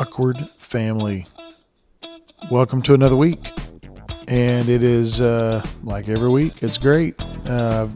Awkward 0.00 0.48
family. 0.50 1.26
Welcome 2.52 2.80
to 2.82 2.94
another 2.94 3.16
week. 3.16 3.50
And 4.28 4.68
it 4.68 4.84
is 4.84 5.20
uh, 5.20 5.60
like 5.82 6.08
every 6.08 6.28
week, 6.28 6.62
it's 6.62 6.78
great. 6.78 7.20
Uh, 7.46 7.88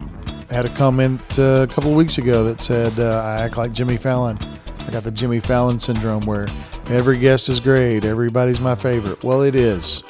had 0.50 0.64
a 0.64 0.68
comment 0.70 1.20
uh, 1.38 1.64
a 1.70 1.72
couple 1.72 1.94
weeks 1.94 2.18
ago 2.18 2.42
that 2.42 2.60
said 2.60 2.98
uh, 2.98 3.22
I 3.22 3.42
act 3.42 3.56
like 3.56 3.72
Jimmy 3.72 3.96
Fallon. 3.96 4.36
I 4.80 4.90
got 4.90 5.04
the 5.04 5.12
Jimmy 5.12 5.38
Fallon 5.38 5.78
syndrome 5.78 6.26
where 6.26 6.48
every 6.88 7.18
guest 7.18 7.48
is 7.48 7.60
great, 7.60 8.04
everybody's 8.04 8.58
my 8.58 8.74
favorite. 8.74 9.22
Well, 9.22 9.42
it 9.42 9.54
is. 9.54 10.02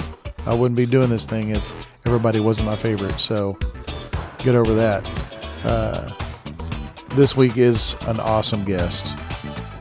I 0.47 0.55
wouldn't 0.55 0.79
be 0.79 0.87
doing 0.87 1.11
this 1.11 1.27
thing 1.27 1.51
if 1.51 1.99
everybody 2.07 2.41
wasn't 2.41 2.69
my 2.69 2.77
favorite. 2.77 3.21
So 3.21 3.59
get 4.39 4.55
over 4.55 4.75
that. 4.77 5.07
Uh, 5.63 6.11
this 7.17 7.37
week 7.37 7.59
is 7.59 7.97
an 8.07 8.19
awesome 8.19 8.65
guest. 8.65 9.19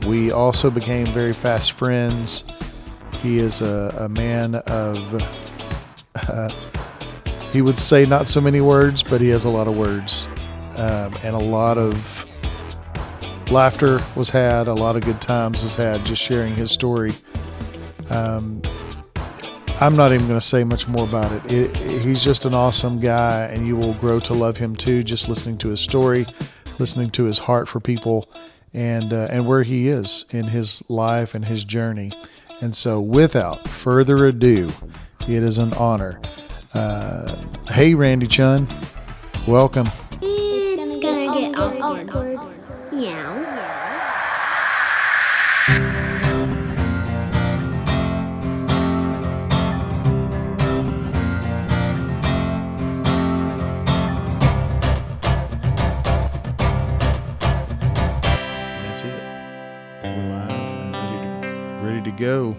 We 0.06 0.32
also 0.32 0.70
became 0.70 1.06
very 1.06 1.32
fast 1.32 1.72
friends. 1.72 2.44
He 3.22 3.38
is 3.38 3.60
a, 3.60 3.94
a 4.00 4.08
man 4.08 4.56
of, 4.66 4.98
uh, 6.28 6.48
he 7.52 7.62
would 7.62 7.78
say 7.78 8.04
not 8.04 8.26
so 8.26 8.40
many 8.40 8.60
words, 8.60 9.02
but 9.02 9.20
he 9.20 9.28
has 9.28 9.44
a 9.44 9.48
lot 9.48 9.68
of 9.68 9.76
words. 9.76 10.28
Um, 10.76 11.14
and 11.22 11.36
a 11.36 11.38
lot 11.38 11.78
of 11.78 12.28
laughter 13.50 14.00
was 14.16 14.30
had, 14.30 14.66
a 14.66 14.74
lot 14.74 14.96
of 14.96 15.02
good 15.04 15.20
times 15.20 15.62
was 15.62 15.74
had 15.74 16.04
just 16.04 16.20
sharing 16.20 16.54
his 16.54 16.70
story. 16.70 17.12
Um, 18.10 18.62
I'm 19.80 19.96
not 19.96 20.12
even 20.12 20.26
going 20.26 20.38
to 20.38 20.46
say 20.46 20.64
much 20.64 20.88
more 20.88 21.04
about 21.04 21.30
it. 21.32 21.52
it. 21.52 21.76
He's 21.76 22.22
just 22.22 22.44
an 22.44 22.54
awesome 22.54 23.00
guy, 23.00 23.46
and 23.46 23.66
you 23.66 23.76
will 23.76 23.94
grow 23.94 24.20
to 24.20 24.34
love 24.34 24.56
him 24.56 24.76
too, 24.76 25.02
just 25.02 25.28
listening 25.28 25.58
to 25.58 25.68
his 25.68 25.80
story, 25.80 26.26
listening 26.78 27.10
to 27.10 27.24
his 27.24 27.40
heart 27.40 27.68
for 27.68 27.80
people, 27.80 28.28
and 28.74 29.12
uh, 29.12 29.28
and 29.30 29.46
where 29.46 29.62
he 29.62 29.88
is 29.88 30.24
in 30.30 30.48
his 30.48 30.82
life 30.88 31.34
and 31.34 31.44
his 31.44 31.64
journey. 31.64 32.12
And 32.60 32.76
so, 32.76 33.00
without 33.00 33.66
further 33.66 34.26
ado, 34.26 34.70
it 35.22 35.42
is 35.42 35.58
an 35.58 35.74
honor. 35.74 36.20
Uh, 36.74 37.34
hey, 37.70 37.94
Randy 37.94 38.26
Chunn, 38.26 38.66
welcome. 39.46 39.86
It's 40.20 41.02
gonna 41.02 41.38
get 41.38 41.58
awkward. 41.58 42.38
Meow. 42.92 43.41
That's 43.41 43.41
go. 62.22 62.54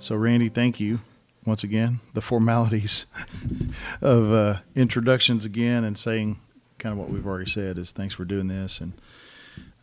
So, 0.00 0.16
Randy, 0.16 0.48
thank 0.48 0.80
you 0.80 0.98
once 1.46 1.62
again. 1.62 2.00
The 2.14 2.20
formalities 2.20 3.06
of 4.02 4.32
uh, 4.32 4.56
introductions 4.74 5.44
again 5.44 5.84
and 5.84 5.96
saying 5.96 6.40
kind 6.78 6.92
of 6.92 6.98
what 6.98 7.08
we've 7.08 7.24
already 7.24 7.48
said 7.48 7.78
is 7.78 7.92
thanks 7.92 8.12
for 8.12 8.24
doing 8.24 8.48
this. 8.48 8.80
And 8.80 8.94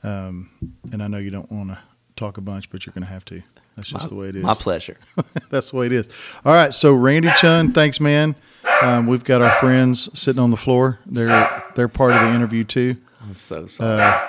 um, 0.03 0.49
and 0.91 1.01
I 1.01 1.07
know 1.07 1.17
you 1.17 1.29
don't 1.29 1.49
want 1.49 1.69
to 1.69 1.79
talk 2.17 2.37
a 2.37 2.41
bunch, 2.41 2.69
but 2.69 2.85
you're 2.85 2.91
going 2.91 3.05
to 3.05 3.09
have 3.09 3.23
to. 3.25 3.39
That's 3.77 3.87
just 3.87 4.09
the 4.09 4.15
way 4.15 4.27
it 4.27 4.35
is. 4.35 4.43
My 4.43 4.53
pleasure. 4.53 4.97
That's 5.49 5.71
the 5.71 5.77
way 5.77 5.85
it 5.85 5.93
is. 5.93 6.09
All 6.43 6.53
right. 6.53 6.73
So, 6.73 6.93
Randy 6.93 7.29
Chunn, 7.37 7.71
thanks, 7.71 8.01
man. 8.01 8.35
Um, 8.81 9.07
we've 9.07 9.23
got 9.23 9.41
our 9.41 9.51
friends 9.61 10.09
sitting 10.19 10.43
on 10.43 10.51
the 10.51 10.57
floor. 10.57 10.99
They're 11.05 11.63
they're 11.75 11.87
part 11.87 12.11
of 12.11 12.19
the 12.19 12.33
interview 12.33 12.65
too. 12.65 12.97
I'm 13.21 13.35
so 13.35 13.67
sorry. 13.67 14.01
Uh, 14.01 14.27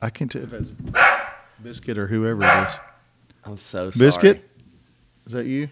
I 0.00 0.10
can't 0.10 0.30
tell 0.30 0.44
if 0.44 0.52
it's 0.52 0.70
Biscuit 1.60 1.98
or 1.98 2.06
whoever 2.06 2.44
it 2.44 2.68
is. 2.68 2.78
I'm 3.44 3.56
so 3.56 3.90
sorry. 3.90 4.06
Biscuit? 4.06 4.50
Is 5.26 5.32
that 5.32 5.46
you? 5.46 5.68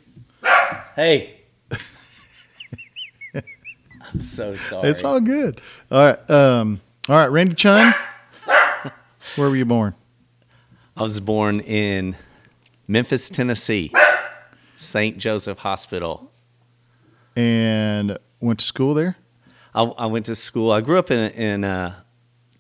Hey. 0.97 1.41
I'm 3.35 4.21
so 4.21 4.55
sorry. 4.55 4.89
It's 4.89 5.05
all 5.05 5.21
good. 5.21 5.61
All 5.91 6.05
right. 6.05 6.31
Um, 6.31 6.81
all 7.09 7.17
right, 7.17 7.29
Randy 7.29 7.55
Chunn. 7.55 7.95
Where 9.37 9.49
were 9.49 9.57
you 9.57 9.65
born? 9.65 9.95
I 10.97 11.03
was 11.03 11.21
born 11.21 11.61
in 11.61 12.17
Memphis, 12.89 13.29
Tennessee, 13.31 13.93
St. 14.75 15.17
Joseph 15.17 15.59
Hospital. 15.59 16.33
And 17.37 18.19
went 18.41 18.59
to 18.59 18.67
school 18.67 18.95
there? 18.95 19.17
I, 19.73 19.85
I 19.85 20.07
went 20.07 20.27
to 20.27 20.35
school. 20.35 20.73
I 20.73 20.81
grew 20.81 20.99
up 20.99 21.11
in 21.13 21.31
in 21.31 21.63
a 21.63 22.05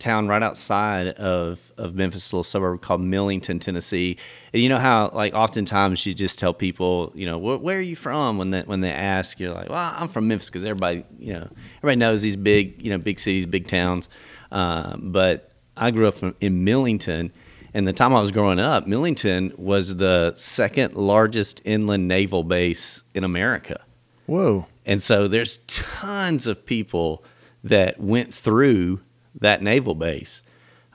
town 0.00 0.26
right 0.26 0.42
outside 0.42 1.08
of, 1.08 1.72
of 1.76 1.94
Memphis, 1.94 2.32
a 2.32 2.34
little 2.34 2.44
suburb 2.44 2.80
called 2.80 3.00
Millington, 3.00 3.58
Tennessee. 3.58 4.16
And 4.52 4.62
you 4.62 4.68
know 4.68 4.78
how, 4.78 5.10
like, 5.10 5.34
oftentimes 5.34 6.04
you 6.06 6.14
just 6.14 6.38
tell 6.38 6.52
people, 6.52 7.12
you 7.14 7.26
know, 7.26 7.38
where, 7.38 7.58
where 7.58 7.78
are 7.78 7.82
you 7.82 7.96
from? 7.96 8.38
When 8.38 8.50
they, 8.50 8.62
when 8.62 8.80
they 8.80 8.90
ask, 8.90 9.38
you're 9.38 9.54
like, 9.54 9.68
well, 9.68 9.94
I'm 9.96 10.08
from 10.08 10.28
Memphis 10.28 10.50
because 10.50 10.64
everybody, 10.64 11.04
you 11.18 11.34
know, 11.34 11.48
everybody 11.78 11.96
knows 11.96 12.22
these 12.22 12.36
big, 12.36 12.82
you 12.82 12.90
know, 12.90 12.98
big 12.98 13.20
cities, 13.20 13.46
big 13.46 13.68
towns. 13.68 14.08
Um, 14.50 15.12
but 15.12 15.52
I 15.76 15.90
grew 15.90 16.08
up 16.08 16.14
from, 16.14 16.34
in 16.40 16.64
Millington. 16.64 17.32
And 17.72 17.86
the 17.86 17.92
time 17.92 18.12
I 18.12 18.20
was 18.20 18.32
growing 18.32 18.58
up, 18.58 18.88
Millington 18.88 19.52
was 19.56 19.96
the 19.96 20.32
second 20.36 20.94
largest 20.94 21.62
inland 21.64 22.08
naval 22.08 22.42
base 22.42 23.04
in 23.14 23.22
America. 23.22 23.80
Whoa. 24.26 24.66
And 24.84 25.00
so 25.00 25.28
there's 25.28 25.58
tons 25.68 26.48
of 26.48 26.66
people 26.66 27.22
that 27.62 28.00
went 28.00 28.34
through 28.34 29.00
that 29.36 29.62
naval 29.62 29.94
base, 29.94 30.42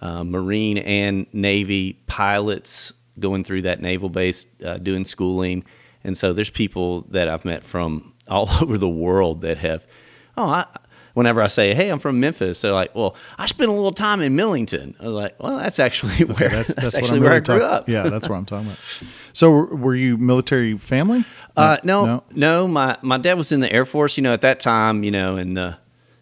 uh, 0.01 0.23
Marine 0.23 0.77
and 0.77 1.25
Navy 1.33 1.93
pilots 2.07 2.93
going 3.19 3.43
through 3.43 3.61
that 3.63 3.81
naval 3.81 4.09
base, 4.09 4.45
uh, 4.65 4.77
doing 4.77 5.05
schooling. 5.05 5.63
And 6.03 6.17
so 6.17 6.33
there's 6.33 6.49
people 6.49 7.01
that 7.09 7.27
I've 7.29 7.45
met 7.45 7.63
from 7.63 8.13
all 8.27 8.49
over 8.61 8.77
the 8.77 8.89
world 8.89 9.41
that 9.41 9.57
have, 9.59 9.85
oh, 10.37 10.49
I, 10.49 10.65
whenever 11.13 11.41
I 11.41 11.47
say, 11.47 11.73
hey, 11.73 11.89
I'm 11.89 11.99
from 11.99 12.19
Memphis, 12.19 12.61
they're 12.61 12.73
like, 12.73 12.93
well, 12.93 13.15
I 13.37 13.45
spent 13.45 13.69
a 13.69 13.73
little 13.73 13.93
time 13.93 14.19
in 14.21 14.35
Millington. 14.35 14.95
I 14.99 15.05
was 15.05 15.15
like, 15.15 15.41
well, 15.41 15.57
that's 15.57 15.79
actually 15.79 16.25
where, 16.25 16.49
That's, 16.49 16.75
that's, 16.75 16.93
that's, 16.93 16.95
what 16.95 17.03
actually 17.03 17.17
I'm 17.17 17.23
where 17.23 17.31
really 17.31 17.41
I 17.41 17.45
grew 17.45 17.59
talking- 17.59 17.75
up. 17.77 17.89
Yeah, 17.89 18.03
that's 18.09 18.27
what 18.27 18.35
I'm 18.35 18.45
talking 18.45 18.67
about. 18.67 18.79
So, 19.33 19.51
were- 19.51 19.95
you 19.95 20.17
military 20.17 20.77
family? 20.77 21.25
Uh, 21.57 21.77
no, 21.83 22.23
no, 22.33 22.67
My 22.69 22.97
my 23.01 23.17
dad 23.17 23.33
was 23.37 23.51
in 23.51 23.59
the 23.59 23.69
Air 23.71 23.83
Force. 23.85 24.15
You 24.15 24.23
know, 24.23 24.31
at 24.33 24.39
that 24.41 24.61
time, 24.61 25.03
you 25.03 25.11
know, 25.11 25.35
in 25.35 25.55
the 25.55 25.77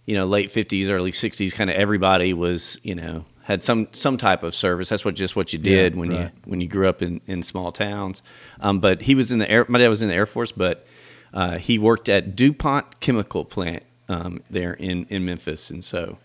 you 0.05 0.15
know 0.15 0.25
late 0.25 0.51
fifties, 0.51 0.89
early 0.89 1.11
sixties, 1.11 1.53
kind 1.53 1.69
of 1.69 1.75
everybody 1.75 2.33
was 2.33 2.79
you 2.83 2.95
know 2.95 3.25
had 3.43 3.61
some 3.63 3.87
some 3.91 4.17
type 4.17 4.43
of 4.43 4.55
service. 4.55 4.89
That's 4.89 5.03
what 5.05 5.15
just 5.15 5.35
what 5.35 5.53
you 5.53 5.59
did 5.59 5.93
Yeah, 5.93 5.99
when 5.99 6.09
right. 6.09 6.19
you 6.21 6.31
when 6.45 6.61
you 6.61 6.67
grew 6.67 6.87
up 6.87 7.01
in 7.01 7.21
in 7.27 7.43
small 7.43 7.71
towns. 7.71 8.21
Um, 8.59 8.79
but 8.79 9.01
he 9.03 9.15
was 9.15 9.31
in 9.31 9.39
the 9.39 9.49
air. 9.49 9.65
My 9.67 9.79
dad 9.79 9.89
was 9.89 10.01
in 10.01 10.09
the 10.09 10.15
Air 10.15 10.25
Force, 10.25 10.51
but 10.51 10.85
uh, 11.33 11.57
he 11.57 11.77
worked 11.77 12.07
at 12.09 12.35
DuPont 12.35 12.99
Chemical 12.99 13.43
Plant 13.45 13.83
um, 14.09 14.41
there 14.49 14.73
in 14.73 15.05
in 15.09 15.25
Memphis, 15.25 15.69
and 15.69 15.83
so 15.83 16.17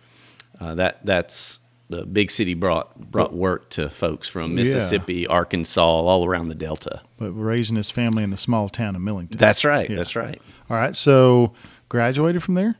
uh, 0.61 0.75
that 0.77 1.05
that's. 1.05 1.61
The 1.91 2.05
big 2.05 2.31
city 2.31 2.53
brought 2.53 3.11
brought 3.11 3.33
work 3.33 3.71
to 3.71 3.89
folks 3.89 4.29
from 4.29 4.55
Mississippi, 4.55 5.27
Arkansas, 5.27 5.81
all 5.81 6.27
around 6.27 6.49
the 6.49 6.55
Delta. 6.55 7.01
But 7.17 7.31
raising 7.33 7.77
his 7.77 7.91
family 7.91 8.23
in 8.23 8.29
the 8.29 8.37
small 8.37 8.69
town 8.69 8.95
of 8.95 9.01
Millington. 9.01 9.39
That's 9.39 9.65
right. 9.65 9.89
Yeah. 9.89 9.97
That's 9.97 10.15
right. 10.15 10.39
All 10.69 10.77
right. 10.77 10.95
So, 10.95 11.55
graduated 11.89 12.43
from 12.43 12.57
there? 12.57 12.77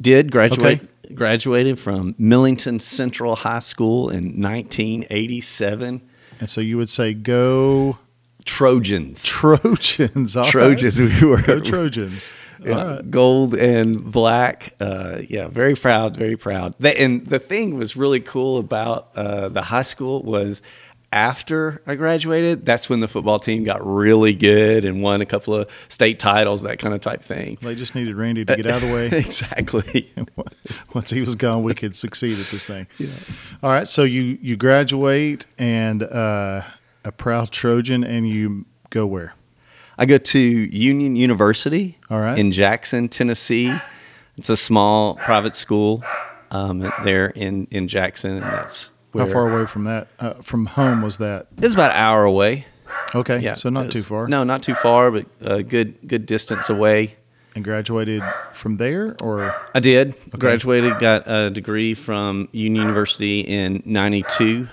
Did 0.00 0.32
graduate 0.32 0.88
graduated 1.14 1.78
from 1.78 2.14
Millington 2.18 2.80
Central 2.80 3.36
High 3.36 3.58
School 3.58 4.08
in 4.10 4.40
1987. 4.40 6.02
And 6.38 6.48
so 6.48 6.60
you 6.60 6.76
would 6.76 6.88
say, 6.88 7.14
go 7.14 7.98
Trojans. 8.44 9.24
Trojans. 9.24 10.36
All 10.36 10.44
right. 10.44 10.50
Trojans. 10.50 10.98
We 10.98 11.28
were 11.28 11.42
Go 11.42 11.60
Trojans. 11.60 12.32
Right. 12.60 13.10
gold 13.10 13.54
and 13.54 14.12
black. 14.12 14.74
Uh, 14.80 15.22
yeah, 15.26 15.48
very 15.48 15.74
proud, 15.74 16.14
very 16.16 16.36
proud. 16.36 16.74
And 16.84 17.26
the 17.26 17.38
thing 17.38 17.76
was 17.76 17.96
really 17.96 18.20
cool 18.20 18.58
about 18.58 19.16
uh, 19.16 19.48
the 19.48 19.62
high 19.62 19.82
school 19.82 20.22
was 20.22 20.60
after 21.12 21.82
I 21.86 21.96
graduated, 21.96 22.64
that's 22.64 22.88
when 22.88 23.00
the 23.00 23.08
football 23.08 23.40
team 23.40 23.64
got 23.64 23.84
really 23.84 24.32
good 24.32 24.84
and 24.84 25.02
won 25.02 25.20
a 25.20 25.26
couple 25.26 25.54
of 25.54 25.68
state 25.88 26.18
titles, 26.18 26.62
that 26.62 26.78
kind 26.78 26.94
of 26.94 27.00
type 27.00 27.22
thing. 27.22 27.58
They 27.60 27.74
just 27.74 27.94
needed 27.94 28.14
Randy 28.14 28.44
to 28.44 28.56
get 28.56 28.66
out 28.66 28.82
of 28.82 28.88
the 28.88 28.94
way. 28.94 29.06
exactly. 29.12 30.12
Once 30.94 31.10
he 31.10 31.20
was 31.20 31.34
gone, 31.34 31.62
we 31.62 31.74
could 31.74 31.96
succeed 31.96 32.38
at 32.38 32.46
this 32.50 32.66
thing. 32.66 32.86
Yeah. 32.98 33.08
All 33.62 33.70
right. 33.70 33.88
So 33.88 34.04
you 34.04 34.38
you 34.40 34.56
graduate 34.56 35.46
and 35.58 36.02
uh, 36.02 36.62
a 37.04 37.12
proud 37.12 37.50
Trojan, 37.50 38.04
and 38.04 38.28
you 38.28 38.66
go 38.90 39.06
where? 39.06 39.34
I 39.98 40.06
go 40.06 40.16
to 40.16 40.38
Union 40.38 41.16
University 41.16 41.98
All 42.08 42.20
right. 42.20 42.38
in 42.38 42.52
Jackson, 42.52 43.08
Tennessee. 43.08 43.76
It's 44.38 44.48
a 44.48 44.56
small 44.56 45.16
private 45.16 45.54
school 45.54 46.02
um, 46.50 46.90
there 47.04 47.26
in, 47.26 47.66
in 47.70 47.86
Jackson, 47.86 48.36
and 48.36 48.44
that's 48.44 48.92
where 49.12 49.26
How 49.26 49.32
far 49.32 49.50
away 49.52 49.66
from 49.66 49.84
that? 49.84 50.08
Uh, 50.18 50.34
from 50.34 50.66
home 50.66 51.02
was 51.02 51.18
that? 51.18 51.46
It's 51.58 51.74
about 51.74 51.90
an 51.92 51.96
hour 51.96 52.24
away. 52.24 52.66
Okay. 53.14 53.38
Yeah, 53.40 53.54
So 53.54 53.68
not 53.70 53.90
too 53.90 54.02
far. 54.02 54.28
No, 54.28 54.44
not 54.44 54.62
too 54.62 54.74
far, 54.74 55.10
but 55.10 55.26
a 55.40 55.62
good 55.62 55.96
good 56.06 56.26
distance 56.26 56.68
away. 56.68 57.16
And 57.54 57.64
graduated 57.64 58.22
from 58.52 58.76
there, 58.76 59.16
or 59.22 59.52
I 59.74 59.80
did 59.80 60.14
graduated, 60.38 61.00
got 61.00 61.24
a 61.26 61.50
degree 61.50 61.94
from 61.94 62.48
Union 62.52 62.82
University 62.82 63.40
in 63.40 63.82
'92. 63.84 64.68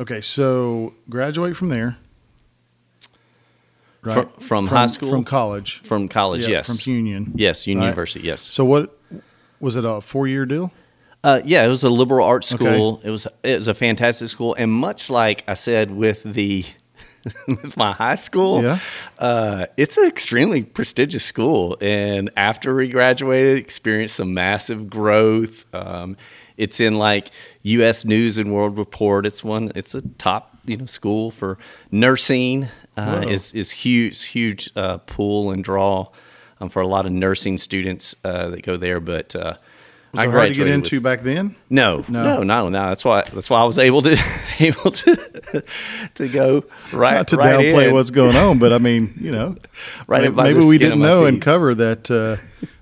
okay. 0.00 0.20
So 0.20 0.94
graduate 1.10 1.56
from 1.56 1.70
there. 1.70 1.96
right? 4.02 4.28
Fr- 4.30 4.40
from 4.40 4.66
high 4.68 4.86
school? 4.86 5.10
from 5.10 5.24
college, 5.24 5.80
from 5.82 6.08
college. 6.08 6.42
Yeah, 6.46 6.58
yes, 6.58 6.66
from 6.82 6.92
Union. 6.92 7.32
Yes, 7.34 7.66
Union 7.66 7.82
Right. 7.82 7.88
University. 7.90 8.20
Yes. 8.26 8.52
So 8.52 8.64
what 8.64 8.96
was 9.60 9.74
it 9.76 9.84
a 9.84 10.00
four 10.00 10.28
year 10.28 10.46
deal? 10.46 10.72
Uh, 11.24 11.40
yeah, 11.44 11.64
it 11.64 11.68
was 11.68 11.82
a 11.82 11.88
liberal 11.90 12.26
arts 12.26 12.52
Okay. 12.54 12.64
school. 12.64 13.00
It 13.04 13.10
was 13.10 13.26
it 13.42 13.56
was 13.56 13.68
a 13.68 13.74
fantastic 13.74 14.28
school, 14.28 14.54
and 14.58 14.70
much 14.70 15.10
like 15.10 15.42
I 15.48 15.54
said 15.54 15.90
with 15.90 16.22
the 16.22 16.64
with 17.48 17.76
my 17.76 17.92
high 17.92 18.14
school, 18.14 18.62
Yeah. 18.62 18.78
uh, 19.18 19.66
it's 19.76 19.96
an 19.98 20.06
extremely 20.06 20.62
prestigious 20.62 21.24
school. 21.24 21.76
And 21.80 22.30
after 22.36 22.74
we 22.74 22.88
graduated, 22.88 23.58
experienced 23.58 24.14
some 24.16 24.32
massive 24.32 24.88
growth. 24.88 25.66
Um, 25.74 26.16
it's 26.56 26.80
in 26.80 26.96
like 26.98 27.30
U.S. 27.62 28.04
News 28.04 28.38
and 28.38 28.52
World 28.52 28.78
Report. 28.78 29.26
It's 29.26 29.42
one. 29.44 29.72
It's 29.74 29.94
a 29.94 30.02
top 30.02 30.56
you 30.64 30.76
know 30.76 30.86
school 30.86 31.30
for 31.30 31.58
nursing. 31.90 32.68
Uh, 32.96 33.24
is 33.28 33.52
is 33.54 33.70
huge 33.70 34.24
huge 34.26 34.70
uh, 34.76 34.98
pull 34.98 35.50
and 35.50 35.62
draw 35.62 36.08
um, 36.60 36.68
for 36.68 36.80
a 36.82 36.86
lot 36.86 37.06
of 37.06 37.12
nursing 37.12 37.56
students 37.58 38.14
uh, 38.24 38.48
that 38.50 38.62
go 38.62 38.76
there. 38.76 38.98
But 39.00 39.36
Was 40.12 40.24
it 40.24 40.30
hard 40.30 40.48
to 40.48 40.54
get 40.54 40.64
with- 40.64 40.72
into 40.72 41.00
back 41.00 41.22
then? 41.22 41.54
no, 41.68 42.04
No. 42.08 42.24
no, 42.24 42.42
no, 42.42 42.68
no, 42.70 42.88
That's 42.88 43.04
why. 43.04 43.22
That's 43.32 43.50
why 43.50 43.60
I 43.60 43.64
was 43.64 43.78
able 43.78 44.00
to 44.02 44.16
able 44.58 44.90
to 44.90 45.62
to 46.14 46.28
go 46.28 46.64
right. 46.92 47.14
Not 47.14 47.28
to 47.28 47.36
right 47.36 47.58
downplay 47.58 47.88
in. 47.88 47.92
what's 47.94 48.10
going 48.10 48.36
on, 48.36 48.58
but 48.58 48.72
I 48.72 48.78
mean, 48.78 49.12
you 49.20 49.32
know, 49.32 49.56
Right 50.06 50.22
may- 50.22 50.28
in 50.28 50.34
by 50.34 50.44
maybe 50.52 50.64
we 50.64 50.78
didn't 50.78 51.00
know 51.00 51.26
and 51.26 51.40
cover 51.42 51.74
that 51.74 52.10
uh, 52.10 52.36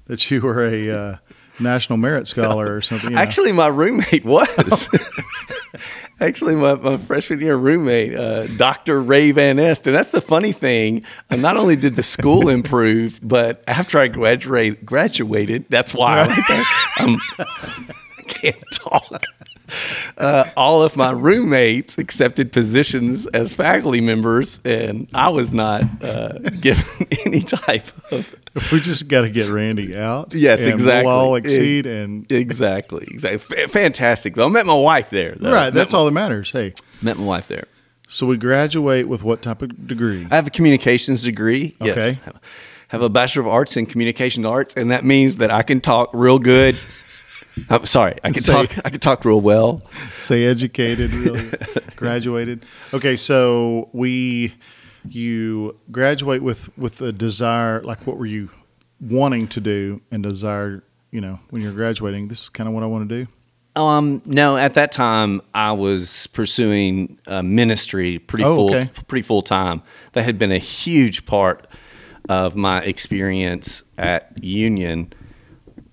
that 0.07 0.31
you 0.31 0.41
were 0.41 0.65
a 0.69 0.91
uh, 0.91 1.17
national 1.59 1.97
merit 1.97 2.27
scholar 2.27 2.75
or 2.75 2.81
something. 2.81 3.11
you 3.11 3.17
know. 3.17 3.23
Actually, 3.23 3.53
my 3.53 3.69
roommate 3.69 4.25
was. 4.25 4.89
Actually, 6.21 6.57
my, 6.57 6.75
my 6.77 6.97
freshman 6.97 7.41
year 7.41 7.57
roommate, 7.57 8.15
uh, 8.15 8.47
Dr. 8.57 9.03
Ray 9.03 9.33
Van 9.33 9.57
Neste. 9.57 9.87
And 9.89 9.95
that's 9.95 10.13
the 10.13 10.23
funny 10.23 10.53
thing. 10.53 11.05
Uh, 11.31 11.37
not 11.37 11.59
only 11.59 11.77
did 11.77 11.95
the 11.95 12.03
school 12.03 12.49
improve, 12.59 13.21
but 13.23 13.63
after 13.67 13.99
I 13.99 14.09
graduate, 14.09 14.87
graduated, 14.87 15.67
that's 15.69 15.93
why 15.93 16.21
I'm, 16.21 16.29
right 16.31 16.65
I'm, 16.97 17.19
I 17.39 18.23
can't 18.27 18.65
talk. 18.73 19.23
Uh, 20.19 20.49
all 20.57 20.83
of 20.83 20.97
my 20.97 21.11
roommates 21.11 21.99
accepted 21.99 22.51
positions 22.51 23.27
as 23.27 23.53
faculty 23.53 24.01
members, 24.01 24.61
and 24.65 25.07
I 25.13 25.29
was 25.29 25.53
not 25.53 25.83
uh, 26.03 26.39
given 26.63 26.85
any 27.27 27.43
type 27.43 27.85
of 28.11 28.35
we 28.73 28.81
just 28.81 29.09
got 29.09 29.23
to 29.23 29.31
get 29.31 29.49
Randy 29.51 29.95
out. 29.95 30.33
Yes, 30.33 30.65
and 30.65 30.73
exactly. 30.73 31.07
We'll 31.07 31.15
all 31.15 31.35
exceed 31.35 31.87
and 31.87 32.31
exactly, 32.33 33.07
exactly. 33.11 33.59
F- 33.59 33.71
fantastic. 33.71 34.37
Though 34.37 34.47
I 34.47 34.49
met 34.49 34.65
my 34.65 34.75
wife 34.79 35.11
there. 35.11 35.35
Though. 35.35 35.53
right. 35.53 35.69
That's 35.71 35.93
my- 35.93 35.99
all 35.99 36.05
that 36.07 36.13
matters. 36.13 36.51
Hey, 36.51 36.73
Met 37.03 37.19
my 37.19 37.25
wife 37.25 37.49
there. 37.49 37.67
so 38.09 38.27
we 38.27 38.39
graduate 38.39 39.07
with 39.09 39.23
what 39.23 39.43
type 39.43 39.61
of 39.61 39.87
degree? 39.87 40.27
I 40.31 40.37
have 40.37 40.47
a 40.47 40.51
communications 40.51 41.25
degree. 41.25 41.77
Yes. 41.81 41.97
Okay. 41.99 42.19
Have- 42.25 42.41
Have 42.89 43.03
a 43.03 43.11
bachelor 43.11 43.43
of 43.43 43.49
arts 43.49 43.77
in 43.77 43.85
communication 43.85 44.47
arts, 44.47 44.75
and 44.77 44.91
that 44.93 45.05
means 45.05 45.37
that 45.39 45.51
I 45.51 45.63
can 45.63 45.81
talk 45.83 46.09
real 46.15 46.39
good. 46.39 46.75
I'm 47.71 47.87
sorry, 47.87 48.19
I 48.25 48.31
can 48.33 48.43
Say- 48.43 48.53
talk. 48.67 48.79
I 48.85 48.91
can 48.91 49.01
talk 49.01 49.25
real 49.25 49.41
well. 49.41 49.83
Say 50.21 50.45
educated, 50.45 51.13
really 51.13 51.51
graduated. 51.97 52.65
Okay, 52.93 53.17
so 53.17 53.89
we 53.93 54.55
you 55.09 55.77
graduate 55.91 56.43
with 56.43 56.77
with 56.77 57.01
a 57.01 57.13
desire. 57.13 57.81
Like, 57.83 58.07
what 58.07 58.19
were 58.19 58.27
you 58.27 58.51
wanting 59.01 59.49
to 59.49 59.61
do 59.61 60.01
and 60.11 60.23
desire? 60.23 60.83
You 61.13 61.21
know, 61.21 61.41
when 61.51 61.63
you're 61.63 61.73
graduating, 61.73 62.29
this 62.29 62.43
is 62.43 62.49
kind 62.49 62.69
of 62.69 62.75
what 62.75 62.83
I 62.83 62.87
want 62.87 63.09
to 63.09 63.25
do. 63.25 63.31
Um, 63.81 64.23
no, 64.25 64.57
at 64.57 64.75
that 64.75 64.91
time 64.91 65.41
I 65.55 65.73
was 65.73 66.27
pursuing 66.29 67.19
uh, 67.27 67.43
ministry 67.43 68.19
pretty 68.19 68.45
Oh, 68.45 68.57
full, 68.57 68.75
okay. 68.75 68.91
pretty 69.07 69.23
full 69.23 69.43
time. 69.43 69.83
That 70.13 70.25
had 70.25 70.39
been 70.39 70.51
a 70.53 70.59
huge 70.59 71.27
part 71.27 71.67
of 72.29 72.57
my 72.57 72.83
experience 72.83 73.83
at 73.99 74.43
Union. 74.43 75.13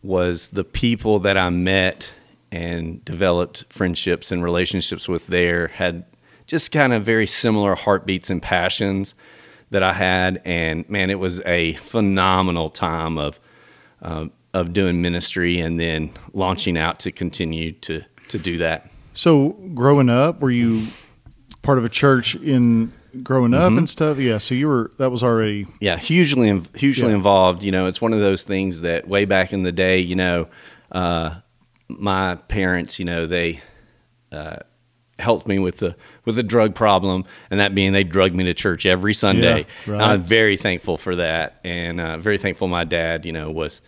Was 0.03 0.49
the 0.49 0.63
people 0.63 1.19
that 1.19 1.37
I 1.37 1.49
met 1.49 2.11
and 2.51 3.03
developed 3.03 3.65
friendships 3.69 4.31
and 4.31 4.43
relationships 4.43 5.07
with 5.07 5.27
there 5.27 5.69
had 5.69 6.05
just 6.45 6.71
kind 6.71 6.93
of 6.93 7.03
very 7.03 7.25
similar 7.25 7.73
heartbeats 7.73 8.29
and 8.29 8.41
passions 8.41 9.15
that 9.71 9.81
I 9.81 9.93
had, 9.93 10.41
and 10.45 10.87
man, 10.87 11.09
it 11.09 11.19
was 11.19 11.39
a 11.45 11.73
phenomenal 11.75 12.69
time 12.69 13.17
of 13.17 13.39
uh, 14.01 14.27
of 14.53 14.71
doing 14.71 15.01
ministry 15.01 15.59
and 15.59 15.79
then 15.79 16.11
launching 16.33 16.77
out 16.77 16.99
to 16.99 17.11
continue 17.11 17.71
to 17.71 18.03
to 18.27 18.37
do 18.37 18.57
that. 18.59 18.89
So, 19.13 19.49
growing 19.73 20.09
up, 20.09 20.41
were 20.41 20.51
you 20.51 20.87
part 21.61 21.77
of 21.77 21.85
a 21.85 21.89
church 21.89 22.35
in 22.35 22.93
growing 23.21 23.53
up 23.53 23.63
Mm-hmm. 23.69 23.77
and 23.79 23.89
stuff? 23.89 24.17
Yeah. 24.17 24.37
So 24.39 24.55
you 24.55 24.67
were. 24.67 24.91
That 24.97 25.11
was 25.11 25.21
already. 25.23 25.67
Yeah, 25.79 25.97
hugely 25.97 26.61
hugely 26.75 27.09
Yeah. 27.09 27.15
involved. 27.15 27.63
You 27.63 27.71
know, 27.71 27.85
it's 27.85 28.01
one 28.01 28.13
of 28.13 28.19
those 28.19 28.43
things 28.43 28.81
that 28.81 29.07
way 29.07 29.25
back 29.25 29.53
in 29.53 29.63
the 29.63 29.71
day, 29.71 29.99
you 29.99 30.15
know, 30.15 30.47
uh, 30.91 31.35
my 31.89 32.35
parents, 32.35 32.97
you 32.97 33.05
know, 33.05 33.25
they 33.27 33.61
uh, 34.31 34.57
helped 35.19 35.47
me 35.47 35.59
with 35.59 35.77
the 35.77 35.95
with 36.25 36.35
the 36.35 36.43
drug 36.43 36.73
problem, 36.73 37.25
and 37.51 37.59
that 37.59 37.75
being 37.75 37.91
they 37.93 38.03
drugged 38.03 38.35
me 38.35 38.43
to 38.45 38.53
church 38.53 38.85
every 38.85 39.13
Sunday. 39.13 39.65
right. 39.85 40.01
I'm 40.01 40.21
very 40.21 40.57
thankful 40.57 40.97
for 40.97 41.15
that, 41.17 41.59
and 41.63 41.99
uh, 41.99 42.17
very 42.17 42.37
thankful 42.37 42.67
my 42.67 42.83
dad, 42.83 43.25
you 43.25 43.31
know, 43.31 43.51
was 43.51 43.81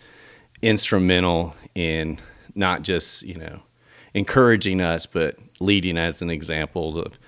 instrumental 0.62 1.54
in 1.74 2.18
not 2.54 2.82
just 2.82 3.22
you 3.22 3.34
know 3.36 3.60
encouraging 4.14 4.80
us, 4.80 5.06
but 5.06 5.36
leading 5.60 5.96
as 5.98 6.22
an 6.22 6.30
example 6.30 6.98
of 6.98 7.18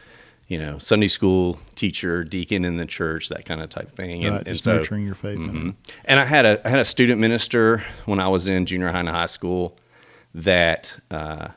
you 0.49 0.59
know 0.59 0.79
Sunday 0.79 1.09
school 1.09 1.61
teacher, 1.77 2.25
deacon 2.25 2.65
in 2.65 2.77
the 2.77 2.87
church, 2.87 3.29
that 3.29 3.45
kind 3.45 3.61
of 3.61 3.69
type 3.71 3.93
thing. 3.95 4.25
And, 4.25 4.35
right, 4.37 4.47
and 4.47 4.55
just 4.57 4.65
so, 4.65 4.77
nurturing 4.77 5.05
your 5.07 5.15
faith. 5.15 5.39
Mhm. 5.39 5.75
And 6.05 6.19
I 6.19 6.25
had 6.25 6.45
a 6.47 6.61
I 6.67 6.71
had 6.71 6.79
a 6.81 6.85
student 6.85 7.21
minister 7.21 7.85
when 8.07 8.19
I 8.19 8.29
was 8.29 8.49
in 8.49 8.67
junior 8.67 8.89
high 8.91 9.01
and 9.01 9.09
high 9.09 9.27
school 9.27 9.79
that 10.35 10.99
uh, 11.11 11.49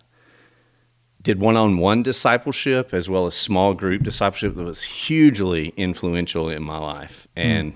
did 1.21 1.39
one 1.39 1.55
on 1.57 1.77
one 1.77 2.03
discipleship 2.03 2.93
as 2.93 3.09
well 3.09 3.27
as 3.27 3.35
small 3.35 3.73
group 3.73 4.03
discipleship 4.03 4.55
that 4.55 4.63
was 4.63 4.83
hugely 4.83 5.73
influential 5.77 6.49
in 6.49 6.63
my 6.63 6.77
life 6.77 7.27
and 7.35 7.75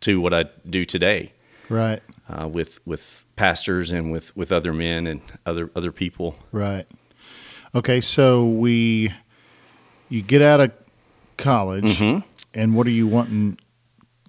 to 0.00 0.20
what 0.20 0.34
I 0.34 0.44
do 0.68 0.84
today 0.84 1.32
Right. 1.68 2.02
uh, 2.28 2.46
with 2.48 2.78
with 2.86 3.24
pastors 3.34 3.90
and 3.92 4.12
with, 4.12 4.36
with 4.36 4.52
other 4.52 4.72
men 4.72 5.06
and 5.06 5.20
other 5.44 5.70
other 5.74 5.90
people. 5.90 6.36
Right. 6.52 6.86
Okay, 7.74 8.00
so 8.00 8.46
we 8.46 9.12
you 10.08 10.22
get 10.22 10.42
out 10.42 10.60
of 10.60 10.72
college 11.36 11.98
Mhm. 11.98 12.24
and 12.54 12.74
what 12.74 12.86
are 12.86 12.90
you 12.90 13.06
wanting 13.06 13.58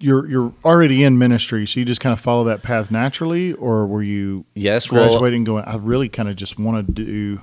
you're 0.00 0.28
you're 0.28 0.52
already 0.64 1.02
in 1.02 1.18
ministry, 1.18 1.66
so 1.66 1.80
you 1.80 1.86
just 1.86 2.00
kind 2.00 2.12
of 2.12 2.20
follow 2.20 2.44
that 2.44 2.62
path 2.62 2.90
naturally 2.90 3.52
or 3.54 3.86
were 3.86 4.02
you 4.02 4.44
Yes, 4.54 4.90
well, 4.90 5.08
graduating 5.08 5.44
going 5.44 5.64
I 5.64 5.76
really 5.76 6.08
kind 6.08 6.28
of 6.28 6.36
just 6.36 6.58
want 6.58 6.86
to 6.86 6.92
do 6.92 7.40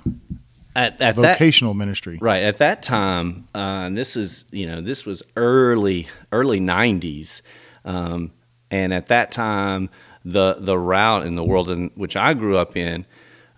at, 0.75 0.93
at 0.93 0.97
that 0.99 1.15
vocational 1.15 1.73
ministry. 1.73 2.17
Right 2.21 2.43
at 2.43 2.57
that 2.59 2.81
time, 2.81 3.47
uh, 3.53 3.83
and 3.87 3.97
this 3.97 4.15
is 4.15 4.45
you 4.51 4.65
know 4.67 4.81
this 4.81 5.05
was 5.05 5.21
early 5.35 6.07
early 6.31 6.59
'90s, 6.59 7.41
um, 7.83 8.31
and 8.71 8.93
at 8.93 9.07
that 9.07 9.31
time 9.31 9.89
the 10.23 10.55
the 10.59 10.77
route 10.77 11.25
in 11.25 11.35
the 11.35 11.43
world 11.43 11.69
in 11.69 11.91
which 11.95 12.15
I 12.15 12.33
grew 12.33 12.57
up 12.57 12.77
in, 12.77 13.05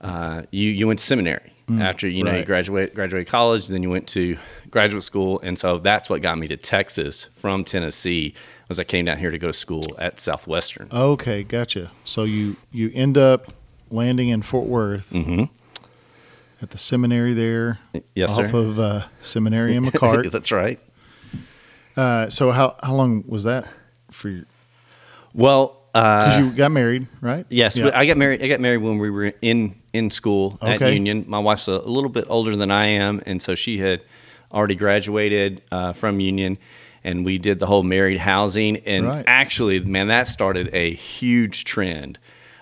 uh, 0.02 0.44
you 0.52 0.70
you 0.70 0.88
went 0.88 1.00
to 1.00 1.06
seminary 1.06 1.54
after 1.80 2.08
you 2.08 2.24
know 2.24 2.32
you 2.32 2.38
right. 2.38 2.46
graduate 2.46 2.96
graduated 2.96 3.28
college, 3.28 3.68
then 3.68 3.84
you 3.84 3.90
went 3.90 4.08
to 4.08 4.38
graduate 4.70 5.04
school, 5.04 5.40
and 5.42 5.58
so 5.58 5.78
that's 5.78 6.10
what 6.10 6.22
got 6.22 6.38
me 6.38 6.48
to 6.48 6.58
Texas 6.58 7.28
from 7.36 7.64
Tennessee. 7.64 8.34
Was 8.70 8.80
I 8.80 8.84
came 8.84 9.06
down 9.06 9.18
here 9.18 9.32
to 9.32 9.38
go 9.38 9.48
to 9.48 9.54
school 9.54 9.86
at 9.98 10.20
Southwestern. 10.20 10.90
Okay, 10.92 11.44
gotcha. 11.44 11.92
So 12.04 12.24
you 12.24 12.58
you 12.72 12.92
end 12.94 13.18
up 13.18 13.54
landing 13.90 14.30
in 14.30 14.42
Fort 14.42 14.68
Worth 14.68 15.12
hmm 15.12 15.46
at 16.62 16.72
the 16.72 16.78
seminary 16.78 17.34
there 17.36 17.78
Yes, 18.16 18.38
off 18.38 18.50
sir. 18.50 18.58
of 18.58 18.80
uh, 18.80 19.04
seminary 19.22 19.76
in 19.76 19.86
McCart. 19.86 20.32
that's 20.32 20.52
right. 20.52 20.80
uh, 21.96 22.30
so 22.30 22.52
how 22.52 22.76
how 22.82 22.94
long 22.96 23.24
was 23.28 23.44
that 23.44 23.68
for 24.12 24.30
you? 24.30 24.46
Well, 25.34 25.84
uh, 25.94 26.26
Because 26.26 26.38
you 26.40 26.52
got 26.52 26.72
married, 26.72 27.08
right? 27.22 27.46
Yes, 27.50 27.78
Yeah. 27.78 27.92
I 27.94 28.06
got 28.06 28.18
married. 28.18 28.42
I 28.44 28.48
got 28.48 28.60
married 28.60 28.80
when 28.82 28.98
we 28.98 29.10
were 29.10 29.34
in 29.42 29.76
in 29.94 30.10
school 30.12 30.58
at 30.62 30.82
Union. 30.82 31.26
My 31.28 31.40
wife's 31.40 31.68
a, 31.68 31.74
a 31.74 31.90
little 31.90 32.10
bit 32.10 32.26
older 32.28 32.56
than 32.56 32.72
I 32.72 32.88
am, 32.88 33.22
and 33.26 33.42
so 33.42 33.56
she 33.56 33.78
had 33.78 34.02
already 34.54 34.76
graduated 34.76 35.62
uh, 35.72 35.94
from 35.94 36.20
Union, 36.20 36.58
and 37.04 37.26
we 37.26 37.38
did 37.38 37.60
the 37.60 37.66
whole 37.68 37.84
married 37.84 38.20
housing. 38.20 38.78
And 38.78 39.06
Right. 39.06 39.26
actually, 39.28 39.80
man, 39.82 40.08
that 40.08 40.28
started 40.28 40.70
a 40.74 40.94
huge 40.94 41.64
trend. 41.66 42.20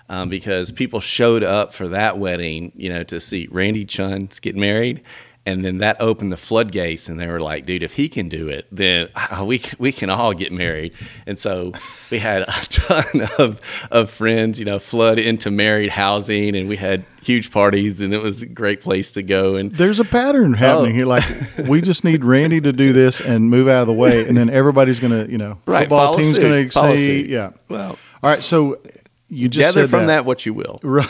Um, 0.08 0.28
because 0.28 0.70
people 0.70 1.00
showed 1.00 1.42
up 1.42 1.74
for 1.74 1.88
that 1.88 2.16
wedding, 2.16 2.70
you 2.76 2.88
know, 2.90 3.02
to 3.02 3.18
see 3.18 3.48
Randy 3.50 3.84
Chunn's 3.84 4.38
get 4.38 4.54
married, 4.54 5.00
And 5.46 5.64
then 5.64 5.78
that 5.78 6.00
opened 6.00 6.32
the 6.32 6.36
floodgates, 6.36 7.08
and 7.08 7.20
they 7.20 7.28
were 7.28 7.40
like, 7.40 7.64
"Dude, 7.66 7.84
if 7.84 7.92
he 7.92 8.08
can 8.08 8.28
do 8.28 8.48
it, 8.48 8.66
then 8.72 9.08
uh, 9.14 9.44
we 9.46 9.62
we 9.78 9.92
can 9.92 10.10
all 10.10 10.32
get 10.34 10.52
married." 10.52 10.92
And 11.24 11.38
so 11.38 11.72
we 12.10 12.18
had 12.18 12.42
a 12.42 12.46
ton 12.68 13.28
of 13.38 13.60
of 13.92 14.10
friends, 14.10 14.58
you 14.58 14.64
know, 14.64 14.80
flood 14.80 15.20
into 15.20 15.52
married 15.52 15.90
housing, 15.90 16.56
and 16.56 16.68
we 16.68 16.74
had 16.76 17.04
huge 17.22 17.52
parties, 17.52 18.00
and 18.00 18.12
it 18.12 18.18
was 18.22 18.42
a 18.42 18.46
great 18.46 18.80
place 18.80 19.12
to 19.12 19.22
go. 19.22 19.54
And 19.54 19.70
There's 19.70 20.00
a 20.00 20.04
pattern 20.04 20.54
happening 20.54 20.90
Oh. 20.92 20.94
here. 20.96 21.06
Like 21.06 21.24
we 21.68 21.80
just 21.80 22.02
need 22.02 22.24
Randy 22.24 22.60
to 22.62 22.72
do 22.72 22.92
this 22.92 23.20
and 23.20 23.48
move 23.48 23.68
out 23.68 23.82
of 23.82 23.86
the 23.86 23.92
way, 23.94 24.26
and 24.26 24.36
then 24.36 24.50
everybody's 24.50 24.98
gonna, 24.98 25.26
you 25.26 25.38
know, 25.38 25.58
Right, 25.66 25.82
football 25.82 26.14
follow 26.14 26.18
team's 26.18 26.34
suit, 26.34 26.42
gonna 26.42 26.54
exceed. 26.56 27.30
Yeah. 27.30 27.50
well, 27.68 27.98
All 28.22 28.30
right. 28.30 28.42
So 28.42 28.80
you 29.28 29.48
just 29.48 29.74
gather 29.74 29.82
said 29.86 29.90
from 29.90 30.06
that. 30.06 30.24
what 30.24 30.44
you 30.44 30.54
will. 30.54 30.80
Right. 30.82 31.08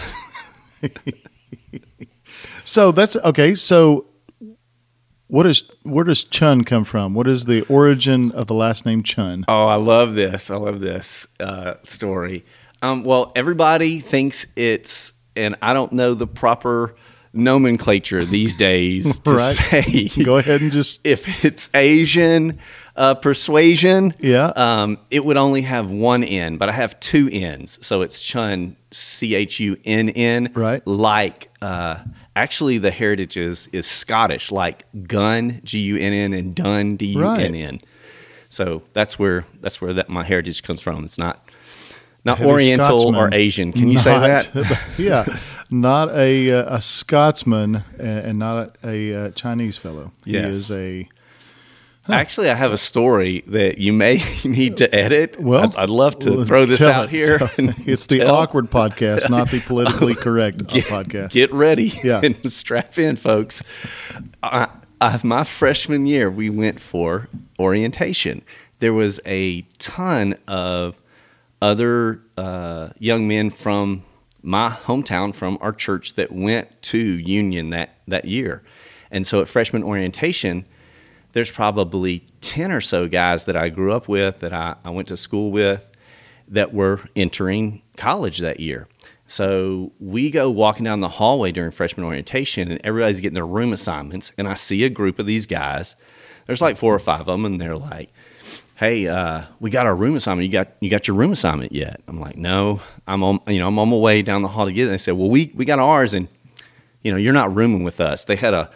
so 2.64 2.92
that's 2.92 3.16
okay. 3.16 3.54
So 3.54 4.06
what 5.28 5.46
is 5.46 5.64
where 5.82 6.04
does 6.04 6.24
Chunn 6.24 6.64
come 6.64 6.84
from? 6.84 7.14
What 7.14 7.26
is 7.26 7.44
the 7.46 7.62
origin 7.62 8.30
of 8.32 8.46
the 8.46 8.54
last 8.54 8.86
name 8.86 9.02
Chunn? 9.02 9.44
Oh, 9.48 9.66
I 9.66 9.74
love 9.76 10.14
this. 10.14 10.50
I 10.50 10.56
love 10.56 10.80
this 10.80 11.26
uh, 11.40 11.74
story. 11.84 12.44
Um, 12.82 13.02
well, 13.04 13.32
everybody 13.34 14.00
thinks 14.00 14.46
it's, 14.54 15.12
and 15.34 15.56
I 15.62 15.72
don't 15.72 15.92
know 15.92 16.14
the 16.14 16.26
proper 16.26 16.94
nomenclature 17.32 18.24
these 18.24 18.56
days 18.56 19.18
to 19.20 19.30
Right. 19.34 19.56
say 19.56 20.08
Go 20.24 20.38
ahead 20.38 20.60
and 20.62 20.72
just 20.72 21.06
if 21.06 21.44
it's 21.44 21.68
Asian 21.74 22.58
uh, 22.96 23.14
persuasion. 23.14 24.14
Yeah. 24.18 24.46
Um, 24.56 24.98
it 25.10 25.24
would 25.24 25.36
only 25.36 25.62
have 25.62 25.90
one 25.90 26.24
N, 26.24 26.56
but 26.56 26.68
I 26.68 26.72
have 26.72 26.98
two 27.00 27.28
N's, 27.30 27.84
so 27.86 28.02
it's 28.02 28.20
Chunn, 28.20 28.76
C 28.90 29.34
H 29.34 29.60
U 29.60 29.76
N 29.84 30.08
N. 30.08 30.50
Right. 30.54 30.86
Like, 30.86 31.50
uh, 31.62 31.98
actually, 32.34 32.78
the 32.78 32.90
heritage 32.90 33.36
is 33.36 33.68
is 33.68 33.86
Scottish, 33.86 34.50
like 34.50 34.84
gun, 35.06 35.60
G 35.64 35.80
U 35.80 35.96
N 35.96 36.12
N, 36.12 36.32
and 36.32 36.54
dun, 36.54 36.96
D 36.96 37.06
U 37.06 37.26
N 37.26 37.54
N. 37.54 37.80
So 38.48 38.82
that's 38.92 39.18
where 39.18 39.44
that's 39.60 39.80
where 39.80 39.92
that 39.92 40.08
my 40.08 40.24
heritage 40.24 40.62
comes 40.62 40.80
from. 40.80 41.04
It's 41.04 41.18
not 41.18 41.50
not 42.24 42.40
Oriental 42.40 43.14
or 43.16 43.32
Asian. 43.32 43.72
Can 43.72 43.88
you 43.88 43.98
say 43.98 44.18
that? 44.18 44.80
yeah, 44.98 45.24
not 45.70 46.10
a 46.14 46.50
uh, 46.50 46.76
a 46.76 46.80
Scotsman 46.80 47.84
and, 47.98 48.38
not 48.38 48.76
a, 48.82 48.88
a 49.12 49.26
uh, 49.26 49.30
Chinese 49.32 49.76
fellow. 49.76 50.12
He 50.24 50.36
is 50.36 50.70
a 50.70 51.08
Actually, 52.08 52.50
I 52.50 52.54
have 52.54 52.72
a 52.72 52.78
story 52.78 53.42
that 53.48 53.78
you 53.78 53.92
may 53.92 54.22
need 54.44 54.76
to 54.78 54.94
edit. 54.94 55.38
well. 55.40 55.64
I'd, 55.64 55.76
I'd 55.76 55.90
love 55.90 56.18
to 56.20 56.44
throw 56.44 56.66
this 56.66 56.82
out 56.82 57.04
it. 57.06 57.10
here. 57.10 57.38
It's 57.86 58.06
the 58.06 58.22
awkward 58.26 58.70
podcast, 58.70 59.28
not 59.30 59.50
the 59.50 59.60
politically 59.60 60.14
correct 60.26 60.58
podcast. 60.66 61.30
Get 61.32 61.52
ready 61.52 61.92
Yeah. 62.02 62.20
and 62.22 62.50
strap 62.52 62.98
in, 62.98 63.16
folks. 63.16 63.62
I, 64.42 64.68
I, 65.00 65.20
my 65.22 65.44
freshman 65.44 66.06
year, 66.06 66.30
we 66.30 66.50
went 66.50 66.80
for 66.80 67.28
orientation. 67.58 68.42
There 68.78 68.92
was 68.94 69.20
a 69.26 69.62
ton 69.78 70.34
of 70.46 70.96
other 71.62 72.20
uh, 72.36 72.90
young 72.98 73.26
men 73.26 73.50
from 73.50 74.04
my 74.42 74.70
hometown, 74.70 75.34
from 75.34 75.58
our 75.60 75.72
church, 75.72 76.14
that 76.14 76.30
went 76.32 76.80
to 76.82 76.98
Union 76.98 77.70
that, 77.70 77.96
that 78.06 78.26
year. 78.26 78.62
And 79.10 79.26
so 79.26 79.40
at 79.40 79.48
freshman 79.48 79.82
orientation, 79.82 80.66
there's 81.36 81.50
probably 81.50 82.24
10 82.40 82.72
or 82.72 82.80
so 82.80 83.06
guys 83.06 83.44
that 83.44 83.58
I 83.58 83.68
grew 83.68 83.92
up 83.92 84.08
with, 84.08 84.40
that 84.40 84.54
I, 84.54 84.76
I 84.82 84.88
went 84.88 85.08
to 85.08 85.18
school 85.18 85.50
with, 85.50 85.86
that 86.48 86.72
were 86.72 87.00
entering 87.14 87.82
college 87.98 88.38
that 88.38 88.58
year. 88.58 88.88
So 89.26 89.92
we 90.00 90.30
go 90.30 90.50
walking 90.50 90.84
down 90.84 91.00
the 91.00 91.10
hallway 91.10 91.52
during 91.52 91.72
freshman 91.72 92.06
orientation, 92.06 92.70
and 92.70 92.80
everybody's 92.82 93.20
getting 93.20 93.34
their 93.34 93.46
room 93.46 93.74
assignments. 93.74 94.32
And 94.38 94.48
I 94.48 94.54
see 94.54 94.82
a 94.84 94.88
group 94.88 95.18
of 95.18 95.26
these 95.26 95.44
guys. 95.44 95.94
There's 96.46 96.62
like 96.62 96.78
four 96.78 96.94
or 96.94 96.98
five 96.98 97.20
of 97.20 97.26
them, 97.26 97.44
and 97.44 97.60
they're 97.60 97.76
like, 97.76 98.14
"Hey, 98.76 99.06
uh, 99.06 99.42
we 99.60 99.68
got 99.68 99.84
our 99.84 99.94
room 99.94 100.16
assignment. 100.16 100.46
You 100.46 100.52
got 100.52 100.68
you 100.80 100.88
got 100.88 101.06
your 101.06 101.18
room 101.18 101.32
assignment 101.32 101.70
yet?" 101.70 102.00
I'm 102.08 102.18
like, 102.18 102.38
"No, 102.38 102.80
I'm 103.06 103.22
on 103.22 103.40
you 103.48 103.58
know 103.58 103.68
I'm 103.68 103.78
on 103.78 103.90
my 103.90 103.96
way 103.96 104.22
down 104.22 104.40
the 104.40 104.48
hall 104.48 104.64
to 104.64 104.72
get 104.72 104.84
it." 104.84 104.84
And 104.84 104.92
they 104.94 104.98
said, 104.98 105.18
"Well, 105.18 105.28
we 105.28 105.52
we 105.54 105.66
got 105.66 105.80
ours, 105.80 106.14
and 106.14 106.28
you 107.02 107.10
know 107.10 107.18
you're 107.18 107.34
not 107.34 107.54
rooming 107.54 107.84
with 107.84 108.00
us." 108.00 108.24
They 108.24 108.36
had 108.36 108.54
a 108.54 108.70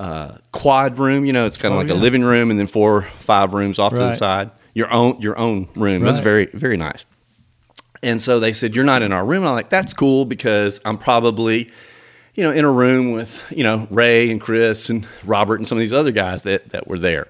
uh, 0.00 0.38
quad 0.52 0.98
room. 0.98 1.24
You 1.26 1.32
know, 1.32 1.46
it's 1.46 1.56
kind 1.58 1.72
of 1.72 1.76
Oh, 1.78 1.82
like 1.82 1.88
yeah. 1.88 1.94
a 1.94 2.00
living 2.00 2.22
room 2.22 2.50
and 2.50 2.58
then 2.58 2.66
four, 2.66 3.02
five 3.18 3.54
rooms 3.54 3.78
off 3.78 3.92
to 3.94 3.98
the 3.98 4.12
side. 4.12 4.50
Your 4.74 4.90
own, 4.92 5.20
your 5.20 5.36
own 5.38 5.68
room. 5.74 6.02
It 6.02 6.06
was 6.06 6.20
very, 6.20 6.46
very 6.46 6.76
nice. 6.76 7.04
And 8.02 8.22
so 8.22 8.38
they 8.38 8.52
said, 8.52 8.76
"You're 8.76 8.84
not 8.84 9.02
in 9.02 9.12
our 9.12 9.24
room." 9.24 9.38
And 9.42 9.48
I'm 9.48 9.54
like, 9.54 9.70
"That's 9.70 9.92
cool 9.92 10.24
because 10.24 10.80
I'm 10.84 10.98
probably, 10.98 11.68
you 12.34 12.44
know, 12.44 12.52
in 12.52 12.64
a 12.64 12.70
room 12.70 13.10
with 13.12 13.42
you 13.50 13.64
know 13.64 13.88
Ray 13.90 14.30
and 14.30 14.40
Chris 14.40 14.88
and 14.88 15.04
Robert 15.24 15.56
and 15.56 15.66
some 15.66 15.78
of 15.78 15.80
these 15.80 15.92
other 15.92 16.12
guys 16.12 16.44
that 16.44 16.70
that 16.70 16.86
were 16.86 16.98
there." 16.98 17.22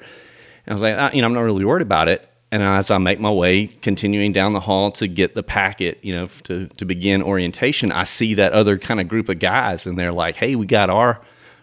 And 0.66 0.72
I 0.72 0.72
was 0.74 0.82
like, 0.82 0.96
"Ah, 0.98 1.10
"You 1.14 1.22
know, 1.22 1.26
I'm 1.26 1.32
not 1.32 1.40
really 1.40 1.64
worried 1.64 1.80
about 1.82 2.08
it." 2.08 2.28
And 2.52 2.62
as 2.62 2.90
I 2.90 2.98
make 2.98 3.18
my 3.20 3.30
way, 3.30 3.66
continuing 3.66 4.32
down 4.32 4.52
the 4.52 4.60
hall 4.60 4.90
to 4.92 5.06
get 5.06 5.34
the 5.34 5.42
packet, 5.42 5.98
you 6.02 6.12
know, 6.12 6.28
to 6.44 6.66
to 6.76 6.84
begin 6.84 7.22
orientation, 7.22 7.90
I 7.90 8.04
see 8.04 8.34
that 8.34 8.52
other 8.52 8.76
kind 8.76 9.00
of 9.00 9.08
group 9.08 9.30
of 9.30 9.38
guys, 9.38 9.86
and 9.86 9.96
they're 9.96 10.12
like, 10.12 10.36
"Hey, 10.36 10.54
we 10.54 10.66
got 10.66 10.90
our 10.90 11.18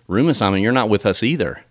room 0.08 0.30
assignment. 0.30 0.64
You're 0.64 0.72
not 0.72 0.90
with 0.90 1.06
us 1.06 1.24
either." 1.24 1.64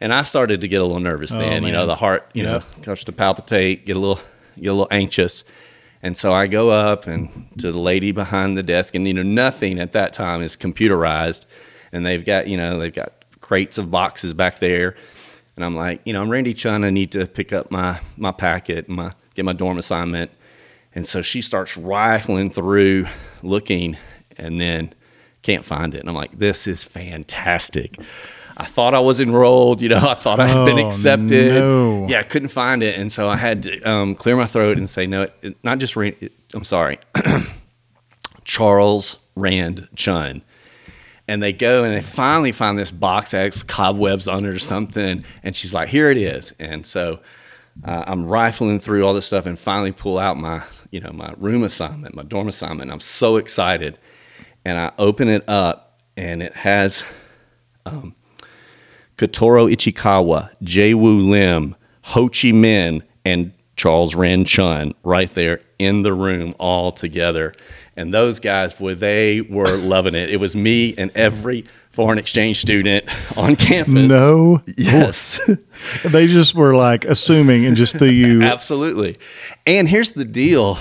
And 0.00 0.12
I 0.12 0.22
started 0.22 0.60
to 0.60 0.68
get 0.68 0.80
a 0.80 0.84
little 0.84 1.00
nervous 1.00 1.34
Oh, 1.34 1.38
then. 1.38 1.64
You 1.64 1.72
know, 1.72 1.86
the 1.86 1.96
heart, 1.96 2.30
you 2.32 2.44
know, 2.44 2.62
starts 2.82 3.04
to 3.04 3.12
palpitate, 3.12 3.84
get 3.84 3.96
a 3.96 3.98
little, 3.98 4.20
get 4.54 4.68
a 4.68 4.72
little 4.72 4.88
anxious. 4.90 5.42
And 6.02 6.16
so 6.16 6.32
I 6.32 6.46
go 6.46 6.70
up 6.70 7.08
and 7.08 7.48
to 7.58 7.72
the 7.72 7.80
lady 7.80 8.12
behind 8.12 8.56
the 8.56 8.62
desk, 8.62 8.94
and 8.94 9.06
you 9.06 9.14
know, 9.14 9.24
nothing 9.24 9.80
at 9.80 9.92
that 9.92 10.12
time 10.12 10.42
is 10.42 10.56
computerized, 10.56 11.44
and 11.92 12.06
they've 12.06 12.24
got, 12.24 12.46
you 12.46 12.56
know, 12.56 12.78
they've 12.78 12.94
got 12.94 13.24
crates 13.40 13.78
of 13.78 13.90
boxes 13.90 14.32
back 14.32 14.60
there, 14.60 14.94
and 15.56 15.64
I'm 15.64 15.74
like, 15.74 16.00
you 16.04 16.12
know, 16.12 16.22
I'm 16.22 16.30
Randy 16.30 16.54
Chunn. 16.54 16.84
I 16.84 16.90
need 16.90 17.10
to 17.12 17.26
pick 17.26 17.52
up 17.52 17.72
my 17.72 18.00
my 18.16 18.30
packet, 18.30 18.88
my 18.88 19.14
get 19.34 19.44
my 19.44 19.52
dorm 19.52 19.78
assignment, 19.78 20.30
and 20.94 21.04
so 21.04 21.20
she 21.20 21.40
starts 21.42 21.76
rifling 21.76 22.50
through, 22.50 23.08
looking, 23.42 23.96
and 24.36 24.60
then 24.60 24.92
can't 25.42 25.64
find 25.64 25.94
it, 25.94 26.00
and 26.00 26.08
I'm 26.08 26.14
like, 26.14 26.38
this 26.38 26.66
is 26.66 26.84
fantastic. 26.84 27.96
I 28.56 28.64
thought 28.64 28.92
I 28.92 28.98
was 29.00 29.20
enrolled, 29.20 29.80
you 29.82 29.88
know, 29.88 29.98
I 30.08 30.14
thought 30.14 30.40
I 30.40 30.48
had 30.48 30.64
been 30.64 30.78
Oh, 30.80 30.86
accepted. 30.88 31.54
no. 31.54 32.06
Yeah, 32.08 32.18
I 32.20 32.22
couldn't 32.24 32.48
find 32.48 32.82
it, 32.82 32.96
and 32.98 33.10
so 33.12 33.28
I 33.28 33.36
had 33.36 33.62
to 33.64 33.80
um, 33.82 34.14
clear 34.16 34.34
my 34.36 34.46
throat 34.46 34.78
and 34.78 34.90
say 34.90 35.06
no. 35.06 35.22
It, 35.22 35.34
it- 35.42 35.56
not 35.64 35.78
just 35.78 35.94
Rand. 35.96 36.16
It, 36.20 36.32
I'm 36.54 36.64
sorry, 36.64 36.98
Charles 38.44 39.16
Rand 39.36 39.88
Chunn. 39.96 40.42
And 41.30 41.42
they 41.42 41.52
go 41.52 41.84
and 41.84 41.92
they 41.94 42.00
finally 42.00 42.52
find 42.52 42.78
this 42.78 42.90
box 42.90 43.34
X 43.34 43.62
cobwebs 43.62 44.28
on 44.28 44.44
it 44.46 44.48
or 44.48 44.58
something, 44.58 45.24
and 45.42 45.54
she's 45.54 45.74
like, 45.74 45.90
"Here 45.90 46.10
it 46.10 46.16
is." 46.16 46.54
And 46.58 46.86
so 46.86 47.20
uh, 47.84 48.04
I'm 48.06 48.26
rifling 48.26 48.78
through 48.80 49.06
all 49.06 49.12
this 49.12 49.26
stuff 49.26 49.44
and 49.44 49.58
finally 49.58 49.92
pull 49.92 50.18
out 50.18 50.38
my, 50.38 50.62
you 50.90 51.00
know, 51.00 51.12
my 51.12 51.34
room 51.36 51.64
assignment, 51.64 52.14
my 52.14 52.22
dorm 52.22 52.48
assignment. 52.48 52.90
I'm 52.90 53.00
so 53.00 53.36
excited, 53.36 53.98
and 54.68 54.76
I 54.76 54.92
open 54.98 55.28
it 55.28 55.48
up, 55.48 55.98
and 56.14 56.42
it 56.42 56.54
has 56.54 57.02
um, 57.86 58.14
Katoro 59.16 59.72
Ichikawa, 59.72 60.50
Jae 60.62 60.94
Lim, 60.94 61.74
Ho 62.02 62.28
Chi 62.28 62.48
Minh, 62.48 63.00
and 63.24 63.54
Charles 63.76 64.14
Rand 64.14 64.46
Chunn 64.46 64.92
right 65.02 65.32
there 65.32 65.62
in 65.78 66.02
the 66.02 66.12
room 66.12 66.54
all 66.60 66.92
together. 66.92 67.54
And 67.96 68.12
those 68.12 68.40
guys, 68.40 68.74
boy, 68.74 68.94
they 68.94 69.40
were 69.40 69.74
loving 69.78 70.14
it. 70.14 70.28
It 70.28 70.38
was 70.38 70.54
me 70.54 70.94
and 70.98 71.10
every 71.14 71.64
foreign 71.98 72.16
exchange 72.16 72.60
student 72.60 73.04
on 73.36 73.56
campus. 73.56 73.92
No, 73.94 74.62
Yes. 74.76 75.40
they 76.04 76.28
just 76.28 76.54
were 76.54 76.76
like 76.76 77.04
assuming 77.04 77.64
and 77.66 77.76
just 77.76 77.98
threw 77.98 78.06
you. 78.06 78.42
Absolutely. 78.42 79.16
And 79.66 79.88
here's 79.88 80.12
the 80.12 80.24
deal, 80.24 80.78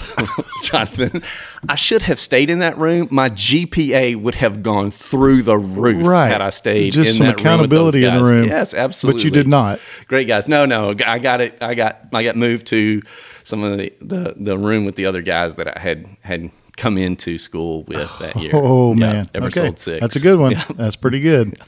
Jonathan. 0.64 1.24
I 1.68 1.74
should 1.74 2.04
have 2.04 2.20
stayed 2.20 2.52
in 2.52 2.60
that 2.60 2.78
room. 2.78 3.08
My 3.10 3.30
GPA 3.30 4.16
would 4.22 4.36
have 4.36 4.62
gone 4.62 4.92
through 4.92 5.42
the 5.42 5.58
roof 5.58 6.06
Right. 6.06 6.28
had 6.28 6.42
I 6.42 6.52
stayed 6.52 6.94
Just 6.94 7.12
in 7.12 7.16
some 7.18 7.26
that 7.28 7.44
room 7.44 7.62
with 7.62 7.70
those 7.72 7.96
accountability 7.96 8.06
in 8.06 8.14
the 8.16 8.24
room. 8.24 8.48
Yes, 8.48 8.76
absolutely. 8.76 9.20
But 9.22 9.26
you 9.26 9.32
did 9.32 9.48
not. 9.48 9.80
Great 10.08 10.28
guys. 10.28 10.48
No, 10.48 10.68
no. 10.68 10.94
I 11.04 11.18
got 11.18 11.42
it. 11.42 11.58
I 11.62 11.74
got 11.74 11.98
I 12.14 12.24
got 12.24 12.36
moved 12.36 12.68
to 12.68 13.02
some 13.44 13.64
of 13.64 13.80
the, 13.80 13.92
the, 14.02 14.36
the 14.38 14.58
room 14.58 14.86
with 14.86 14.96
the 14.98 15.08
other 15.08 15.24
guys 15.24 15.56
that 15.56 15.78
I 15.78 15.80
had 15.80 16.06
had 16.22 16.52
come 16.78 16.98
into 16.98 17.38
school 17.38 17.84
with 17.84 18.18
that 18.20 18.36
year. 18.38 18.52
Oh 18.54 18.94
Yeah, 18.94 19.00
man, 19.14 19.30
Ever 19.36 19.48
okay. 19.48 19.60
sold 19.62 19.80
six. 19.80 20.00
That's 20.02 20.16
a 20.16 20.20
good 20.22 20.40
one. 20.40 20.52
Yeah. 20.58 20.64
That's 20.76 20.96
pretty 20.96 21.20
good. 21.20 21.60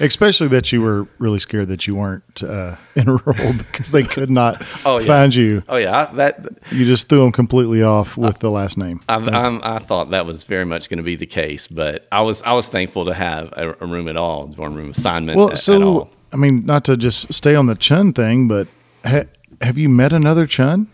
Especially 0.00 0.46
that 0.48 0.70
you 0.70 0.80
were 0.80 1.08
really 1.18 1.40
scared 1.40 1.66
that 1.68 1.88
you 1.88 1.96
weren't 1.96 2.42
uh, 2.44 2.76
enrolled 2.96 3.58
because 3.58 3.90
they 3.90 4.04
could 4.04 4.30
not 4.30 4.62
Oh, 4.86 4.98
yeah. 5.00 5.06
find 5.06 5.34
you. 5.34 5.64
Oh 5.68 5.76
yeah, 5.76 6.06
that 6.14 6.46
You 6.70 6.84
just 6.84 7.08
threw 7.08 7.18
them 7.22 7.32
completely 7.32 7.82
off 7.82 8.16
with 8.16 8.38
the 8.38 8.48
last 8.50 8.78
name. 8.78 9.00
I, 9.08 9.16
I'm, 9.16 9.60
I 9.64 9.80
thought 9.80 10.10
that 10.10 10.24
was 10.24 10.44
very 10.44 10.64
much 10.64 10.88
going 10.88 10.98
to 10.98 11.02
be 11.02 11.16
the 11.16 11.26
case, 11.26 11.66
but 11.66 12.06
I 12.12 12.22
was 12.22 12.42
I 12.42 12.52
was 12.52 12.68
thankful 12.68 13.06
to 13.06 13.14
have 13.14 13.52
a, 13.56 13.74
a 13.80 13.86
room 13.86 14.06
at 14.08 14.16
all, 14.16 14.46
dorm 14.46 14.74
room 14.76 14.90
assignment. 14.90 15.36
well, 15.36 15.48
at, 15.48 15.54
at 15.54 15.58
so 15.58 15.82
all. 15.82 16.10
I 16.32 16.36
mean, 16.36 16.64
not 16.64 16.84
to 16.84 16.96
just 16.96 17.32
stay 17.34 17.56
on 17.56 17.66
the 17.66 17.74
Chunn 17.74 18.12
thing, 18.12 18.46
but 18.46 18.68
ha- 19.04 19.24
have 19.60 19.78
you 19.78 19.88
met 19.88 20.12
another 20.12 20.46
Chunn? 20.46 20.86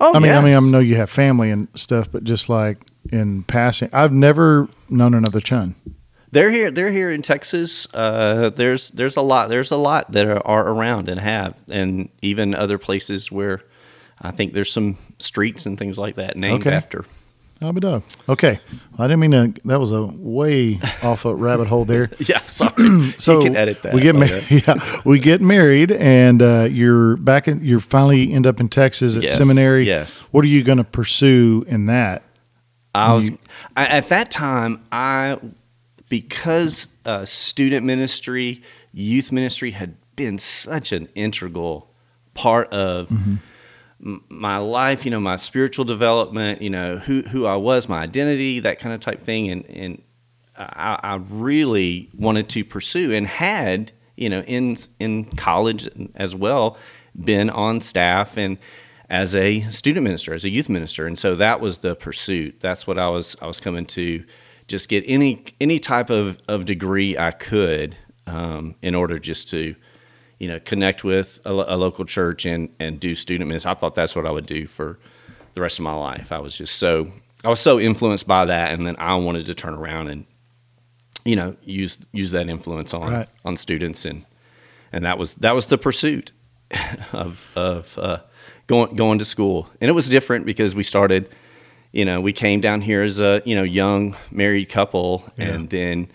Oh, 0.00 0.14
I 0.14 0.18
mean, 0.18 0.32
I 0.32 0.40
mean, 0.42 0.54
I 0.54 0.60
know 0.60 0.78
you 0.78 0.96
have 0.96 1.10
family 1.10 1.50
and 1.50 1.68
stuff, 1.74 2.10
but 2.10 2.24
just 2.24 2.48
like 2.48 2.78
in 3.12 3.42
passing, 3.44 3.90
I've 3.92 4.12
never 4.12 4.68
known 4.88 5.14
another 5.14 5.40
Chunn. 5.40 5.74
They're 6.32 6.50
here. 6.50 6.70
They're 6.70 6.92
here 6.92 7.10
in 7.10 7.22
Texas. 7.22 7.86
Uh, 7.92 8.50
there's 8.50 8.90
there's 8.92 9.16
a 9.16 9.20
lot. 9.22 9.48
There's 9.48 9.70
a 9.70 9.76
lot 9.76 10.12
that 10.12 10.26
are, 10.26 10.46
are 10.46 10.68
around 10.68 11.08
and 11.08 11.20
have, 11.20 11.54
and 11.70 12.08
even 12.22 12.54
other 12.54 12.78
places 12.78 13.30
where 13.32 13.60
I 14.22 14.30
think 14.30 14.52
there's 14.52 14.72
some 14.72 14.96
streets 15.18 15.66
and 15.66 15.76
things 15.78 15.98
like 15.98 16.14
that 16.14 16.36
named 16.36 16.62
Okay. 16.66 16.74
after. 16.74 17.04
I'll 17.62 17.72
be 17.74 17.80
done. 17.80 18.02
Okay. 18.28 18.58
I 18.98 19.04
didn't 19.06 19.20
mean 19.20 19.30
to. 19.32 19.54
That 19.66 19.78
was 19.80 19.92
a 19.92 20.02
way 20.04 20.78
off 21.02 21.24
a 21.26 21.34
rabbit 21.34 21.66
hole 21.68 21.84
there. 21.84 22.10
Yeah, 22.20 22.40
sorry. 22.46 23.10
So 23.18 23.38
you 23.40 23.44
can 23.46 23.56
edit 23.56 23.82
that. 23.82 23.92
we 23.94 24.00
get 24.00 24.14
married. 24.14 24.44
Yeah, 24.50 25.00
we 25.04 25.18
get 25.18 25.40
married, 25.42 25.92
and 25.92 26.40
uh, 26.42 26.68
you're 26.70 27.16
back. 27.18 27.48
In, 27.48 27.62
you're 27.64 27.80
finally 27.80 28.32
end 28.32 28.46
up 28.46 28.60
in 28.60 28.68
Texas 28.70 29.16
at 29.16 29.24
Yes, 29.24 29.36
seminary. 29.36 29.84
yes. 29.86 30.22
What 30.30 30.44
are 30.44 30.48
you 30.48 30.62
going 30.62 30.78
to 30.78 30.84
pursue 30.84 31.62
in 31.66 31.84
that? 31.86 32.22
I 32.94 33.12
was 33.14 33.30
I, 33.76 33.86
at 33.86 34.08
that 34.08 34.30
time. 34.30 34.82
I 34.90 35.38
because 36.08 36.88
uh, 37.04 37.24
student 37.24 37.84
ministry, 37.86 38.62
youth 38.92 39.30
ministry 39.32 39.72
had 39.72 39.94
been 40.16 40.38
such 40.38 40.92
an 40.92 41.08
integral 41.14 41.88
part 42.34 42.68
of 42.72 43.10
m- 43.10 43.40
my 44.00 44.58
life. 44.58 45.04
You 45.04 45.10
know, 45.10 45.20
my 45.20 45.36
spiritual 45.36 45.84
development. 45.84 46.62
You 46.62 46.70
know, 46.70 46.98
who 46.98 47.22
who 47.22 47.46
I 47.46 47.56
was, 47.56 47.88
my 47.88 48.00
identity, 48.00 48.60
that 48.60 48.78
kind 48.78 48.94
of 48.94 49.00
type 49.00 49.20
thing, 49.20 49.50
and 49.50 49.68
and 49.68 50.02
I, 50.60 50.98
I 51.02 51.16
really 51.16 52.10
wanted 52.16 52.48
to 52.50 52.64
pursue 52.64 53.12
and 53.12 53.26
had 53.26 53.92
you 54.16 54.28
know 54.28 54.42
in 54.42 54.76
in 54.98 55.24
college 55.24 55.88
as 56.14 56.34
well 56.34 56.76
been 57.18 57.50
on 57.50 57.80
staff 57.80 58.36
and 58.36 58.58
as 59.08 59.34
a 59.34 59.62
student 59.70 60.04
minister 60.04 60.34
as 60.34 60.44
a 60.44 60.50
youth 60.50 60.68
minister 60.68 61.06
and 61.06 61.18
so 61.18 61.34
that 61.34 61.60
was 61.60 61.78
the 61.78 61.96
pursuit 61.96 62.60
that's 62.60 62.86
what 62.86 62.98
i 62.98 63.08
was 63.08 63.34
i 63.40 63.46
was 63.46 63.58
coming 63.58 63.86
to 63.86 64.22
just 64.68 64.88
get 64.88 65.02
any 65.06 65.44
any 65.60 65.78
type 65.78 66.10
of, 66.10 66.38
of 66.46 66.64
degree 66.64 67.16
i 67.16 67.30
could 67.30 67.96
um, 68.26 68.76
in 68.82 68.94
order 68.94 69.18
just 69.18 69.48
to 69.48 69.74
you 70.40 70.48
know 70.48 70.58
connect 70.58 71.04
with 71.04 71.40
a, 71.44 71.50
a 71.50 71.76
local 71.76 72.04
church 72.04 72.44
and 72.44 72.68
and 72.80 72.98
do 72.98 73.14
student 73.14 73.46
ministry. 73.48 73.70
I 73.70 73.74
thought 73.74 73.94
that's 73.94 74.16
what 74.16 74.26
i 74.26 74.30
would 74.32 74.46
do 74.46 74.66
for 74.66 74.98
the 75.54 75.60
rest 75.60 75.78
of 75.78 75.84
my 75.84 75.94
life. 75.94 76.32
I 76.32 76.38
was 76.40 76.56
just 76.58 76.74
so 76.76 77.12
i 77.44 77.48
was 77.48 77.60
so 77.60 77.78
influenced 77.78 78.26
by 78.26 78.44
that 78.44 78.72
and 78.72 78.84
then 78.86 78.94
i 78.98 79.14
wanted 79.14 79.46
to 79.46 79.54
turn 79.54 79.72
around 79.74 80.08
and 80.08 80.26
you 81.24 81.36
know 81.36 81.56
use 81.64 81.98
use 82.12 82.32
that 82.32 82.48
influence 82.50 82.92
on 82.92 83.12
Right. 83.12 83.28
on 83.44 83.56
students 83.56 84.04
and 84.04 84.24
and 84.92 85.04
that 85.04 85.16
was 85.18 85.34
that 85.34 85.54
was 85.54 85.66
the 85.68 85.78
pursuit 85.78 86.32
of 87.12 87.50
of 87.54 87.96
uh, 87.98 88.18
going 88.66 88.94
going 88.96 89.18
to 89.18 89.24
school. 89.24 89.68
And 89.80 89.88
it 89.88 89.92
was 89.94 90.08
different 90.08 90.46
because 90.46 90.74
we 90.74 90.82
started 90.82 91.28
you 91.92 92.04
know 92.04 92.20
we 92.20 92.32
came 92.32 92.60
down 92.60 92.80
here 92.82 93.02
as 93.02 93.20
a 93.20 93.42
you 93.44 93.54
know 93.54 93.62
young 93.64 94.16
married 94.30 94.68
couple 94.68 95.24
and 95.38 95.70
then 95.70 96.08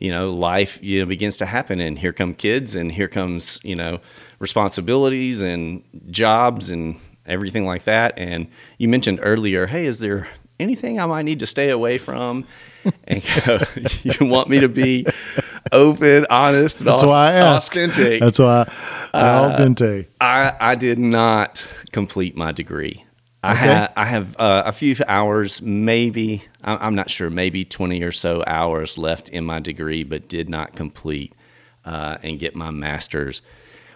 you 0.00 0.10
know 0.10 0.30
life 0.30 0.82
you 0.82 0.98
know 1.00 1.06
begins 1.06 1.36
to 1.36 1.46
happen 1.46 1.78
and 1.80 1.98
here 2.00 2.12
come 2.12 2.34
kids 2.34 2.74
and 2.74 2.90
here 2.92 3.06
comes 3.08 3.60
you 3.62 3.76
know 3.76 4.00
responsibilities 4.40 5.40
and 5.42 5.82
jobs 6.10 6.70
and 6.70 6.96
everything 7.26 7.64
like 7.64 7.84
that 7.84 8.12
and 8.18 8.48
you 8.78 8.88
mentioned 8.88 9.20
earlier 9.22 9.66
hey 9.66 9.86
is 9.86 10.00
there 10.00 10.26
anything 10.58 10.98
i 10.98 11.06
might 11.06 11.22
need 11.24 11.38
to 11.38 11.46
stay 11.46 11.70
away 11.70 11.96
from 11.98 12.44
and 13.04 13.22
go, 13.46 13.60
you 14.02 14.26
want 14.26 14.48
me 14.48 14.58
to 14.58 14.68
be 14.68 15.06
open 15.72 16.26
honest 16.30 16.78
and 16.78 16.86
That's 16.88 17.02
au- 17.02 17.08
why 17.10 17.28
I 17.28 17.32
asked. 17.34 17.72
authentic 17.76 18.20
That's 18.20 18.38
why. 18.38 18.66
Al 19.14 19.50
dente. 19.58 20.06
I, 20.20 20.54
I 20.58 20.74
did 20.74 20.98
not 20.98 21.66
complete 21.92 22.36
my 22.36 22.52
degree. 22.52 23.04
I 23.42 23.52
Okay. 23.52 23.88
I 23.96 24.04
have 24.06 24.34
uh, 24.40 24.62
a 24.66 24.72
few 24.72 24.96
hours, 25.06 25.60
maybe 25.62 26.42
I- 26.44 26.49
I'm 26.62 26.94
not 26.94 27.10
sure, 27.10 27.30
maybe 27.30 27.64
20 27.64 28.02
or 28.02 28.12
so 28.12 28.44
hours 28.46 28.98
left 28.98 29.28
in 29.30 29.44
my 29.44 29.60
degree, 29.60 30.02
but 30.04 30.28
did 30.28 30.48
not 30.48 30.74
complete 30.74 31.34
uh, 31.84 32.18
and 32.22 32.38
get 32.38 32.54
my 32.54 32.70
master's, 32.70 33.40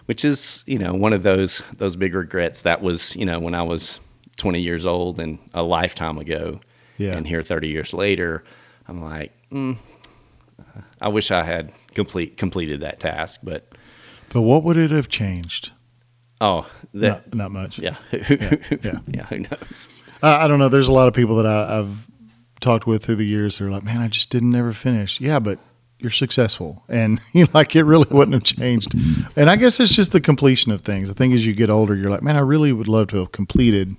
which 0.05 0.25
is 0.25 0.63
you 0.65 0.79
know 0.79 0.93
one 0.93 1.13
of 1.13 1.23
those 1.23 1.61
those 1.77 1.95
big 1.95 2.13
regrets. 2.15 2.63
That 2.63 2.81
was 2.81 3.15
you 3.15 3.25
know 3.25 3.39
when 3.39 3.53
I 3.55 3.61
was 3.63 3.99
20 4.37 4.59
years 4.59 4.85
old 4.85 5.19
and 5.19 5.37
a 5.53 5.63
lifetime 5.63 6.17
ago, 6.17 6.59
Yeah. 6.97 7.13
and 7.15 7.27
here 7.27 7.41
30 7.43 7.67
years 7.69 7.93
later, 7.93 8.43
I'm 8.87 9.01
like, 9.03 9.31
mm, 9.51 9.77
I 10.99 11.07
wish 11.09 11.31
I 11.31 11.43
had 11.43 11.71
complete 11.93 12.37
completed 12.37 12.81
that 12.81 12.99
task, 12.99 13.41
but 13.43 13.67
But 14.29 14.41
what 14.41 14.63
would 14.63 14.77
it 14.77 14.91
have 14.91 15.07
changed? 15.09 15.71
oh, 16.41 16.67
that, 16.93 17.33
not, 17.33 17.35
not 17.35 17.51
much. 17.51 17.79
Yeah. 17.79 17.95
yeah. 18.11 18.57
yeah. 19.07 19.25
Who 19.29 19.39
knows? 19.39 19.89
Uh, 20.21 20.37
I 20.41 20.47
don't 20.47 20.59
know. 20.59 20.69
There's 20.69 20.89
a 20.89 20.93
lot 20.93 21.07
of 21.07 21.13
people 21.13 21.37
that 21.37 21.45
I, 21.45 21.79
I've 21.79 22.07
talked 22.65 22.87
with 22.87 23.05
through 23.05 23.15
the 23.15 23.25
years. 23.25 23.59
They're 23.59 23.69
like, 23.69 23.83
"Man, 23.83 23.97
I 23.97 24.07
just 24.07 24.29
didn't 24.29 24.55
ever 24.55 24.73
finish." 24.73 25.21
Yeah, 25.21 25.39
but 25.39 25.59
you're 25.99 26.11
successful, 26.11 26.83
and 26.89 27.21
you 27.33 27.43
know, 27.43 27.51
like 27.53 27.75
it 27.75 27.83
really 27.83 28.07
wouldn't 28.09 28.33
have 28.33 28.43
changed. 28.43 28.93
And 29.35 29.49
I 29.49 29.55
guess 29.55 29.79
it's 29.79 29.95
just 29.95 30.11
the 30.11 30.19
completion 30.19 30.71
of 30.71 30.81
things. 30.81 31.09
I 31.09 31.13
think 31.13 31.33
as 31.33 31.45
you 31.45 31.53
get 31.53 31.69
older, 31.69 31.95
you're 31.95 32.09
like, 32.09 32.23
"Man, 32.23 32.35
I 32.35 32.41
really 32.41 32.73
would 32.73 32.87
love 32.87 33.07
to 33.09 33.17
have 33.17 33.31
completed." 33.31 33.95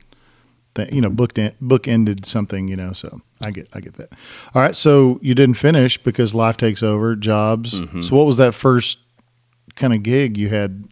That 0.75 0.93
you 0.93 1.01
know, 1.01 1.09
booked 1.09 1.39
in, 1.39 1.55
book 1.59 1.89
ended 1.89 2.27
something. 2.27 2.69
You 2.69 2.77
know, 2.77 2.93
so 2.93 3.23
I 3.41 3.51
get 3.51 3.69
I 3.73 3.81
get 3.81 3.95
that. 3.95 4.13
All 4.55 4.61
right, 4.61 4.77
so 4.77 5.19
you 5.23 5.35
didn't 5.35 5.55
finish 5.55 5.97
because 5.97 6.35
life 6.35 6.59
takes 6.59 6.83
over, 6.83 7.17
jobs. 7.17 7.81
Mm-hmm. 7.81 8.03
So 8.03 8.15
what 8.15 8.27
was 8.27 8.37
that 8.37 8.53
first 8.53 8.99
kind 9.75 9.95
of 9.95 10.03
gig 10.03 10.37
you 10.37 10.49
had? 10.49 10.89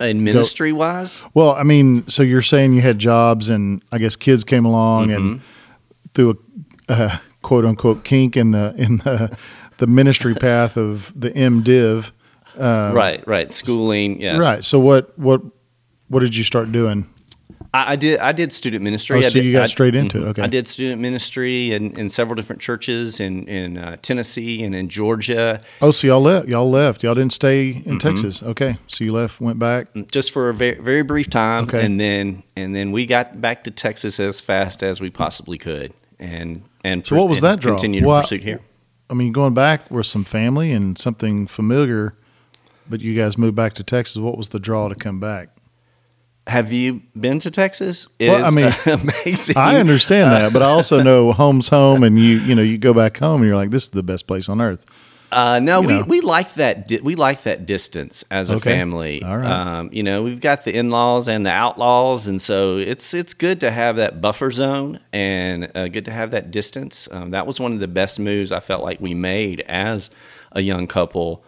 In 0.00 0.24
ministry 0.24 0.72
wise, 0.72 1.22
Well, 1.32 1.52
I 1.52 1.62
mean, 1.62 2.08
so 2.08 2.24
you're 2.24 2.42
saying 2.42 2.72
you 2.72 2.80
had 2.80 2.98
jobs, 2.98 3.48
and 3.48 3.84
I 3.92 3.98
guess 3.98 4.16
kids 4.16 4.42
came 4.42 4.64
along 4.64 5.12
and 5.12 5.22
mm-hmm. 5.22 5.44
Through 6.14 6.38
a 6.88 6.92
uh, 6.92 7.16
quote 7.42 7.64
unquote 7.64 8.04
kink 8.04 8.36
in 8.36 8.50
the 8.52 8.74
in 8.76 8.98
the 8.98 9.36
the 9.78 9.86
ministry 9.86 10.34
path 10.34 10.76
of 10.76 11.12
the 11.16 11.30
MDiv. 11.30 12.12
right, 12.58 13.26
right. 13.26 13.52
Schooling, 13.52 14.20
yes. 14.20 14.34
Um, 14.34 14.40
Right. 14.40 14.64
So 14.64 14.78
what 14.78 15.18
what 15.18 15.40
what 16.08 16.20
did 16.20 16.36
you 16.36 16.44
start 16.44 16.70
doing? 16.72 17.08
I, 17.74 17.92
I 17.92 17.96
did. 17.96 18.18
I 18.20 18.32
did 18.32 18.52
student 18.52 18.84
ministry. 18.84 19.16
Oh, 19.16 19.20
I 19.20 19.22
so 19.22 19.30
did, 19.30 19.44
you 19.46 19.52
got 19.52 19.62
I- 19.62 19.66
straight 19.66 19.94
into 19.94 20.18
it. 20.18 20.24
mhm. 20.24 20.28
Okay. 20.28 20.42
I 20.42 20.46
did 20.46 20.68
student 20.68 21.00
ministry 21.00 21.72
in, 21.72 21.98
in 21.98 22.10
several 22.10 22.34
different 22.34 22.60
churches 22.60 23.18
in 23.18 23.48
in 23.48 23.78
uh, 23.78 23.96
Tennessee 24.02 24.62
and 24.62 24.74
in 24.74 24.90
Georgia, 24.90 25.62
Oh, 25.80 25.90
so 25.90 26.06
y'all 26.06 26.20
left. 26.20 26.48
Y'all 26.48 26.68
left. 26.70 27.02
Y'all 27.02 27.14
didn't 27.14 27.32
stay 27.32 27.82
in 27.86 27.98
Texas. 27.98 28.42
Okay. 28.42 28.76
So 28.88 29.04
you 29.04 29.12
left, 29.14 29.40
went 29.40 29.58
back. 29.58 29.86
just 30.10 30.32
for 30.32 30.50
a 30.50 30.54
very 30.54 30.78
very 30.80 31.02
brief 31.02 31.30
time, 31.30 31.64
Okay. 31.64 31.82
and 31.84 31.98
then 31.98 32.42
and 32.56 32.76
then 32.76 32.92
we 32.92 33.06
got 33.06 33.40
back 33.40 33.64
to 33.64 33.70
Texas 33.70 34.20
as 34.20 34.42
fast 34.42 34.82
as 34.82 35.00
we 35.00 35.08
possibly 35.08 35.56
could, 35.56 35.94
and 36.22 36.62
and 36.84 37.06
So 37.06 37.16
what 37.16 37.28
was 37.28 37.40
that 37.40 37.60
draw? 37.60 37.74
Continued 37.74 38.04
Why- 38.04 38.20
pursuit 38.22 38.42
here. 38.42 38.60
I 39.10 39.14
mean, 39.14 39.32
going 39.32 39.52
back 39.52 39.90
with 39.90 40.06
some 40.06 40.24
family 40.24 40.72
and 40.72 40.96
something 40.96 41.46
familiar, 41.46 42.14
but 42.88 43.02
you 43.02 43.14
guys 43.14 43.36
moved 43.36 43.54
back 43.54 43.74
to 43.74 43.84
Texas. 43.84 44.16
What 44.16 44.38
was 44.38 44.48
the 44.50 44.58
draw 44.58 44.88
to 44.88 44.94
come 44.94 45.20
back? 45.20 45.50
Have 46.46 46.72
you 46.72 47.02
been 47.18 47.38
to 47.40 47.50
Texas? 47.50 48.08
It 48.18 48.30
Well, 48.30 48.44
I 48.44 48.50
mean, 48.50 48.72
amazing. 48.86 49.56
I 49.56 49.76
understand 49.78 50.32
that, 50.32 50.52
but 50.52 50.62
I 50.62 50.66
also 50.66 51.02
know 51.08 51.32
home's 51.32 51.68
home, 51.68 52.02
and 52.02 52.18
you 52.18 52.38
you 52.38 52.54
know 52.54 52.62
you 52.62 52.78
go 52.78 52.94
back 52.94 53.18
home 53.18 53.42
and 53.42 53.48
you're 53.48 53.56
like, 53.56 53.70
this 53.70 53.84
is 53.84 53.90
the 53.90 54.02
best 54.02 54.26
place 54.26 54.48
on 54.48 54.60
earth. 54.60 54.84
Uh, 55.32 55.58
no, 55.58 55.80
you 55.80 55.86
we, 55.88 55.94
know. 55.94 56.02
we 56.04 56.20
like 56.20 56.54
that. 56.54 56.86
Di- 56.88 57.00
we 57.00 57.14
like 57.14 57.42
that 57.42 57.66
distance 57.66 58.24
as 58.30 58.50
a 58.50 58.54
Okay. 58.54 58.70
family. 58.76 59.22
All 59.22 59.38
right. 59.38 59.50
Um, 59.50 59.90
you 59.92 60.02
know, 60.02 60.22
we've 60.22 60.40
got 60.40 60.64
the 60.64 60.74
in-laws 60.76 61.26
and 61.28 61.44
the 61.46 61.50
outlaws, 61.50 62.28
and 62.28 62.40
so 62.40 62.76
it's 62.76 63.14
it's 63.14 63.34
good 63.34 63.58
to 63.60 63.70
have 63.70 63.96
that 63.96 64.20
buffer 64.20 64.50
zone 64.50 65.00
and 65.12 65.70
uh, 65.74 65.88
good 65.88 66.04
to 66.04 66.10
have 66.12 66.30
that 66.32 66.50
distance. 66.50 67.08
Um, 67.10 67.30
that 67.30 67.46
was 67.46 67.58
one 67.58 67.72
of 67.72 67.80
the 67.80 67.88
best 67.88 68.20
moves 68.20 68.52
I 68.52 68.60
felt 68.60 68.82
like 68.84 69.00
we 69.00 69.14
made 69.14 69.60
as 69.62 70.10
a 70.52 70.60
young 70.60 70.86
couple. 70.86 71.44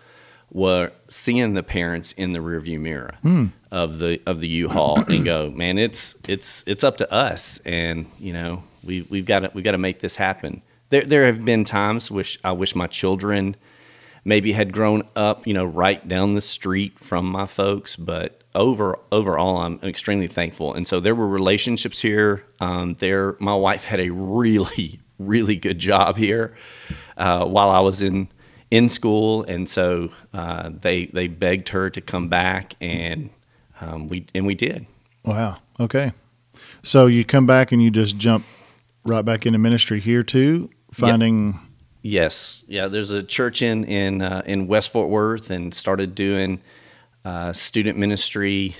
Were 0.52 0.92
seeing 1.08 1.54
the 1.54 1.64
parents 1.64 2.12
in 2.12 2.32
the 2.32 2.38
rearview 2.38 2.78
mirror 2.78 3.14
Hmm. 3.22 3.46
of 3.72 3.98
the 3.98 4.20
of 4.24 4.38
the 4.38 4.46
U-Haul 4.46 5.00
and 5.08 5.24
go, 5.24 5.50
man, 5.54 5.78
it's 5.78 6.14
it's 6.28 6.62
it's 6.68 6.84
up 6.84 6.96
to 6.98 7.12
us, 7.12 7.58
and 7.64 8.06
you 8.20 8.32
know 8.32 8.62
we 8.84 9.02
we've 9.10 9.26
got 9.26 9.40
to 9.40 9.50
we 9.52 9.62
got 9.62 9.72
to 9.72 9.78
make 9.78 9.98
this 9.98 10.14
happen. 10.16 10.62
There 10.90 11.02
there 11.02 11.26
have 11.26 11.44
been 11.44 11.64
times 11.64 12.08
which 12.08 12.38
I 12.44 12.52
wish 12.52 12.76
my 12.76 12.86
children 12.86 13.56
maybe 14.24 14.52
had 14.52 14.72
grown 14.72 15.02
up, 15.14 15.46
you 15.46 15.54
know, 15.54 15.64
right 15.64 16.06
down 16.06 16.34
the 16.34 16.40
street 16.40 16.98
from 16.98 17.26
my 17.26 17.46
folks, 17.46 17.96
but 17.96 18.42
over 18.54 18.98
overall, 19.10 19.58
I'm 19.58 19.80
extremely 19.82 20.28
thankful. 20.28 20.72
And 20.72 20.86
so 20.86 21.00
there 21.00 21.14
were 21.14 21.26
relationships 21.26 22.00
here. 22.00 22.44
Um, 22.60 22.94
there, 22.94 23.36
my 23.40 23.54
wife 23.54 23.84
had 23.84 24.00
a 24.00 24.10
really, 24.10 25.00
really 25.18 25.56
good 25.56 25.78
job 25.78 26.16
here 26.16 26.54
uh, 27.16 27.44
while 27.46 27.70
I 27.70 27.80
was 27.80 28.00
in 28.00 28.28
in 28.70 28.88
school, 28.88 29.44
and 29.44 29.68
so 29.68 30.10
uh, 30.32 30.70
they 30.72 31.06
they 31.06 31.28
begged 31.28 31.70
her 31.70 31.90
to 31.90 32.00
come 32.00 32.28
back, 32.28 32.74
and 32.80 33.30
um, 33.80 34.08
we 34.08 34.26
and 34.34 34.46
we 34.46 34.54
did. 34.54 34.86
Wow. 35.24 35.58
Okay. 35.80 36.12
So 36.82 37.06
you 37.06 37.24
come 37.24 37.46
back 37.46 37.72
and 37.72 37.82
you 37.82 37.90
just 37.90 38.18
jump 38.18 38.44
right 39.04 39.24
back 39.24 39.46
into 39.46 39.58
ministry 39.58 40.00
here 40.00 40.22
too, 40.22 40.70
finding. 40.92 41.58
Yes, 42.06 42.64
yeah. 42.68 42.86
There's 42.88 43.12
a 43.12 43.22
church 43.22 43.62
in 43.62 43.84
in 43.84 44.20
uh, 44.20 44.42
in 44.44 44.66
West 44.66 44.92
Fort 44.92 45.08
Worth, 45.08 45.48
and 45.48 45.72
started 45.72 46.14
doing 46.14 46.60
uh, 47.24 47.54
student 47.54 47.96
ministry 47.96 48.76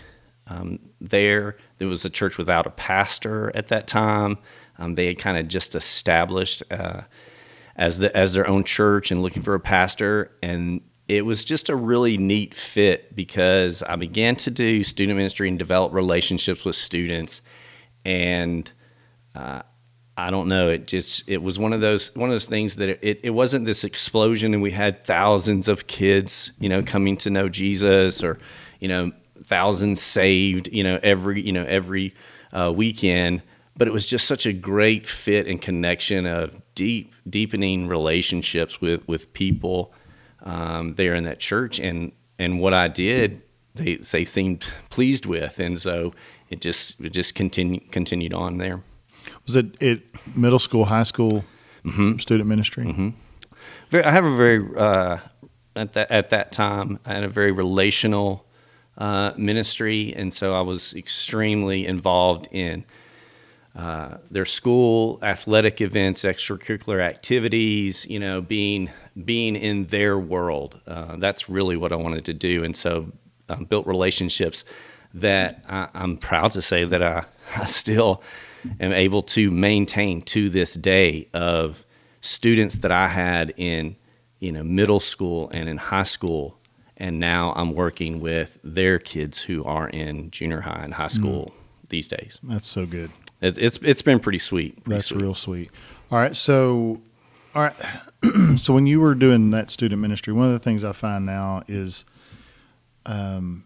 um, 0.47 0.79
there. 1.01 1.57
There 1.79 1.89
was 1.89 2.05
a 2.05 2.11
church 2.11 2.37
without 2.37 2.67
a 2.67 2.71
pastor 2.71 3.51
at 3.55 3.69
that 3.69 3.87
time. 3.87 4.37
Um, 4.79 4.95
they 4.95 5.07
had 5.07 5.19
kind 5.19 5.39
of 5.39 5.49
just 5.49 5.75
established 5.75 6.63
uh, 6.71 7.05
as 7.77 7.99
the 7.99 8.15
as 8.15 8.35
their 8.35 8.47
own 8.47 8.63
church 8.63 9.11
and 9.11 9.23
looking 9.23 9.43
for 9.43 9.55
a 9.55 9.61
pastor 9.61 10.31
and 10.43 10.83
it 11.07 11.25
was 11.25 11.45
just 11.45 11.69
a 11.69 11.77
really 11.77 12.17
neat 12.17 12.55
fit 12.55 13.15
because 13.15 13.83
I 13.83 13.97
began 13.97 14.37
to 14.37 14.51
do 14.51 14.83
student 14.83 15.17
ministry 15.17 15.49
and 15.49 15.59
develop 15.59 15.93
relationships 15.93 16.65
with 16.65 16.77
students 16.77 17.43
and 18.05 18.71
uh, 19.35 19.63
I 20.17 20.31
don't 20.31 20.49
know. 20.49 20.71
It 20.71 20.87
just 20.87 21.29
it 21.29 21.43
was 21.43 21.59
one 21.59 21.73
of 21.73 21.81
those 21.81 22.15
one 22.15 22.29
of 22.29 22.35
those 22.35 22.47
things 22.47 22.77
that 22.77 22.89
it, 22.89 23.21
it 23.23 23.31
wasn't 23.31 23.67
this 23.67 23.83
explosion 23.83 24.55
and 24.55 24.63
we 24.63 24.71
had 24.71 25.05
thousands 25.05 25.67
of 25.67 25.87
kids, 25.87 26.53
you 26.61 26.69
know, 26.69 26.83
coming 26.83 27.17
to 27.19 27.31
know 27.31 27.49
Jesus 27.49 28.23
or, 28.23 28.39
you 28.79 28.87
know, 28.87 29.11
thousands 29.43 30.01
saved, 30.01 30.69
you 30.73 30.85
know, 30.85 31.01
every 31.03 31.43
you 31.43 31.53
know 31.53 31.65
every 31.65 32.15
uh, 32.53 32.73
weekend. 32.75 33.43
But 33.77 33.89
it 33.89 33.91
was 33.93 34.07
just 34.07 34.29
such 34.29 34.47
a 34.47 34.53
great 34.53 35.07
fit 35.09 35.49
and 35.49 35.61
connection 35.61 36.27
of 36.27 36.63
deep 36.77 37.13
deepening 37.29 37.89
relationships 37.89 38.81
with 38.81 39.07
with 39.09 39.33
people 39.33 39.93
um, 40.45 40.95
there 40.95 41.15
in 41.15 41.25
that 41.25 41.41
church, 41.41 41.81
and 41.81 42.13
and 42.39 42.61
what 42.61 42.73
I 42.73 42.87
did, 42.87 43.43
they 43.75 43.97
they 43.97 44.25
seemed 44.25 44.65
pleased 44.91 45.27
with, 45.27 45.59
and 45.59 45.77
so 45.77 46.15
it 46.51 46.61
just 46.61 47.01
it 47.01 47.11
just 47.11 47.35
continued 47.35 47.91
continued 47.91 48.33
on 48.33 48.59
there. 48.59 48.83
Was 49.47 49.57
it 49.57 49.67
it 49.81 50.03
middle 50.37 50.59
school, 50.59 50.87
high 50.87 51.03
school 51.05 51.45
Mm-hmm. 51.85 52.17
student 52.17 52.49
ministry? 52.49 53.13
very, 53.91 54.05
I 54.05 54.11
have 54.11 54.25
a 54.25 54.35
very 54.35 54.67
uh, 54.75 55.19
at 55.77 55.93
that 55.93 56.11
at 56.11 56.31
that 56.31 56.51
time 56.51 56.99
I 57.05 57.13
had 57.13 57.25
a 57.25 57.29
very 57.29 57.53
relational 57.53 58.47
uh, 58.97 59.33
ministry, 59.37 60.15
and 60.17 60.33
so 60.33 60.55
I 60.55 60.63
was 60.63 60.95
extremely 60.95 61.87
involved 61.87 62.49
in 62.53 62.85
uh, 63.77 64.17
their 64.31 64.47
school 64.47 65.19
athletic 65.23 65.83
events, 65.83 66.23
extracurricular 66.23 67.03
activities. 67.03 68.07
You 68.07 68.21
know, 68.21 68.41
being 68.41 68.91
being 69.25 69.55
in 69.57 69.87
their 69.89 70.19
world. 70.19 70.81
Uh, 70.87 71.17
that's 71.17 71.51
really 71.51 71.77
what 71.77 71.93
I 71.93 71.97
wanted 71.97 72.25
to 72.25 72.33
do, 72.33 72.65
and 72.65 72.75
so 72.75 73.13
um, 73.51 73.65
built 73.67 73.87
relationships 73.87 74.65
that 75.13 75.63
I, 75.69 75.89
I'm 75.93 76.17
proud 76.17 76.53
to 76.53 76.63
say 76.63 76.85
that 76.85 77.03
I, 77.03 77.25
I 77.57 77.67
still 77.67 78.23
am 78.81 78.93
able 78.93 79.23
to 79.23 79.51
maintain 79.51 80.23
to 80.23 80.51
this 80.51 80.75
day 80.75 81.29
of 81.33 81.85
students 82.21 82.79
that 82.79 82.93
I 82.93 83.09
had 83.09 83.53
in 83.57 83.97
you 84.41 84.53
know 84.53 84.63
middle 84.63 85.01
school 85.01 85.51
and 85.51 85.69
in 85.69 85.77
high 85.77 86.05
school 86.05 86.59
and 86.97 87.19
now 87.19 87.53
I'm 87.57 87.75
working 87.75 88.21
with 88.21 88.59
their 88.63 88.99
kids 88.99 89.41
who 89.41 89.65
are 89.65 89.89
in 89.89 90.31
junior 90.31 90.61
high 90.61 90.83
and 90.85 90.95
high 90.95 91.09
school 91.09 91.53
these 91.89 92.09
days. 92.09 92.39
That's 92.43 92.67
so 92.67 92.87
good. 92.87 93.11
It's, 93.41 93.59
it's 93.59 93.79
it's 93.83 94.03
been 94.03 94.21
pretty 94.21 94.39
sweet. 94.39 94.83
pretty 94.85 94.97
That's 94.97 95.07
sweet. 95.07 95.21
real 95.23 95.35
sweet. 95.35 95.71
All 96.11 96.19
right, 96.19 96.35
so 96.37 97.01
all 97.55 97.63
right, 97.63 97.75
so 98.57 98.73
when 98.75 98.87
you 98.87 99.01
were 99.01 99.15
doing 99.15 99.51
that 99.51 99.71
student 99.71 100.01
ministry, 100.01 100.33
one 100.33 100.47
of 100.47 100.53
the 100.53 100.59
things 100.59 100.83
I 100.83 100.93
find 100.93 101.25
now 101.25 101.63
is, 101.69 102.05
um, 103.07 103.65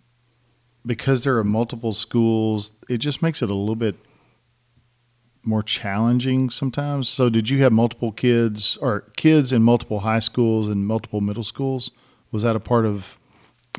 because 0.84 1.24
there 1.24 1.38
are 1.38 1.44
multiple 1.44 1.92
schools, 1.92 2.72
it 2.88 2.98
just 2.98 3.22
makes 3.22 3.40
it 3.40 3.50
a 3.50 3.54
little 3.54 3.76
bit 3.76 3.96
more 5.48 5.62
challenging 5.62 6.50
sometimes. 6.50 7.08
So, 7.08 7.28
did 7.28 7.50
you 7.50 7.62
have 7.62 7.72
multiple 7.72 8.12
kids 8.12 8.76
or 8.76 9.00
kids 9.16 9.52
in 9.52 9.62
multiple 9.62 10.00
high 10.00 10.18
schools 10.18 10.68
and 10.68 10.87
multiple 10.87 11.20
middle 11.20 11.44
schools? 11.44 11.90
Was 12.30 12.42
that 12.42 12.54
a 12.54 12.61
part 12.61 12.84
of 12.84 13.18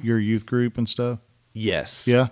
your 0.02 0.20
youth 0.20 0.46
group 0.46 0.78
and 0.78 0.90
stuff? 0.90 1.20
Yes. 1.54 2.08
Yeah. 2.08 2.28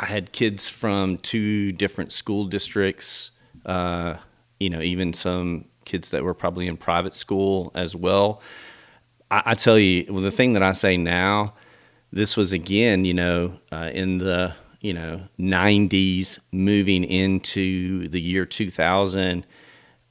I 0.00 0.06
had 0.06 0.32
kids 0.32 0.68
from 0.68 1.18
two 1.18 1.72
different 1.72 2.12
school 2.12 2.44
districts. 2.44 3.32
Uh, 3.66 4.16
you 4.60 4.70
know, 4.70 4.80
even 4.80 5.12
some 5.12 5.66
kids 5.84 6.10
that 6.10 6.22
were 6.22 6.34
probably 6.34 6.66
in 6.68 6.76
private 6.76 7.14
school 7.14 7.72
as 7.74 7.96
well. 7.96 8.40
I, 9.30 9.42
I 9.46 9.54
tell 9.54 9.78
you, 9.78 10.06
well, 10.08 10.22
the 10.22 10.30
thing 10.30 10.52
that 10.52 10.62
I 10.62 10.72
say 10.72 10.96
now, 10.96 11.54
this 12.12 12.36
was 12.36 12.52
again, 12.52 13.04
you 13.04 13.14
know, 13.14 13.54
uh, 13.72 13.90
in 13.92 14.18
the 14.18 14.54
you 14.80 14.94
know 14.94 15.22
90s, 15.38 16.38
moving 16.52 17.04
into 17.04 18.08
the 18.08 18.20
year 18.20 18.44
2000. 18.44 19.46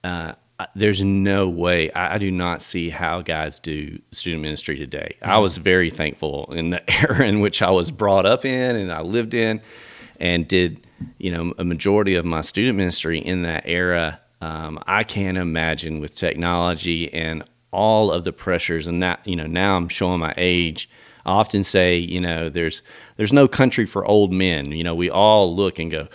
Uh, 0.03 0.34
there's 0.75 1.03
no 1.03 1.47
way 1.47 1.91
I, 1.91 2.15
I 2.15 2.17
do 2.17 2.32
not 2.32 2.63
see 2.63 2.89
how 2.89 3.21
guys 3.21 3.60
do 3.60 3.99
student 4.12 4.41
ministry 4.41 4.75
today. 4.77 5.15
I 5.21 5.38
was 5.38 5.58
very 5.58 5.89
thankful 5.89 6.51
in 6.53 6.69
the 6.69 6.89
era 7.01 7.25
in 7.25 7.39
which 7.39 7.62
I 7.62 7.69
was 7.69 7.91
brought 7.91 8.25
up 8.25 8.45
in 8.45 8.75
and 8.75 8.91
I 8.91 9.01
lived 9.01 9.34
in, 9.34 9.62
and 10.19 10.47
did 10.47 10.86
you 11.17 11.32
know 11.32 11.53
a 11.58 11.63
majority 11.63 12.15
of 12.15 12.25
my 12.25 12.41
student 12.41 12.77
ministry 12.77 13.19
in 13.19 13.43
that 13.43 13.63
era. 13.65 14.21
Um, 14.39 14.80
I 14.86 15.03
can't 15.03 15.38
imagine 15.38 15.99
with 15.99 16.13
technology 16.13 17.12
and 17.12 17.43
all 17.71 18.12
of 18.12 18.23
the 18.23 18.34
pressures 18.34 18.88
and 18.88 19.01
that 19.03 19.25
you 19.25 19.36
know 19.36 19.47
now 19.47 19.77
I'm 19.77 19.89
showing 19.89 20.19
my 20.19 20.34
age. 20.38 20.89
I 21.28 21.32
often 21.34 21.63
say 21.63 21.98
you 21.98 22.22
know 22.22 22.50
there's 22.50 22.82
there's 23.18 23.34
no 23.34 23.48
country 23.48 23.86
for 23.86 24.06
old 24.06 24.32
men. 24.32 24.72
You 24.72 24.84
know 24.84 24.96
we 24.96 25.10
all 25.10 25.56
look 25.56 25.78
and 25.78 25.92
go 25.92 26.08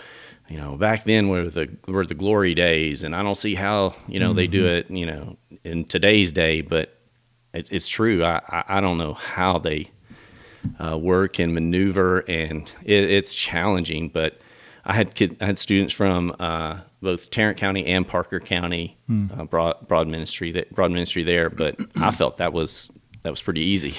you 0.49 0.57
know, 0.57 0.75
back 0.75 1.03
then 1.03 1.29
were 1.29 1.49
the 1.49 1.75
were 1.87 2.05
the 2.05 2.13
glory 2.13 2.53
days, 2.53 3.03
and 3.03 3.15
I 3.15 3.23
don't 3.23 3.37
see 3.37 3.55
how 3.55 3.95
you 4.07 4.19
know 4.19 4.33
they 4.33 4.47
do 4.47 4.67
it, 4.67 4.89
you 4.91 5.05
know, 5.05 5.37
in 5.63 5.85
today's 5.85 6.31
day. 6.31 6.61
But 6.61 6.95
it's 7.53 7.69
it's 7.69 7.87
true. 7.87 8.23
I 8.23 8.41
I, 8.47 8.63
I 8.77 8.81
don't 8.81 8.97
know 8.97 9.13
how 9.13 9.57
they 9.57 9.89
uh, 10.79 10.97
work 10.97 11.39
and 11.39 11.53
maneuver, 11.53 12.19
and 12.27 12.71
it, 12.83 13.09
it's 13.09 13.33
challenging. 13.33 14.09
But 14.09 14.39
I 14.85 14.93
had 14.93 15.15
kid, 15.15 15.37
I 15.39 15.45
had 15.45 15.59
students 15.59 15.93
from 15.93 16.35
uh, 16.39 16.81
both 17.01 17.31
Tarrant 17.31 17.57
County 17.57 17.85
and 17.85 18.07
Parker 18.07 18.39
County, 18.39 18.97
uh, 19.09 19.45
broad 19.45 19.87
broad 19.87 20.07
ministry 20.07 20.51
that 20.51 20.75
broad 20.75 20.91
ministry 20.91 21.23
there. 21.23 21.49
But 21.49 21.79
I 21.95 22.11
felt 22.11 22.37
that 22.37 22.53
was 22.53 22.91
that 23.23 23.29
was 23.29 23.41
pretty 23.41 23.61
easy. 23.61 23.95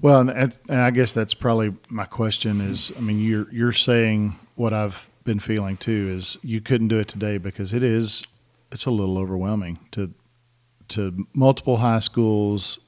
Well, 0.00 0.20
and, 0.20 0.58
and 0.68 0.80
I 0.80 0.90
guess 0.90 1.12
that's 1.12 1.34
probably 1.34 1.74
my 1.88 2.04
question 2.04 2.60
is, 2.60 2.92
I 2.96 3.00
mean, 3.00 3.18
you're 3.18 3.50
you're 3.50 3.72
saying 3.72 4.36
what 4.54 4.72
I've 4.72 5.08
been 5.24 5.40
feeling 5.40 5.76
too 5.76 6.12
is 6.14 6.38
you 6.42 6.60
couldn't 6.60 6.88
do 6.88 6.98
it 6.98 7.08
today 7.08 7.38
because 7.38 7.74
it 7.74 7.82
is 7.82 8.24
it's 8.70 8.86
a 8.86 8.90
little 8.90 9.18
overwhelming 9.18 9.78
to 9.92 10.12
to 10.88 11.26
multiple 11.34 11.78
high 11.78 11.98
schools, 11.98 12.78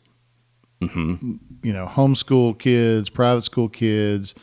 mm-hmm. 0.81 1.37
you 1.62 1.72
know, 1.72 1.87
homeschool 1.87 2.59
kids, 2.59 3.11
private 3.11 3.42
school 3.42 3.68
kids, 3.68 4.35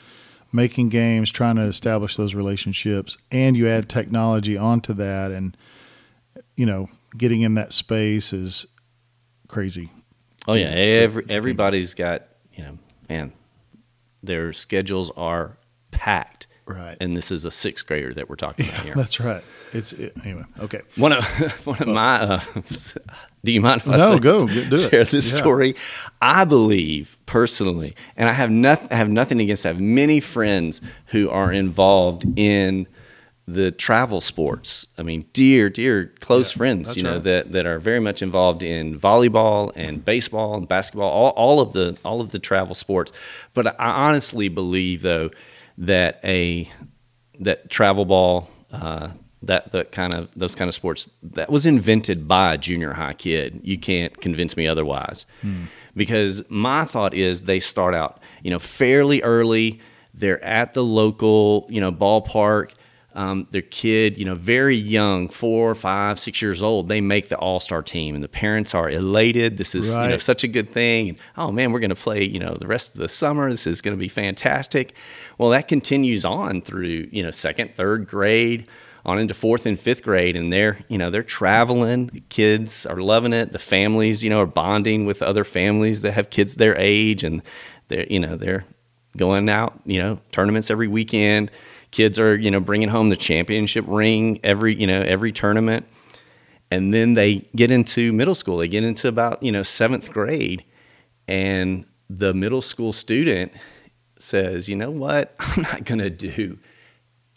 making 0.52 0.90
games, 0.90 1.32
trying 1.32 1.56
to 1.56 1.62
establish 1.62 2.18
those 2.18 2.36
relationships, 2.36 3.18
and 3.32 3.56
you 3.56 3.70
add 3.70 3.88
technology 3.88 4.58
onto 4.58 4.94
that, 4.94 5.32
and 5.32 5.56
you 6.56 6.66
know, 6.66 6.90
getting 7.18 7.42
in 7.42 7.54
that 7.54 7.72
space 7.72 8.34
is 8.34 8.66
crazy. 9.48 9.92
Oh 10.48 10.56
yeah, 10.56 10.68
every 10.68 11.26
everybody's 11.30 11.94
got 11.94 12.24
you 12.54 12.64
know, 12.64 12.78
man, 13.10 13.34
their 14.24 14.54
schedules 14.54 15.12
are 15.18 15.58
packed. 15.92 16.48
Right. 16.68 16.98
And 17.00 17.16
this 17.16 17.30
is 17.30 17.46
a 17.46 17.52
sixth 17.52 17.86
grader 17.86 18.12
that 18.16 18.28
we're 18.28 18.36
talking 18.38 18.68
about 18.68 18.82
here. 18.82 18.96
That's 18.96 19.20
right. 19.20 19.44
It's 19.72 19.94
it, 19.94 20.14
anyway. 20.24 20.46
Okay. 20.60 20.82
One 20.96 21.14
of 21.14 21.24
one 21.68 21.78
of 21.80 21.88
my. 21.88 22.16
Uh, 22.22 22.40
do 23.44 23.52
you 23.52 23.62
mind 23.62 23.82
if 23.82 23.90
I 23.90 23.98
No, 23.98 24.14
say- 24.14 24.20
go, 24.20 24.40
do 24.48 24.48
it. 24.72 24.90
share 24.92 25.04
this 25.04 25.32
Yeah. 25.32 25.40
story? 25.42 25.76
I 26.24 26.44
believe 26.44 27.20
personally, 27.28 27.96
and 28.18 28.28
I 28.28 28.32
have 28.34 28.50
nothing. 28.50 28.88
I 28.92 28.96
have 28.96 29.10
nothing 29.10 29.40
against. 29.42 29.64
I 29.66 29.70
have 29.70 29.80
many 29.82 30.20
friends 30.20 30.82
who 31.08 31.30
are 31.30 31.52
involved 31.52 32.26
in 32.36 32.88
the 33.48 33.72
travel 33.72 34.22
sports. 34.22 34.88
I 34.98 35.04
mean, 35.04 35.26
dear, 35.32 35.70
dear, 35.70 36.14
close 36.20 36.52
friends. 36.52 36.98
You 36.98 37.04
know 37.04 37.14
right. 37.14 37.24
that 37.24 37.52
that 37.52 37.66
are 37.66 37.80
very 37.80 38.00
much 38.00 38.22
involved 38.22 38.64
in 38.64 39.00
volleyball 39.00 39.72
and 39.76 40.04
baseball 40.04 40.56
and 40.56 40.68
basketball. 40.68 41.10
All, 41.10 41.30
all 41.32 41.60
of 41.60 41.74
the 41.74 41.98
all 42.04 42.22
of 42.22 42.30
the 42.30 42.40
travel 42.40 42.76
sports. 42.76 43.12
But 43.54 43.80
I 43.80 44.08
honestly 44.08 44.50
believe 44.50 45.04
though 45.04 45.30
that 45.78 46.20
a 46.24 46.70
that 47.40 47.70
travel 47.70 48.06
ball, 48.06 48.50
uh, 48.72 49.10
that 49.44 49.72
that 49.74 49.92
kind 49.92 50.16
of 50.16 50.32
those 50.36 50.56
kind 50.56 50.68
of 50.68 50.74
sports, 50.74 51.08
that 51.22 51.52
was 51.52 51.68
invented 51.68 52.28
by 52.28 52.56
a 52.56 52.58
junior 52.58 52.94
high 52.94 53.14
kid. 53.14 53.62
You 53.64 53.78
can't 53.78 54.20
convince 54.22 54.58
me 54.58 54.68
otherwise, 54.68 55.28
because 55.96 56.50
my 56.50 56.86
thought 56.86 57.14
is 57.14 57.44
they 57.44 57.60
start 57.60 57.94
out, 57.94 58.20
you 58.42 58.50
know, 58.50 58.60
fairly 58.60 59.22
early. 59.22 59.82
They're 60.16 60.44
at 60.44 60.74
the 60.74 60.84
local, 60.84 61.68
you 61.70 61.80
know, 61.80 61.92
ballpark. 61.92 62.72
Um, 63.18 63.48
their 63.52 63.62
kid, 63.62 64.18
you 64.18 64.26
know, 64.26 64.36
very 64.36 64.76
young, 64.76 65.30
four, 65.30 65.74
five, 65.74 66.20
six 66.20 66.42
years 66.42 66.62
old, 66.62 66.90
they 66.90 67.00
make 67.00 67.30
the 67.30 67.38
all 67.38 67.62
star 67.62 67.82
team, 67.82 68.14
and 68.14 68.22
the 68.22 68.28
parents 68.28 68.76
are 68.76 68.90
elated. 68.90 69.56
This 69.56 69.74
is, 69.74 69.96
you 70.04 70.10
know, 70.10 70.18
such 70.18 70.44
a 70.44 70.50
good 70.50 70.70
thing. 70.70 71.10
And, 71.10 71.18
oh 71.38 71.50
man, 71.50 71.72
we're 71.72 71.80
going 71.80 71.92
to 71.92 71.96
play, 71.96 72.26
you 72.26 72.40
know, 72.40 72.56
the 72.56 72.68
rest 72.68 72.92
of 72.92 72.98
the 72.98 73.08
summer. 73.08 73.50
This 73.50 73.68
is 73.68 73.82
going 73.82 73.96
to 73.96 74.00
be 74.00 74.10
fantastic. 74.10 74.94
Well, 75.38 75.52
that 75.52 75.70
continues 75.70 76.26
on 76.26 76.62
through, 76.62 77.08
you 77.10 77.24
know, 77.24 77.32
second, 77.32 77.74
third 77.74 78.06
grade, 78.06 78.68
on 79.06 79.18
into 79.18 79.34
fourth 79.34 79.66
and 79.66 79.80
fifth 79.80 80.04
grade, 80.04 80.36
and 80.36 80.52
they're, 80.52 80.80
you 80.90 80.98
know, 80.98 81.10
they're 81.10 81.24
traveling. 81.24 82.08
The 82.08 82.24
kids 82.28 82.86
are 82.86 82.98
loving 82.98 83.32
it. 83.32 83.54
The 83.54 83.60
families, 83.60 84.26
you 84.26 84.30
know, 84.30 84.42
are 84.42 84.46
bonding 84.48 85.06
with 85.06 85.22
other 85.22 85.46
families 85.46 86.02
that 86.02 86.12
have 86.14 86.30
kids 86.30 86.56
their 86.56 86.76
age, 86.78 87.24
and 87.24 87.42
they're, 87.88 88.08
you 88.10 88.20
know, 88.20 88.36
they're 88.36 88.66
going 89.16 89.48
out, 89.48 89.80
you 89.86 90.00
know, 90.00 90.20
tournaments 90.34 90.70
every 90.70 90.90
weekend. 90.90 91.50
Kids 91.96 92.20
are, 92.20 92.36
you 92.36 92.52
know, 92.52 92.60
bringing 92.60 92.90
home 92.90 93.08
the 93.08 93.16
championship 93.16 93.86
ring 93.88 94.40
every, 94.44 94.76
you 94.76 94.86
know, 94.86 95.02
every 95.02 95.32
tournament 95.32 95.86
and 96.72 96.94
then 96.94 97.14
they 97.14 97.48
get 97.56 97.72
into 97.72 98.12
middle 98.12 98.36
school. 98.36 98.58
They 98.58 98.68
get 98.68 98.84
into 98.84 99.08
about 99.08 99.42
you 99.44 99.52
know 99.52 99.64
seventh 99.64 100.12
grade, 100.12 100.64
and 101.28 101.86
the 102.10 102.34
middle 102.34 102.62
school 102.62 102.94
student 102.94 103.52
says, 104.20 104.68
"You 104.68 104.76
know 104.76 104.92
what? 104.92 105.36
I'm 105.40 105.64
not 105.64 105.84
going 105.84 106.00
to 106.00 106.10
do 106.10 106.60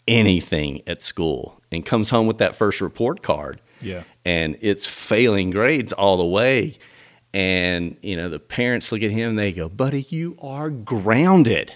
anything 0.07 0.81
at 0.87 1.01
school," 1.01 1.61
and 1.71 1.85
comes 1.85 2.09
home 2.09 2.27
with 2.27 2.37
that 2.39 2.55
first 2.55 2.81
report 2.81 3.21
card. 3.21 3.61
Yeah. 3.81 4.03
and 4.25 4.57
it's 4.59 4.85
failing 4.85 5.51
grades 5.51 5.93
all 5.93 6.17
the 6.17 6.25
way. 6.25 6.77
And 7.33 7.95
you 8.01 8.17
know 8.17 8.27
the 8.27 8.39
parents 8.39 8.91
look 8.91 9.03
at 9.03 9.11
him. 9.11 9.35
They 9.35 9.51
go, 9.51 9.69
"Buddy, 9.69 10.05
you 10.09 10.37
are 10.41 10.69
grounded." 10.69 11.73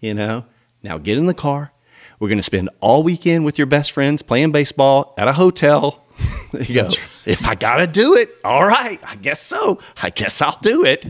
You 0.00 0.14
know. 0.14 0.46
Now 0.82 0.98
get 0.98 1.16
in 1.16 1.26
the 1.26 1.34
car. 1.34 1.72
We're 2.18 2.28
going 2.28 2.38
to 2.38 2.42
spend 2.42 2.70
all 2.80 3.02
weekend 3.02 3.44
with 3.44 3.58
your 3.58 3.66
best 3.66 3.92
friends 3.92 4.22
playing 4.22 4.52
baseball 4.52 5.14
at 5.18 5.28
a 5.28 5.32
hotel. 5.32 6.04
you 6.52 6.74
go, 6.74 6.88
if 7.26 7.44
I 7.46 7.54
got 7.54 7.78
to 7.78 7.86
do 7.86 8.14
it, 8.14 8.28
all 8.44 8.66
right, 8.66 9.00
I 9.04 9.16
guess 9.16 9.40
so. 9.42 9.80
I 10.02 10.10
guess 10.10 10.40
I'll 10.40 10.58
do 10.62 10.84
it. 10.84 11.04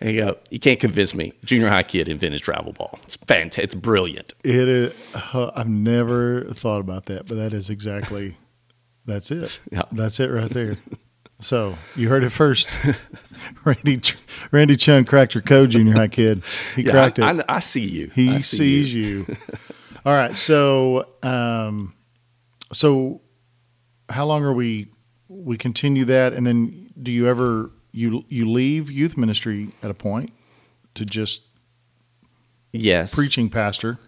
And 0.00 0.10
you 0.14 0.20
go, 0.20 0.36
you 0.50 0.60
can't 0.60 0.78
convince 0.78 1.14
me. 1.14 1.32
Junior 1.44 1.68
high 1.70 1.82
kid 1.82 2.08
invented 2.08 2.40
travel 2.42 2.72
ball. 2.72 2.98
It's 3.04 3.16
fantastic. 3.16 3.64
It's 3.64 3.74
brilliant. 3.74 4.34
It 4.44 4.68
is. 4.68 5.14
Uh, 5.32 5.50
I've 5.56 5.68
never 5.68 6.44
thought 6.50 6.80
about 6.80 7.06
that, 7.06 7.26
but 7.28 7.36
that 7.36 7.52
is 7.52 7.68
exactly. 7.70 8.36
That's 9.06 9.30
it. 9.30 9.58
Yeah. 9.72 9.82
That's 9.90 10.20
it 10.20 10.26
right 10.28 10.50
there. 10.50 10.76
So 11.40 11.76
you 11.96 12.08
heard 12.10 12.22
it 12.24 12.30
first. 12.30 12.68
Randy 13.64 14.00
Randy 14.50 14.76
Chunn 14.76 15.04
cracked 15.04 15.34
your 15.34 15.42
code, 15.42 15.70
junior 15.70 15.94
high 15.94 16.08
kid. 16.08 16.42
He 16.76 16.82
Yeah, 16.82 16.90
cracked 16.92 17.18
I, 17.20 17.30
it. 17.32 17.44
I, 17.48 17.56
I 17.56 17.60
see 17.60 17.86
you. 17.88 18.10
he 18.14 18.40
see 18.40 18.84
sees 18.84 18.94
you. 18.94 19.26
All 20.04 20.14
right. 20.14 20.34
So, 20.34 21.08
um, 21.22 21.94
so 22.72 23.20
how 24.08 24.26
long 24.26 24.42
are 24.44 24.52
we? 24.52 24.88
We 25.28 25.58
continue 25.58 26.04
that, 26.06 26.32
and 26.32 26.46
then 26.46 26.90
do 27.00 27.10
you 27.12 27.26
ever 27.28 27.70
you 27.92 28.24
you 28.28 28.48
leave 28.48 28.90
youth 28.90 29.16
ministry 29.16 29.68
at 29.82 29.90
a 29.90 29.94
point 29.94 30.30
to 30.94 31.04
just 31.04 31.42
Yes. 32.72 33.14
preaching 33.14 33.48
pastor? 33.50 33.98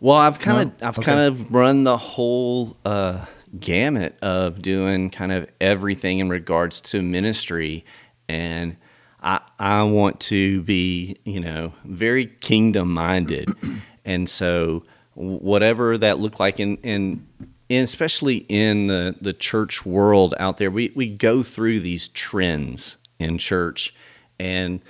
Well, 0.00 0.16
I've 0.16 0.38
kind 0.38 0.68
of 0.68 0.80
No? 0.80 0.88
I've 0.88 0.98
Okay. 0.98 1.06
kind 1.06 1.20
of 1.20 1.52
run 1.52 1.84
the 1.84 1.96
whole 1.96 2.76
uh, 2.84 3.26
gamut 3.58 4.16
of 4.22 4.62
doing 4.62 5.10
kind 5.10 5.32
of 5.32 5.50
everything 5.60 6.20
in 6.20 6.28
regards 6.28 6.80
to 6.82 7.02
ministry, 7.02 7.84
and 8.28 8.76
I 9.20 9.40
I 9.58 9.82
want 9.82 10.20
to 10.20 10.62
be 10.62 11.16
you 11.24 11.40
know 11.40 11.72
very 11.84 12.26
kingdom 12.26 12.92
minded, 12.92 13.48
and 14.04 14.28
so 14.28 14.84
whatever 15.20 15.98
that 15.98 16.18
looked 16.18 16.40
like 16.40 16.60
in 16.60 16.76
in. 16.78 17.26
And 17.68 17.84
especially 17.84 18.38
in 18.48 18.88
the, 18.88 19.14
the 19.20 19.32
church 19.32 19.86
world 19.86 20.34
out 20.40 20.56
there, 20.56 20.72
we, 20.72 20.92
we 20.96 21.08
go 21.08 21.44
through 21.44 21.78
these 21.78 22.08
trends 22.08 22.96
in 23.20 23.38
church. 23.38 23.94
And 24.40 24.80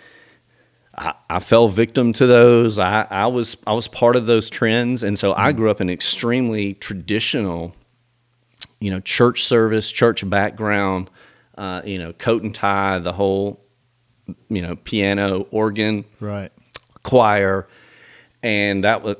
I, 0.96 1.12
I 1.28 1.40
fell 1.40 1.68
victim 1.68 2.14
to 2.14 2.26
those. 2.26 2.78
I, 2.78 3.06
I 3.10 3.26
was 3.26 3.58
I 3.66 3.74
was 3.74 3.86
part 3.86 4.16
of 4.16 4.24
those 4.24 4.48
trends, 4.48 5.02
and 5.02 5.18
so 5.18 5.34
I 5.34 5.52
grew 5.52 5.70
up 5.70 5.82
in 5.82 5.90
extremely 5.90 6.72
traditional, 6.72 7.74
you 8.80 8.90
know, 8.90 9.00
church 9.00 9.44
service, 9.44 9.92
church 9.92 10.28
background, 10.30 11.10
uh, 11.58 11.82
you 11.84 11.98
know, 11.98 12.14
coat 12.14 12.42
and 12.42 12.54
tie, 12.54 12.98
the 12.98 13.12
whole, 13.12 13.60
you 14.48 14.62
know, 14.62 14.76
piano, 14.76 15.46
organ, 15.50 16.06
Right. 16.18 16.50
choir, 17.02 17.68
and 18.42 18.84
that 18.84 19.02
was 19.02 19.16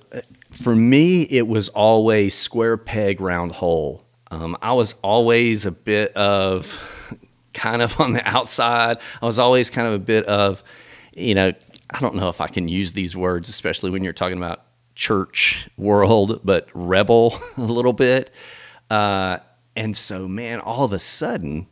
for 0.61 0.77
me. 0.77 1.23
It 1.23 1.49
was 1.49 1.69
always 1.71 2.35
square 2.35 2.77
peg 2.77 3.21
round 3.21 3.53
hole. 3.53 4.05
Um, 4.31 4.57
I 4.63 4.75
was 4.75 4.95
always 5.03 5.67
a 5.67 5.71
bit 5.71 6.13
of 6.13 7.17
kind 7.55 7.83
of 7.83 7.99
on 8.01 8.13
the 8.13 8.27
outside. 8.29 8.99
I 9.21 9.27
was 9.27 9.39
always 9.39 9.71
kind 9.71 9.89
of 9.89 9.95
a 9.95 9.99
bit 9.99 10.25
of, 10.27 10.63
you 11.15 11.35
know, 11.35 11.53
I 11.91 11.99
don't 11.99 12.15
know 12.15 12.29
if 12.29 12.41
I 12.41 12.47
can 12.47 12.69
use 12.69 12.93
these 12.93 13.17
words, 13.17 13.49
especially 13.49 13.91
when 13.91 14.05
you're 14.05 14.13
talking 14.13 14.37
about 14.37 14.65
church 14.95 15.69
world, 15.77 16.41
but 16.45 16.69
rebel 16.75 17.41
a 17.57 17.63
little 17.63 17.93
bit. 17.93 18.31
Uh, 18.89 19.39
and 19.75 19.97
so, 19.97 20.29
man, 20.29 20.61
all 20.61 20.85
of 20.85 20.93
a 20.93 20.99
sudden, 20.99 21.67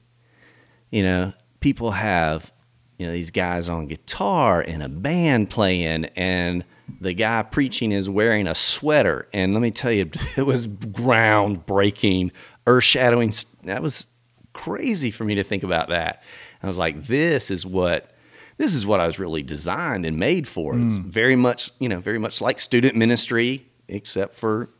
you 0.90 1.02
know, 1.02 1.32
people 1.60 1.92
have, 1.92 2.52
you 2.96 3.06
know, 3.06 3.12
these 3.12 3.30
guys 3.30 3.68
on 3.68 3.86
guitar 3.86 4.60
and 4.60 4.82
a 4.82 4.88
band 4.88 5.50
playing, 5.50 6.06
and 6.16 6.64
the 7.00 7.12
guy 7.12 7.42
preaching 7.42 7.92
is 7.92 8.08
wearing 8.08 8.46
a 8.46 8.54
sweater. 8.54 9.28
And 9.32 9.52
let 9.54 9.60
me 9.60 9.70
tell 9.70 9.92
you, 9.92 10.10
it 10.36 10.46
was 10.46 10.66
groundbreaking, 10.66 12.30
earth 12.66 12.84
shadowing. 12.84 13.32
That 13.64 13.82
was 13.82 14.06
crazy 14.52 15.10
for 15.10 15.24
me 15.24 15.36
to 15.36 15.44
think 15.44 15.62
about 15.62 15.88
that. 15.88 16.22
I 16.62 16.66
was 16.66 16.78
like, 16.78 17.02
this 17.04 17.50
is 17.50 17.64
what. 17.64 18.12
This 18.56 18.74
is 18.74 18.84
what 18.84 18.98
I 18.98 19.06
was 19.06 19.20
really 19.20 19.44
designed 19.44 20.04
and 20.04 20.16
made 20.16 20.48
for. 20.48 20.76
It's 20.76 20.98
hmm. 20.98 21.08
very 21.08 21.36
much, 21.36 21.70
you 21.78 21.88
know, 21.88 22.00
very 22.00 22.18
much 22.18 22.40
like 22.40 22.58
student 22.58 22.96
ministry, 22.96 23.68
except 23.86 24.34
for 24.34 24.70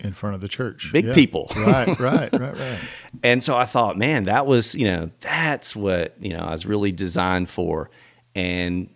in 0.00 0.12
front 0.12 0.34
of 0.34 0.40
the 0.40 0.48
church. 0.48 0.90
Big 0.92 1.12
people. 1.14 1.50
right, 1.56 1.98
right, 1.98 2.32
right, 2.32 2.56
right. 2.56 2.78
and 3.22 3.42
so 3.42 3.56
I 3.56 3.64
thought, 3.64 3.96
man, 3.98 4.24
that 4.24 4.46
was, 4.46 4.74
you 4.74 4.84
know, 4.84 5.10
that's 5.20 5.74
what, 5.74 6.14
you 6.20 6.34
know, 6.34 6.40
I 6.40 6.52
was 6.52 6.66
really 6.66 6.92
designed 6.92 7.48
for. 7.48 7.90
And, 8.34 8.94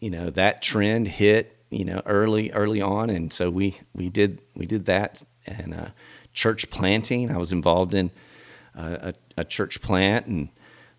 you 0.00 0.10
know, 0.10 0.30
that 0.30 0.62
trend 0.62 1.08
hit, 1.08 1.56
you 1.72 1.84
know, 1.84 2.02
early, 2.06 2.50
early 2.52 2.80
on. 2.80 3.10
And 3.10 3.32
so 3.32 3.50
we, 3.50 3.80
we 3.94 4.08
did, 4.08 4.42
we 4.54 4.66
did 4.66 4.84
that 4.86 5.22
and, 5.46 5.74
uh, 5.74 5.88
church 6.32 6.70
planting. 6.70 7.30
I 7.30 7.38
was 7.38 7.52
involved 7.52 7.94
in 7.94 8.10
a, 8.74 9.14
a 9.36 9.44
church 9.44 9.82
plant. 9.82 10.26
And 10.26 10.48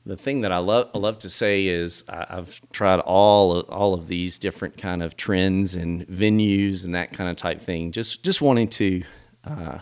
the 0.05 0.17
thing 0.17 0.41
that 0.41 0.51
I 0.51 0.57
love, 0.57 0.89
I 0.93 0.97
love 0.97 1.19
to 1.19 1.29
say 1.29 1.67
is 1.67 2.03
I, 2.09 2.25
I've 2.29 2.61
tried 2.71 2.99
all, 2.99 3.55
of, 3.57 3.69
all 3.69 3.93
of 3.93 4.07
these 4.07 4.37
different 4.37 4.77
kind 4.77 5.01
of 5.01 5.15
trends 5.15 5.75
and 5.75 6.05
venues 6.07 6.83
and 6.83 6.93
that 6.93 7.13
kind 7.13 7.29
of 7.29 7.35
type 7.35 7.61
thing. 7.61 7.91
Just, 7.91 8.23
just 8.23 8.41
wanting 8.41 8.67
to, 8.69 9.03
uh, 9.45 9.77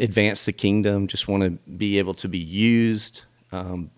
advance 0.00 0.44
the 0.44 0.52
kingdom. 0.52 1.06
Just 1.06 1.28
want 1.28 1.42
to 1.42 1.50
be 1.70 1.98
able 1.98 2.14
to 2.14 2.28
be 2.28 2.38
used 2.38 3.22
um, 3.52 3.90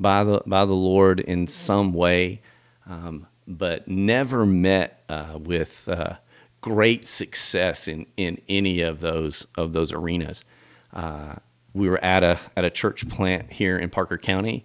by 0.00 0.24
the 0.24 0.42
by 0.46 0.64
the 0.64 0.74
Lord 0.74 1.20
in 1.20 1.46
some 1.46 1.92
way, 1.92 2.40
um, 2.86 3.26
but 3.46 3.88
never 3.88 4.46
met 4.46 5.04
uh, 5.08 5.38
with 5.40 5.88
uh, 5.88 6.16
great 6.60 7.08
success 7.08 7.88
in 7.88 8.06
in 8.16 8.40
any 8.48 8.80
of 8.80 9.00
those 9.00 9.46
of 9.56 9.72
those 9.72 9.92
arenas. 9.92 10.44
Uh, 10.92 11.34
we 11.74 11.88
were 11.88 12.02
at 12.04 12.22
a 12.22 12.38
at 12.56 12.64
a 12.64 12.70
church 12.70 13.08
plant 13.08 13.52
here 13.52 13.78
in 13.78 13.90
Parker 13.90 14.18
County, 14.18 14.64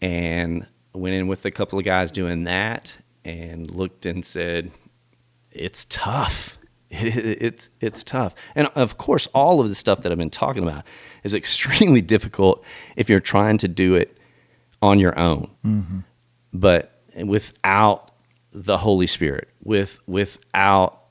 and 0.00 0.66
went 0.92 1.14
in 1.14 1.28
with 1.28 1.44
a 1.44 1.50
couple 1.50 1.78
of 1.78 1.84
guys 1.84 2.10
doing 2.10 2.44
that, 2.44 2.98
and 3.24 3.70
looked 3.70 4.06
and 4.06 4.24
said, 4.24 4.70
"It's 5.50 5.84
tough." 5.84 6.58
It, 6.88 7.42
it's 7.42 7.68
it's 7.80 8.04
tough, 8.04 8.32
and 8.54 8.68
of 8.76 8.96
course, 8.96 9.26
all 9.34 9.60
of 9.60 9.68
the 9.68 9.74
stuff 9.74 10.02
that 10.02 10.12
I've 10.12 10.18
been 10.18 10.30
talking 10.30 10.62
about 10.62 10.84
is 11.24 11.34
extremely 11.34 12.00
difficult 12.14 12.64
if 12.94 13.10
you're 13.10 13.18
trying 13.18 13.58
to 13.58 13.68
do 13.68 13.96
it 13.96 14.16
on 14.80 15.00
your 15.00 15.18
own. 15.18 15.50
But 16.52 17.02
without 17.24 18.05
the 18.56 18.78
Holy 18.78 19.06
Spirit, 19.06 19.48
with 19.62 20.00
without 20.06 21.02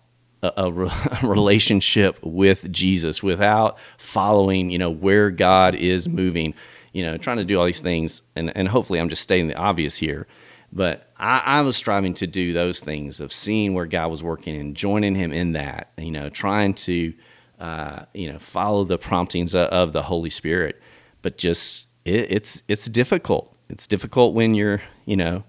a, 0.41 0.51
a 0.57 0.71
re- 0.71 0.89
a 0.89 1.19
relationship 1.27 2.17
with 2.23 2.71
Jesus, 2.71 3.21
without 3.21 3.77
following, 3.99 4.71
you 4.71 4.79
know, 4.79 4.89
where 4.89 5.29
God 5.29 5.75
is 5.75 6.09
moving, 6.09 6.55
you 6.91 7.05
know, 7.05 7.17
trying 7.17 7.37
to 7.37 7.45
do 7.45 7.59
all 7.59 7.65
these 7.65 7.81
things, 7.81 8.23
and 8.35 8.55
and 8.57 8.67
hopefully, 8.67 8.99
I'm 8.99 9.09
just 9.09 9.21
stating 9.21 9.47
the 9.47 9.55
obvious 9.55 9.97
here. 9.97 10.25
But 10.73 11.11
I, 11.17 11.41
I 11.45 11.61
was 11.61 11.77
striving 11.77 12.15
to 12.15 12.27
do 12.27 12.51
those 12.51 12.79
things 12.81 13.19
of 13.19 13.31
seeing 13.31 13.75
where 13.75 13.85
God 13.85 14.07
was 14.09 14.23
working 14.23 14.59
and 14.59 14.75
joining 14.75 15.15
Him 15.15 15.31
in 15.31 15.53
that, 15.53 15.91
you 15.97 16.11
know, 16.11 16.29
trying 16.29 16.73
to, 16.73 17.13
uh, 17.59 18.05
you 18.13 18.33
know, 18.33 18.39
follow 18.39 18.83
the 18.83 18.97
promptings 18.97 19.53
of, 19.53 19.69
of 19.69 19.93
the 19.93 20.01
Holy 20.01 20.31
Spirit. 20.31 20.81
But 21.21 21.37
just 21.37 21.87
it, 22.05 22.31
it's 22.31 22.63
it's 22.67 22.87
difficult. 22.87 23.55
It's 23.69 23.85
difficult 23.85 24.33
when 24.33 24.55
you're, 24.55 24.81
you 25.05 25.15
know, 25.15 25.43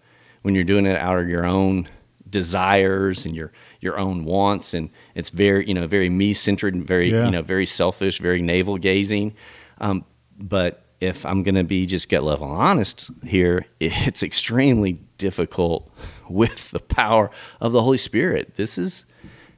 when 0.47 0.55
you're 0.55 0.63
doing 0.63 0.87
it 0.87 0.97
out 0.97 1.19
of 1.19 1.29
your 1.29 1.45
own 1.45 1.89
desires 2.31 3.27
and 3.27 3.35
your 3.35 3.51
your 3.81 3.99
own 3.99 4.25
wants, 4.25 4.75
and 4.75 4.91
it's 5.17 5.31
very, 5.31 5.67
you 5.67 5.75
know, 5.75 5.89
very 5.89 6.09
me 6.09 6.33
centered 6.33 6.73
and 6.73 6.87
very, 6.87 7.11
Yeah. 7.11 7.25
you 7.25 7.33
know, 7.33 7.43
very 7.43 7.67
selfish, 7.67 8.21
very 8.21 8.41
navel 8.41 8.79
gazing. 8.79 9.35
Um, 9.81 10.05
but 10.39 10.85
if 11.01 11.27
I'm 11.27 11.43
going 11.43 11.57
to 11.57 11.65
be 11.65 11.85
just 11.85 12.09
gut 12.09 12.23
level 12.23 12.47
honest 12.47 13.11
here, 13.25 13.67
it's 13.81 14.23
extremely 14.23 15.01
difficult 15.19 15.91
with 16.31 16.71
the 16.71 16.79
power 16.79 17.29
of 17.61 17.73
the 17.73 17.83
Holy 17.83 17.99
Spirit. 17.99 18.55
This 18.55 18.79
is 18.79 19.05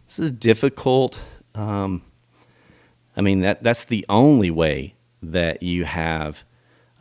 this 0.07 0.19
is 0.19 0.31
difficult. 0.31 1.21
Um, 1.55 2.01
I 3.15 3.21
mean 3.21 3.41
that 3.41 3.63
that's 3.63 3.85
the 3.85 4.07
only 4.09 4.51
way 4.51 4.95
that 5.23 5.63
you 5.63 5.85
have 5.85 6.45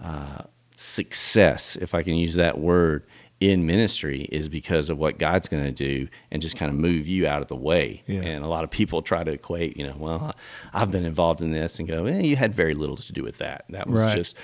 uh, 0.04 0.41
success, 0.76 1.78
if 1.78 1.93
I 1.95 2.04
can 2.04 2.15
use 2.15 2.36
that 2.36 2.60
word, 2.60 3.04
in 3.39 3.65
ministry 3.67 4.23
is 4.32 4.50
because 4.50 4.89
of 4.89 4.97
what 4.97 5.19
God's 5.19 5.47
going 5.47 5.63
to 5.63 5.71
do 5.71 6.08
and 6.32 6.41
just 6.41 6.58
kind 6.58 6.71
of 6.71 6.76
move 6.78 7.08
you 7.08 7.28
out 7.28 7.41
of 7.43 7.47
the 7.47 7.56
way. 7.56 8.02
Yeah. 8.08 8.21
And 8.21 8.43
a 8.43 8.47
lot 8.47 8.63
of 8.63 8.71
people 8.71 9.02
try 9.04 9.23
to 9.23 9.32
equate, 9.32 9.78
you 9.78 9.84
know, 9.86 9.95
well, 9.97 10.36
I've 10.73 10.89
been 10.91 11.06
involved 11.06 11.41
in 11.43 11.52
this 11.52 11.78
and 11.78 11.88
go, 11.88 12.06
eh, 12.06 12.19
you 12.21 12.36
had 12.36 12.56
very 12.56 12.73
little 12.73 12.97
to 12.97 13.13
do 13.13 13.23
with 13.23 13.38
that. 13.38 13.65
That 13.69 13.88
was 13.88 14.04
Right. 14.04 14.15
just 14.15 14.36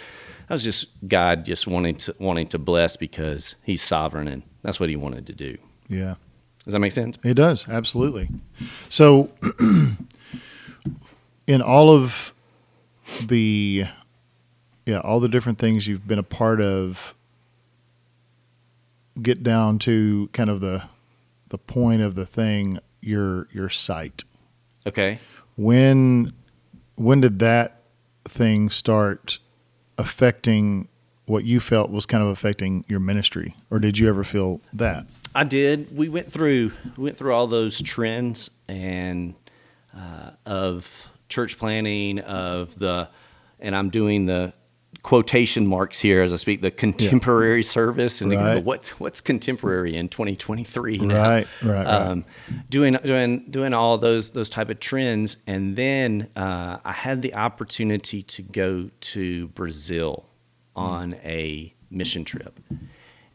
that 0.47 0.53
was 0.53 0.63
just 0.63 0.87
God 1.07 1.45
just 1.45 1.65
wanting 1.67 1.95
to 1.95 2.15
wanting 2.19 2.47
to 2.49 2.59
bless 2.59 2.95
because 2.95 3.55
He's 3.63 3.81
sovereign 3.81 4.27
and 4.27 4.43
that's 4.61 4.79
what 4.79 4.89
He 4.89 4.95
wanted 4.95 5.25
to 5.27 5.33
do. 5.33 5.57
Yeah. 5.89 6.15
Does 6.65 6.73
that 6.73 6.79
make 6.79 6.91
sense? 6.91 7.17
It 7.23 7.33
does, 7.33 7.67
absolutely. 7.67 8.29
So, 8.89 9.29
in 11.47 11.61
all 11.61 11.89
of 11.89 12.33
the, 13.25 13.85
yeah, 14.85 14.99
all 14.99 15.19
the 15.19 15.27
different 15.27 15.59
things 15.59 15.87
you've 15.87 16.07
been 16.07 16.19
a 16.19 16.23
part 16.23 16.61
of, 16.61 17.13
get 19.21 19.43
down 19.43 19.79
to 19.79 20.29
kind 20.33 20.49
of 20.49 20.61
the, 20.61 20.83
the 21.49 21.57
point 21.57 22.01
of 22.01 22.15
the 22.15 22.25
thing, 22.25 22.79
your 23.01 23.47
your 23.51 23.69
sight. 23.69 24.23
Okay. 24.87 25.19
When, 25.55 26.33
when 26.95 27.21
did 27.21 27.39
that 27.39 27.83
thing 28.25 28.69
start 28.69 29.39
affecting 29.97 30.87
what 31.25 31.45
you 31.45 31.59
felt 31.59 31.89
was 31.89 32.05
kind 32.05 32.23
of 32.23 32.29
affecting 32.29 32.83
your 32.87 32.99
ministry, 32.99 33.55
or 33.69 33.79
did 33.79 33.97
you 33.97 34.09
ever 34.09 34.23
feel 34.23 34.61
that? 34.73 35.05
I 35.35 35.43
did. 35.43 35.97
We 35.97 36.09
went 36.09 36.31
through 36.31 36.73
we 36.97 37.05
went 37.05 37.17
through 37.17 37.33
all 37.33 37.47
those 37.47 37.81
trends 37.81 38.49
and 38.67 39.35
uh, 39.95 40.31
of 40.45 41.09
church 41.29 41.57
planting 41.57 42.19
of 42.19 42.77
the, 42.77 43.09
and 43.59 43.75
I'm 43.75 43.89
doing 43.89 44.25
the 44.25 44.53
quotation 45.01 45.67
marks 45.67 45.99
here 45.99 46.21
as 46.21 46.31
I 46.31 46.37
speak 46.37 46.61
the 46.61 46.71
contemporary 46.71 47.63
service 47.63 48.21
and 48.21 48.31
you 48.31 48.37
go, 48.37 48.43
Right. 48.43 48.63
what 48.63 48.87
what's 48.99 49.19
contemporary 49.21 49.95
in 49.95 50.07
2023 50.09 50.97
now? 50.99 51.15
Right, 51.15 51.47
right, 51.63 51.75
right. 51.75 51.87
Um, 51.87 52.25
doing 52.69 52.97
doing 53.03 53.45
doing 53.49 53.73
all 53.73 53.97
those 53.97 54.31
those 54.31 54.49
type 54.49 54.69
of 54.69 54.79
trends 54.79 55.37
and 55.47 55.75
then 55.75 56.29
uh, 56.35 56.77
I 56.85 56.91
had 56.91 57.21
the 57.21 57.33
opportunity 57.35 58.23
to 58.23 58.41
go 58.41 58.89
to 59.01 59.47
Brazil 59.49 60.25
on 60.75 61.15
a 61.23 61.73
mission 61.91 62.23
trip 62.25 62.59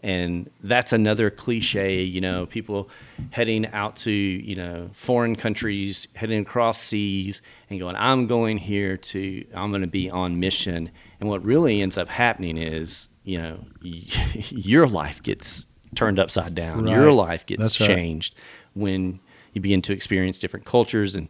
and 0.02 0.48
that's 0.62 0.92
another 0.92 1.28
cliche 1.30 2.02
you 2.02 2.20
know 2.20 2.46
people 2.46 2.88
heading 3.30 3.66
out 3.72 3.96
to 3.96 4.10
you 4.10 4.54
know 4.54 4.88
foreign 4.92 5.34
countries 5.34 6.06
heading 6.14 6.40
across 6.40 6.80
seas 6.80 7.42
and 7.68 7.78
going 7.80 7.96
i'm 7.96 8.26
going 8.26 8.58
here 8.58 8.96
to 8.96 9.44
i'm 9.54 9.70
going 9.70 9.82
to 9.82 9.88
be 9.88 10.08
on 10.10 10.38
mission 10.38 10.90
and 11.20 11.28
what 11.28 11.44
really 11.44 11.82
ends 11.82 11.98
up 11.98 12.08
happening 12.08 12.56
is 12.56 13.08
you 13.24 13.40
know 13.40 13.64
your 13.80 14.86
life 14.86 15.22
gets 15.22 15.66
turned 15.94 16.18
upside 16.18 16.54
down 16.54 16.86
your 16.86 17.12
life 17.12 17.46
gets 17.46 17.62
That's 17.62 17.80
right. 17.80 17.86
changed 17.86 18.34
when 18.74 19.20
you 19.52 19.60
begin 19.60 19.82
to 19.82 19.92
experience 19.92 20.38
different 20.38 20.66
cultures 20.66 21.14
and 21.14 21.28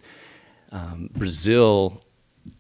um, 0.72 1.11
brazil 1.14 2.03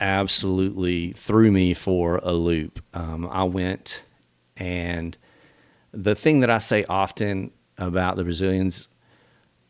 absolutely 0.00 1.12
threw 1.12 1.50
me 1.50 1.74
for 1.74 2.20
a 2.22 2.32
loop 2.32 2.80
um, 2.94 3.28
i 3.30 3.42
went 3.42 4.02
and 4.56 5.16
the 5.92 6.14
thing 6.14 6.40
that 6.40 6.50
I 6.50 6.58
say 6.58 6.84
often 6.88 7.50
about 7.76 8.16
the 8.16 8.24
Brazilians, 8.24 8.88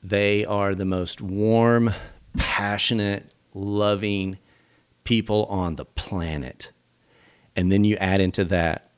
they 0.02 0.44
are 0.44 0.74
the 0.74 0.84
most 0.84 1.20
warm, 1.20 1.92
passionate, 2.36 3.32
loving 3.54 4.38
people 5.04 5.44
on 5.46 5.76
the 5.76 5.84
planet. 5.84 6.72
And 7.58 7.72
then 7.72 7.82
you 7.82 7.96
add 7.96 8.20
into 8.20 8.44
that 8.44 8.92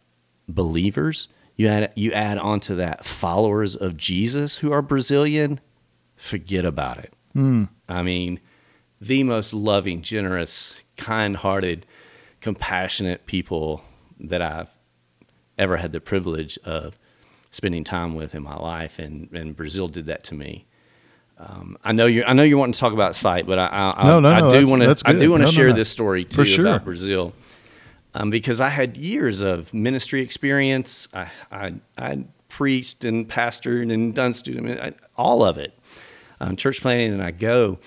believers, 0.46 1.28
you 1.56 1.66
add 1.66 1.92
you 1.94 2.12
add 2.12 2.36
onto 2.36 2.74
that 2.76 3.06
followers 3.06 3.74
of 3.74 3.96
Jesus 3.96 4.58
who 4.58 4.70
are 4.70 4.82
Brazilian, 4.82 5.60
forget 6.14 6.66
about 6.66 6.98
it. 6.98 7.14
I 7.88 8.02
mean, 8.02 8.38
the 9.00 9.22
most 9.22 9.54
loving, 9.54 10.02
generous, 10.02 10.76
kind-hearted, 10.98 11.86
compassionate 12.42 13.24
people 13.24 13.82
that 14.18 14.42
I've 14.42 14.68
ever 15.56 15.78
had 15.78 15.92
the 15.92 16.00
privilege 16.00 16.58
of 16.62 16.98
spending 17.50 17.82
time 17.82 18.14
with 18.14 18.34
in 18.34 18.42
my 18.42 18.56
life, 18.56 18.98
and, 18.98 19.30
and 19.32 19.56
Brazil 19.56 19.88
did 19.88 20.04
that 20.04 20.22
to 20.24 20.34
me. 20.34 20.66
Um, 21.38 21.78
I 21.82 21.92
know 21.92 22.04
you. 22.04 22.24
I 22.24 22.34
know 22.34 22.42
you 22.42 22.58
want 22.58 22.74
to 22.74 22.80
talk 22.80 22.92
about 22.92 23.16
sight, 23.16 23.46
but 23.46 23.58
I, 23.58 23.94
I, 23.96 24.06
No, 24.06 24.20
no, 24.20 24.28
I, 24.28 24.40
no, 24.40 24.50
do 24.50 24.68
want 24.68 24.82
to. 24.82 25.08
I 25.08 25.14
do 25.14 25.30
want 25.30 25.46
to 25.46 25.50
share 25.50 25.72
this 25.72 25.88
story 25.88 26.26
too 26.26 26.44
sure. 26.44 26.66
about 26.66 26.84
Brazil, 26.84 27.32
um, 28.14 28.30
because 28.30 28.60
I 28.60 28.68
had 28.68 28.96
years 28.96 29.40
of 29.40 29.72
ministry 29.72 30.22
experience. 30.22 31.08
I 31.14 31.30
I, 31.50 31.74
I 31.96 32.24
preached 32.48 33.04
and 33.04 33.28
pastored 33.28 33.92
and 33.92 34.14
done 34.14 34.32
student 34.32 34.80
I, 34.80 34.92
all 35.16 35.42
of 35.44 35.56
it, 35.56 35.78
um, 36.40 36.56
church 36.56 36.80
planting, 36.80 37.12
and 37.12 37.22
I 37.22 37.30
go, 37.30 37.78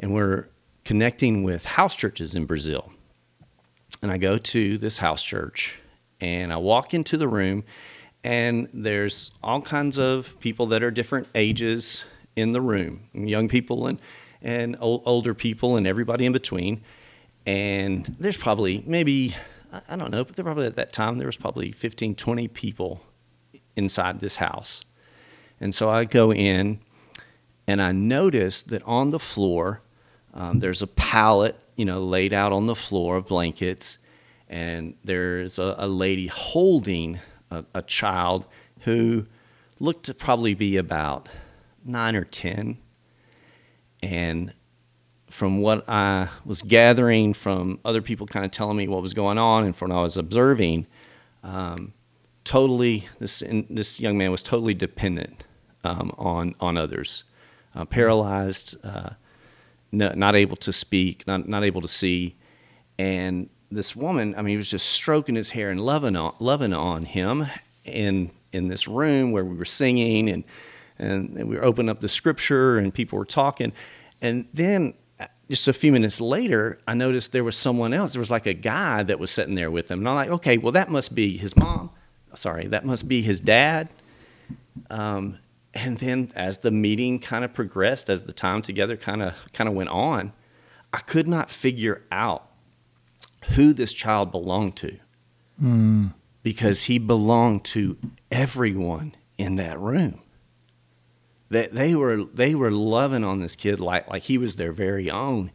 and 0.00 0.14
we're 0.14 0.46
connecting 0.84 1.42
with 1.42 1.64
house 1.64 1.96
churches 1.96 2.34
in 2.34 2.46
Brazil, 2.46 2.92
and 4.02 4.10
I 4.10 4.18
go 4.18 4.38
to 4.38 4.78
this 4.78 4.98
house 4.98 5.22
church, 5.22 5.78
and 6.20 6.52
I 6.52 6.56
walk 6.56 6.94
into 6.94 7.16
the 7.16 7.28
room, 7.28 7.64
and 8.24 8.68
there's 8.72 9.30
all 9.42 9.60
kinds 9.60 9.98
of 9.98 10.38
people 10.40 10.66
that 10.66 10.82
are 10.82 10.90
different 10.90 11.28
ages 11.34 12.04
in 12.34 12.52
the 12.52 12.60
room, 12.60 13.00
young 13.12 13.48
people 13.48 13.86
and 13.86 13.98
and 14.42 14.76
ol- 14.80 15.02
older 15.06 15.34
people 15.34 15.76
and 15.76 15.86
everybody 15.86 16.24
in 16.24 16.32
between. 16.32 16.82
And 17.46 18.04
there's 18.18 18.36
probably 18.36 18.82
maybe 18.86 19.34
I- 19.88 19.96
don't 19.96 20.10
know, 20.10 20.24
but 20.24 20.36
there 20.36 20.44
probably 20.44 20.66
at 20.66 20.74
that 20.76 20.92
time 20.92 21.18
there 21.18 21.26
was 21.26 21.36
probably 21.36 21.72
15, 21.72 22.14
20 22.14 22.48
people 22.48 23.02
inside 23.74 24.20
this 24.20 24.36
house. 24.36 24.84
And 25.60 25.74
so 25.74 25.88
I 25.88 26.04
go 26.04 26.32
in 26.32 26.80
and 27.66 27.80
I 27.82 27.92
notice 27.92 28.62
that 28.62 28.82
on 28.84 29.10
the 29.10 29.18
floor 29.18 29.82
um, 30.34 30.58
there's 30.58 30.82
a 30.82 30.86
pallet, 30.86 31.58
you 31.76 31.84
know, 31.84 32.04
laid 32.04 32.32
out 32.32 32.52
on 32.52 32.66
the 32.66 32.76
floor 32.76 33.16
of 33.16 33.26
blankets, 33.26 33.96
and 34.48 34.94
there's 35.02 35.58
a, 35.58 35.74
a 35.78 35.88
lady 35.88 36.26
holding 36.26 37.18
a, 37.50 37.64
a 37.74 37.80
child 37.80 38.46
who 38.80 39.26
looked 39.80 40.04
to 40.04 40.14
probably 40.14 40.52
be 40.52 40.76
about 40.76 41.30
nine 41.84 42.14
or 42.14 42.24
ten. 42.24 42.76
And 44.02 44.52
from 45.28 45.60
what 45.60 45.88
I 45.88 46.28
was 46.44 46.62
gathering 46.62 47.34
from 47.34 47.80
other 47.84 48.00
people 48.00 48.26
kind 48.26 48.44
of 48.44 48.50
telling 48.50 48.76
me 48.76 48.88
what 48.88 49.02
was 49.02 49.14
going 49.14 49.38
on 49.38 49.64
and 49.64 49.76
from 49.76 49.90
what 49.90 49.98
I 49.98 50.02
was 50.02 50.16
observing, 50.16 50.86
um, 51.42 51.92
totally 52.44 53.08
this 53.18 53.42
this 53.68 54.00
young 54.00 54.16
man 54.16 54.30
was 54.30 54.42
totally 54.42 54.74
dependent 54.74 55.44
um, 55.84 56.12
on 56.16 56.54
on 56.60 56.76
others, 56.76 57.24
uh, 57.74 57.84
paralyzed, 57.84 58.76
uh, 58.84 59.10
no, 59.92 60.12
not 60.14 60.34
able 60.36 60.56
to 60.56 60.72
speak, 60.72 61.26
not 61.26 61.48
not 61.48 61.64
able 61.64 61.80
to 61.80 61.88
see, 61.88 62.36
and 62.98 63.48
this 63.70 63.96
woman, 63.96 64.34
I 64.36 64.42
mean, 64.42 64.52
he 64.52 64.56
was 64.56 64.70
just 64.70 64.88
stroking 64.90 65.34
his 65.34 65.50
hair 65.50 65.70
and 65.70 65.80
loving 65.80 66.16
on 66.16 66.34
loving 66.38 66.72
on 66.72 67.04
him 67.04 67.46
in 67.84 68.30
in 68.52 68.68
this 68.68 68.86
room 68.88 69.32
where 69.32 69.44
we 69.44 69.56
were 69.56 69.64
singing 69.64 70.28
and 70.28 70.44
and, 70.98 71.34
we 71.34 71.56
were 71.56 71.64
opening 71.64 71.90
up 71.90 72.00
the 72.00 72.08
scripture 72.08 72.78
and 72.78 72.94
people 72.94 73.18
were 73.18 73.24
talking, 73.24 73.72
and 74.22 74.46
then 74.54 74.94
just 75.48 75.68
a 75.68 75.72
few 75.72 75.92
minutes 75.92 76.20
later, 76.20 76.78
I 76.86 76.94
noticed 76.94 77.32
there 77.32 77.44
was 77.44 77.56
someone 77.56 77.92
else. 77.92 78.12
There 78.14 78.20
was 78.20 78.30
like 78.30 78.46
a 78.46 78.54
guy 78.54 79.02
that 79.04 79.18
was 79.18 79.30
sitting 79.30 79.54
there 79.54 79.70
with 79.70 79.90
him, 79.90 80.00
and 80.00 80.08
I'm 80.08 80.14
like, 80.14 80.30
okay, 80.30 80.58
well 80.58 80.72
that 80.72 80.90
must 80.90 81.14
be 81.14 81.36
his 81.36 81.56
mom. 81.56 81.90
Sorry, 82.34 82.66
that 82.66 82.84
must 82.84 83.08
be 83.08 83.22
his 83.22 83.40
dad. 83.40 83.88
Um, 84.90 85.38
and 85.72 85.98
then 85.98 86.30
as 86.34 86.58
the 86.58 86.70
meeting 86.70 87.18
kind 87.18 87.44
of 87.44 87.52
progressed, 87.54 88.10
as 88.10 88.24
the 88.24 88.32
time 88.32 88.62
together 88.62 88.96
kind 88.96 89.22
of 89.22 89.34
kind 89.52 89.68
of 89.68 89.74
went 89.74 89.90
on, 89.90 90.32
I 90.92 90.98
could 90.98 91.28
not 91.28 91.50
figure 91.50 92.02
out 92.10 92.50
who 93.50 93.72
this 93.72 93.92
child 93.92 94.32
belonged 94.32 94.76
to 94.76 94.98
because 96.42 96.84
he 96.84 96.98
belonged 96.98 97.64
to 97.64 97.96
everyone 98.30 99.14
in 99.38 99.56
that 99.56 99.78
room. 99.78 100.20
That 101.48 101.74
they 101.74 101.94
were 101.94 102.24
they 102.24 102.54
were 102.54 102.70
loving 102.70 103.24
on 103.24 103.40
this 103.40 103.56
kid 103.56 103.80
like 103.80 104.08
like 104.08 104.24
he 104.24 104.38
was 104.38 104.56
their 104.56 104.72
very 104.72 105.10
own. 105.10 105.50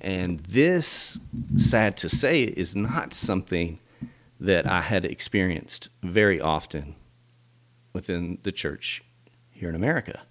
And 0.00 0.40
this, 0.40 1.20
sad 1.56 1.96
to 1.98 2.08
say, 2.08 2.42
is 2.42 2.74
not 2.74 3.14
something 3.14 3.78
that 4.40 4.66
I 4.66 4.80
had 4.80 5.04
experienced 5.04 5.90
very 6.02 6.40
often 6.40 6.96
within 7.92 8.38
the 8.42 8.50
church 8.50 9.04
here 9.52 9.68
in 9.68 9.76
America. 9.76 10.22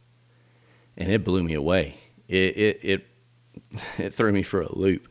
And 0.97 1.09
it 1.09 1.23
blew 1.23 1.41
me 1.41 1.53
away. 1.53 1.95
It 2.27 2.57
it 2.57 2.79
it, 2.83 3.07
it 3.97 4.13
threw 4.13 4.33
me 4.33 4.43
for 4.43 4.61
a 4.61 4.75
loop. 4.75 5.07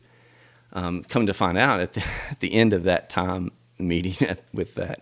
Um, 0.73 1.03
come 1.03 1.25
to 1.25 1.33
find 1.33 1.57
out 1.57 1.79
at 1.79 1.93
the, 1.93 2.03
at 2.29 2.39
the 2.39 2.53
end 2.53 2.73
of 2.73 2.83
that 2.83 3.09
time 3.09 3.51
meeting 3.79 4.37
with 4.53 4.75
that 4.75 5.01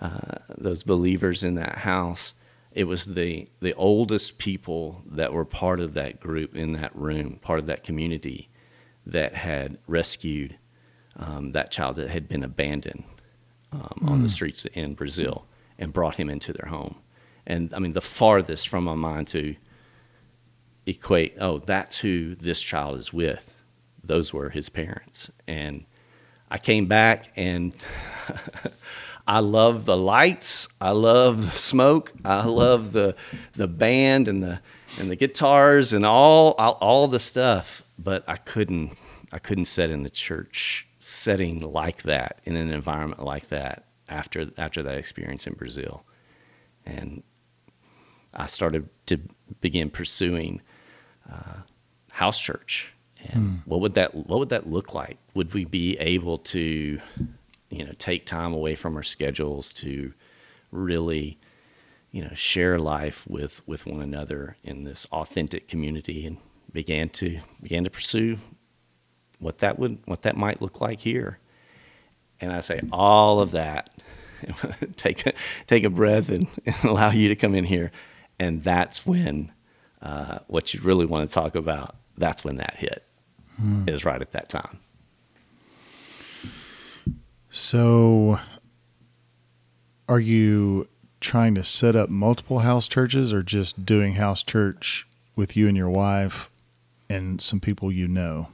uh, 0.00 0.38
those 0.56 0.84
believers 0.84 1.42
in 1.42 1.56
that 1.56 1.78
house, 1.78 2.34
it 2.78 2.86
was 2.86 3.06
the 3.06 3.48
the 3.58 3.74
oldest 3.74 4.38
people 4.38 5.02
that 5.04 5.32
were 5.32 5.44
part 5.44 5.80
of 5.80 5.94
that 5.94 6.20
group 6.20 6.54
in 6.54 6.74
that 6.74 6.94
room, 6.94 7.40
part 7.42 7.58
of 7.58 7.66
that 7.66 7.82
community, 7.82 8.48
that 9.04 9.34
had 9.34 9.78
rescued 9.88 10.56
um, 11.16 11.50
that 11.50 11.72
child 11.72 11.96
that 11.96 12.08
had 12.10 12.28
been 12.28 12.44
abandoned 12.44 13.02
um, 13.72 13.98
on 14.06 14.22
the 14.22 14.28
streets 14.28 14.64
in 14.66 14.94
Brazil 14.94 15.44
and 15.76 15.92
brought 15.92 16.18
him 16.18 16.30
into 16.30 16.52
their 16.52 16.68
home. 16.68 16.94
and 17.44 17.74
I 17.74 17.80
mean 17.80 17.94
the 17.94 18.00
farthest 18.00 18.68
from 18.68 18.84
my 18.84 18.94
mind 18.94 19.26
to 19.28 19.56
equate. 20.86 21.34
Oh, 21.40 21.58
that's 21.58 21.98
who 21.98 22.36
this 22.36 22.62
child 22.62 22.96
is 22.96 23.12
with. 23.12 23.60
Those 24.04 24.32
were 24.32 24.50
his 24.50 24.68
parents, 24.68 25.32
and 25.48 25.84
I 26.48 26.58
came 26.58 26.86
back 26.86 27.32
and. 27.34 27.74
I 29.28 29.40
love 29.40 29.84
the 29.84 29.96
lights. 29.96 30.68
I 30.80 30.92
love 30.92 31.52
the 31.52 31.58
smoke. 31.58 32.12
I 32.24 32.46
love 32.46 32.92
the 32.92 33.14
the 33.54 33.68
band 33.68 34.26
and 34.26 34.42
the 34.42 34.60
and 34.98 35.10
the 35.10 35.16
guitars 35.16 35.92
and 35.92 36.06
all 36.06 36.54
all, 36.58 36.78
all 36.80 37.08
the 37.08 37.20
stuff. 37.20 37.82
But 37.98 38.24
I 38.26 38.36
couldn't 38.36 38.96
I 39.30 39.38
couldn't 39.38 39.66
sit 39.66 39.90
in 39.90 40.02
the 40.02 40.10
church 40.10 40.88
setting 40.98 41.60
like 41.60 42.02
that 42.02 42.40
in 42.44 42.56
an 42.56 42.70
environment 42.70 43.22
like 43.22 43.48
that 43.48 43.84
after 44.08 44.50
after 44.56 44.82
that 44.82 44.96
experience 44.96 45.46
in 45.46 45.52
Brazil, 45.52 46.04
and 46.86 47.22
I 48.34 48.46
started 48.46 48.88
to 49.06 49.20
begin 49.60 49.90
pursuing 49.90 50.62
uh, 51.30 51.60
house 52.12 52.40
church. 52.40 52.94
And 53.32 53.62
what 53.66 53.80
would 53.80 53.94
that 53.94 54.14
what 54.14 54.38
would 54.38 54.48
that 54.50 54.68
look 54.68 54.94
like? 54.94 55.18
Would 55.34 55.52
we 55.52 55.66
be 55.66 55.98
able 55.98 56.38
to 56.38 57.00
you 57.70 57.84
know 57.84 57.92
take 57.98 58.26
time 58.26 58.52
away 58.52 58.74
from 58.74 58.96
our 58.96 59.02
schedules 59.02 59.72
to 59.72 60.12
really 60.70 61.38
you 62.10 62.22
know 62.22 62.34
share 62.34 62.78
life 62.78 63.26
with 63.28 63.66
with 63.66 63.86
one 63.86 64.00
another 64.00 64.56
in 64.62 64.84
this 64.84 65.06
authentic 65.12 65.68
community 65.68 66.26
and 66.26 66.38
began 66.72 67.08
to 67.08 67.40
began 67.62 67.84
to 67.84 67.90
pursue 67.90 68.38
what 69.38 69.58
that 69.58 69.78
would 69.78 69.98
what 70.06 70.22
that 70.22 70.36
might 70.36 70.60
look 70.60 70.80
like 70.80 71.00
here. 71.00 71.38
And 72.40 72.52
i 72.52 72.60
say 72.60 72.80
all 72.92 73.40
of 73.40 73.50
that 73.52 73.90
take 74.96 75.26
a, 75.26 75.32
take 75.66 75.82
a 75.84 75.90
breath 75.90 76.28
and, 76.28 76.46
and, 76.66 76.76
allow 76.84 77.10
you 77.10 77.28
to 77.28 77.34
come 77.34 77.54
in 77.54 77.64
here. 77.64 77.90
And 78.38 78.62
that's 78.62 79.04
when 79.04 79.50
uh, 80.00 80.38
what 80.46 80.72
you 80.72 80.80
really 80.80 81.06
want 81.06 81.28
to 81.28 81.34
talk 81.34 81.56
about 81.56 81.96
that's 82.16 82.44
when 82.44 82.56
that 82.56 82.74
hit 82.76 83.04
mm. 83.60 83.88
is 83.88 84.04
right 84.04 84.20
at 84.20 84.32
that 84.32 84.48
time 84.48 84.78
so, 87.58 88.38
are 90.08 90.20
you 90.20 90.86
trying 91.20 91.56
to 91.56 91.64
set 91.64 91.96
up 91.96 92.08
multiple 92.08 92.60
house 92.60 92.86
churches 92.86 93.32
or 93.32 93.42
just 93.42 93.84
doing 93.84 94.14
house 94.14 94.44
church 94.44 95.08
with 95.34 95.56
you 95.56 95.66
and 95.66 95.76
your 95.76 95.88
wife 95.88 96.50
and 97.10 97.42
some 97.42 97.58
people 97.58 97.90
you 97.90 98.06
know? 98.06 98.48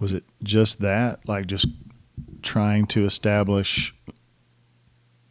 Was 0.00 0.12
it 0.12 0.24
just 0.42 0.80
that? 0.80 1.20
Like 1.28 1.46
just 1.46 1.68
trying 2.42 2.86
to 2.86 3.04
establish 3.04 3.94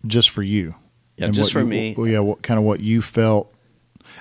just 0.08 0.30
for 0.30 0.42
you? 0.42 0.76
Yeah, 1.18 1.26
and 1.26 1.34
just 1.34 1.52
for 1.52 1.60
you, 1.60 1.66
me. 1.66 1.96
Well, 1.98 2.08
yeah, 2.08 2.20
what 2.20 2.42
kind 2.42 2.58
of 2.58 2.64
what 2.64 2.80
you 2.80 3.02
felt? 3.02 3.54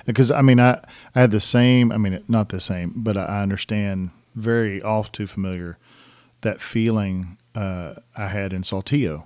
Because 0.05 0.29
I 0.29 0.41
mean, 0.41 0.59
I 0.59 0.83
I 1.15 1.21
had 1.21 1.31
the 1.31 1.39
same. 1.39 1.93
I 1.93 1.97
mean, 1.97 2.21
not 2.27 2.49
the 2.49 2.59
same, 2.59 2.91
but 2.97 3.15
I 3.15 3.41
understand 3.41 4.09
very 4.35 4.81
all 4.81 5.05
too 5.05 5.25
familiar 5.25 5.77
that 6.41 6.61
feeling 6.61 7.37
uh, 7.55 7.95
I 8.15 8.27
had 8.27 8.53
in 8.53 8.61
Saltillo, 8.61 9.25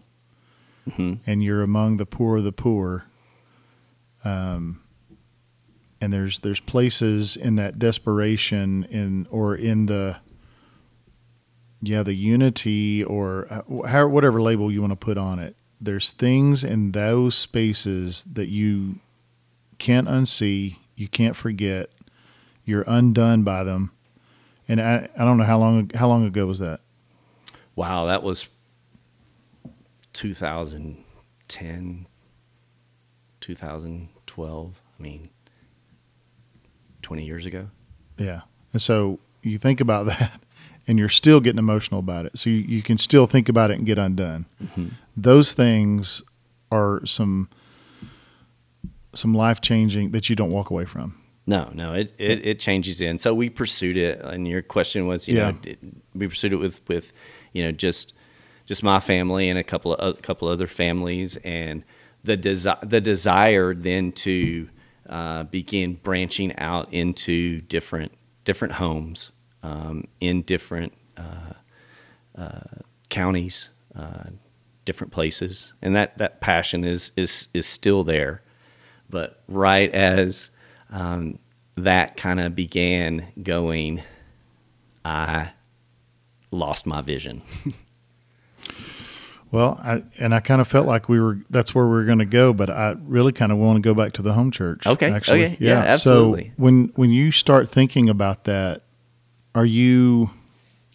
mm-hmm. 0.89 1.15
and 1.25 1.43
you're 1.43 1.61
among 1.61 1.97
the 1.97 2.05
poor 2.05 2.37
of 2.37 2.43
the 2.43 2.51
poor. 2.51 3.05
Um, 4.23 4.81
and 6.03 6.11
there's 6.11 6.39
there's 6.39 6.59
places 6.59 7.37
in 7.37 7.55
that 7.55 7.79
desperation 7.79 8.83
in 8.85 9.25
or 9.31 9.55
in 9.55 9.85
the 9.85 10.17
yeah 11.81 12.03
the 12.03 12.13
unity 12.13 13.03
or 13.03 13.47
uh, 13.49 13.87
how, 13.87 14.07
whatever 14.07 14.41
label 14.41 14.71
you 14.71 14.81
want 14.81 14.91
to 14.91 14.97
put 14.97 15.17
on 15.17 15.39
it. 15.39 15.55
There's 15.79 16.11
things 16.11 16.63
in 16.63 16.91
those 16.91 17.35
spaces 17.35 18.25
that 18.25 18.47
you 18.47 18.99
can't 19.77 20.07
unsee, 20.07 20.77
you 20.95 21.07
can't 21.07 21.35
forget, 21.35 21.89
you're 22.63 22.85
undone 22.87 23.43
by 23.43 23.63
them. 23.63 23.91
And 24.67 24.81
I, 24.81 25.09
I 25.17 25.25
don't 25.25 25.37
know 25.37 25.43
how 25.43 25.59
long 25.59 25.89
how 25.93 26.07
long 26.07 26.25
ago 26.25 26.45
was 26.45 26.59
that? 26.59 26.81
Wow, 27.75 28.05
that 28.05 28.23
was 28.23 28.47
2010, 30.13 32.07
2012. 33.41 34.81
I 34.99 35.01
mean, 35.01 35.29
20 37.01 37.25
years 37.25 37.45
ago. 37.45 37.69
Yeah. 38.17 38.41
And 38.71 38.81
so 38.81 39.19
you 39.41 39.57
think 39.57 39.81
about 39.81 40.05
that 40.07 40.39
and 40.87 40.99
you're 40.99 41.09
still 41.09 41.39
getting 41.39 41.59
emotional 41.59 41.99
about 41.99 42.25
it. 42.25 42.37
So 42.37 42.49
you, 42.49 42.57
you 42.57 42.81
can 42.81 42.97
still 42.97 43.27
think 43.27 43.49
about 43.49 43.71
it 43.71 43.77
and 43.77 43.85
get 43.85 43.97
undone. 43.97 44.45
Mm-hmm. 44.61 44.87
Those 45.15 45.53
things 45.53 46.21
are 46.71 47.05
some 47.05 47.49
some 49.15 49.33
life 49.35 49.61
changing 49.61 50.09
that 50.09 50.27
you 50.27 50.35
don't 50.35 50.49
walk 50.49 50.71
away 50.71 50.85
from. 50.85 51.15
No, 51.45 51.69
no, 51.73 51.93
it, 51.93 52.13
it, 52.17 52.45
it 52.47 52.59
changes 52.59 52.99
in. 52.99 53.19
So 53.19 53.35
we 53.35 53.47
pursued 53.49 53.95
it, 53.95 54.19
and 54.21 54.47
your 54.47 54.63
question 54.63 55.05
was, 55.05 55.27
you 55.27 55.37
yeah. 55.37 55.51
know, 55.51 55.75
we 56.15 56.27
pursued 56.27 56.53
it 56.53 56.57
with 56.57 56.81
with 56.87 57.13
you 57.53 57.63
know 57.63 57.71
just 57.71 58.13
just 58.65 58.83
my 58.83 58.99
family 58.99 59.49
and 59.49 59.57
a 59.57 59.63
couple 59.63 59.93
of 59.93 60.17
a 60.17 60.21
couple 60.21 60.47
other 60.47 60.67
families, 60.67 61.37
and 61.37 61.83
the 62.23 62.37
desi- 62.37 62.89
the 62.89 63.01
desire 63.01 63.73
then 63.73 64.11
to 64.11 64.69
uh, 65.09 65.43
begin 65.43 65.95
branching 66.03 66.55
out 66.57 66.91
into 66.93 67.61
different 67.61 68.11
different 68.43 68.75
homes 68.75 69.31
um, 69.61 70.05
in 70.19 70.41
different 70.41 70.93
uh, 71.17 71.53
uh, 72.37 72.81
counties, 73.09 73.69
uh, 73.95 74.29
different 74.85 75.11
places, 75.11 75.73
and 75.81 75.95
that 75.95 76.17
that 76.17 76.41
passion 76.41 76.83
is 76.83 77.11
is 77.15 77.47
is 77.53 77.65
still 77.65 78.03
there. 78.03 78.41
But 79.09 79.41
right 79.47 79.91
as 79.91 80.49
um, 80.89 81.39
that 81.75 82.17
kind 82.17 82.39
of 82.39 82.55
began 82.55 83.27
going, 83.41 84.01
I 85.05 85.51
lost 86.53 86.85
my 86.85 87.01
vision. 87.01 87.41
well, 89.51 89.79
I, 89.83 90.03
and 90.17 90.33
I 90.33 90.39
kind 90.39 90.61
of 90.61 90.67
felt 90.67 90.87
like 90.87 91.09
we 91.09 91.19
were 91.19 91.39
that's 91.49 91.75
where 91.75 91.85
we 91.85 91.91
were 91.91 92.05
going 92.05 92.19
to 92.19 92.25
go, 92.25 92.53
but 92.53 92.69
I 92.69 92.95
really 93.03 93.31
kind 93.31 93.51
of 93.51 93.57
want 93.57 93.77
to 93.77 93.81
go 93.81 93.93
back 93.93 94.13
to 94.13 94.21
the 94.21 94.33
home 94.33 94.51
church. 94.51 94.87
Okay. 94.87 95.11
Actually. 95.11 95.45
Okay. 95.45 95.57
Yeah, 95.59 95.73
yeah 95.73 95.81
absolutely. 95.81 96.45
So 96.45 96.51
when 96.57 96.91
when 96.95 97.09
you 97.09 97.31
start 97.31 97.67
thinking 97.67 98.09
about 98.09 98.45
that, 98.45 98.83
are 99.53 99.65
you 99.65 100.29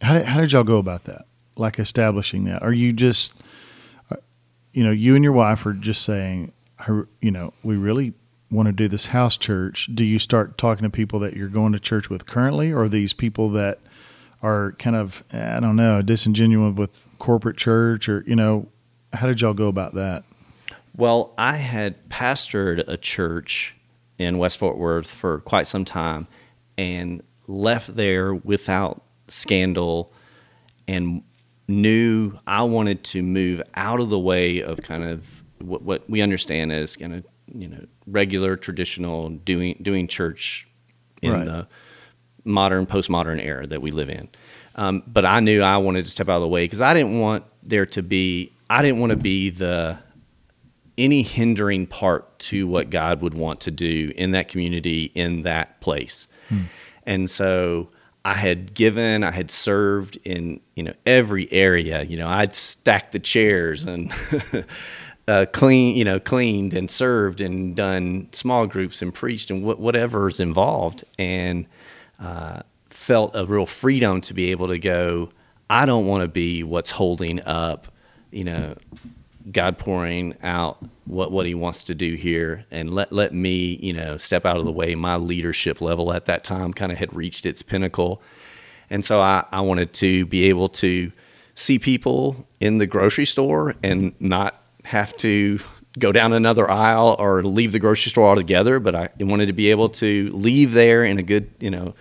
how 0.00 0.14
did, 0.14 0.24
how 0.24 0.40
did 0.40 0.52
y'all 0.52 0.64
go 0.64 0.78
about 0.78 1.04
that? 1.04 1.26
Like 1.56 1.78
establishing 1.78 2.44
that? 2.44 2.62
Are 2.62 2.72
you 2.72 2.92
just 2.92 3.40
uh, 4.10 4.16
you 4.72 4.84
know, 4.84 4.92
you 4.92 5.14
and 5.14 5.24
your 5.24 5.32
wife 5.32 5.66
are 5.66 5.72
just 5.72 6.02
saying, 6.02 6.52
you 7.20 7.30
know, 7.30 7.52
we 7.62 7.76
really 7.76 8.14
want 8.50 8.66
to 8.66 8.72
do 8.72 8.88
this 8.88 9.06
house 9.06 9.36
church. 9.36 9.90
Do 9.94 10.04
you 10.04 10.18
start 10.18 10.56
talking 10.56 10.84
to 10.84 10.90
people 10.90 11.20
that 11.20 11.36
you're 11.36 11.48
going 11.48 11.72
to 11.72 11.78
church 11.78 12.08
with 12.08 12.26
currently, 12.26 12.72
or 12.72 12.88
these 12.88 13.12
people 13.12 13.50
that 13.50 13.78
are 14.42 14.72
kind 14.78 14.96
of 14.96 15.24
I 15.32 15.60
don't 15.60 15.76
know 15.76 16.02
disingenuous 16.02 16.76
with 16.76 17.06
corporate 17.18 17.56
church 17.56 18.08
or 18.08 18.24
you 18.26 18.36
know 18.36 18.68
how 19.12 19.26
did 19.26 19.40
y'all 19.40 19.54
go 19.54 19.68
about 19.68 19.94
that? 19.94 20.24
Well, 20.96 21.32
I 21.38 21.56
had 21.56 22.08
pastored 22.08 22.84
a 22.88 22.96
church 22.96 23.76
in 24.18 24.38
West 24.38 24.58
Fort 24.58 24.76
Worth 24.76 25.08
for 25.08 25.40
quite 25.40 25.68
some 25.68 25.84
time 25.84 26.26
and 26.76 27.22
left 27.46 27.94
there 27.94 28.34
without 28.34 29.02
scandal 29.28 30.12
and 30.86 31.22
knew 31.68 32.38
I 32.46 32.62
wanted 32.64 33.04
to 33.04 33.22
move 33.22 33.62
out 33.74 34.00
of 34.00 34.10
the 34.10 34.18
way 34.18 34.60
of 34.60 34.82
kind 34.82 35.04
of 35.04 35.42
what, 35.60 35.82
what 35.82 36.08
we 36.10 36.20
understand 36.20 36.72
as 36.72 36.96
kind 36.96 37.14
of 37.14 37.24
you 37.54 37.68
know 37.68 37.86
regular 38.06 38.56
traditional 38.56 39.28
doing 39.28 39.78
doing 39.82 40.08
church 40.08 40.66
in 41.22 41.32
right. 41.32 41.44
the 41.44 41.68
modern, 42.48 42.86
postmodern 42.86 43.42
era 43.42 43.66
that 43.66 43.82
we 43.82 43.90
live 43.90 44.10
in. 44.10 44.28
Um, 44.74 45.02
but 45.06 45.24
I 45.24 45.40
knew 45.40 45.62
I 45.62 45.76
wanted 45.78 46.04
to 46.04 46.10
step 46.10 46.28
out 46.28 46.36
of 46.36 46.42
the 46.42 46.48
way 46.48 46.64
because 46.64 46.80
I 46.80 46.94
didn't 46.94 47.20
want 47.20 47.44
there 47.62 47.86
to 47.86 48.02
be, 48.02 48.52
I 48.70 48.82
didn't 48.82 49.00
want 49.00 49.10
to 49.10 49.16
be 49.16 49.50
the 49.50 49.98
any 50.96 51.22
hindering 51.22 51.86
part 51.86 52.38
to 52.38 52.66
what 52.66 52.90
God 52.90 53.22
would 53.22 53.34
want 53.34 53.60
to 53.62 53.70
do 53.70 54.12
in 54.16 54.32
that 54.32 54.48
community, 54.48 55.12
in 55.14 55.42
that 55.42 55.80
place. 55.80 56.26
Hmm. 56.48 56.62
And 57.04 57.30
so 57.30 57.88
I 58.24 58.34
had 58.34 58.74
given, 58.74 59.24
I 59.24 59.30
had 59.30 59.50
served 59.50 60.18
in, 60.24 60.60
you 60.74 60.82
know, 60.82 60.92
every 61.06 61.50
area. 61.52 62.02
You 62.02 62.18
know, 62.18 62.28
I'd 62.28 62.54
stacked 62.54 63.12
the 63.12 63.18
chairs 63.18 63.86
and 63.86 64.12
uh, 65.28 65.46
clean, 65.52 65.96
you 65.96 66.04
know, 66.04 66.20
cleaned 66.20 66.74
and 66.74 66.90
served 66.90 67.40
and 67.40 67.74
done 67.74 68.28
small 68.32 68.66
groups 68.66 69.00
and 69.00 69.14
preached 69.14 69.50
and 69.50 69.62
wh- 69.62 69.80
whatever's 69.80 70.40
involved. 70.40 71.04
And 71.18 71.66
uh, 72.18 72.62
felt 72.90 73.34
a 73.34 73.46
real 73.46 73.66
freedom 73.66 74.20
to 74.22 74.34
be 74.34 74.50
able 74.50 74.68
to 74.68 74.78
go. 74.78 75.30
I 75.70 75.86
don't 75.86 76.06
want 76.06 76.22
to 76.22 76.28
be 76.28 76.62
what's 76.62 76.90
holding 76.90 77.40
up, 77.42 77.88
you 78.30 78.44
know, 78.44 78.74
God 79.50 79.78
pouring 79.78 80.34
out 80.42 80.78
what 81.04 81.32
what 81.32 81.46
He 81.46 81.54
wants 81.54 81.84
to 81.84 81.94
do 81.94 82.14
here, 82.14 82.64
and 82.70 82.92
let 82.92 83.12
let 83.12 83.32
me, 83.32 83.78
you 83.80 83.92
know, 83.92 84.16
step 84.16 84.44
out 84.44 84.56
of 84.56 84.64
the 84.64 84.72
way. 84.72 84.94
My 84.94 85.16
leadership 85.16 85.80
level 85.80 86.12
at 86.12 86.26
that 86.26 86.44
time 86.44 86.72
kind 86.74 86.92
of 86.92 86.98
had 86.98 87.14
reached 87.14 87.46
its 87.46 87.62
pinnacle, 87.62 88.20
and 88.90 89.04
so 89.04 89.20
I, 89.20 89.44
I 89.50 89.60
wanted 89.60 89.92
to 89.94 90.26
be 90.26 90.44
able 90.44 90.68
to 90.70 91.12
see 91.54 91.78
people 91.78 92.46
in 92.60 92.78
the 92.78 92.86
grocery 92.86 93.26
store 93.26 93.74
and 93.82 94.14
not 94.20 94.62
have 94.84 95.16
to 95.18 95.58
go 95.98 96.12
down 96.12 96.32
another 96.32 96.70
aisle 96.70 97.16
or 97.18 97.42
leave 97.42 97.72
the 97.72 97.78
grocery 97.78 98.10
store 98.10 98.26
altogether, 98.26 98.78
but 98.78 98.94
I 98.94 99.08
wanted 99.20 99.46
to 99.46 99.52
be 99.52 99.70
able 99.70 99.88
to 99.90 100.30
leave 100.32 100.72
there 100.72 101.04
in 101.04 101.18
a 101.18 101.22
good, 101.22 101.50
you 101.60 101.70
know, 101.70 101.94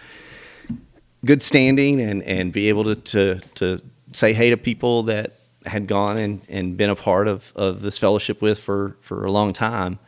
good 1.26 1.44
standing 1.44 2.00
and, 2.00 2.24
and 2.24 2.54
be 2.54 2.70
able 2.70 2.84
to, 2.84 2.96
to, 2.96 3.40
to 3.56 3.82
say 4.14 4.34
hey 4.34 4.50
to 4.50 4.58
people 4.58 5.04
that 5.04 5.40
had 5.66 5.88
gone 5.88 6.18
and, 6.18 6.42
and 6.48 6.78
been 6.78 6.90
a 6.90 6.96
part 6.96 7.28
of, 7.28 7.52
of 7.56 7.82
this 7.82 7.98
fellowship 7.98 8.42
with 8.42 8.60
for, 8.60 8.96
for 9.02 9.26
a 9.26 9.32
long 9.32 9.54
time. 9.54 10.00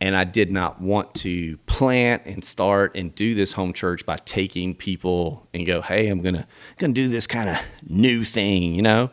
And 0.00 0.14
I 0.14 0.24
did 0.24 0.52
not 0.52 0.80
want 0.80 1.14
to 1.16 1.56
plant 1.58 2.22
and 2.26 2.44
start 2.44 2.94
and 2.94 3.14
do 3.14 3.34
this 3.34 3.52
home 3.52 3.72
church 3.72 4.04
by 4.04 4.16
taking 4.16 4.74
people 4.74 5.48
and 5.54 5.64
go, 5.64 5.80
hey, 5.80 6.08
I'm 6.08 6.20
gonna 6.20 6.46
gonna 6.76 6.92
do 6.92 7.08
this 7.08 7.26
kind 7.26 7.48
of 7.48 7.58
new 7.88 8.24
thing, 8.24 8.74
you 8.74 8.82
know. 8.82 9.10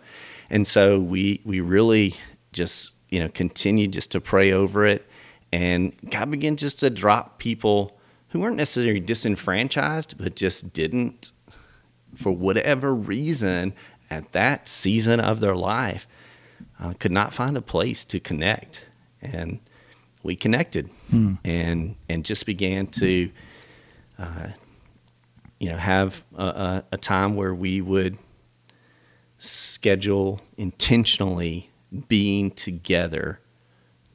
And 0.50 0.68
so 0.68 1.00
we 1.00 1.40
we 1.46 1.62
really 1.62 2.16
just 2.52 2.92
you 3.10 3.20
know 3.20 3.30
continued 3.30 3.94
just 3.94 4.12
to 4.12 4.22
pray 4.22 4.52
over 4.52 4.86
it, 4.86 5.06
and 5.52 5.94
God 6.10 6.32
began 6.32 6.56
just 6.58 6.80
to 6.82 6.90
drop 6.90 7.40
people 7.40 7.98
who 8.30 8.40
weren't 8.42 8.58
necessarily 8.58 9.00
disenfranchised, 9.00 10.18
but 10.18 10.36
just 10.36 10.74
didn't, 10.74 11.32
for 12.16 12.32
whatever 12.32 12.94
reason, 12.94 13.74
at 14.10 14.32
that 14.34 14.68
season 14.68 15.20
of 15.22 15.40
their 15.40 15.56
life, 15.56 16.08
uh, 16.80 16.94
could 17.00 17.12
not 17.12 17.34
find 17.34 17.56
a 17.56 17.62
place 17.62 18.04
to 18.06 18.20
connect, 18.20 18.86
and 19.22 19.60
we 20.24 20.36
connected, 20.36 20.90
Hmm. 21.10 21.36
and 21.46 21.96
and 22.10 22.26
just 22.26 22.46
began 22.46 22.88
to, 22.88 23.30
uh, 24.20 24.50
you 25.60 25.70
know, 25.70 25.78
have 25.78 26.26
a, 26.36 26.46
a, 26.46 26.84
a 26.94 26.98
time 26.98 27.36
where 27.36 27.56
we 27.56 27.80
would 27.80 28.18
schedule 29.38 30.42
intentionally 30.58 31.70
being 32.08 32.52
together, 32.52 33.40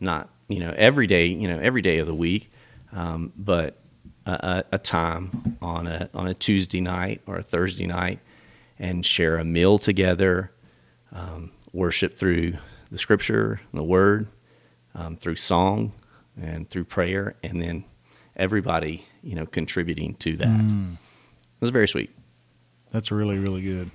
not 0.00 0.28
you 0.48 0.60
know 0.60 0.74
every 0.76 1.06
day, 1.06 1.26
you 1.26 1.48
know 1.48 1.58
every 1.58 1.82
day 1.82 1.98
of 1.98 2.06
the 2.06 2.14
week, 2.14 2.50
um, 2.92 3.32
but 3.36 3.78
a, 4.26 4.30
a, 4.32 4.64
a 4.72 4.78
time 4.78 5.56
on 5.62 5.86
a 5.86 6.08
on 6.14 6.26
a 6.26 6.34
Tuesday 6.34 6.80
night 6.80 7.20
or 7.26 7.36
a 7.36 7.42
Thursday 7.42 7.86
night, 7.86 8.20
and 8.78 9.04
share 9.04 9.38
a 9.38 9.44
meal 9.44 9.78
together, 9.78 10.52
um, 11.12 11.50
worship 11.72 12.14
through 12.14 12.54
the 12.90 12.98
Scripture, 12.98 13.60
and 13.70 13.78
the 13.78 13.84
Word, 13.84 14.28
um, 14.94 15.16
through 15.16 15.36
song, 15.36 15.92
and 16.40 16.68
through 16.68 16.84
prayer, 16.84 17.34
and 17.42 17.60
then 17.60 17.84
everybody 18.36 19.06
you 19.22 19.34
know 19.34 19.46
contributing 19.46 20.14
to 20.16 20.36
that. 20.36 20.48
It 20.48 21.60
was 21.60 21.70
very 21.70 21.88
sweet. 21.88 22.10
That's 22.90 23.10
really 23.10 23.38
really 23.38 23.62
good. 23.62 23.90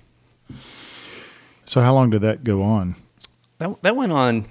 So 1.66 1.82
how 1.82 1.94
long 1.94 2.10
did 2.10 2.22
that 2.22 2.44
go 2.44 2.64
on? 2.64 2.96
That 3.60 3.82
that 3.84 3.96
went 3.96 4.12
on. 4.12 4.46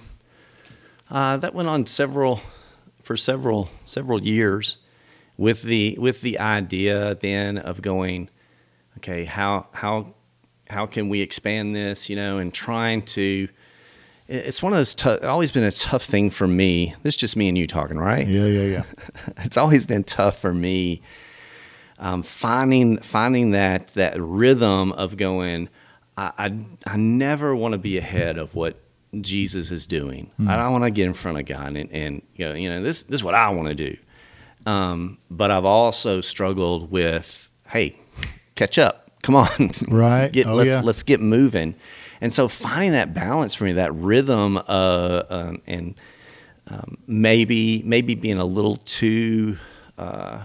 Uh, 1.09 1.37
that 1.37 1.55
went 1.55 1.69
on 1.69 1.87
several 1.87 2.41
for 3.03 3.17
several 3.17 3.69
several 3.85 4.23
years, 4.23 4.79
with 5.37 5.63
the 5.63 5.97
with 5.99 6.21
the 6.23 6.39
idea 6.39 7.15
then 7.15 7.59
of 7.59 7.83
going, 7.83 8.29
okay, 8.99 9.25
how 9.25 9.69
how 9.73 10.15
how 10.69 10.87
can 10.87 11.09
we 11.09 11.21
expand 11.21 11.77
this? 11.77 12.11
You 12.11 12.17
know, 12.17 12.39
and 12.39 12.53
trying 12.53 13.03
to. 13.03 13.49
It's 14.29 14.61
one 14.61 14.73
of 14.73 14.79
those. 14.79 14.93
Tough, 14.93 15.23
always 15.23 15.53
been 15.53 15.63
a 15.63 15.71
tough 15.71 16.05
thing 16.05 16.31
for 16.31 16.49
me. 16.49 16.97
This 17.05 17.15
is 17.15 17.21
just 17.21 17.37
me 17.37 17.49
and 17.49 17.57
you 17.57 17.69
talking, 17.69 17.99
right? 17.99 18.27
Yeah, 18.27 18.47
yeah, 18.47 18.63
yeah. 18.63 18.83
it's 19.45 19.57
always 19.57 19.87
been 19.87 20.03
tough 20.03 20.41
for 20.41 20.53
me 20.53 21.01
um, 21.99 22.23
finding 22.23 22.99
finding 22.99 23.53
that 23.53 23.89
that 23.89 24.21
rhythm 24.21 24.93
of 24.93 25.17
going. 25.17 25.69
I 26.17 26.33
I, 26.39 26.93
I 26.95 26.97
never 26.97 27.55
want 27.55 27.73
to 27.73 27.79
be 27.79 27.99
ahead 27.99 28.39
of 28.39 28.55
what 28.55 28.81
Jesus 29.23 29.71
is 29.71 29.87
doing. 29.87 30.31
I 30.47 30.57
don't 30.57 30.73
want 30.73 30.85
to 30.85 30.91
get 30.91 31.07
in 31.07 31.15
front 31.15 31.39
of 31.39 31.47
God 31.47 31.77
and, 31.77 31.91
and 31.93 32.23
go, 32.39 32.53
you 32.55 32.69
know, 32.69 32.83
this 32.83 33.03
this 33.05 33.21
is 33.21 33.25
what 33.25 33.35
I 33.35 33.49
want 33.51 33.69
to 33.69 33.75
do. 33.75 33.97
Um, 34.67 35.19
but 35.31 35.51
I've 35.51 35.65
also 35.65 36.21
struggled 36.21 36.91
with, 36.91 37.49
hey, 37.69 37.97
catch 38.57 38.79
up. 38.79 39.11
Come 39.23 39.37
on, 39.37 39.71
Right. 39.89 40.31
Get, 40.33 40.47
Oh, 40.47 40.55
let's 40.55 40.69
yeah. 40.69 40.81
let's 40.83 41.03
get 41.03 41.21
moving. 41.21 41.75
And 42.21 42.33
so 42.33 42.49
finding 42.49 42.93
that 42.93 43.13
balance 43.15 43.55
for 43.55 43.65
me, 43.65 43.73
that 43.73 43.95
rhythm, 43.95 44.57
uh, 44.57 45.23
um, 45.29 45.63
and 45.67 45.95
um, 46.69 46.99
maybe 47.07 47.83
maybe 47.85 48.15
being 48.15 48.39
a 48.39 48.45
little 48.45 48.77
too 48.79 49.57
uh, 49.99 50.45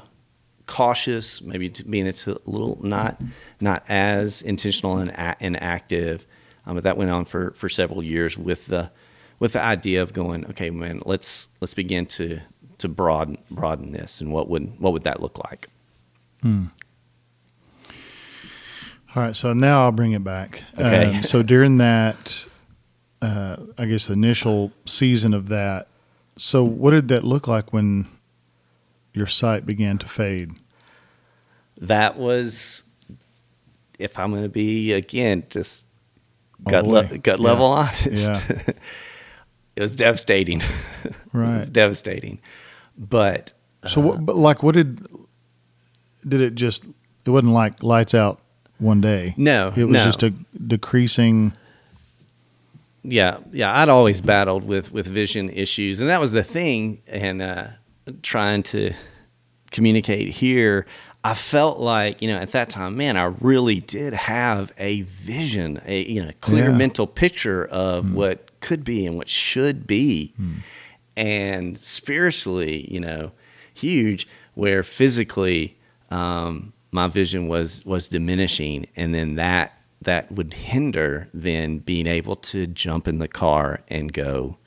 cautious, 0.67 1.41
maybe 1.41 1.69
being 1.89 2.07
a 2.07 2.13
little 2.45 2.79
not 2.81 3.21
not 3.59 3.83
as 3.89 4.41
intentional 4.41 4.97
and, 4.97 5.11
and 5.39 5.61
active. 5.61 6.25
Um, 6.65 6.75
but 6.75 6.83
that 6.83 6.97
went 6.97 7.09
on 7.09 7.25
for, 7.25 7.51
for 7.51 7.69
several 7.69 8.03
years 8.03 8.37
with 8.37 8.67
the 8.67 8.91
with 9.39 9.53
the 9.53 9.61
idea 9.61 10.03
of 10.03 10.13
going, 10.13 10.45
okay, 10.45 10.69
man, 10.69 11.01
let's 11.05 11.47
let's 11.59 11.73
begin 11.73 12.05
to 12.05 12.39
to 12.77 12.87
broaden 12.87 13.37
broaden 13.49 13.91
this, 13.91 14.21
and 14.21 14.31
what 14.31 14.47
would 14.49 14.79
what 14.79 14.93
would 14.93 15.03
that 15.03 15.21
look 15.21 15.39
like? 15.43 15.69
All 19.13 19.23
right, 19.23 19.35
so 19.35 19.51
now 19.51 19.83
I'll 19.83 19.91
bring 19.91 20.13
it 20.13 20.23
back. 20.23 20.63
Okay. 20.75 21.17
Um, 21.17 21.23
so 21.23 21.43
during 21.43 21.77
that, 21.77 22.45
uh, 23.21 23.57
I 23.77 23.85
guess 23.85 24.07
the 24.07 24.13
initial 24.13 24.71
season 24.85 25.33
of 25.33 25.49
that. 25.49 25.87
So 26.37 26.63
what 26.63 26.91
did 26.91 27.09
that 27.09 27.25
look 27.25 27.45
like 27.45 27.73
when 27.73 28.07
your 29.13 29.27
sight 29.27 29.65
began 29.65 29.97
to 29.97 30.07
fade? 30.07 30.51
That 31.77 32.17
was, 32.17 32.83
if 33.99 34.17
I'm 34.17 34.31
going 34.31 34.43
to 34.43 34.49
be 34.49 34.93
again 34.93 35.43
just 35.49 35.87
gut 36.67 36.83
the 36.85 36.89
le- 36.89 37.17
gut 37.17 37.39
Yeah. 37.39 37.45
level 37.45 37.65
honest, 37.67 38.05
Yeah. 38.11 38.41
it 39.75 39.81
was 39.81 39.95
devastating. 39.95 40.61
right. 41.33 41.55
it 41.55 41.59
was 41.61 41.69
devastating, 41.69 42.39
but 42.97 43.53
So 43.87 44.01
what? 44.01 44.25
But 44.25 44.35
like, 44.35 44.63
what 44.63 44.75
did 44.75 45.05
did 46.27 46.41
it 46.41 46.55
just? 46.55 46.87
It 47.25 47.29
wasn't 47.29 47.53
like 47.53 47.81
lights 47.83 48.13
out 48.13 48.39
one 48.79 49.01
day. 49.01 49.33
No, 49.37 49.73
it 49.75 49.85
was 49.85 49.99
no. 49.99 50.03
just 50.03 50.23
a 50.23 50.31
decreasing. 50.67 51.53
yeah, 53.03 53.37
yeah, 53.51 53.79
I'd 53.79 53.89
always 53.89 54.21
battled 54.21 54.63
with 54.63 54.91
with 54.91 55.07
vision 55.07 55.49
issues, 55.49 56.01
and 56.01 56.09
that 56.09 56.19
was 56.19 56.31
the 56.31 56.43
thing. 56.43 57.01
And 57.07 57.41
uh, 57.41 57.67
trying 58.21 58.63
to 58.63 58.93
communicate 59.71 60.29
here, 60.29 60.85
I 61.23 61.33
felt 61.35 61.79
like 61.79 62.21
you 62.21 62.27
know 62.27 62.37
at 62.37 62.51
that 62.51 62.69
time, 62.69 62.97
man, 62.97 63.15
I 63.17 63.25
really 63.25 63.79
did 63.79 64.13
have 64.13 64.71
a 64.77 65.01
vision, 65.01 65.79
a 65.85 66.01
you 66.03 66.23
know 66.25 66.31
clear 66.41 66.69
Yeah. 66.69 66.77
mental 66.77 67.05
picture 67.07 67.65
of 67.65 68.13
what 68.13 68.59
could 68.61 68.83
be 68.83 69.05
and 69.05 69.15
what 69.17 69.29
should 69.29 69.85
be, 69.87 70.33
and 71.15 71.79
spiritually, 71.79 72.87
you 72.91 72.99
know, 72.99 73.31
huge. 73.73 74.27
Where 74.55 74.83
physically, 74.83 75.77
um, 76.09 76.73
my 76.91 77.07
vision 77.07 77.47
was 77.47 77.85
was 77.85 78.07
diminishing, 78.07 78.87
and 78.95 79.13
then 79.15 79.35
that 79.35 79.77
that 80.01 80.31
would 80.31 80.53
hinder 80.53 81.29
then 81.33 81.77
being 81.77 82.07
able 82.07 82.35
to 82.35 82.65
jump 82.67 83.07
in 83.07 83.19
the 83.19 83.27
car 83.27 83.81
and 83.87 84.11
go 84.11 84.57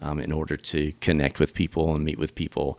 um, 0.00 0.20
in 0.20 0.30
order 0.32 0.56
to 0.56 0.92
connect 1.00 1.40
with 1.40 1.54
people 1.54 1.92
and 1.94 2.04
meet 2.04 2.18
with 2.18 2.34
people 2.36 2.78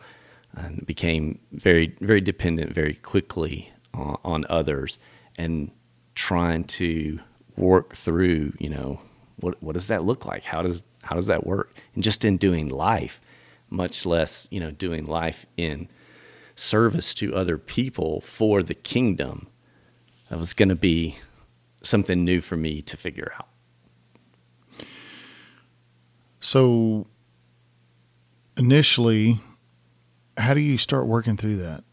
and 0.56 0.86
became 0.86 1.38
very 1.52 1.94
very 2.00 2.20
dependent 2.20 2.72
very 2.72 2.94
quickly 2.94 3.72
on, 3.94 4.18
on 4.24 4.46
others 4.48 4.98
and 5.36 5.70
trying 6.14 6.64
to 6.64 7.20
work 7.56 7.94
through 7.94 8.52
you 8.58 8.68
know 8.68 9.00
what 9.40 9.62
what 9.62 9.74
does 9.74 9.88
that 9.88 10.04
look 10.04 10.24
like? 10.24 10.44
How 10.44 10.62
does 10.62 10.82
how 11.02 11.16
does 11.16 11.26
that 11.26 11.46
work? 11.46 11.74
And 11.94 12.02
just 12.02 12.24
in 12.24 12.36
doing 12.36 12.68
life 12.68 13.20
much 13.70 14.06
less 14.06 14.48
you 14.50 14.58
know 14.60 14.70
doing 14.70 15.04
life 15.04 15.46
in 15.56 15.88
service 16.54 17.14
to 17.14 17.34
other 17.34 17.58
people 17.58 18.20
for 18.20 18.62
the 18.62 18.74
kingdom 18.74 19.46
that 20.28 20.38
was 20.38 20.52
going 20.52 20.68
to 20.68 20.74
be 20.74 21.16
something 21.82 22.24
new 22.24 22.40
for 22.40 22.56
me 22.56 22.82
to 22.82 22.96
figure 22.96 23.32
out. 23.38 23.48
So 26.40 27.06
initially, 28.56 29.40
how 30.38 30.54
do 30.54 30.60
you 30.60 30.78
start 30.78 31.06
working 31.06 31.36
through 31.36 31.56
that? 31.58 31.84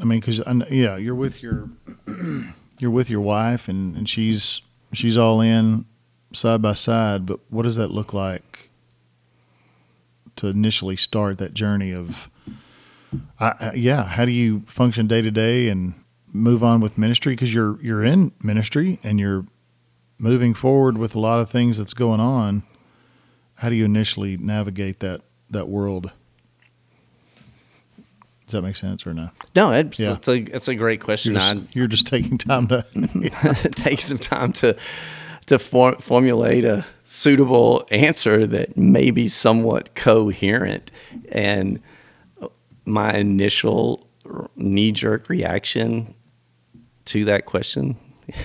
I 0.00 0.04
mean, 0.04 0.20
because 0.20 0.40
yeah, 0.70 0.96
you're 0.96 1.14
with 1.14 1.42
your 1.42 1.70
you're 2.78 2.90
with 2.90 3.08
your 3.08 3.20
wife, 3.22 3.68
and, 3.68 3.96
and 3.96 4.08
she's 4.08 4.60
she's 4.92 5.16
all 5.16 5.40
in 5.40 5.86
side 6.32 6.60
by 6.60 6.74
side. 6.74 7.24
But 7.26 7.40
what 7.48 7.62
does 7.62 7.76
that 7.76 7.88
look 7.90 8.12
like 8.12 8.70
to 10.36 10.48
initially 10.48 10.96
start 10.96 11.38
that 11.38 11.54
journey 11.54 11.92
of? 11.92 12.28
I, 13.40 13.54
I- 13.60 13.72
yeah, 13.74 14.04
how 14.04 14.24
do 14.24 14.32
you 14.32 14.60
function 14.66 15.06
day 15.06 15.22
to 15.22 15.30
day 15.30 15.68
and 15.68 15.94
move 16.32 16.62
on 16.62 16.80
with 16.80 16.98
ministry? 16.98 17.32
Because 17.32 17.54
you're 17.54 17.80
you're 17.80 18.04
in 18.04 18.32
ministry 18.42 18.98
and 19.02 19.18
you're 19.18 19.46
moving 20.18 20.52
forward 20.54 20.98
with 20.98 21.14
a 21.14 21.20
lot 21.20 21.38
of 21.40 21.48
things 21.50 21.76
that's 21.78 21.92
going 21.92 22.20
on 22.20 22.62
how 23.60 23.68
do 23.70 23.74
you 23.74 23.84
initially 23.86 24.36
navigate 24.36 25.00
that 25.00 25.22
that 25.48 25.66
world? 25.68 26.12
Does 28.46 28.52
that 28.52 28.62
make 28.62 28.76
sense 28.76 29.06
or 29.06 29.12
no? 29.12 29.30
no 29.54 29.72
it's, 29.72 29.98
Yeah. 29.98 30.12
it's 30.14 30.28
a 30.28 30.36
it's 30.54 30.68
a 30.68 30.74
great 30.74 31.00
question 31.00 31.32
You're 31.32 31.40
just, 31.40 31.76
you're 31.76 31.86
just 31.88 32.06
taking 32.06 32.38
time 32.38 32.68
to. 32.68 32.84
take 33.74 34.00
some 34.00 34.18
time 34.18 34.52
to 34.54 34.76
to 35.46 35.58
for, 35.58 35.96
formulate 35.96 36.64
a 36.64 36.84
suitable 37.04 37.86
answer 37.90 38.46
that 38.46 38.76
may 38.76 39.10
be 39.10 39.28
somewhat 39.28 39.94
coherent. 39.94 40.90
And 41.30 41.80
my 42.84 43.14
initial 43.14 44.06
knee 44.56 44.92
jerk 44.92 45.28
reaction 45.28 46.14
to 47.06 47.24
that 47.24 47.46
question, 47.46 47.96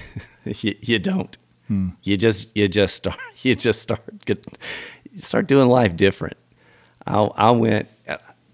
you, 0.45 0.76
you 0.82 0.99
don't. 0.99 1.38
Hmm. 1.68 1.89
You 2.04 2.18
just 2.18 2.56
you 2.56 2.68
just 2.68 2.95
start 2.95 3.18
you 3.41 3.56
just 3.56 3.82
start 3.82 4.26
get, 4.26 4.45
start 5.16 5.47
doing 5.47 5.70
life 5.70 5.95
different. 5.95 6.38
I 7.06 7.18
I 7.36 7.52
went. 7.52 7.88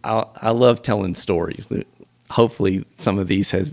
I 0.08 0.26
I 0.42 0.52
love 0.52 0.82
telling 0.82 1.16
stories. 1.16 1.68
Hopefully, 2.32 2.86
some 2.96 3.20
of 3.20 3.28
these 3.28 3.52
has 3.52 3.72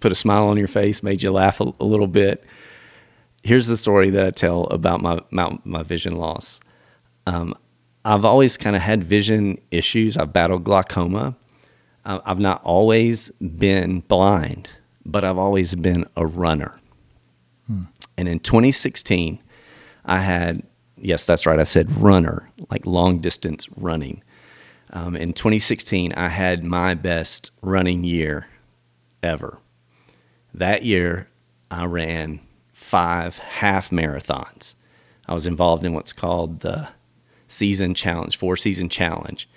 put 0.00 0.12
a 0.12 0.14
smile 0.14 0.46
on 0.46 0.56
your 0.56 0.68
face, 0.68 1.02
made 1.02 1.22
you 1.22 1.30
laugh 1.30 1.60
a, 1.60 1.72
a 1.80 1.84
little 1.84 2.06
bit. 2.06 2.44
Here's 3.42 3.66
the 3.66 3.76
story 3.76 4.10
that 4.10 4.24
I 4.24 4.30
tell 4.30 4.64
about 4.64 5.02
my 5.02 5.20
my, 5.30 5.58
my 5.64 5.82
vision 5.82 6.16
loss. 6.16 6.60
Um, 7.26 7.54
I've 8.04 8.24
always 8.24 8.56
kind 8.56 8.74
of 8.74 8.82
had 8.82 9.04
vision 9.04 9.58
issues. 9.70 10.16
I've 10.16 10.32
battled 10.32 10.64
glaucoma. 10.64 11.36
I've 12.04 12.38
not 12.38 12.62
always 12.64 13.28
been 13.32 14.00
blind, 14.00 14.70
but 15.04 15.24
I've 15.24 15.36
always 15.36 15.74
been 15.74 16.06
a 16.16 16.26
runner. 16.26 16.80
Hmm. 17.66 17.82
And 18.16 18.28
in 18.28 18.40
2016, 18.40 19.38
I 20.06 20.18
had, 20.20 20.62
yes, 20.96 21.26
that's 21.26 21.44
right, 21.44 21.58
I 21.58 21.64
said 21.64 21.90
runner, 21.98 22.48
like 22.70 22.86
long 22.86 23.18
distance 23.18 23.68
running. 23.76 24.22
Um, 24.90 25.16
in 25.16 25.32
2016, 25.32 26.12
I 26.14 26.28
had 26.28 26.64
my 26.64 26.94
best 26.94 27.50
running 27.60 28.04
year 28.04 28.48
ever. 29.22 29.58
That 30.54 30.84
year, 30.84 31.28
I 31.70 31.84
ran 31.84 32.40
five 32.72 33.38
half 33.38 33.90
marathons. 33.90 34.74
I 35.26 35.34
was 35.34 35.46
involved 35.46 35.84
in 35.84 35.92
what's 35.92 36.12
called 36.12 36.60
the 36.60 36.88
season 37.46 37.94
challenge, 37.94 38.36
four 38.36 38.56
season 38.56 38.88
challenge. 38.88 39.48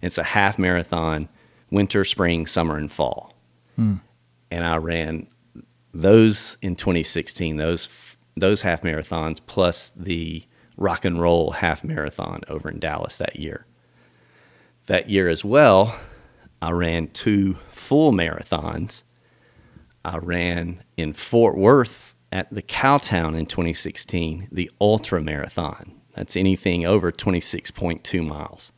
It's 0.00 0.18
a 0.18 0.22
half 0.22 0.58
marathon, 0.58 1.28
winter, 1.70 2.04
spring, 2.04 2.46
summer, 2.46 2.76
and 2.76 2.90
fall. 2.90 3.34
Hmm. 3.76 3.96
And 4.50 4.64
I 4.64 4.76
ran 4.76 5.26
those 5.92 6.56
in 6.62 6.76
2016. 6.76 7.56
Those 7.56 8.16
those 8.36 8.62
half 8.62 8.82
marathons 8.82 9.40
plus 9.44 9.90
the 9.90 10.44
rock 10.76 11.04
and 11.04 11.20
roll 11.20 11.52
half 11.52 11.82
marathon 11.82 12.38
over 12.48 12.70
in 12.70 12.78
Dallas 12.78 13.18
that 13.18 13.36
year. 13.36 13.66
That 14.88 15.08
year 15.08 15.28
as 15.28 15.44
well, 15.44 15.98
I 16.60 16.72
ran 16.72 17.08
two 17.08 17.56
full 17.70 18.12
marathons 18.12 19.04
I 20.08 20.16
ran 20.16 20.82
in 20.96 21.12
Fort 21.12 21.56
Worth 21.56 22.14
at 22.32 22.52
the 22.52 22.62
Cowtown 22.62 23.36
in 23.36 23.44
2016, 23.44 24.48
the 24.50 24.70
ultra 24.80 25.20
marathon. 25.20 26.00
That's 26.14 26.34
anything 26.34 26.86
over 26.86 27.12
26.2 27.12 28.26
miles. 28.26 28.72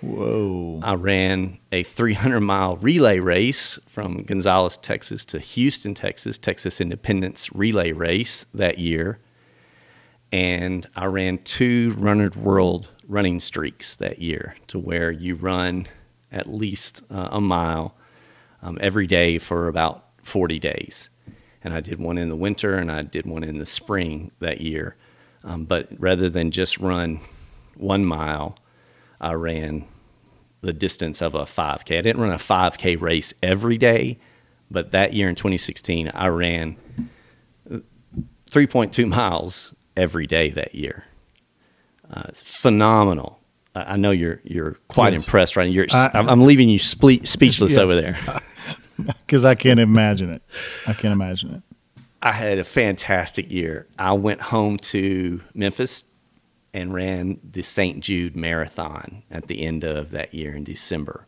Whoa. 0.00 0.80
I 0.82 0.94
ran 0.94 1.58
a 1.70 1.84
300 1.84 2.40
mile 2.40 2.76
relay 2.78 3.20
race 3.20 3.78
from 3.86 4.24
Gonzales, 4.24 4.76
Texas 4.76 5.24
to 5.26 5.38
Houston, 5.38 5.94
Texas, 5.94 6.36
Texas 6.36 6.80
Independence 6.80 7.52
Relay 7.54 7.92
Race 7.92 8.44
that 8.52 8.78
year. 8.78 9.20
And 10.32 10.84
I 10.96 11.04
ran 11.04 11.38
two 11.38 11.94
Runner's 11.96 12.36
World 12.36 12.88
running 13.08 13.40
streaks 13.40 13.94
that 13.96 14.20
year 14.20 14.56
to 14.68 14.78
where 14.78 15.10
you 15.10 15.34
run 15.34 15.86
at 16.30 16.46
least 16.46 17.02
uh, 17.10 17.28
a 17.30 17.40
mile 17.40 17.94
um, 18.62 18.78
every 18.80 19.06
day 19.06 19.38
for 19.38 19.68
about 19.68 20.06
40 20.22 20.58
days. 20.58 21.10
And 21.64 21.74
I 21.74 21.80
did 21.80 22.00
one 22.00 22.18
in 22.18 22.28
the 22.28 22.36
winter 22.36 22.76
and 22.76 22.90
I 22.90 23.02
did 23.02 23.26
one 23.26 23.44
in 23.44 23.58
the 23.58 23.66
spring 23.66 24.30
that 24.40 24.60
year. 24.60 24.96
Um, 25.44 25.64
but 25.64 25.88
rather 25.98 26.30
than 26.30 26.50
just 26.50 26.78
run 26.78 27.20
one 27.76 28.04
mile, 28.04 28.56
I 29.20 29.32
ran 29.34 29.86
the 30.60 30.72
distance 30.72 31.20
of 31.20 31.34
a 31.34 31.42
5K. 31.42 31.98
I 31.98 32.00
didn't 32.00 32.20
run 32.20 32.30
a 32.30 32.36
5K 32.36 33.00
race 33.00 33.34
every 33.42 33.76
day, 33.76 34.18
but 34.70 34.92
that 34.92 35.12
year 35.12 35.28
in 35.28 35.34
2016, 35.34 36.10
I 36.14 36.28
ran 36.28 36.76
3.2 37.68 39.08
miles 39.08 39.74
every 39.96 40.26
day 40.26 40.50
that 40.50 40.74
year. 40.74 41.04
Uh, 42.12 42.24
phenomenal. 42.34 43.40
I 43.74 43.96
know 43.96 44.10
you're 44.10 44.40
you're 44.44 44.76
quite 44.88 45.14
yes. 45.14 45.22
impressed, 45.22 45.56
right? 45.56 45.68
You're, 45.68 45.86
I, 45.92 46.10
am 46.14 46.42
leaving 46.42 46.68
you 46.68 46.78
sple- 46.78 47.26
speechless 47.26 47.72
yes. 47.72 47.78
over 47.78 47.94
there. 47.94 48.18
because 49.26 49.44
I 49.44 49.54
can't 49.54 49.80
imagine 49.80 50.30
it. 50.30 50.42
I 50.86 50.92
can't 50.92 51.12
imagine 51.12 51.54
it. 51.54 51.62
I 52.20 52.32
had 52.32 52.58
a 52.58 52.64
fantastic 52.64 53.50
year. 53.50 53.86
I 53.98 54.12
went 54.12 54.40
home 54.40 54.76
to 54.78 55.40
Memphis 55.54 56.04
and 56.74 56.94
ran 56.94 57.38
the 57.42 57.62
St. 57.62 58.00
Jude 58.00 58.36
Marathon 58.36 59.22
at 59.30 59.46
the 59.46 59.62
end 59.62 59.84
of 59.84 60.10
that 60.10 60.32
year 60.32 60.54
in 60.54 60.64
December. 60.64 61.26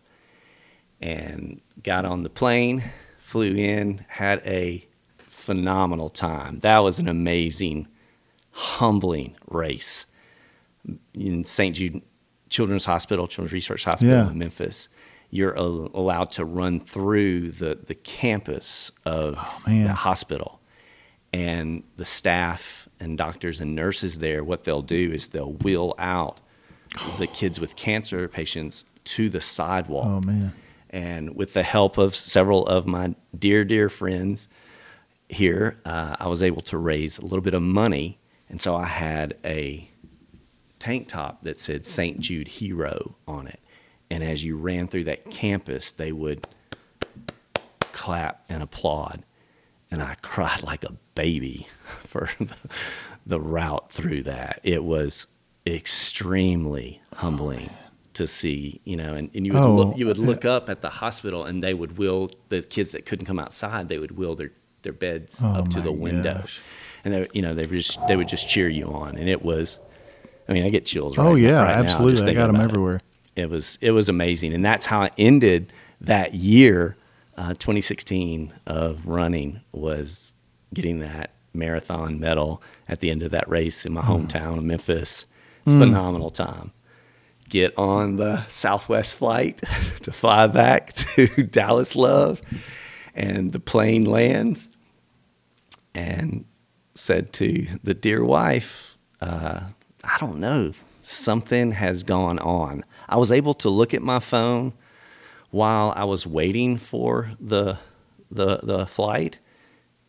And 1.00 1.60
got 1.82 2.04
on 2.04 2.22
the 2.22 2.30
plane, 2.30 2.84
flew 3.18 3.54
in, 3.56 4.04
had 4.08 4.40
a 4.46 4.86
phenomenal 5.18 6.08
time. 6.08 6.60
That 6.60 6.78
was 6.78 6.98
an 6.98 7.08
amazing, 7.08 7.88
humbling 8.52 9.36
race 9.48 10.06
in 11.14 11.44
St. 11.44 11.76
Jude 11.76 12.02
Children's 12.48 12.84
Hospital, 12.84 13.26
Children's 13.26 13.52
Research 13.52 13.84
Hospital 13.84 14.14
yeah. 14.14 14.30
in 14.30 14.38
Memphis 14.38 14.88
you're 15.34 15.54
allowed 15.54 16.30
to 16.30 16.44
run 16.44 16.78
through 16.78 17.50
the, 17.50 17.76
the 17.86 17.94
campus 17.96 18.92
of 19.04 19.34
oh, 19.36 19.62
the 19.66 19.92
hospital. 19.92 20.60
And 21.32 21.82
the 21.96 22.04
staff 22.04 22.88
and 23.00 23.18
doctors 23.18 23.60
and 23.60 23.74
nurses 23.74 24.20
there, 24.20 24.44
what 24.44 24.62
they'll 24.62 24.80
do 24.80 25.10
is 25.12 25.26
they'll 25.30 25.54
wheel 25.54 25.96
out 25.98 26.40
the 27.18 27.26
kids 27.26 27.58
with 27.58 27.74
cancer 27.74 28.28
patients 28.28 28.84
to 29.06 29.28
the 29.28 29.40
sidewalk. 29.40 30.06
Oh, 30.06 30.20
man. 30.20 30.54
And 30.90 31.34
with 31.34 31.52
the 31.52 31.64
help 31.64 31.98
of 31.98 32.14
several 32.14 32.64
of 32.68 32.86
my 32.86 33.16
dear, 33.36 33.64
dear 33.64 33.88
friends 33.88 34.46
here, 35.28 35.80
uh, 35.84 36.14
I 36.20 36.28
was 36.28 36.44
able 36.44 36.62
to 36.62 36.78
raise 36.78 37.18
a 37.18 37.22
little 37.22 37.40
bit 37.40 37.54
of 37.54 37.62
money. 37.62 38.20
And 38.48 38.62
so 38.62 38.76
I 38.76 38.86
had 38.86 39.36
a 39.44 39.90
tank 40.84 41.08
top 41.08 41.42
that 41.44 41.58
said 41.58 41.86
St. 41.86 42.20
Jude 42.20 42.46
Hero 42.46 43.14
on 43.26 43.46
it. 43.46 43.60
And 44.10 44.22
as 44.22 44.44
you 44.44 44.56
ran 44.56 44.86
through 44.86 45.04
that 45.04 45.30
campus, 45.30 45.90
they 45.90 46.12
would 46.12 46.46
clap 47.80 48.44
and 48.50 48.62
applaud. 48.62 49.24
And 49.90 50.02
I 50.02 50.16
cried 50.22 50.62
like 50.62 50.84
a 50.84 50.92
baby 51.14 51.68
for 52.00 52.28
the, 52.38 52.54
the 53.24 53.40
route 53.40 53.90
through 53.90 54.24
that. 54.24 54.60
It 54.62 54.84
was 54.84 55.26
extremely 55.66 57.00
humbling 57.14 57.70
oh, 57.72 57.90
to 58.12 58.26
see, 58.26 58.82
you 58.84 58.96
know, 58.96 59.14
and, 59.14 59.30
and 59.34 59.46
you 59.46 59.54
would 59.54 59.62
oh, 59.62 59.74
look 59.74 59.96
you 59.96 60.06
would 60.06 60.18
oh. 60.18 60.22
look 60.22 60.44
up 60.44 60.68
at 60.68 60.82
the 60.82 60.90
hospital 60.90 61.46
and 61.46 61.64
they 61.64 61.72
would 61.72 61.96
wheel 61.96 62.30
the 62.50 62.60
kids 62.60 62.92
that 62.92 63.06
couldn't 63.06 63.24
come 63.24 63.38
outside, 63.38 63.88
they 63.88 63.98
would 63.98 64.18
wheel 64.18 64.34
their, 64.34 64.52
their 64.82 64.92
beds 64.92 65.40
oh 65.42 65.46
up 65.46 65.70
to 65.70 65.80
the 65.80 65.92
window. 65.92 66.40
Gosh. 66.40 66.60
And 67.06 67.14
they 67.14 67.28
you 67.32 67.40
know, 67.40 67.54
they 67.54 67.62
would 67.62 67.80
just 67.80 68.06
they 68.06 68.16
would 68.16 68.28
just 68.28 68.50
cheer 68.50 68.68
you 68.68 68.92
on. 68.92 69.16
And 69.16 69.30
it 69.30 69.42
was 69.42 69.80
I 70.48 70.52
mean, 70.52 70.64
I 70.64 70.68
get 70.68 70.84
chills 70.84 71.16
right 71.16 71.26
Oh 71.26 71.34
yeah, 71.34 71.62
right 71.62 71.78
absolutely. 71.78 72.30
I 72.30 72.34
got 72.34 72.48
them 72.48 72.60
everywhere. 72.60 72.96
It 72.96 73.02
it 73.36 73.50
was 73.50 73.78
it 73.80 73.90
was 73.90 74.08
amazing, 74.08 74.52
and 74.52 74.64
that's 74.64 74.86
how 74.86 75.02
I 75.02 75.10
ended 75.18 75.72
that 76.00 76.34
year, 76.34 76.96
uh, 77.36 77.54
2016 77.54 78.52
of 78.66 79.06
running 79.06 79.60
was 79.72 80.32
getting 80.72 81.00
that 81.00 81.30
marathon 81.52 82.20
medal 82.20 82.62
at 82.88 83.00
the 83.00 83.10
end 83.10 83.22
of 83.22 83.30
that 83.30 83.48
race 83.48 83.84
in 83.86 83.92
my 83.92 84.02
mm. 84.02 84.06
hometown 84.26 84.58
of 84.58 84.64
Memphis. 84.64 85.26
Mm. 85.66 85.78
Phenomenal 85.78 86.30
time. 86.30 86.72
Get 87.48 87.76
on 87.78 88.16
the 88.16 88.46
Southwest 88.48 89.16
flight 89.16 89.58
to 90.02 90.12
fly 90.12 90.46
back 90.46 90.92
to 91.14 91.26
Dallas 91.26 91.96
Love, 91.96 92.40
and 93.14 93.50
the 93.50 93.60
plane 93.60 94.04
lands, 94.04 94.68
and 95.94 96.44
said 96.94 97.32
to 97.34 97.66
the 97.82 97.94
dear 97.94 98.24
wife, 98.24 98.96
uh, 99.20 99.68
I 100.04 100.16
don't 100.18 100.38
know, 100.38 100.72
something 101.02 101.72
has 101.72 102.02
gone 102.02 102.38
on. 102.38 102.84
I 103.08 103.16
was 103.16 103.30
able 103.32 103.54
to 103.54 103.68
look 103.68 103.94
at 103.94 104.02
my 104.02 104.18
phone 104.18 104.72
while 105.50 105.92
I 105.96 106.04
was 106.04 106.26
waiting 106.26 106.76
for 106.76 107.32
the 107.40 107.78
the 108.30 108.58
the 108.62 108.86
flight 108.86 109.38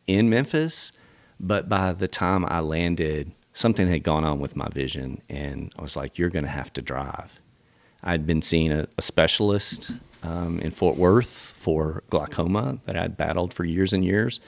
in 0.07 0.29
Memphis, 0.29 0.91
but 1.39 1.69
by 1.69 1.93
the 1.93 2.07
time 2.07 2.45
I 2.45 2.59
landed, 2.59 3.31
something 3.53 3.87
had 3.87 4.03
gone 4.03 4.23
on 4.23 4.39
with 4.39 4.55
my 4.55 4.67
vision, 4.69 5.21
and 5.29 5.73
I 5.77 5.81
was 5.81 5.95
like, 5.95 6.17
"You're 6.17 6.29
going 6.29 6.45
to 6.45 6.51
have 6.51 6.73
to 6.73 6.81
drive." 6.81 7.39
I'd 8.03 8.25
been 8.25 8.41
seeing 8.41 8.71
a, 8.71 8.87
a 8.97 9.01
specialist 9.01 9.91
um, 10.23 10.59
in 10.59 10.71
Fort 10.71 10.97
Worth 10.97 11.27
for 11.55 12.03
glaucoma 12.09 12.79
that 12.85 12.95
I'd 12.95 13.17
battled 13.17 13.53
for 13.53 13.65
years 13.65 13.93
and 13.93 14.05
years, 14.05 14.39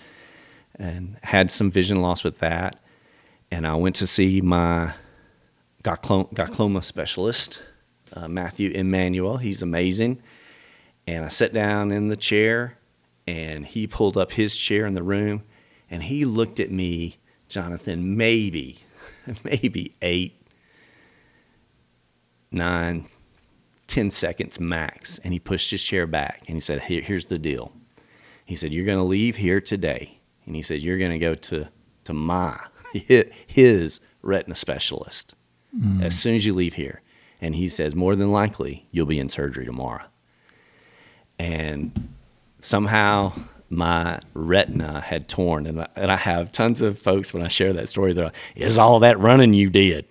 and 0.76 1.18
had 1.24 1.52
some 1.52 1.72
vision 1.72 2.02
loss 2.02 2.24
with 2.24 2.40
that. 2.40 2.80
And 3.52 3.66
I 3.66 3.76
went 3.76 3.96
to 3.98 4.08
see 4.08 4.42
my 4.42 4.94
glaucoma 5.96 6.84
specialist 6.84 7.62
uh, 8.14 8.28
Matthew 8.28 8.72
Emmanuel. 8.72 9.38
He's 9.38 9.62
amazing. 9.62 10.22
And 11.06 11.24
I 11.24 11.30
sat 11.30 11.54
down 11.54 11.92
in 11.92 12.10
the 12.10 12.18
chair, 12.18 12.78
and 13.26 13.66
he 13.66 13.88
pulled 13.88 14.18
up 14.18 14.34
his 14.34 14.58
chair 14.58 14.86
in 14.86 14.94
the 14.94 15.04
room, 15.04 15.44
and 15.90 16.04
he 16.04 16.26
looked 16.26 16.60
at 16.60 16.72
me 16.72 17.18
Jonathan, 17.48 18.18
maybe, 18.18 18.80
maybe 19.44 19.94
eight, 20.02 20.42
nine, 22.52 23.08
ten 23.88 24.12
seconds 24.12 24.60
max. 24.60 25.20
And 25.20 25.32
he 25.32 25.40
pushed 25.40 25.72
his 25.72 25.82
chair 25.84 26.06
back 26.06 26.44
and 26.48 26.56
he 26.56 26.60
said, 26.60 26.84
Here, 26.84 27.02
Here's 27.02 27.28
the 27.28 27.40
deal. 27.40 27.72
He 28.44 28.56
said, 28.56 28.74
You're 28.74 28.86
going 28.86 28.98
to 28.98 29.04
leave 29.04 29.38
here 29.38 29.62
today. 29.62 30.20
And 30.46 30.56
he 30.58 30.62
said, 30.62 30.82
You're 30.82 30.98
going 30.98 31.12
to 31.12 31.20
go 31.20 31.36
to, 31.36 31.70
to 32.04 32.14
my, 32.14 32.60
his 33.48 34.02
retina 34.22 34.56
specialist 34.56 35.37
as 36.02 36.18
soon 36.20 36.36
as 36.36 36.46
you 36.46 36.54
leave 36.54 36.74
here. 36.76 37.02
And 37.42 37.56
he 37.56 37.68
says, 37.68 37.96
More 37.96 38.16
than 38.16 38.32
likely, 38.32 38.88
you'll 38.92 39.06
be 39.06 39.20
in 39.20 39.30
surgery 39.30 39.66
tomorrow. 39.66 40.06
And 41.40 42.10
somehow 42.60 43.34
my 43.70 44.20
retina 44.34 45.02
had 45.02 45.28
torn. 45.28 45.68
And 45.68 45.82
I, 45.82 45.88
and 45.96 46.12
I 46.12 46.16
have 46.18 46.52
tons 46.52 46.82
of 46.82 46.98
folks 46.98 47.34
when 47.34 47.44
I 47.44 47.48
share 47.48 47.74
that 47.74 47.90
story, 47.90 48.14
they're 48.14 48.26
like, 48.26 48.36
Is 48.56 48.78
all 48.78 49.00
that 49.02 49.20
running 49.20 49.54
you 49.54 49.70
did? 49.70 50.06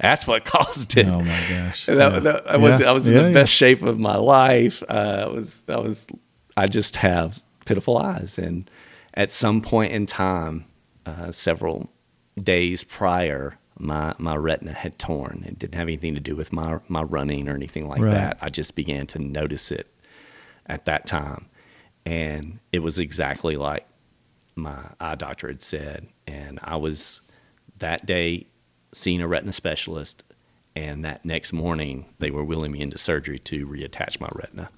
That's 0.00 0.26
what 0.26 0.44
caused 0.46 0.96
it. 0.96 1.06
Oh 1.06 1.20
my 1.20 1.44
gosh. 1.48 1.86
And 1.88 2.00
that, 2.00 2.12
Yeah. 2.14 2.18
that- 2.20 2.46
I 2.50 2.56
was 2.56 2.80
Yeah. 2.80 2.88
I 2.90 2.92
was 2.92 3.06
in 3.06 3.14
Yeah, 3.14 3.22
the 3.28 3.32
best 3.32 3.52
shape 3.52 3.82
of 3.82 3.98
my 3.98 4.16
life. 4.16 4.82
Uh, 4.88 5.26
I 5.26 5.28
was 5.28 5.62
I 5.68 5.76
was 5.78 6.08
I 6.56 6.66
just 6.66 6.96
have 6.96 7.40
pitiful 7.64 7.96
eyes, 7.96 8.38
and 8.38 8.68
at 9.14 9.30
some 9.30 9.60
point 9.62 9.92
in 9.92 10.04
time, 10.04 10.64
uh, 11.06 11.30
several 11.30 11.88
days 12.42 12.82
prior, 12.84 13.56
my 13.82 14.14
my 14.18 14.36
retina 14.36 14.72
had 14.72 14.98
torn. 14.98 15.44
It 15.46 15.58
didn't 15.58 15.74
have 15.74 15.88
anything 15.88 16.14
to 16.14 16.20
do 16.20 16.36
with 16.36 16.52
my 16.52 16.78
my 16.88 17.02
running 17.02 17.48
or 17.48 17.54
anything 17.54 17.88
like 17.88 18.00
Right. 18.00 18.12
that. 18.12 18.38
I 18.40 18.48
just 18.48 18.74
began 18.76 19.06
to 19.08 19.18
notice 19.18 19.70
it 19.70 19.88
at 20.66 20.84
that 20.86 21.06
time, 21.06 21.46
and 22.06 22.60
it 22.72 22.78
was 22.80 22.98
exactly 22.98 23.56
like 23.56 23.86
my 24.54 24.78
eye 25.00 25.14
doctor 25.16 25.48
had 25.48 25.62
said, 25.62 26.06
and 26.26 26.58
I 26.62 26.76
was 26.76 27.20
that 27.78 28.06
day 28.06 28.46
seeing 28.92 29.20
a 29.20 29.26
retina 29.28 29.52
specialist, 29.52 30.22
and 30.76 31.02
that 31.04 31.24
next 31.24 31.52
morning 31.52 32.06
they 32.18 32.30
were 32.30 32.44
wheeling 32.44 32.72
me 32.72 32.80
into 32.80 32.98
surgery 32.98 33.38
to 33.40 33.66
reattach 33.66 34.20
my 34.20 34.28
retina. 34.32 34.68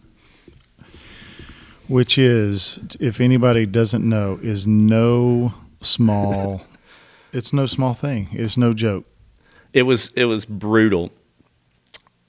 Which 1.87 2.17
is, 2.17 2.79
if 2.99 3.21
anybody 3.21 3.67
doesn't 3.67 4.09
know, 4.09 4.39
is 4.43 4.67
no 4.67 5.53
small. 5.83 6.63
It's 7.35 7.53
no 7.53 7.67
small 7.67 7.93
thing. 7.95 8.29
It's 8.33 8.57
no 8.57 8.73
joke. 8.73 9.05
It 9.73 9.83
was 9.83 10.09
it 10.17 10.25
was 10.25 10.45
brutal. 10.45 11.11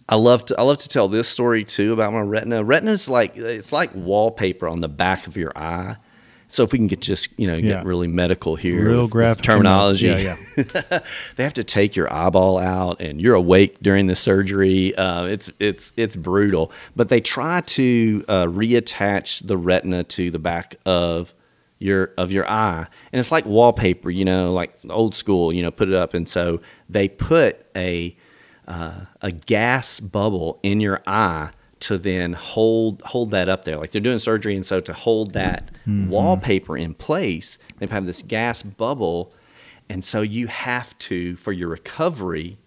I 0.08 0.16
love 0.16 0.46
to 0.46 0.60
I 0.60 0.64
love 0.64 0.78
to 0.80 0.90
tell 0.90 1.08
this 1.08 1.28
story 1.28 1.64
too 1.64 1.94
about 1.94 2.14
my 2.14 2.22
retina. 2.22 2.64
Retina's 2.64 3.08
like 3.10 3.38
it's 3.38 3.72
like 3.72 3.92
wallpaper 3.94 4.68
on 4.68 4.80
the 4.80 4.90
back 4.90 5.28
of 5.28 5.38
your 5.38 5.52
eye. 5.58 5.98
So 6.48 6.64
if 6.64 6.72
we 6.72 6.78
can 6.78 6.86
get 6.88 7.02
just 7.02 7.38
you 7.40 7.48
know 7.48 7.56
Yeah. 7.56 7.76
get 7.78 7.86
really 7.86 8.08
medical 8.08 8.56
here, 8.56 8.88
Real 8.88 9.08
graphic 9.08 9.44
terminology. 9.44 10.08
Yeah, 10.08 10.36
yeah. 10.58 11.00
they 11.36 11.44
have 11.44 11.54
to 11.56 11.64
take 11.64 11.96
your 11.96 12.12
eyeball 12.14 12.60
out 12.60 13.02
and 13.02 13.20
you're 13.20 13.34
awake 13.36 13.78
during 13.82 14.06
the 14.08 14.16
surgery 14.16 14.94
uh, 14.96 15.26
it's 15.26 15.50
it's 15.60 15.92
it's 15.98 16.16
brutal 16.16 16.72
but 16.96 17.10
they 17.10 17.20
try 17.20 17.62
to 17.62 18.24
uh, 18.28 18.46
reattach 18.46 19.46
the 19.46 19.58
retina 19.58 20.04
to 20.04 20.30
the 20.30 20.40
back 20.40 20.76
of 20.86 21.34
your 21.80 22.12
of 22.18 22.32
your 22.32 22.50
eye. 22.50 22.88
And 23.12 23.20
it's 23.20 23.32
like 23.32 23.46
wallpaper 23.46 24.10
you 24.10 24.26
know 24.26 24.52
like 24.52 24.78
old 24.90 25.16
school 25.16 25.54
you 25.54 25.62
know 25.62 25.72
put 25.72 25.90
it 25.90 25.96
up. 25.96 26.14
And 26.14 26.28
so 26.28 26.62
they 26.90 27.08
put 27.08 27.66
a 27.76 28.16
uh, 28.68 29.06
a 29.22 29.32
gas 29.32 30.00
bubble 30.00 30.60
in 30.64 30.80
your 30.80 31.02
eye 31.06 31.52
to 31.82 31.98
then 31.98 32.34
hold 32.34 33.02
hold 33.04 33.32
that 33.32 33.48
up 33.50 33.66
there. 33.66 33.78
Like 33.78 33.92
they're 33.92 34.02
doing 34.02 34.20
surgery 34.20 34.56
and 34.56 34.66
so 34.66 34.80
to 34.80 34.94
hold 34.94 35.34
that 35.34 35.72
wallpaper 36.10 36.78
in 36.78 36.94
place 36.94 37.58
they 37.80 37.88
have 37.88 38.06
this 38.06 38.22
gas 38.22 38.62
bubble. 38.62 39.34
And 39.90 40.04
so 40.04 40.22
you 40.22 40.48
have 40.48 40.98
to, 41.00 41.36
for 41.36 41.52
your 41.52 41.68
recovery, 41.68 42.58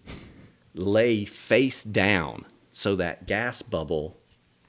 lay 0.73 1.25
face 1.25 1.83
down 1.83 2.45
so 2.71 2.95
that 2.95 3.27
gas 3.27 3.61
bubble 3.61 4.17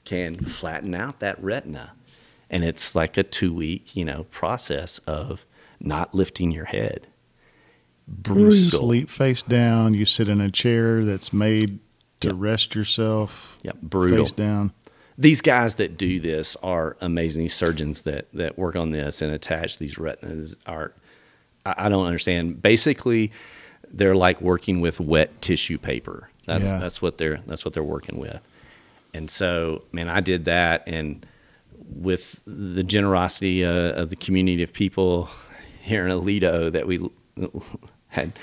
can 0.03 0.35
flatten 0.35 0.93
out 0.93 1.19
that 1.19 1.41
retina. 1.41 1.93
And 2.51 2.63
it's 2.65 2.93
like 2.95 3.15
a 3.17 3.23
two 3.23 3.53
week, 3.53 3.95
you 3.95 4.05
know, 4.05 4.25
process 4.25 4.97
of 4.99 5.45
not 5.79 6.13
lifting 6.13 6.51
your 6.51 6.65
head. 6.65 7.07
You 8.07 8.13
Brutal. 8.17 8.53
sleep 8.79 9.09
face 9.09 9.41
down. 9.41 9.93
You 9.93 10.05
sit 10.05 10.27
in 10.29 10.41
a 10.41 10.51
chair 10.51 11.03
that's 11.03 11.31
made 11.31 11.79
to 12.19 12.27
Yep. 12.29 12.35
rest 12.37 12.75
yourself. 12.75 13.57
Yep, 13.63 13.77
brutal. 13.81 14.25
Face 14.25 14.31
down. 14.33 14.73
These 15.17 15.41
guys 15.41 15.75
that 15.75 15.97
do 15.97 16.19
this 16.19 16.55
are 16.61 16.97
amazing. 16.99 17.43
These 17.43 17.53
surgeons 17.53 18.01
that, 18.03 18.31
that 18.33 18.57
work 18.57 18.75
on 18.75 18.91
this 18.91 19.21
and 19.21 19.33
attach 19.33 19.77
these 19.77 19.97
retinas 19.97 20.57
are, 20.65 20.93
I, 21.65 21.85
I 21.85 21.89
don't 21.89 22.05
understand. 22.05 22.61
Basically, 22.61 23.31
they're 23.91 24.15
like 24.15 24.41
working 24.41 24.81
with 24.81 24.99
wet 24.99 25.41
tissue 25.41 25.77
paper. 25.77 26.29
That's 26.45 26.71
Yeah. 26.71 26.79
that's 26.79 27.01
what 27.01 27.17
they're 27.17 27.39
that's 27.47 27.63
what 27.63 27.73
they're 27.73 27.83
working 27.83 28.17
with. 28.19 28.41
And 29.13 29.29
so, 29.29 29.83
man, 29.91 30.09
I 30.09 30.19
did 30.21 30.45
that, 30.45 30.83
and 30.87 31.25
with 31.93 32.39
the 32.45 32.83
generosity 32.83 33.65
uh, 33.65 33.69
of 34.01 34.09
the 34.09 34.15
community 34.15 34.63
of 34.63 34.73
people 34.73 35.29
here 35.81 36.05
in 36.05 36.11
Aledo 36.11 36.71
that 36.71 36.87
we 36.87 36.99
had 38.09 38.33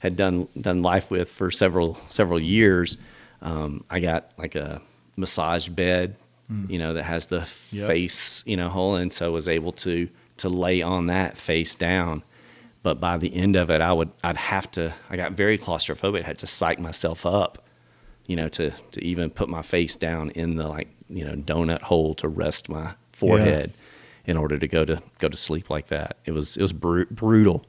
had 0.00 0.16
done 0.16 0.48
done 0.60 0.82
life 0.82 1.10
with 1.10 1.30
for 1.30 1.50
several 1.50 1.98
several 2.08 2.40
years, 2.40 2.96
um, 3.40 3.84
I 3.90 4.00
got 4.00 4.30
like 4.38 4.54
a 4.54 4.80
massage 5.16 5.68
bed, 5.68 6.16
you 6.68 6.78
know, 6.78 6.92
that 6.94 7.04
has 7.04 7.28
the 7.28 7.48
Yep. 7.70 7.86
face, 7.86 8.42
you 8.46 8.56
know, 8.56 8.68
hole, 8.68 8.94
and 8.96 9.12
so 9.12 9.26
I 9.26 9.28
was 9.30 9.48
able 9.48 9.72
to 9.72 10.08
to 10.38 10.48
lay 10.48 10.82
on 10.82 11.06
that 11.06 11.38
face 11.38 11.74
down. 11.74 12.22
But 12.82 12.98
by 13.00 13.16
the 13.16 13.34
end 13.34 13.54
of 13.56 13.70
it, 13.70 13.80
I 13.80 13.92
would 13.92 14.10
I'd 14.24 14.36
have 14.36 14.70
to. 14.72 14.92
I 15.08 15.16
got 15.16 15.32
very 15.32 15.56
claustrophobic. 15.56 16.22
I 16.24 16.26
had 16.26 16.38
to 16.38 16.46
psych 16.46 16.78
myself 16.80 17.24
up 17.24 17.64
you 18.26 18.36
know, 18.36 18.48
to 18.48 18.70
to 18.70 19.04
even 19.04 19.30
put 19.30 19.48
my 19.48 19.62
face 19.62 19.96
down 19.96 20.30
in 20.30 20.56
the 20.56 20.68
like 20.68 20.88
you 21.08 21.24
know 21.24 21.34
donut 21.34 21.82
hole 21.82 22.14
to 22.16 22.28
rest 22.28 22.68
my 22.68 22.94
forehead 23.12 23.72
in 24.24 24.36
order 24.36 24.58
to 24.58 24.68
go 24.68 24.84
to 24.84 25.02
go 25.18 25.28
to 25.28 25.36
sleep 25.36 25.70
like 25.70 25.88
that. 25.88 26.18
It 26.24 26.32
was 26.32 26.56
it 26.56 26.62
was 26.62 26.72
bru- 26.72 27.06
brutal. 27.06 27.64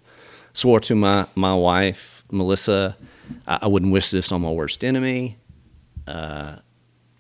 Swore 0.54 0.80
to 0.82 0.96
my 0.96 1.28
my 1.36 1.54
wife 1.56 2.24
Melissa, 2.32 2.98
I, 3.48 3.60
I 3.64 3.68
wouldn't 3.68 3.92
wish 3.92 4.12
this 4.12 4.32
on 4.32 4.42
my 4.42 4.52
worst 4.52 4.84
enemy. 4.84 5.38
Uh, 6.08 6.58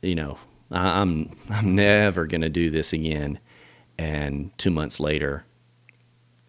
you 0.01 0.15
know, 0.15 0.37
I, 0.71 1.01
I'm 1.01 1.29
I'm 1.49 1.75
never 1.75 2.25
gonna 2.25 2.49
do 2.49 2.69
this 2.69 2.93
again. 2.93 3.39
And 3.97 4.57
two 4.57 4.71
months 4.71 4.99
later, 4.99 5.45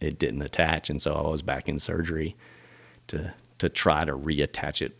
it 0.00 0.18
didn't 0.18 0.42
attach, 0.42 0.88
and 0.88 1.00
so 1.00 1.14
I 1.14 1.28
was 1.28 1.42
back 1.42 1.68
in 1.68 1.78
surgery 1.78 2.36
to 3.08 3.34
to 3.58 3.68
try 3.68 4.04
to 4.04 4.16
reattach 4.16 4.82
it 4.82 4.96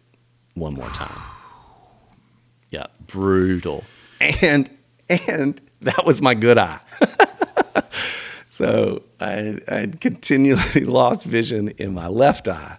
one 0.55 0.74
more 0.74 0.91
time. 0.91 1.18
Yeah, 2.74 2.86
brutal. 3.06 3.84
And 4.40 4.68
and 5.08 5.60
that 5.82 6.04
was 6.04 6.20
my 6.20 6.34
good 6.34 6.58
eye. 6.58 6.80
so 8.50 9.04
I 9.20 9.60
I 9.68 9.92
continually 10.00 10.80
lost 10.80 11.24
vision 11.24 11.68
in 11.68 11.94
my 11.94 12.08
left 12.08 12.48
eye. 12.48 12.78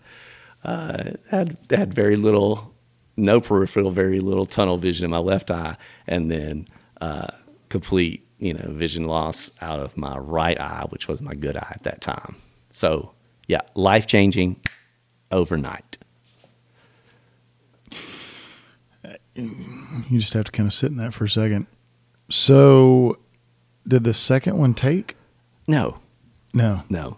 Uh, 0.65 1.11
had 1.29 1.55
had 1.69 1.93
very 1.93 2.17
little, 2.17 2.73
no 3.15 3.39
peripheral, 3.39 3.89
very 3.89 4.19
little 4.19 4.45
tunnel 4.45 4.77
vision 4.77 5.05
in 5.05 5.11
my 5.11 5.19
left 5.19 5.49
eye, 5.49 5.77
and 6.07 6.29
then 6.29 6.67
uh, 6.99 7.27
complete 7.69 8.27
you 8.37 8.53
know 8.53 8.65
vision 8.67 9.07
loss 9.07 9.49
out 9.61 9.79
of 9.79 9.95
my 9.95 10.17
right 10.17 10.59
eye, 10.59 10.85
which 10.89 11.07
was 11.07 11.21
my 11.21 11.33
good 11.33 11.55
eye 11.55 11.71
at 11.71 11.83
that 11.83 12.01
time. 12.01 12.35
So 12.73 13.13
yeah, 13.47 13.61
life 13.75 14.07
changing 14.07 14.59
overnight. 15.31 15.97
You 19.35 20.19
just 20.19 20.33
have 20.33 20.45
to 20.45 20.51
kind 20.51 20.67
of 20.67 20.73
sit 20.73 20.91
in 20.91 20.97
that 20.97 21.13
for 21.13 21.25
a 21.25 21.29
second. 21.29 21.67
So, 22.29 23.17
did 23.87 24.03
the 24.03 24.13
second 24.13 24.57
one 24.57 24.73
take? 24.73 25.15
No, 25.67 25.99
No. 26.53 26.83
no. 26.89 27.17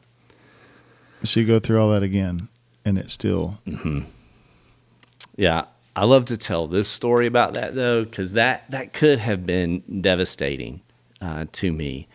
So 1.23 1.39
you 1.39 1.45
go 1.47 1.59
through 1.59 1.81
all 1.81 1.89
that 1.91 2.03
again, 2.03 2.47
and 2.85 2.97
it 2.97 3.09
still 3.09 3.57
Yeah, 5.35 5.65
I 5.95 6.05
love 6.05 6.25
to 6.25 6.37
tell 6.37 6.67
this 6.67 6.87
story 6.87 7.27
about 7.27 7.53
that 7.55 7.75
though, 7.75 8.03
because 8.03 8.33
that 8.33 8.69
that 8.71 8.93
could 8.93 9.19
have 9.19 9.45
been 9.45 9.81
devastating 10.01 10.81
uh, 11.21 11.45
to 11.53 11.71
me. 11.73 12.07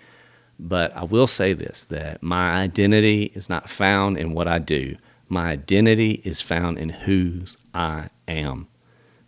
But 0.58 0.94
I 0.96 1.02
will 1.04 1.26
say 1.26 1.52
this: 1.52 1.84
that 1.84 2.22
my 2.22 2.52
identity 2.62 3.32
is 3.34 3.48
not 3.48 3.68
found 3.68 4.16
in 4.18 4.32
what 4.32 4.46
I 4.48 4.58
do. 4.58 4.96
My 5.28 5.50
identity 5.50 6.20
is 6.24 6.40
found 6.40 6.78
in 6.78 6.90
whose 6.90 7.56
I 7.74 8.08
am. 8.28 8.68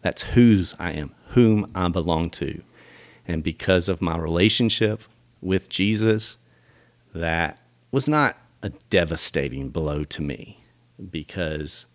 That's 0.05 0.23
whose 0.23 0.75
I 0.79 0.91
am, 0.91 1.15
whom 1.29 1.71
I 1.75 1.89
belong 1.89 2.29
to, 2.33 2.61
and 3.27 3.43
because 3.43 3.89
of 3.89 4.03
my 4.03 4.19
relationship 4.19 5.01
with 5.41 5.71
Jesus, 5.71 6.37
that 7.15 7.59
was 7.91 8.07
not 8.07 8.37
a 8.63 8.69
devastating 8.91 9.71
blow 9.71 10.05
to 10.05 10.21
me 10.21 10.61
because 11.11 11.87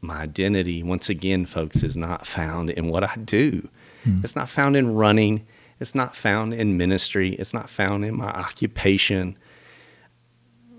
my 0.00 0.22
identity, 0.22 0.82
once 0.82 1.10
again, 1.10 1.44
folks, 1.44 1.82
is 1.82 1.94
not 1.94 2.26
found 2.26 2.70
in 2.70 2.88
what 2.88 3.04
I 3.04 3.16
do. 3.16 3.68
Hmm. 4.02 4.20
It's 4.24 4.34
not 4.34 4.48
found 4.48 4.74
in 4.74 4.94
running. 4.94 5.46
It's 5.78 5.94
not 5.94 6.16
found 6.16 6.54
in 6.54 6.78
ministry. 6.78 7.34
It's 7.34 7.52
not 7.52 7.68
found 7.68 8.02
in 8.02 8.16
my 8.16 8.30
occupation. 8.30 9.36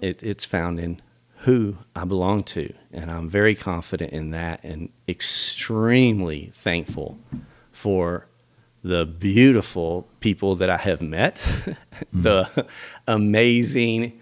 It, 0.02 0.24
it's 0.24 0.44
found 0.44 0.80
in 0.80 1.04
who 1.44 1.78
I 1.96 2.06
belong 2.06 2.44
to. 2.44 2.74
And 2.92 3.10
I'm 3.10 3.30
very 3.30 3.56
confident 3.56 4.12
in 4.12 4.32
that 4.32 4.64
and 4.64 4.90
extremely 5.08 6.52
thankful 6.54 7.18
for 7.72 8.26
the 8.84 9.06
beautiful 9.06 10.08
people 10.20 10.56
that 10.56 10.70
I 10.70 10.78
have 10.78 11.02
met, 11.02 11.46
the 12.14 12.68
amazing, 13.08 14.20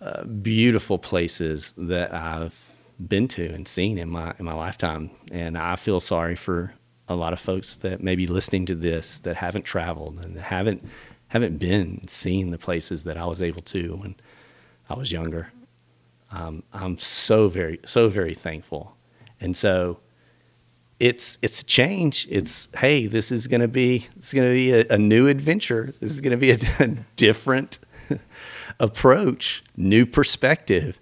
uh, 0.00 0.24
beautiful 0.24 0.98
places 0.98 1.72
that 1.76 2.12
I've 2.14 2.58
been 3.04 3.28
to 3.28 3.46
and 3.52 3.66
seen 3.66 3.98
in 3.98 4.08
my 4.08 4.34
in 4.38 4.44
my 4.44 4.54
lifetime. 4.54 5.10
And 5.30 5.56
I 5.56 5.76
feel 5.76 6.00
sorry 6.00 6.34
for 6.34 6.74
a 7.08 7.14
lot 7.14 7.32
of 7.32 7.40
folks 7.40 7.74
that 7.76 8.02
may 8.02 8.16
be 8.16 8.26
listening 8.26 8.66
to 8.66 8.74
this 8.74 9.18
that 9.20 9.36
haven't 9.36 9.64
traveled 9.64 10.18
and 10.24 10.38
haven't 10.38 10.84
haven't 11.28 11.58
been 11.58 11.98
and 12.00 12.10
seen 12.10 12.50
the 12.50 12.58
places 12.58 13.04
that 13.04 13.16
I 13.16 13.26
was 13.26 13.42
able 13.42 13.62
to 13.62 13.96
when 13.96 14.16
I 14.88 14.94
was 14.94 15.12
younger. 15.12 15.50
Um, 16.30 16.62
I'm 16.72 16.98
so 16.98 17.48
very 17.48 17.80
so 17.84 18.08
very 18.08 18.34
thankful, 18.34 18.96
and 19.40 19.56
so 19.56 20.00
it's 21.00 21.38
it's 21.42 21.62
a 21.62 21.64
change. 21.64 22.26
It's 22.30 22.68
hey, 22.76 23.06
this 23.06 23.30
is 23.32 23.46
going 23.46 23.60
to 23.60 23.68
be 23.68 24.08
it's 24.16 24.32
going 24.32 24.48
to 24.48 24.54
be 24.54 24.72
a, 24.72 24.86
a, 24.94 24.98
new 24.98 25.26
adventure. 25.26 25.94
This 26.00 26.10
is 26.10 26.20
going 26.20 26.32
to 26.32 26.36
be 26.36 26.50
a, 26.50 26.58
a 26.80 26.88
different 27.16 27.78
approach, 28.80 29.62
new 29.76 30.04
perspective, 30.06 31.00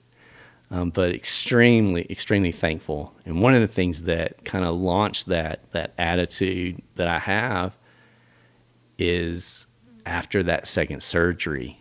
um, 0.71 0.91
but 0.91 1.13
extremely 1.13 2.07
extremely 2.11 2.53
thankful. 2.53 3.15
And 3.25 3.41
one 3.41 3.55
of 3.55 3.61
the 3.61 3.69
things 3.69 4.03
that 4.03 4.45
kind 4.45 4.65
of 4.65 4.77
launched 4.77 5.27
that 5.27 5.73
that 5.73 5.93
attitude 5.99 6.83
that 6.97 7.09
I 7.09 7.19
have 7.19 7.77
is 8.99 9.67
after 10.05 10.43
that 10.45 10.69
second 10.69 11.03
surgery. 11.03 11.81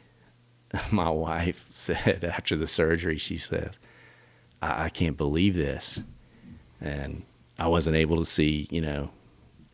My 0.91 1.09
wife 1.09 1.65
said 1.67 2.23
after 2.23 2.55
the 2.55 2.67
surgery, 2.67 3.17
she 3.17 3.37
said, 3.37 3.77
I, 4.61 4.85
I 4.85 4.89
can't 4.89 5.17
believe 5.17 5.55
this. 5.55 6.03
And 6.81 7.23
I 7.57 7.67
wasn't 7.67 7.95
able 7.95 8.17
to 8.17 8.25
see, 8.25 8.67
you 8.69 8.81
know, 8.81 9.09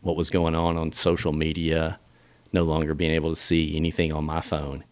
what 0.00 0.16
was 0.16 0.30
going 0.30 0.54
on 0.54 0.76
on 0.76 0.92
social 0.92 1.32
media, 1.32 1.98
no 2.52 2.64
longer 2.64 2.94
being 2.94 3.12
able 3.12 3.30
to 3.30 3.40
see 3.40 3.76
anything 3.76 4.12
on 4.12 4.24
my 4.24 4.40
phone. 4.40 4.84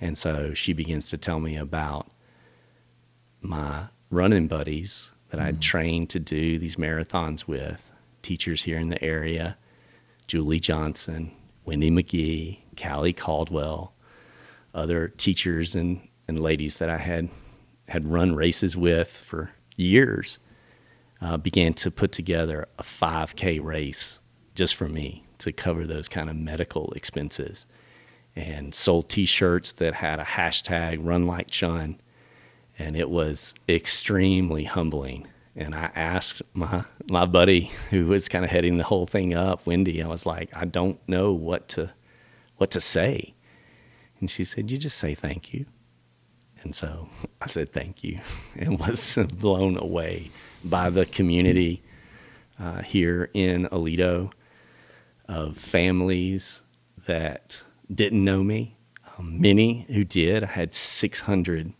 And 0.00 0.18
so 0.18 0.54
she 0.54 0.72
begins 0.72 1.10
to 1.10 1.18
tell 1.18 1.40
me 1.40 1.56
about 1.56 2.08
my 3.40 3.86
running 4.10 4.48
buddies 4.48 5.10
that 5.30 5.40
I'd 5.40 5.54
mm-hmm. 5.54 5.60
trained 5.60 6.10
to 6.10 6.20
do 6.20 6.58
these 6.58 6.76
marathons 6.76 7.46
with, 7.46 7.92
teachers 8.20 8.64
here 8.64 8.78
in 8.78 8.88
the 8.88 9.02
area, 9.02 9.56
Julie 10.26 10.60
Johnson, 10.60 11.32
Wendy 11.64 11.90
McGee, 11.90 12.58
Callie 12.80 13.12
Caldwell, 13.12 13.91
other 14.74 15.08
teachers 15.08 15.74
and, 15.74 16.08
and 16.26 16.40
ladies 16.40 16.78
that 16.78 16.88
I 16.88 16.98
had 16.98 17.28
had 17.88 18.10
run 18.10 18.34
races 18.34 18.76
with 18.76 19.08
for 19.10 19.50
years 19.76 20.38
uh, 21.20 21.36
began 21.36 21.74
to 21.74 21.90
put 21.90 22.10
together 22.12 22.66
a 22.78 22.82
5K 22.82 23.62
race 23.62 24.18
just 24.54 24.74
for 24.74 24.88
me 24.88 25.24
to 25.38 25.52
cover 25.52 25.86
those 25.86 26.08
kind 26.08 26.30
of 26.30 26.36
medical 26.36 26.92
expenses 26.92 27.66
and 28.34 28.74
sold 28.74 29.08
t-shirts 29.08 29.72
that 29.72 29.94
had 29.94 30.18
a 30.18 30.24
hashtag 30.24 30.98
run 31.02 31.26
like 31.26 31.50
Chunn. 31.50 32.00
And 32.78 32.96
it 32.96 33.10
was 33.10 33.54
extremely 33.68 34.64
humbling. 34.64 35.28
And 35.54 35.74
I 35.74 35.90
asked 35.94 36.40
my 36.54 36.84
my 37.10 37.26
buddy 37.26 37.70
who 37.90 38.06
was 38.06 38.28
kind 38.28 38.44
of 38.44 38.50
heading 38.50 38.78
the 38.78 38.84
whole 38.84 39.06
thing 39.06 39.36
up 39.36 39.66
Wendy 39.66 40.02
I 40.02 40.06
was 40.06 40.24
like 40.24 40.48
I 40.56 40.64
don't 40.64 40.98
know 41.06 41.34
what 41.34 41.68
to 41.70 41.90
what 42.56 42.70
to 42.70 42.80
say 42.80 43.31
and 44.22 44.30
she 44.30 44.44
said 44.44 44.70
you 44.70 44.78
just 44.78 44.96
say 44.96 45.14
thank 45.14 45.52
you 45.52 45.66
and 46.62 46.74
so 46.74 47.08
I 47.42 47.48
said 47.48 47.72
thank 47.72 48.02
you 48.02 48.20
and 48.56 48.78
was 48.78 49.18
blown 49.34 49.76
away 49.76 50.30
by 50.64 50.88
the 50.90 51.04
community 51.04 51.82
uh, 52.58 52.82
here 52.82 53.28
in 53.34 53.66
Aledo 53.66 54.32
of 55.28 55.56
families 55.56 56.62
that 57.06 57.64
didn't 57.92 58.24
know 58.24 58.44
me, 58.44 58.76
um, 59.18 59.40
many 59.40 59.86
who 59.88 60.04
did. 60.04 60.44
I 60.44 60.46
had 60.46 60.74
600 60.74 61.72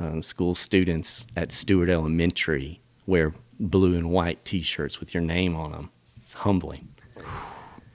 uh, 0.00 0.20
school 0.20 0.54
students 0.56 1.26
at 1.36 1.50
Stuard 1.50 1.88
Elementary 1.88 2.80
wear 3.06 3.32
blue 3.60 3.94
and 3.94 4.10
white 4.10 4.44
T-shirts 4.44 4.98
with 4.98 5.14
your 5.14 5.22
name 5.22 5.54
on 5.54 5.70
them. 5.72 5.90
It's 6.20 6.32
humbling, 6.32 6.88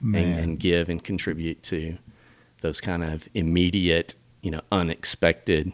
and, 0.00 0.16
and 0.16 0.58
give 0.58 0.88
and 0.88 1.02
contribute 1.02 1.62
to 1.64 1.98
those 2.60 2.80
kind 2.80 3.02
of 3.04 3.28
immediate, 3.34 4.14
you 4.42 4.50
know, 4.50 4.60
unexpected 4.70 5.72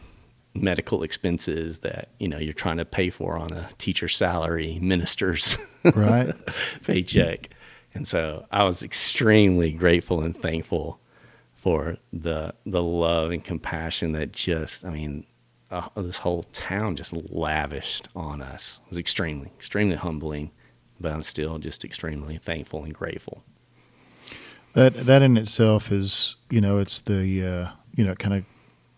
medical 0.55 1.03
expenses 1.03 1.80
that 1.80 2.09
you 2.18 2.28
know 2.28 2.39
you're 2.39 2.53
trying 2.53 2.78
to 2.78 2.84
pay 2.84 3.11
for 3.11 3.37
on 3.37 3.53
a 3.53 3.68
teacher 3.78 4.09
salary, 4.09 4.78
minister's 4.80 5.59
right 5.95 6.34
paycheck. 6.84 7.51
And 7.95 8.07
so 8.07 8.47
I 8.51 8.64
was 8.64 8.82
extremely 8.82 9.72
grateful 9.72 10.22
and 10.22 10.37
thankful 10.37 11.01
for 11.55 11.97
the 12.12 12.55
the 12.64 12.82
love 12.82 13.30
and 13.30 13.43
compassion 13.43 14.12
that 14.12 14.32
just 14.32 14.84
I 14.84 14.91
mean 14.91 15.26
uh, 15.70 15.89
this 15.97 16.18
whole 16.18 16.45
town 16.45 16.97
just 16.97 17.12
lavished 17.32 18.09
on 18.14 18.41
us. 18.41 18.80
It 18.84 18.91
was 18.91 18.99
extremely 18.99 19.49
extremely 19.57 19.97
humbling, 19.97 20.51
but 21.01 21.12
I'm 21.12 21.22
still 21.22 21.59
just 21.59 21.84
extremely 21.84 22.37
thankful 22.37 22.84
and 22.84 22.95
grateful. 22.95 23.43
That 24.76 25.06
that 25.06 25.22
in 25.22 25.38
itself 25.38 25.90
is 25.90 26.36
you 26.50 26.60
know 26.60 26.78
it's 26.78 27.00
the 27.00 27.22
uh, 27.44 27.70
you 27.94 28.04
know 28.04 28.12
it 28.12 28.18
kind 28.18 28.34
of 28.34 28.44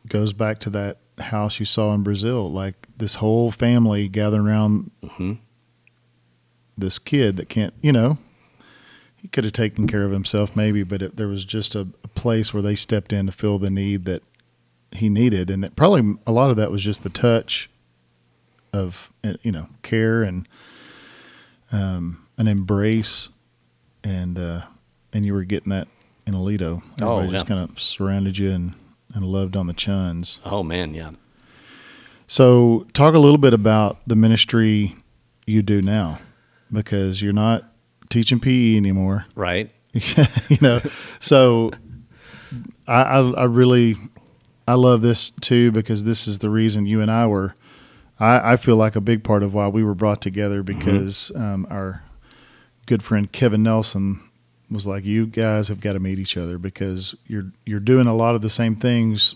goes 0.09 0.33
back 0.33 0.59
to 0.61 0.71
that 0.71 0.99
house 1.21 1.61
you 1.61 1.67
saw 1.67 1.95
in 1.95 2.03
Brazil, 2.03 2.51
like 2.51 2.89
this 2.97 3.17
whole 3.17 3.51
family 3.51 4.09
gathering 4.09 4.47
around 4.47 4.91
mm-hmm. 5.03 5.35
this 6.77 6.99
kid 6.99 7.37
that 7.37 7.49
can't, 7.49 7.75
you 7.81 7.93
know, 7.93 8.19
he 9.17 9.29
could 9.29 9.45
have 9.45 9.53
taken 9.53 9.87
care 9.87 10.05
of 10.05 10.11
himself 10.11 10.57
maybe, 10.57 10.83
but 10.83 11.03
it, 11.03 11.17
there 11.17 11.29
was 11.29 11.45
just 11.45 11.75
a, 11.75 11.89
a, 12.03 12.09
place 12.09 12.53
where 12.53 12.63
they 12.63 12.75
stepped 12.75 13.13
in 13.13 13.27
to 13.27 13.33
fill 13.33 13.59
the 13.59 13.71
need 13.71 14.05
that 14.05 14.23
he 14.91 15.09
needed, 15.09 15.51
and 15.51 15.63
that 15.63 15.77
probably 15.77 16.17
a 16.27 16.33
lot 16.33 16.51
of 16.51 16.57
that 16.57 16.71
was 16.71 16.83
just 16.83 17.03
the 17.05 17.11
touch 17.11 17.71
of 18.73 19.13
uh, 19.23 19.35
you 19.43 19.53
know 19.53 19.69
care 19.83 20.23
and 20.23 20.49
um, 21.71 22.27
an 22.37 22.49
embrace, 22.49 23.29
and 24.03 24.39
uh, 24.39 24.63
and 25.13 25.25
you 25.25 25.33
were 25.33 25.45
getting 25.45 25.71
that 25.71 25.89
in 26.27 26.35
Aledo. 26.35 26.83
Everybody 26.93 27.03
oh, 27.03 27.23
yeah. 27.23 27.31
just 27.31 27.47
kind 27.47 27.61
of 27.61 27.81
surrounded 27.81 28.39
you 28.39 28.51
and 28.51 28.75
and 29.15 29.25
loved 29.25 29.57
on 29.57 29.67
the 29.67 29.73
Chunns. 29.73 30.41
Oh 30.45 30.63
man, 30.63 30.95
yeah. 30.95 31.13
So 32.27 32.87
talk 32.93 33.15
a 33.15 33.19
little 33.19 33.39
bit 33.39 33.55
about 33.55 33.99
the 34.07 34.15
ministry 34.15 34.95
you 35.47 35.63
do 35.63 35.81
now, 35.81 36.19
because 36.71 37.23
you're 37.23 37.33
not 37.33 37.65
teaching 38.11 38.39
PE 38.39 38.77
anymore, 38.77 39.27
right? 39.35 39.71
you 39.93 40.59
know, 40.61 40.81
so 41.19 41.71
I, 42.87 43.03
I, 43.03 43.31
I 43.31 43.45
really 43.45 43.97
I 44.67 44.75
love 44.75 45.01
this 45.01 45.31
too 45.31 45.73
because 45.73 46.05
this 46.05 46.29
is 46.29 46.41
the 46.41 46.51
reason 46.51 46.87
you 46.87 47.01
and 47.01 47.11
I 47.11 47.27
were. 47.27 47.55
I, 48.21 48.53
I 48.53 48.57
feel 48.57 48.77
like 48.77 48.97
a 48.97 49.01
big 49.01 49.23
part 49.23 49.43
of 49.43 49.55
why 49.55 49.69
we 49.69 49.83
were 49.85 49.95
brought 49.95 50.21
together 50.21 50.63
mm-hmm. 50.63 50.79
because 50.79 51.33
mm-hmm. 51.35 51.43
um, 51.43 51.67
our 51.71 52.03
good 52.85 53.03
friend 53.03 53.31
Kevin 53.33 53.63
Nelson 53.63 54.21
was 54.71 54.87
like, 54.87 55.05
"You 55.05 55.27
guys 55.27 55.69
have 55.69 55.81
got 55.81 55.95
to 55.95 56.01
meet 56.01 56.19
each 56.19 56.37
other 56.37 56.59
because 56.59 57.15
you're 57.27 57.53
you're 57.65 57.81
doing 57.81 58.07
a 58.07 58.15
lot 58.15 58.35
of 58.35 58.43
the 58.43 58.51
same 58.51 58.77
things, 58.77 59.35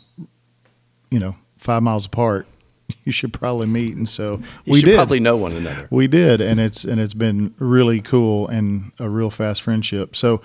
you 1.10 1.18
know, 1.18 1.36
five 1.58 1.82
miles 1.82 2.06
apart. 2.06 2.46
You 3.04 3.12
should 3.12 3.32
probably 3.32 3.66
meet." 3.66 3.96
And 3.96 4.08
so 4.08 4.40
you 4.64 4.74
we 4.74 4.82
did. 4.82 4.96
Probably 4.96 5.20
know 5.20 5.36
one 5.36 5.52
another. 5.52 5.88
We 5.90 6.06
did, 6.06 6.40
and 6.40 6.60
it's 6.60 6.84
and 6.84 7.00
it's 7.00 7.14
been 7.14 7.54
really 7.58 8.00
cool 8.00 8.46
and 8.48 8.92
a 8.98 9.08
real 9.08 9.30
fast 9.30 9.62
friendship. 9.62 10.14
So, 10.14 10.42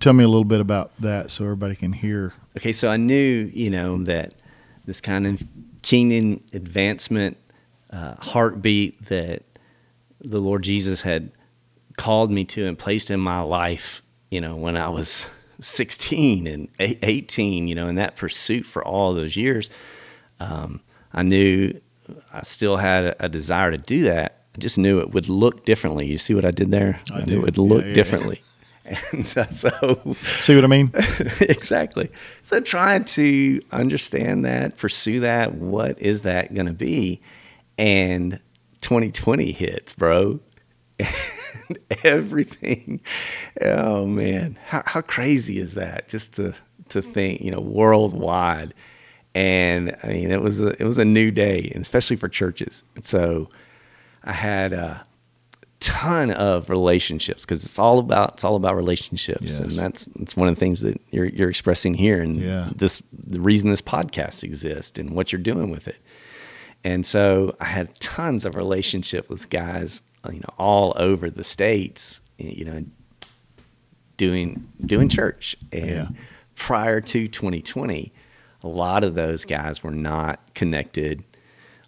tell 0.00 0.12
me 0.12 0.24
a 0.24 0.28
little 0.28 0.44
bit 0.44 0.60
about 0.60 0.92
that 1.00 1.30
so 1.30 1.44
everybody 1.44 1.76
can 1.76 1.92
hear. 1.92 2.34
Okay, 2.58 2.72
so 2.72 2.88
I 2.90 2.96
knew 2.96 3.50
you 3.54 3.70
know 3.70 4.02
that 4.04 4.34
this 4.86 5.00
kind 5.00 5.26
of 5.26 5.42
kingdom 5.82 6.40
advancement 6.52 7.36
uh, 7.90 8.16
heartbeat 8.18 9.04
that 9.06 9.44
the 10.20 10.40
Lord 10.40 10.62
Jesus 10.62 11.02
had 11.02 11.30
called 11.96 12.30
me 12.30 12.44
to 12.44 12.66
and 12.66 12.78
placed 12.78 13.10
in 13.10 13.20
my 13.20 13.40
life, 13.40 14.02
you 14.30 14.40
know, 14.40 14.56
when 14.56 14.76
I 14.76 14.88
was 14.88 15.28
16 15.60 16.46
and 16.46 16.68
18, 16.78 17.68
you 17.68 17.74
know, 17.74 17.88
in 17.88 17.96
that 17.96 18.16
pursuit 18.16 18.66
for 18.66 18.84
all 18.84 19.14
those 19.14 19.36
years, 19.36 19.70
um, 20.40 20.80
I 21.12 21.22
knew 21.22 21.80
I 22.32 22.42
still 22.42 22.76
had 22.76 23.16
a, 23.18 23.28
desire 23.28 23.70
to 23.70 23.78
do 23.78 24.04
that. 24.04 24.44
I 24.54 24.58
just 24.58 24.78
knew 24.78 25.00
it 25.00 25.12
would 25.12 25.28
look 25.28 25.64
differently. 25.64 26.06
You 26.06 26.18
see 26.18 26.34
what 26.34 26.44
I 26.44 26.50
did 26.50 26.70
there? 26.70 27.00
I, 27.12 27.20
I 27.20 27.24
knew 27.24 27.38
it 27.38 27.44
would 27.44 27.58
look 27.58 27.82
yeah, 27.82 27.88
yeah, 27.88 27.94
differently. 27.94 28.40
Yeah. 28.40 28.42
And 29.08 29.26
so, 29.26 30.14
see 30.40 30.54
what 30.54 30.62
I 30.62 30.68
mean? 30.68 30.92
exactly. 31.40 32.08
So, 32.44 32.60
trying 32.60 33.04
to 33.04 33.60
understand 33.72 34.44
that, 34.44 34.76
pursue 34.76 35.18
that, 35.20 35.54
what 35.54 35.98
is 35.98 36.22
that 36.22 36.54
going 36.54 36.68
to 36.68 36.72
be? 36.72 37.20
And 37.76 38.38
2020 38.82 39.50
hits, 39.50 39.92
bro. 39.92 40.38
everything. 42.04 43.00
Oh 43.60 44.06
man, 44.06 44.58
how, 44.66 44.82
how 44.86 45.00
crazy 45.00 45.58
is 45.58 45.74
that? 45.74 46.08
Just 46.08 46.34
to 46.34 46.54
to 46.90 47.02
think, 47.02 47.40
you 47.40 47.50
know, 47.50 47.60
worldwide, 47.60 48.74
and 49.34 49.96
I 50.02 50.08
mean 50.08 50.30
it 50.30 50.42
was 50.42 50.60
a, 50.60 50.68
it 50.80 50.84
was 50.84 50.98
a 50.98 51.04
new 51.04 51.30
day, 51.30 51.70
and 51.74 51.82
especially 51.82 52.16
for 52.16 52.28
churches. 52.28 52.84
And 52.94 53.04
so 53.04 53.48
I 54.24 54.32
had 54.32 54.72
a 54.72 55.04
ton 55.78 56.30
of 56.30 56.68
relationships 56.70 57.44
because 57.44 57.62
it's 57.64 57.78
all 57.78 57.98
about 57.98 58.34
it's 58.34 58.44
all 58.44 58.56
about 58.56 58.76
relationships, 58.76 59.58
and 59.58 59.72
that's 59.72 60.06
that's 60.06 60.36
one 60.36 60.48
of 60.48 60.54
the 60.54 60.60
things 60.60 60.80
that 60.80 61.00
you're 61.10 61.26
you're 61.26 61.50
expressing 61.50 61.94
here, 61.94 62.20
and 62.22 62.36
Yeah. 62.40 62.70
this 62.74 63.02
the 63.12 63.40
reason 63.40 63.70
this 63.70 63.82
podcast 63.82 64.42
exists 64.44 64.98
and 64.98 65.10
what 65.10 65.32
you're 65.32 65.42
doing 65.42 65.70
with 65.70 65.86
it. 65.88 65.96
And 66.84 67.04
so 67.04 67.56
I 67.60 67.64
had 67.64 67.98
tons 67.98 68.44
of 68.44 68.54
relationship 68.54 69.28
with 69.28 69.50
guys, 69.50 70.02
you 70.32 70.40
know, 70.40 70.54
all 70.58 70.94
over 70.96 71.30
the 71.30 71.44
states, 71.44 72.22
you 72.38 72.64
know, 72.64 72.84
doing 74.16 74.66
doing 74.84 75.08
church. 75.08 75.56
And 75.72 75.88
Yeah. 75.88 76.08
prior 76.54 77.00
to 77.00 77.28
2020, 77.28 78.12
a 78.62 78.68
lot 78.68 79.04
of 79.04 79.14
those 79.14 79.44
guys 79.44 79.82
were 79.82 79.90
not 79.90 80.40
connected 80.54 81.22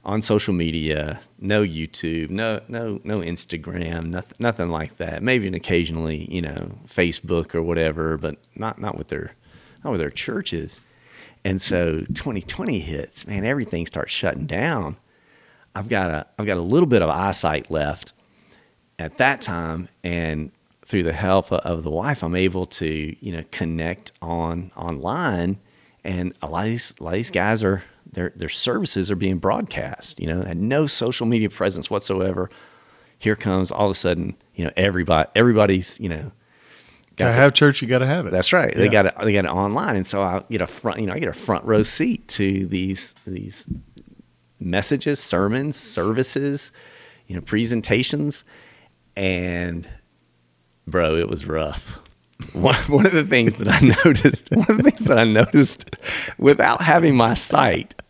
on 0.05 0.22
social 0.22 0.55
media, 0.55 1.20
no 1.39 1.62
YouTube, 1.62 2.30
no 2.30 2.61
no 2.68 3.01
no 3.05 3.20
Instagram, 3.20 4.07
nothing 4.07 4.36
nothing 4.39 4.68
like 4.68 4.97
that. 4.99 5.22
Maybe 5.22 5.47
an 5.49 5.55
occasionally, 5.55 6.26
you 6.32 6.41
know, 6.43 6.78
Facebook 6.86 7.55
or 7.55 7.62
whatever, 7.62 8.16
but 8.16 8.36
not 8.55 8.80
not 8.80 8.97
with 8.97 9.09
their 9.09 9.32
not 9.84 9.91
with 9.91 10.01
their 10.01 10.11
churches. 10.11 10.80
And 11.45 11.61
so 11.61 12.01
2020 12.01 12.80
hits, 12.80 13.26
man, 13.26 13.45
everything 13.45 13.86
starts 13.86 14.12
shutting 14.12 14.47
down. 14.47 14.97
I've 15.74 15.89
got 15.89 16.11
a 16.11 16.26
I've 16.39 16.47
got 16.47 16.57
a 16.57 16.62
little 16.62 16.89
bit 16.89 17.03
of 17.03 17.11
eyesight 17.11 17.70
left 17.70 18.12
at 18.99 19.16
that 19.18 19.40
time 19.40 19.88
and 20.03 20.51
through 20.84 21.03
the 21.03 21.12
help 21.12 21.53
of 21.53 21.84
the 21.84 21.90
wife 21.90 22.22
I'm 22.22 22.34
able 22.34 22.66
to, 22.66 23.16
you 23.24 23.32
know, 23.32 23.44
connect 23.53 24.12
on 24.22 24.70
online 24.76 25.59
and 26.05 26.32
a 26.40 26.46
lot 26.49 26.64
of 26.64 26.70
these 26.70 26.94
a 26.99 27.05
lot 27.05 27.11
of 27.11 27.16
these 27.16 27.30
guys 27.30 27.62
are 27.62 27.82
their 28.11 28.32
their 28.34 28.49
services 28.49 29.11
are 29.11 29.16
being 29.16 29.38
broadcast, 29.38 30.18
you 30.18 30.26
know, 30.26 30.42
had 30.42 30.57
no 30.57 30.86
social 30.86 31.26
media 31.26 31.51
presence 31.51 31.90
whatsoever. 31.90 32.51
Here 33.18 33.36
comes 33.36 33.70
all 33.70 33.86
of 33.86 33.90
a 33.90 33.94
sudden, 33.94 34.36
you 34.55 34.64
know, 34.64 34.70
everybody 34.76 35.28
everybody's, 35.36 36.01
you 36.01 36.09
know, 36.09 36.32
To 37.16 37.24
got 37.24 37.30
the- 37.32 37.34
have 37.34 37.53
church, 37.53 37.82
you 37.82 37.88
got 37.88 37.99
to 37.99 38.07
have 38.07 38.26
it. 38.26 38.30
that's 38.32 38.53
right. 38.53 38.74
They 38.74 38.84
Yeah. 38.86 38.90
got 38.92 39.07
it. 39.07 39.14
They 39.22 39.32
got 39.34 39.44
it 39.44 39.51
online, 39.51 39.96
and 39.96 40.07
so 40.07 40.22
I 40.22 40.42
get 40.51 40.62
a 40.62 40.66
front. 40.66 41.01
You 41.01 41.07
know, 41.07 41.12
I 41.12 41.18
get 41.18 41.28
a 41.28 41.32
front 41.34 41.64
row 41.66 41.82
seat 41.82 42.26
to 42.28 42.66
these 42.66 43.14
these 43.26 43.66
messages, 44.61 45.20
sermons, 45.20 45.76
services, 45.76 46.72
you 47.26 47.34
know, 47.36 47.42
presentations, 47.42 48.44
and 49.19 49.89
bro, 50.87 51.16
it 51.16 51.29
was 51.29 51.45
rough. 51.45 52.01
One, 52.53 52.77
one 52.85 53.05
of 53.05 53.12
the 53.12 53.25
things 53.25 53.57
that 53.57 53.66
I 53.69 53.81
noticed, 54.05 54.51
one 54.53 54.71
of 54.71 54.77
the 54.77 54.85
things 54.85 55.07
that 55.07 55.19
I 55.19 55.25
noticed 55.25 55.97
without 56.39 56.81
having 56.81 57.16
my 57.16 57.35
sight, 57.35 58.01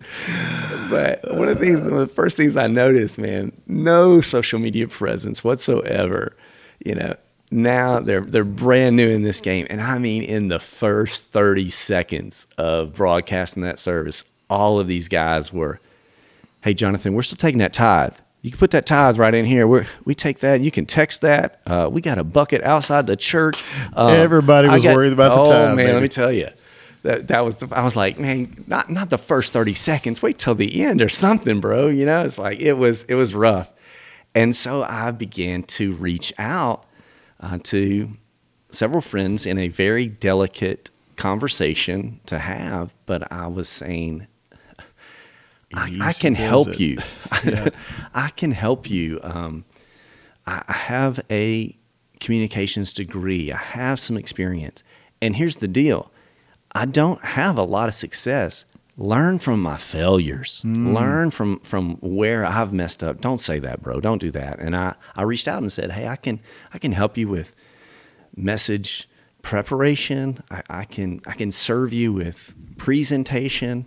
but 0.91 1.21
one 1.35 1.49
of 1.49 1.59
the 1.59 1.65
things, 1.65 1.81
one 1.81 1.95
of 1.95 2.09
the 2.09 2.15
first 2.15 2.37
things 2.37 2.55
I 2.55 2.67
noticed, 2.67 3.19
man, 3.19 3.53
no 3.67 4.21
social 4.21 4.59
media 4.59 4.87
presence 4.87 5.43
whatsoever. 5.43 6.37
You 6.85 6.95
know, 6.97 7.17
now 7.51 8.01
they're 8.01 8.21
they're 8.21 8.45
brand 8.45 8.97
new 8.97 9.09
in 9.09 9.23
this 9.23 9.41
game, 9.41 9.67
and 9.71 9.81
I 9.81 9.99
mean, 9.99 10.23
in 10.23 10.49
the 10.49 10.59
first 10.59 11.25
thirty 11.29 11.71
seconds 11.71 12.47
of 12.59 12.95
broadcasting 12.95 13.63
that 13.63 13.79
service, 13.79 14.25
all 14.51 14.79
of 14.79 14.89
these 14.89 15.09
guys 15.09 15.55
were, 15.55 15.81
"Hey, 16.61 16.75
Jonathan, 16.75 17.15
we're 17.15 17.23
still 17.23 17.39
taking 17.39 17.61
that 17.61 17.73
tithe. 17.73 18.15
You 18.43 18.51
can 18.51 18.59
put 18.59 18.71
that 18.71 18.87
tithe 18.87 19.19
right 19.19 19.35
in 19.35 19.45
here. 19.45 19.67
We 19.67 19.83
we 20.05 20.15
take 20.15 20.41
that. 20.41 20.61
You 20.61 20.71
can 20.71 20.87
text 20.87 21.23
that. 21.23 21.61
Uh, 21.67 21.89
we 21.91 22.01
got 22.01 22.19
a 22.19 22.25
bucket 22.25 22.63
outside 22.63 23.07
the 23.07 23.17
church. 23.17 23.63
Um, 23.95 24.13
Everybody 24.13 24.69
was 24.69 24.85
worried 24.85 25.13
about 25.13 25.35
the 25.35 25.43
oh, 25.43 25.45
tithe, 25.45 25.77
man, 25.77 25.95
let 25.95 26.03
me 26.03 26.09
tell 26.09 26.33
you, 26.33 26.49
that 27.03 27.29
that 27.29 27.41
was. 27.41 27.59
The, 27.59 27.75
I 27.75 27.83
was 27.83 27.97
like, 27.97 28.19
man, 28.19 28.65
not 28.69 28.91
not 28.91 29.11
the 29.11 29.19
first 29.19 29.53
thirty 29.53 29.75
seconds. 29.75 30.23
Wait 30.23 30.39
till 30.39 30.55
the 30.55 30.83
end 30.83 31.03
or 31.03 31.09
something, 31.09 31.61
bro. 31.61 31.89
You 31.89 32.07
know, 32.07 32.25
it's 32.25 32.39
like 32.39 32.61
it 32.61 32.75
was 32.75 33.03
it 33.05 33.17
was 33.17 33.35
rough, 33.35 33.73
and 34.37 34.55
so 34.55 34.85
I 34.85 35.11
began 35.11 35.65
to 35.65 35.93
reach 35.93 36.33
out 36.39 36.85
uh, 37.41 37.59
to 37.65 38.11
several 38.71 39.01
friends 39.01 39.47
in 39.47 39.59
a 39.59 39.67
very 39.67 40.07
delicate 40.07 40.91
conversation 41.17 42.21
to 42.27 42.39
have. 42.39 42.95
But 43.05 43.31
I 43.33 43.49
was 43.49 43.69
saying, 43.69 44.27
I, 45.75 45.99
I 46.01 46.13
can 46.13 46.35
help 46.35 46.69
it. 46.69 46.81
you. 46.81 46.99
I 48.15 48.31
can 48.31 48.53
help 48.53 48.91
you. 48.91 49.21
Um, 49.23 49.65
I, 50.47 50.63
I 50.69 50.73
have 50.73 51.21
a 51.31 51.77
communications 52.21 52.93
degree. 52.93 53.53
I 53.53 53.57
have 53.57 54.01
some 54.01 54.17
experience. 54.17 54.83
And 55.21 55.37
here's 55.37 55.57
the 55.57 55.69
deal 55.69 56.11
I 56.73 56.87
don't 56.87 57.25
have 57.25 57.57
a 57.57 57.63
lot 57.63 57.89
of 57.89 57.95
success. 57.95 58.65
Learn 58.97 59.39
from 59.39 59.63
my 59.63 59.77
failures. 59.77 60.61
Learn 60.95 61.31
from 61.31 61.61
from 61.61 61.97
where 62.01 62.45
I've 62.45 62.73
messed 62.73 63.03
up. 63.05 63.21
Don't 63.21 63.39
say 63.39 63.61
that, 63.61 63.81
bro. 63.81 64.01
Don't 64.01 64.19
do 64.19 64.31
that. 64.33 64.59
And 64.59 64.75
I, 64.75 64.95
I 65.15 65.23
reached 65.23 65.47
out 65.47 65.63
and 65.63 65.71
said, 65.71 65.93
Hey, 65.93 66.09
I 66.09 66.17
can 66.17 66.41
I 66.75 66.79
can 66.79 66.93
help 66.93 67.17
you 67.17 67.29
with 67.29 67.55
message 68.37 69.09
preparation. 69.43 70.43
I, 70.51 70.63
I 70.69 70.85
can 70.85 71.21
I 71.27 71.35
can 71.35 71.53
serve 71.53 71.93
you 71.93 72.13
with 72.13 72.55
presentation. 72.77 73.87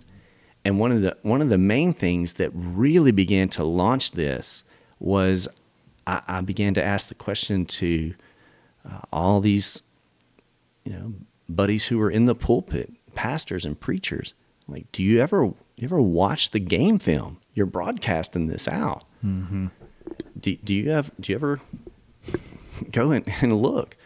And 0.64 0.80
one 0.80 0.92
of 0.92 1.02
the 1.02 1.18
one 1.24 1.42
of 1.42 1.50
the 1.50 1.58
main 1.58 1.94
things 1.94 2.34
that 2.34 2.52
really 2.54 3.12
began 3.12 3.50
to 3.50 3.64
launch 3.64 4.12
this 4.12 4.64
was 5.00 5.48
I, 6.06 6.22
I 6.28 6.42
began 6.42 6.74
to 6.76 6.84
ask 6.84 7.10
the 7.10 7.16
question 7.16 7.66
to 7.66 8.14
uh, 8.86 9.00
all 9.12 9.40
these 9.40 9.84
you 10.86 10.94
know 10.94 11.14
buddies 11.50 11.88
who 11.88 11.98
were 11.98 12.12
in 12.12 12.26
the 12.26 12.36
pulpit, 12.36 12.94
pastors 13.16 13.66
and 13.66 13.80
preachers. 13.80 14.34
Like, 14.68 14.92
do 14.92 15.04
you 15.04 15.20
ever 15.20 15.46
you 15.46 15.86
ever 15.86 16.02
watch 16.02 16.52
the 16.52 16.60
game 16.60 17.00
film? 17.00 17.40
You're 17.54 17.66
broadcasting 17.66 18.48
this 18.48 18.68
out. 18.68 19.04
Mm-hmm. 19.26 19.68
Do, 20.40 20.56
do 20.58 20.76
you 20.76 20.92
have 20.92 21.12
do 21.20 21.32
you 21.32 21.36
ever 21.36 21.60
go 22.92 23.12
and, 23.12 23.28
and 23.42 23.54
look? 23.62 23.98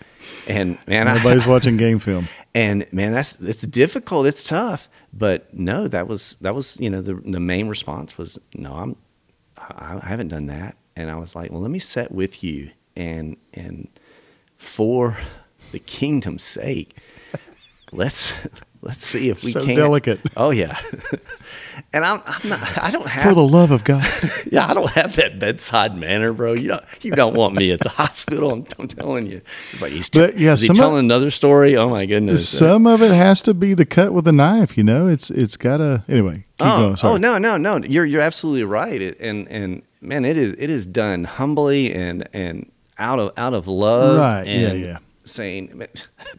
And 0.47 0.77
man, 0.87 1.07
I, 1.07 1.11
Everybody's 1.11 1.45
watching 1.47 1.77
game 1.77 1.99
film. 1.99 2.27
and 2.53 2.91
man, 2.91 3.11
that's 3.11 3.39
it's 3.41 3.61
difficult. 3.61 4.25
It's 4.25 4.43
tough. 4.43 4.89
But 5.17 5.53
no, 5.53 5.87
that 5.87 6.07
was 6.07 6.35
that 6.41 6.53
was 6.53 6.79
you 6.79 6.89
know 6.89 7.01
the 7.01 7.15
the 7.15 7.39
main 7.39 7.67
response 7.67 8.17
was 8.17 8.37
no, 8.53 8.73
I'm 8.73 8.95
I, 9.57 9.99
haven't 10.03 10.27
done 10.27 10.47
that. 10.47 10.77
And 10.95 11.09
I 11.09 11.15
was 11.15 11.35
like, 11.35 11.51
well, 11.51 11.61
let 11.61 11.71
me 11.71 11.79
set 11.79 12.11
with 12.11 12.43
you 12.43 12.71
and 12.95 13.37
and 13.53 13.87
for 14.57 15.17
the 15.71 15.79
kingdom's 15.79 16.43
sake, 16.43 16.97
let's 17.91 18.33
let's 18.81 19.05
see 19.05 19.29
if 19.29 19.43
we 19.43 19.51
can 19.53 19.61
So 19.61 19.65
can 19.65 19.75
delicate. 19.75 20.19
Oh 20.35 20.51
yeah. 20.51 20.79
And 21.93 22.05
I'm, 22.05 22.21
I'm 22.25 22.49
not. 22.49 22.77
I 22.83 22.91
don't 22.91 23.07
have 23.07 23.23
For 23.23 23.33
the 23.33 23.47
love 23.47 23.71
of 23.71 23.83
God. 23.83 24.05
yeah, 24.51 24.69
I 24.69 24.73
don't 24.73 24.89
have 24.91 25.15
that 25.15 25.39
bedside 25.39 25.95
manner, 25.95 26.33
bro. 26.33 26.53
You 26.53 26.69
don't, 26.69 26.83
you 27.01 27.11
don't 27.11 27.35
want 27.35 27.55
me 27.55 27.71
at 27.71 27.79
the 27.79 27.89
hospital. 28.01 28.51
I'm, 28.51 28.65
I'm 28.79 28.87
telling 28.87 29.27
you. 29.27 29.41
It's 29.71 29.81
like 29.81 29.91
he's, 29.91 30.09
But, 30.09 30.37
yeah, 30.39 30.53
is 30.53 30.61
he 30.61 30.67
some 30.67 30.75
of- 30.75 30.77
telling 30.79 30.99
another 30.99 31.29
story? 31.31 31.75
Oh 31.75 31.89
my 31.89 32.05
goodness. 32.05 32.47
Some 32.47 32.87
of 32.87 33.01
it 33.01 33.11
has 33.11 33.41
to 33.43 33.53
be 33.53 33.73
the 33.73 33.85
cut 33.85 34.13
with 34.13 34.27
a 34.27 34.31
knife, 34.31 34.77
you 34.77 34.83
know? 34.83 35.07
It's 35.07 35.29
it's 35.29 35.57
gotta 35.57 36.03
anyway, 36.07 36.43
keep 36.57 36.67
oh, 36.67 36.95
oh 37.03 37.17
no, 37.17 37.37
no, 37.37 37.57
no. 37.57 37.77
You're 37.77 38.05
you're 38.05 38.21
absolutely 38.21 38.63
right. 38.63 39.01
It, 39.01 39.19
and 39.19 39.47
and 39.49 39.81
man, 40.01 40.25
it 40.25 40.37
is 40.37 40.53
it 40.57 40.69
is 40.69 40.85
done 40.85 41.23
humbly 41.25 41.93
and 41.93 42.27
and 42.33 42.71
out 42.97 43.19
of 43.19 43.31
out 43.37 43.53
of 43.53 43.67
love. 43.67 44.17
Right, 44.17 44.47
yeah, 44.47 44.73
yeah. 44.73 44.97
Saying, 45.25 45.83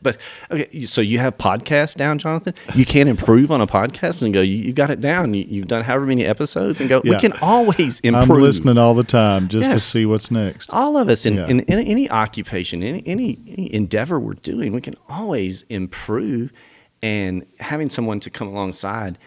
but 0.02 0.16
okay. 0.50 0.86
So 0.86 1.00
you 1.00 1.18
have 1.18 1.36
podcasts 1.36 1.96
down, 1.96 2.18
Jonathan. 2.18 2.54
You 2.74 2.84
can't 2.86 3.08
improve 3.08 3.50
on 3.50 3.60
a 3.60 3.66
podcast 3.66 4.22
and 4.22 4.32
go. 4.32 4.40
You, 4.40 4.56
you 4.56 4.72
got 4.72 4.90
it 4.90 5.00
down. 5.00 5.34
You, 5.34 5.44
you've 5.48 5.66
done 5.66 5.82
however 5.82 6.06
many 6.06 6.24
episodes 6.24 6.80
and 6.80 6.88
go. 6.88 7.00
We 7.02 7.16
can 7.18 7.32
always 7.42 7.98
improve. 8.00 8.30
I'm 8.30 8.42
listening 8.42 8.78
all 8.78 8.94
the 8.94 9.02
time 9.02 9.48
just 9.48 9.70
to 9.72 9.78
see 9.80 10.06
what's 10.06 10.30
next. 10.30 10.70
all 10.72 10.96
of 10.96 11.08
us 11.08 11.26
in, 11.26 11.34
Yeah. 11.34 11.46
in, 11.48 11.60
in 11.60 11.78
any 11.80 12.08
occupation 12.10 12.82
any, 12.82 13.02
any 13.06 13.38
any 13.48 13.74
endeavor 13.74 14.20
we're 14.20 14.34
doing 14.34 14.72
we 14.72 14.80
can 14.80 14.94
always 15.08 15.62
improve 15.62 16.52
and 17.02 17.44
having 17.60 17.90
someone 17.90 18.20
to 18.20 18.30
come 18.30 18.48
alongside 18.48 19.18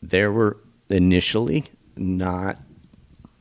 there 0.00 0.30
were 0.32 0.56
initially 0.88 1.64
not 1.96 2.58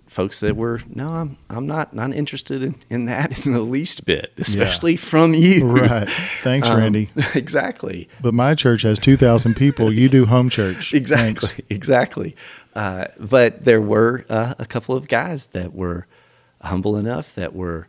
folks 0.08 0.40
that 0.40 0.56
were 0.56 0.80
no 0.94 1.10
i'm, 1.10 1.38
I'm 1.50 1.68
not 1.68 1.94
not 1.94 2.14
interested 2.14 2.64
in, 2.64 2.76
in 2.90 3.06
that 3.06 3.46
in 3.46 3.54
the 3.54 3.62
least 3.62 4.06
bit 4.06 4.34
especially 4.38 4.96
from 4.98 5.34
you 5.34 5.68
Right. 5.68 6.08
Thanks, 6.42 6.70
Um, 6.70 6.78
Randy. 6.78 7.10
exactly 7.36 8.08
But 8.22 8.34
my 8.34 8.56
church 8.56 8.82
has 8.84 9.00
2,000 9.00 9.56
people. 9.56 9.92
You 9.92 10.08
do 10.10 10.26
home 10.26 10.50
church. 10.50 10.94
exactly 10.94 11.48
Thanks. 11.50 11.62
exactly 11.70 12.36
uh, 12.76 13.06
but 13.20 13.66
there 13.66 13.82
were 13.82 14.24
uh, 14.30 14.54
a 14.60 14.66
couple 14.66 14.96
of 14.96 15.08
guys 15.08 15.48
that 15.48 15.74
were 15.74 16.06
humble 16.62 16.96
enough 16.98 17.34
that 17.36 17.54
were 17.56 17.88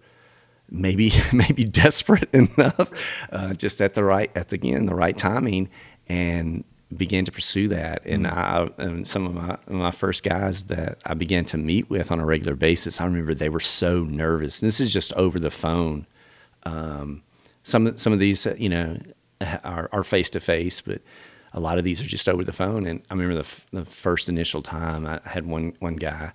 maybe 0.70 1.12
maybe 1.32 1.64
desperate 1.64 2.28
enough 2.34 2.90
uh, 3.32 3.54
just 3.54 3.80
at 3.80 3.94
the 3.94 4.04
right 4.04 4.30
at 4.34 4.48
the 4.48 4.56
again 4.56 4.86
the 4.86 4.94
right 4.94 5.16
timing 5.16 5.68
and 6.08 6.64
began 6.97 7.24
to 7.24 7.32
pursue 7.32 7.68
that 7.68 8.01
and 8.07 8.26
I 8.26 8.70
and 8.78 9.07
some 9.07 9.26
of 9.26 9.34
my 9.34 9.59
my 9.66 9.91
first 9.91 10.22
guys 10.22 10.64
that 10.64 10.99
I 11.05 11.14
began 11.14 11.45
to 11.47 11.59
meet 11.59 11.91
with 11.91 12.11
on 12.11 12.18
a 12.18 12.24
regular 12.24 12.57
basis 12.57 13.01
I 13.01 13.05
remember 13.05 13.34
they 13.34 13.51
were 13.51 13.61
so 13.61 14.05
nervous 14.05 14.61
this 14.61 14.80
is 14.80 14.93
just 14.93 15.12
over 15.12 15.39
the 15.39 15.51
phone 15.51 16.07
um, 16.62 17.22
some 17.62 17.99
some 17.99 18.12
of 18.12 18.18
these 18.18 18.47
you 18.59 18.70
know 18.70 18.99
are 19.64 19.91
are 19.93 20.03
face 20.03 20.30
to 20.30 20.41
face 20.41 20.80
but 20.80 21.03
a 21.53 21.61
lot 21.61 21.78
of 21.78 21.84
these 21.84 22.01
are 22.01 22.07
just 22.07 22.28
over 22.28 22.45
the 22.45 22.53
phone. 22.53 22.86
And 22.86 23.03
I 23.11 23.14
remember 23.14 23.34
the, 23.34 23.41
f- 23.41 23.66
the 23.72 23.84
first 23.84 24.28
initial 24.28 24.62
time 24.62 25.07
I 25.07 25.20
had 25.24 25.47
one, 25.47 25.74
one 25.78 25.97
guy, 25.97 26.32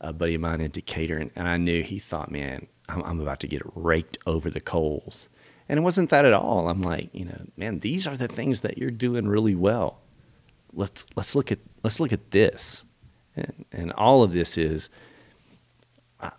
a 0.00 0.12
buddy 0.12 0.34
of 0.34 0.40
mine 0.40 0.60
in 0.60 0.70
Decatur, 0.70 1.16
and, 1.16 1.30
and 1.34 1.48
I 1.48 1.56
knew 1.56 1.82
he 1.82 1.98
thought, 1.98 2.30
man, 2.30 2.66
I'm, 2.88 3.02
I'm 3.02 3.20
about 3.20 3.40
to 3.40 3.46
get 3.46 3.62
raked 3.74 4.18
over 4.26 4.50
the 4.50 4.60
coals. 4.60 5.28
And 5.70 5.78
it 5.78 5.82
wasn't 5.82 6.10
that 6.10 6.24
at 6.24 6.32
all. 6.32 6.68
I'm 6.68 6.82
like, 6.82 7.10
you 7.12 7.26
know, 7.26 7.40
man, 7.56 7.78
these 7.78 8.08
are 8.08 8.16
the 8.16 8.26
things 8.26 8.62
that 8.62 8.76
you're 8.76 8.90
doing 8.90 9.28
really 9.28 9.54
well. 9.54 10.00
Let's 10.72 11.06
let's 11.14 11.36
look 11.36 11.52
at 11.52 11.60
let's 11.84 12.00
look 12.00 12.12
at 12.12 12.32
this, 12.32 12.84
and, 13.36 13.64
and 13.70 13.92
all 13.92 14.24
of 14.24 14.32
this 14.32 14.58
is, 14.58 14.90
uh, 16.20 16.30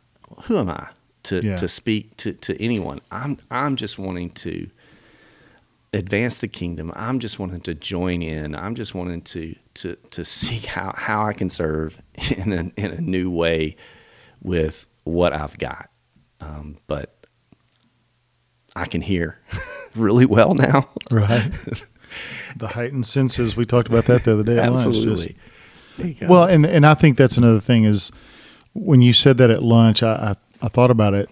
who 0.44 0.58
am 0.58 0.70
I 0.70 0.90
to 1.24 1.42
Yeah. 1.42 1.56
to 1.56 1.68
speak 1.70 2.18
to, 2.18 2.34
to 2.34 2.62
anyone? 2.62 3.00
I'm 3.10 3.38
I'm 3.50 3.78
just 3.78 3.98
wanting 3.98 4.32
to 4.32 4.70
advance 5.94 6.42
the 6.42 6.48
kingdom. 6.50 6.92
I'm 6.94 7.20
just 7.20 7.40
wanting 7.40 7.62
to 7.62 7.74
join 7.74 8.22
in. 8.22 8.54
I'm 8.54 8.76
just 8.76 8.94
wanting 8.94 9.22
to 9.22 9.56
to 9.76 9.96
to 10.12 10.26
see 10.26 10.58
how 10.60 10.94
how 10.98 11.26
I 11.26 11.32
can 11.32 11.50
serve 11.50 12.02
in 12.36 12.52
a 12.52 12.72
in 12.76 12.92
a 12.92 13.00
new 13.02 13.32
way 13.32 13.78
with 14.42 14.86
what 15.06 15.32
I've 15.32 15.58
got. 15.58 15.90
Um, 16.42 16.76
but 16.88 17.16
I 18.76 18.86
can 18.86 19.02
hear 19.02 19.38
really 19.96 20.26
well 20.26 20.54
now. 20.54 20.90
Right. 21.10 21.52
the 22.56 22.70
heightened 22.70 23.06
senses. 23.06 23.56
We 23.56 23.66
talked 23.66 23.88
about 23.90 24.06
that 24.06 24.24
the 24.24 24.34
other 24.34 24.44
day. 24.44 24.58
at 24.60 24.72
lunch, 24.72 24.84
just- 24.96 25.30
Absolutely. 25.30 26.14
Go. 26.20 26.28
Well, 26.28 26.44
and 26.46 26.66
and 26.66 26.86
I 26.86 26.94
think 26.96 27.18
that's 27.18 27.38
another 27.38 27.60
thing 27.60 27.84
is 27.84 28.12
when 28.74 29.02
you 29.02 29.14
said 29.14 29.38
that 29.38 29.50
at 29.52 29.62
lunch, 29.62 30.02
I, 30.02 30.14
I 30.62 30.66
I 30.66 30.68
thought 30.70 30.90
about 30.90 31.14
it 31.14 31.30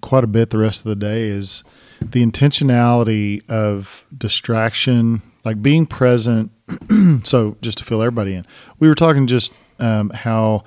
quite 0.00 0.22
a 0.22 0.28
bit 0.28 0.50
the 0.50 0.58
rest 0.58 0.80
of 0.84 0.88
the 0.90 0.94
day. 0.96 1.28
Is 1.28 1.64
the 2.00 2.24
intentionality 2.24 3.48
of 3.48 4.04
distraction, 4.16 5.22
like 5.44 5.60
being 5.62 5.86
present. 5.86 6.52
so 7.24 7.56
just 7.62 7.78
to 7.78 7.84
fill 7.84 8.00
everybody 8.02 8.34
in, 8.34 8.46
we 8.78 8.86
were 8.86 8.94
talking 8.94 9.26
just 9.26 9.52
um, 9.80 10.10
how 10.10 10.62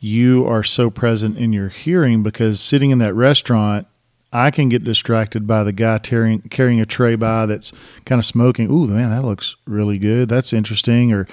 you 0.00 0.46
are 0.46 0.62
so 0.62 0.90
present 0.90 1.36
in 1.36 1.52
your 1.52 1.68
hearing 1.68 2.22
because 2.22 2.60
sitting 2.60 2.90
in 2.90 2.98
that 2.98 3.14
restaurant. 3.14 3.86
I 4.34 4.50
can 4.50 4.68
get 4.68 4.82
distracted 4.84 5.46
by 5.46 5.62
the 5.64 5.72
guy 5.72 5.98
tearing, 5.98 6.40
carrying 6.50 6.80
a 6.80 6.84
tray 6.86 7.14
by 7.14 7.46
that's 7.46 7.72
kind 8.04 8.18
of 8.18 8.24
smoking. 8.24 8.70
Ooh, 8.70 8.86
man, 8.88 9.10
that 9.10 9.22
looks 9.24 9.54
really 9.64 9.96
good. 9.96 10.28
That's 10.28 10.52
interesting. 10.52 11.12
Or 11.12 11.26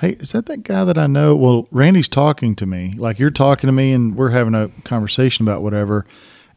hey, 0.00 0.12
is 0.12 0.32
that 0.32 0.46
that 0.46 0.62
guy 0.62 0.84
that 0.84 0.96
I 0.96 1.06
know? 1.06 1.36
Well, 1.36 1.68
Randy's 1.70 2.08
talking 2.08 2.56
to 2.56 2.64
me. 2.66 2.94
Like 2.96 3.18
you're 3.18 3.30
talking 3.30 3.68
to 3.68 3.72
me 3.72 3.92
and 3.92 4.16
we're 4.16 4.30
having 4.30 4.54
a 4.54 4.68
conversation 4.84 5.44
about 5.46 5.62
whatever. 5.62 6.06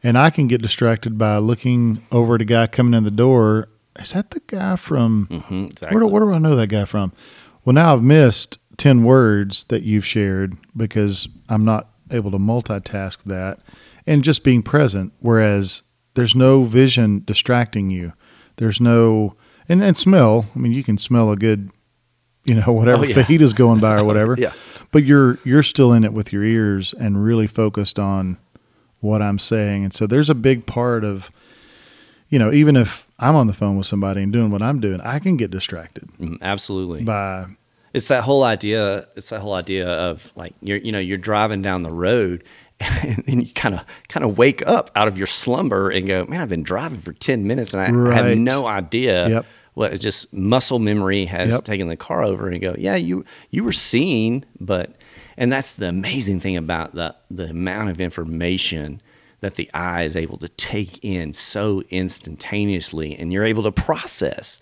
And 0.02 0.18
I 0.18 0.30
can 0.30 0.48
get 0.48 0.62
distracted 0.62 1.18
by 1.18 1.38
looking 1.38 2.02
over 2.12 2.36
at 2.36 2.42
a 2.42 2.46
guy 2.46 2.68
coming 2.68 2.94
in 2.94 3.04
the 3.04 3.12
door. 3.12 3.68
Is 4.00 4.14
that 4.14 4.32
the 4.32 4.40
guy 4.48 4.78
from 4.78 5.28
Mhm, 5.30 5.72
exactly. 5.72 5.96
where, 5.96 6.00
do, 6.06 6.08
where 6.08 6.24
do 6.24 6.32
I 6.34 6.38
know 6.38 6.56
that 6.56 6.68
guy 6.68 6.86
from? 6.86 7.12
Well, 7.66 7.74
now 7.74 7.94
I've 7.94 8.02
missed 8.04 8.58
10 8.78 9.04
words 9.04 9.66
that 9.66 9.84
you've 9.84 10.06
shared 10.06 10.56
because 10.78 11.28
I'm 11.50 11.66
not 11.66 11.90
able 12.10 12.32
to 12.32 12.38
multitask 12.38 13.24
that 13.24 13.60
and 14.08 14.24
just 14.24 14.46
being 14.46 14.64
present. 14.64 15.12
Whereas 15.20 15.84
there's 16.20 16.36
no 16.36 16.64
vision 16.64 17.24
distracting 17.26 17.90
you. 17.90 18.14
There's 18.58 18.80
no, 18.82 19.36
and, 19.70 19.82
and 19.82 19.96
smell. 19.98 20.46
I 20.56 20.60
mean, 20.60 20.72
you 20.74 20.84
can 20.84 20.98
smell 20.98 21.32
a 21.32 21.36
good, 21.38 21.72
you 22.46 22.56
know, 22.56 22.74
whatever 22.80 23.04
Oh, 23.06 23.08
yeah. 23.08 23.16
fajita's 23.16 23.54
going 23.54 23.80
by 23.80 23.96
or 24.00 24.04
whatever. 24.04 24.36
Yeah. 24.38 24.54
But 24.92 25.04
you're, 25.04 25.38
you're 25.44 25.64
still 25.64 25.94
in 25.94 26.04
it 26.04 26.14
with 26.14 26.34
your 26.34 26.44
ears 26.44 26.94
and 27.00 27.24
really 27.24 27.46
focused 27.48 28.00
on 28.00 28.38
what 29.02 29.22
I'm 29.22 29.38
saying. 29.40 29.84
And 29.86 29.94
so 29.94 30.08
there's 30.08 30.30
a 30.30 30.36
big 30.36 30.66
part 30.66 31.04
of, 31.04 31.30
you 32.28 32.40
know, 32.40 32.52
even 32.52 32.76
if 32.76 33.08
I'm 33.20 33.36
on 33.36 33.48
the 33.48 33.54
phone 33.54 33.78
with 33.78 33.86
somebody 33.86 34.24
and 34.24 34.34
doing 34.34 34.50
what 34.52 34.62
I'm 34.62 34.80
doing, 34.80 35.00
I 35.02 35.20
can 35.20 35.38
get 35.38 35.52
distracted 35.52 36.10
Mhm, 36.20 36.42
absolutely. 36.42 37.04
by 37.04 37.46
It's 37.94 38.08
that 38.10 38.24
whole 38.24 38.44
idea. 38.44 39.06
It's 39.16 39.30
that 39.30 39.42
whole 39.42 39.54
idea 39.54 39.88
of 39.88 40.32
like 40.36 40.54
you're 40.62 40.78
you 40.78 40.92
know 40.92 41.00
you're 41.00 41.18
driving 41.18 41.62
down 41.62 41.82
the 41.84 41.92
road, 41.92 42.44
and 43.04 43.24
then 43.26 43.42
you 43.42 43.54
kind 43.54 43.76
of 43.76 43.86
kind 44.08 44.24
of 44.26 44.38
wake 44.38 44.66
up 44.66 44.90
out 44.96 45.08
of 45.08 45.18
your 45.18 45.28
slumber 45.28 45.90
and 45.90 46.08
go, 46.08 46.26
man, 46.26 46.40
I've 46.42 46.50
been 46.50 46.64
driving 46.64 47.00
for 47.00 47.14
ten 47.14 47.46
minutes 47.48 47.74
and 47.74 47.82
I, 47.82 47.88
I 47.88 47.92
Right. 47.92 48.16
have 48.30 48.38
no 48.38 48.68
idea 48.68 49.28
Yep. 49.30 49.46
what 49.74 49.94
it 49.94 49.98
just 50.00 50.34
muscle 50.34 50.80
memory 50.80 51.26
has 51.26 51.52
Yep. 51.52 51.64
taken 51.66 51.88
the 51.90 51.98
car 51.98 52.24
over 52.24 52.48
and 52.48 52.62
go, 52.62 52.76
yeah, 52.78 52.96
you 52.96 53.26
you 53.52 53.64
were 53.64 53.74
seeing, 53.74 54.46
but 54.60 54.96
and 55.38 55.52
that's 55.52 55.74
the 55.74 55.88
amazing 55.90 56.40
thing 56.40 56.56
about 56.58 56.96
the 56.96 57.16
the 57.30 57.50
amount 57.50 57.90
of 57.90 58.00
information 58.00 59.02
that 59.42 59.56
the 59.56 59.70
eye 59.74 60.04
is 60.04 60.16
able 60.18 60.38
to 60.38 60.50
take 60.50 61.04
in 61.04 61.34
so 61.34 61.82
instantaneously, 61.90 63.16
and 63.18 63.32
you're 63.34 63.46
able 63.46 63.64
to 63.64 63.72
process. 63.72 64.62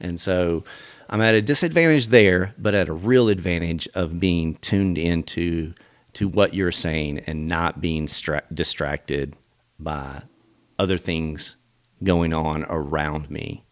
And 0.00 0.20
so 0.20 0.64
I'm 1.08 1.20
at 1.20 1.34
a 1.34 1.40
disadvantage 1.42 2.08
there, 2.08 2.52
but 2.58 2.74
at 2.74 2.88
a 2.88 2.92
real 2.92 3.28
advantage 3.28 3.88
of 3.94 4.20
being 4.20 4.56
tuned 4.56 4.98
into 4.98 5.74
to 6.16 6.28
what 6.28 6.54
you're 6.54 6.72
saying 6.72 7.18
and 7.26 7.46
not 7.46 7.82
being 7.82 8.08
stra- 8.08 8.42
distracted 8.52 9.36
by 9.78 10.22
other 10.78 10.96
things 10.96 11.56
going 12.02 12.32
on 12.32 12.64
around 12.70 13.30
me 13.30 13.64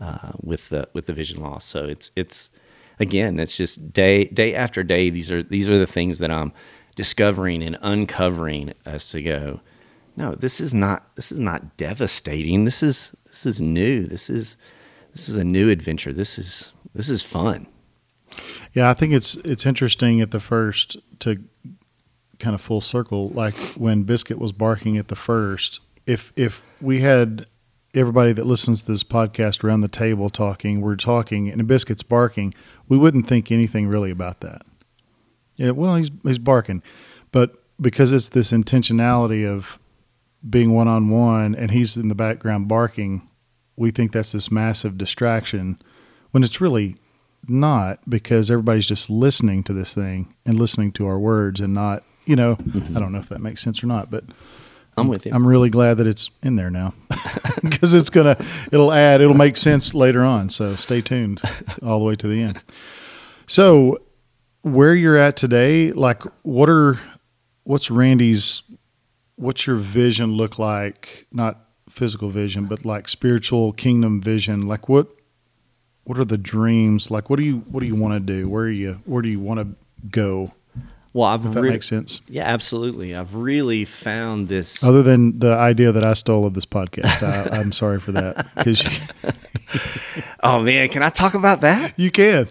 uh, 0.00 0.32
with 0.40 0.68
the 0.70 0.88
with 0.94 1.06
the 1.06 1.12
vision 1.12 1.40
loss. 1.40 1.64
So 1.64 1.84
it's 1.84 2.10
it's 2.16 2.50
again, 2.98 3.38
it's 3.38 3.56
just 3.56 3.92
day 3.92 4.24
day 4.24 4.52
after 4.52 4.82
day. 4.82 5.10
These 5.10 5.30
are 5.30 5.44
these 5.44 5.68
are 5.68 5.78
the 5.78 5.86
things 5.86 6.18
that 6.18 6.30
I'm 6.32 6.52
discovering 6.96 7.62
and 7.62 7.78
uncovering 7.82 8.74
as 8.84 9.08
to 9.10 9.22
go. 9.22 9.60
No, 10.16 10.34
this 10.34 10.60
is 10.60 10.74
not 10.74 11.14
this 11.14 11.30
is 11.30 11.38
not 11.38 11.76
devastating. 11.76 12.64
This 12.64 12.82
is 12.82 13.12
this 13.26 13.46
is 13.46 13.60
new. 13.60 14.06
This 14.06 14.28
is 14.28 14.56
this 15.12 15.28
is 15.28 15.36
a 15.36 15.44
new 15.44 15.70
adventure. 15.70 16.12
This 16.12 16.36
is 16.36 16.72
this 16.96 17.08
is 17.08 17.22
fun. 17.22 17.68
Yeah, 18.72 18.90
I 18.90 18.94
think 18.94 19.12
it's 19.12 19.36
it's 19.36 19.66
interesting 19.66 20.20
at 20.20 20.32
the 20.32 20.40
first 20.40 20.96
to 21.20 21.44
kind 22.40 22.54
of 22.54 22.60
full 22.60 22.80
circle, 22.80 23.28
like 23.30 23.54
when 23.76 24.02
Biscuit 24.02 24.38
was 24.38 24.52
barking 24.52 24.96
at 24.96 25.08
the 25.08 25.16
first. 25.16 25.80
If 26.06 26.32
if 26.34 26.62
we 26.80 27.00
had 27.00 27.46
everybody 27.94 28.32
that 28.32 28.46
listens 28.46 28.82
to 28.82 28.92
this 28.92 29.04
podcast 29.04 29.62
around 29.62 29.80
the 29.80 29.88
table 29.88 30.30
talking, 30.30 30.80
we're 30.80 30.96
talking, 30.96 31.48
and 31.48 31.66
Biscuit's 31.66 32.02
barking, 32.02 32.54
we 32.88 32.96
wouldn't 32.96 33.26
think 33.26 33.52
anything 33.52 33.86
really 33.86 34.10
about 34.10 34.40
that. 34.40 34.62
Yeah, 35.56 35.70
well, 35.72 35.96
he's 35.96 36.10
he's 36.22 36.38
barking, 36.38 36.82
but 37.30 37.62
because 37.80 38.12
it's 38.12 38.30
this 38.30 38.52
intentionality 38.52 39.46
of 39.46 39.78
being 40.48 40.72
one 40.72 40.88
on 40.88 41.10
one, 41.10 41.54
and 41.54 41.70
he's 41.70 41.96
in 41.96 42.08
the 42.08 42.14
background 42.14 42.66
barking, 42.68 43.28
we 43.76 43.90
think 43.90 44.12
that's 44.12 44.32
this 44.32 44.50
massive 44.50 44.96
distraction, 44.96 45.78
when 46.30 46.42
it's 46.42 46.60
really 46.60 46.96
not 47.48 47.98
because 48.08 48.50
everybody's 48.50 48.86
just 48.86 49.10
listening 49.10 49.62
to 49.64 49.72
this 49.72 49.94
thing 49.94 50.34
and 50.44 50.58
listening 50.58 50.92
to 50.92 51.06
our 51.06 51.18
words 51.18 51.60
and 51.60 51.74
not, 51.74 52.02
you 52.30 52.36
know, 52.36 52.54
mm-hmm. 52.54 52.96
I 52.96 53.00
don't 53.00 53.10
know 53.10 53.18
if 53.18 53.28
that 53.30 53.40
makes 53.40 53.60
sense 53.60 53.82
or 53.82 53.88
not, 53.88 54.08
but 54.08 54.22
I'm 54.96 55.08
with 55.08 55.26
you. 55.26 55.32
I'm 55.34 55.44
really 55.44 55.68
glad 55.68 55.96
that 55.96 56.06
it's 56.06 56.30
in 56.44 56.54
there 56.54 56.70
now 56.70 56.94
because 57.62 57.92
it's 57.92 58.08
going 58.08 58.36
to, 58.36 58.44
it'll 58.70 58.92
add, 58.92 59.20
it'll 59.20 59.34
make 59.34 59.56
sense 59.56 59.94
later 59.94 60.22
on. 60.22 60.48
So 60.48 60.76
stay 60.76 61.00
tuned 61.00 61.42
all 61.82 61.98
the 61.98 62.04
way 62.04 62.14
to 62.14 62.28
the 62.28 62.40
end. 62.40 62.60
So 63.48 64.00
where 64.62 64.94
you're 64.94 65.16
at 65.16 65.36
today, 65.36 65.90
like 65.90 66.22
what 66.42 66.70
are, 66.70 67.00
what's 67.64 67.90
Randy's, 67.90 68.62
what's 69.34 69.66
your 69.66 69.76
vision 69.76 70.34
look 70.34 70.56
like? 70.56 71.26
Not 71.32 71.58
physical 71.88 72.30
vision, 72.30 72.66
but 72.66 72.84
like 72.84 73.08
spiritual 73.08 73.72
kingdom 73.72 74.22
vision. 74.22 74.68
Like 74.68 74.88
what, 74.88 75.08
what 76.04 76.16
are 76.16 76.24
the 76.24 76.38
dreams? 76.38 77.10
Like 77.10 77.28
what 77.28 77.40
do 77.40 77.42
you, 77.42 77.58
what 77.70 77.80
do 77.80 77.86
you 77.86 77.96
want 77.96 78.14
to 78.14 78.20
do? 78.20 78.48
Where 78.48 78.66
are 78.66 78.70
you, 78.70 79.00
where 79.04 79.20
do 79.20 79.28
you 79.28 79.40
want 79.40 79.58
to 79.58 79.74
go? 80.10 80.52
Well, 81.12 81.28
I've 81.28 81.44
If 81.44 81.54
that 81.54 81.60
re- 81.62 81.70
makes 81.70 81.88
sense. 81.88 82.20
yeah, 82.28 82.44
absolutely. 82.44 83.14
I've 83.14 83.34
really 83.34 83.84
found 83.84 84.48
this. 84.48 84.84
Other 84.84 85.02
than 85.02 85.38
the 85.40 85.52
idea 85.54 85.90
that 85.92 86.04
I 86.04 86.12
stole 86.14 86.46
of 86.46 86.54
this 86.54 86.66
podcast, 86.66 87.22
I, 87.22 87.56
I'm 87.58 87.72
sorry 87.72 87.98
for 88.00 88.12
that 88.12 88.46
because 88.56 88.84
oh 90.42 90.60
man, 90.62 90.88
can 90.88 91.02
I 91.02 91.08
talk 91.08 91.34
about 91.34 91.60
that? 91.62 91.98
you 91.98 92.10
can. 92.10 92.48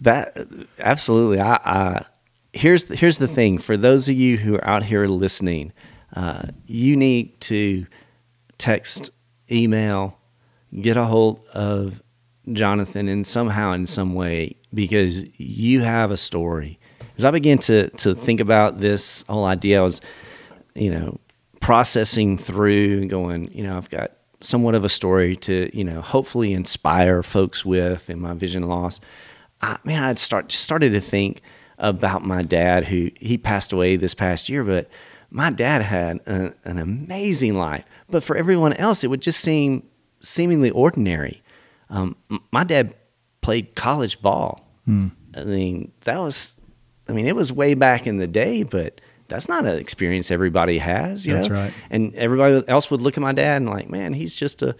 That 0.00 0.36
absolutely. 0.78 1.40
I, 1.40 1.54
I 1.64 2.04
here's 2.52 2.84
the, 2.84 2.96
here's 2.96 3.18
the 3.18 3.28
thing 3.28 3.58
for 3.58 3.76
those 3.76 4.08
of 4.08 4.16
you 4.16 4.38
who 4.38 4.54
are 4.56 4.66
out 4.66 4.84
here 4.84 5.06
listening, 5.06 5.72
uh, 6.14 6.42
you 6.66 6.96
need 6.96 7.40
to 7.42 7.86
text, 8.58 9.10
email, 9.50 10.18
get 10.80 10.96
a 10.96 11.04
hold 11.04 11.46
of 11.54 12.02
Jonathan 12.52 13.08
in 13.08 13.24
somehow 13.24 13.72
in 13.72 13.86
some 13.86 14.14
way 14.14 14.56
because 14.72 15.24
you 15.38 15.82
have 15.82 16.10
a 16.10 16.16
story. 16.16 16.78
As 17.20 17.24
I 17.26 17.30
began 17.32 17.58
to 17.58 17.90
to 17.90 18.14
think 18.14 18.40
about 18.40 18.80
this 18.80 19.24
whole 19.28 19.44
idea, 19.44 19.80
I 19.80 19.82
was, 19.82 20.00
you 20.74 20.90
know, 20.90 21.20
processing 21.60 22.38
through 22.38 23.02
and 23.02 23.10
going, 23.10 23.52
you 23.52 23.62
know, 23.62 23.76
I've 23.76 23.90
got 23.90 24.12
somewhat 24.40 24.74
of 24.74 24.84
a 24.84 24.88
story 24.88 25.36
to, 25.36 25.68
you 25.76 25.84
know, 25.84 26.00
hopefully 26.00 26.54
inspire 26.54 27.22
folks 27.22 27.62
with 27.62 28.08
in 28.08 28.22
my 28.22 28.32
vision 28.32 28.62
loss. 28.62 29.00
I, 29.60 29.76
man, 29.84 30.02
I'd 30.02 30.18
start 30.18 30.50
started 30.50 30.94
to 30.94 31.00
think 31.02 31.42
about 31.76 32.24
my 32.24 32.40
dad 32.40 32.86
who 32.86 33.10
he 33.20 33.36
passed 33.36 33.70
away 33.70 33.96
this 33.96 34.14
past 34.14 34.48
year, 34.48 34.64
but 34.64 34.88
my 35.30 35.50
dad 35.50 35.82
had 35.82 36.20
a, 36.26 36.54
an 36.64 36.78
amazing 36.78 37.54
life. 37.54 37.84
But 38.08 38.22
for 38.22 38.34
everyone 38.34 38.72
else, 38.72 39.04
it 39.04 39.08
would 39.08 39.20
just 39.20 39.40
seem 39.40 39.82
seemingly 40.20 40.70
ordinary. 40.70 41.42
Um, 41.90 42.16
my 42.50 42.64
dad 42.64 42.94
played 43.42 43.74
college 43.74 44.22
ball. 44.22 44.66
Hmm. 44.86 45.08
I 45.36 45.44
mean, 45.44 45.92
that 46.04 46.18
was, 46.18 46.54
I 47.10 47.12
mean, 47.12 47.26
it 47.26 47.34
was 47.34 47.52
way 47.52 47.74
back 47.74 48.06
in 48.06 48.18
the 48.18 48.26
day, 48.26 48.62
but 48.62 49.00
that's 49.28 49.48
not 49.48 49.66
an 49.66 49.78
experience 49.78 50.30
everybody 50.30 50.78
has, 50.78 51.26
you 51.26 51.32
That's 51.32 51.48
know? 51.48 51.56
right. 51.56 51.72
And 51.90 52.14
everybody 52.14 52.66
else 52.68 52.90
would 52.90 53.00
look 53.00 53.16
at 53.16 53.20
my 53.20 53.32
dad 53.32 53.62
and 53.62 53.70
like, 53.70 53.88
man, 53.90 54.12
he's 54.12 54.34
just 54.34 54.62
a, 54.62 54.76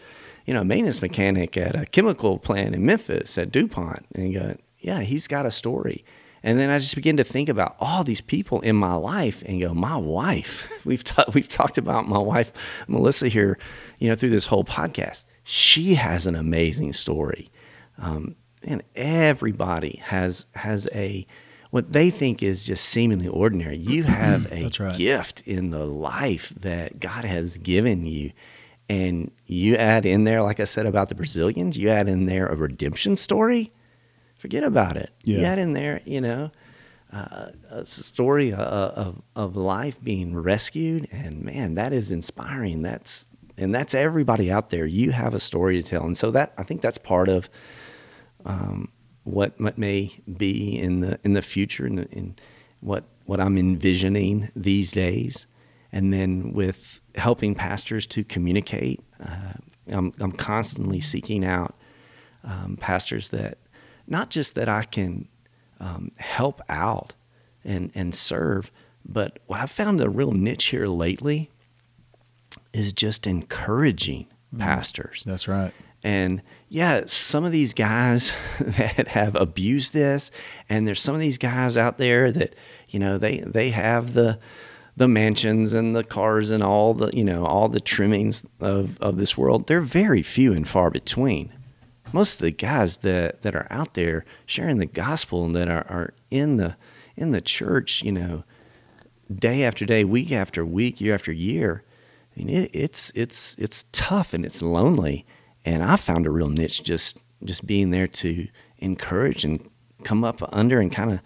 you 0.47 0.55
know, 0.55 0.65
maintenance 0.65 1.03
mechanic 1.03 1.57
at 1.57 1.75
a 1.75 1.87
chemical 1.87 2.39
plant 2.39 2.75
in 2.75 2.87
Memphis 2.87 3.37
at 3.37 3.51
DuPont. 3.51 4.07
And 4.15 4.35
go, 4.35 4.57
yeah, 4.79 5.01
he's 5.01 5.27
got 5.29 5.47
a 5.47 5.51
story. 5.51 6.05
And 6.43 6.59
then 6.59 6.71
I 6.71 6.79
just 6.79 6.95
begin 6.95 7.17
to 7.19 7.25
think 7.25 7.49
about 7.49 7.77
all 7.79 8.03
these 8.03 8.21
people 8.21 8.61
in 8.61 8.75
my 8.75 8.95
life 8.95 9.43
and 9.47 9.61
go, 9.61 9.75
my 9.75 9.97
wife. 9.97 10.71
We've 10.87 11.05
ta- 11.05 11.27
we've 11.35 11.49
talked 11.49 11.77
about 11.77 12.09
my 12.09 12.17
wife 12.19 12.53
Melissa 12.89 13.29
here, 13.29 13.59
you 13.99 14.09
know, 14.09 14.15
through 14.15 14.31
this 14.31 14.47
whole 14.47 14.65
podcast. 14.65 15.27
She 15.45 15.95
has 15.97 16.27
an 16.27 16.35
amazing 16.35 16.95
story, 16.95 17.51
um, 17.99 18.35
and 18.63 18.83
everybody 18.97 20.01
has 20.05 20.47
has 20.55 20.89
a 20.95 21.27
what 21.71 21.93
they 21.93 22.11
think 22.11 22.43
is 22.43 22.65
just 22.65 22.85
seemingly 22.85 23.29
ordinary. 23.29 23.77
You 23.77 24.03
have 24.05 24.51
a 24.53 24.71
right. 24.79 24.97
gift 24.97 25.43
in 25.43 25.71
the 25.71 25.87
life 25.87 26.51
that 26.57 27.01
God 27.01 27.25
has 27.25 27.59
given 27.59 28.07
you. 28.07 28.33
And 28.89 29.31
you 29.47 29.77
add 29.77 30.05
in 30.05 30.25
there, 30.25 30.43
like 30.43 30.59
I 30.59 30.65
said 30.65 30.85
about 30.85 31.09
the 31.09 31.15
Brazilians, 31.15 31.79
you 31.79 31.91
add 31.91 32.09
in 32.09 32.25
there 32.25 32.49
a 32.49 32.57
redemption 32.57 33.15
story 33.15 33.73
forget 34.41 34.65
about 34.65 34.97
it. 34.97 35.11
You 35.23 35.43
add 35.43 35.59
in 35.59 35.75
there, 35.75 36.01
you 36.07 36.21
know, 36.21 36.51
uh, 37.13 37.51
a 37.69 37.85
story 37.85 38.53
uh, 38.53 38.65
of 38.65 39.23
of 39.37 39.57
life 39.57 40.03
being 40.03 40.35
rescued, 40.35 41.09
and 41.13 41.43
man, 41.43 41.75
that 41.75 41.93
is 41.93 42.11
inspiring. 42.11 42.83
That's 42.83 43.27
and 43.59 43.75
that's 43.75 43.95
everybody 43.95 44.51
out 44.51 44.71
there. 44.71 44.87
You 44.87 45.13
have 45.13 45.35
a 45.35 45.41
story 45.41 45.83
to 45.83 45.89
tell, 45.89 46.05
and 46.05 46.17
so 46.17 46.31
that 46.31 46.55
I 46.57 46.63
think 46.63 46.81
that's 46.81 46.99
part 46.99 47.29
of 47.29 47.51
um, 48.47 48.89
what 49.25 49.61
what 49.61 49.79
may 49.79 50.13
be 50.37 50.79
in 50.79 51.01
the 51.01 51.19
in 51.23 51.35
the 51.35 51.43
future, 51.43 51.87
and 51.87 52.01
in, 52.01 52.07
in 52.07 52.37
what 52.81 53.05
what 53.27 53.41
I'm 53.41 53.59
envisioning 53.59 54.51
these 54.57 54.91
days, 54.93 55.47
and 55.93 56.13
then 56.13 56.53
with 56.53 57.01
helping 57.15 57.55
pastors 57.55 58.07
to 58.09 58.25
communicate. 58.25 59.01
Uh, 59.23 59.55
I'm 59.89 60.13
I'm 60.21 60.33
constantly 60.33 61.01
seeking 61.01 61.45
out 61.45 61.75
um, 62.45 62.77
pastors 62.81 63.29
that 63.29 63.59
not 64.07 64.31
just 64.31 64.55
that 64.55 64.69
I 64.69 64.85
can 64.85 65.29
um, 65.79 66.13
help 66.19 66.61
out 66.69 67.15
and 67.65 67.91
and 67.95 68.15
serve, 68.15 68.71
but 69.05 69.39
what 69.47 69.61
I've 69.61 69.71
found 69.71 70.01
a 70.01 70.09
real 70.09 70.33
niche 70.33 70.67
here 70.67 70.87
lately 70.87 71.51
is 72.73 72.93
just 72.93 73.27
encouraging 73.27 74.27
pastors. 74.59 75.23
That's 75.25 75.49
right. 75.49 75.73
And 76.03 76.43
yeah, 76.73 77.03
some 77.07 77.45
of 77.45 77.51
these 77.51 77.75
guys 77.75 78.33
that 78.61 79.09
have 79.09 79.35
abused 79.35 79.93
this, 79.93 80.31
and 80.69 80.87
there's 80.87 81.03
some 81.03 81.17
of 81.17 81.21
these 81.21 81.37
guys 81.37 81.77
out 81.77 81.99
there 81.99 82.31
that, 82.31 82.55
you 82.89 83.01
know, 83.01 83.19
they 83.19 83.41
they 83.41 83.71
have 83.71 84.15
the 84.15 84.39
the 84.97 85.09
mansions 85.09 85.75
and 85.75 85.97
the 85.97 86.05
cars 86.05 86.51
and 86.51 86.63
all 86.63 86.95
the 86.95 87.11
you 87.13 87.25
know 87.25 87.45
all 87.45 87.69
the 87.69 87.81
trimmings 87.81 88.47
of 88.61 89.01
of 89.01 89.19
this 89.19 89.37
world. 89.37 89.67
They're 89.67 89.81
very 89.81 90.23
few 90.23 90.53
and 90.53 90.67
far 90.67 90.91
between. 90.91 91.53
Most 92.13 92.35
of 92.35 92.41
the 92.43 92.53
guys 92.53 92.99
that 92.99 93.43
that 93.43 93.57
are 93.57 93.67
out 93.69 93.95
there 93.95 94.25
sharing 94.47 94.79
the 94.79 94.87
gospel 94.87 95.45
and 95.45 95.57
that 95.57 95.69
are, 95.69 95.87
are 95.89 96.15
in 96.31 96.57
the 96.57 96.77
in 97.17 97.33
the 97.33 97.41
church, 97.41 98.03
you 98.03 98.13
know, 98.13 98.45
day 99.33 99.65
after 99.65 99.85
day, 99.85 100.05
week 100.05 100.31
after 100.31 100.65
week, 100.65 101.01
year 101.01 101.15
after 101.15 101.33
year. 101.33 101.83
I 102.37 102.45
mean, 102.45 102.49
it, 102.49 102.71
it's 102.73 103.11
it's 103.17 103.57
it's 103.59 103.87
tough 103.91 104.33
and 104.33 104.47
it's 104.47 104.63
lonely, 104.63 105.27
and 105.65 105.83
I 105.83 105.97
found 105.97 106.27
a 106.27 106.31
real 106.31 106.49
niche 106.49 106.83
just 106.83 107.23
just 107.45 107.67
being 107.67 107.91
there 107.91 108.07
to 108.07 108.49
encourage 108.79 109.45
and 109.45 109.69
come 110.05 110.25
up 110.25 110.43
under 110.53 110.81
and 110.81 110.93
kind 110.93 111.13
of 111.13 111.21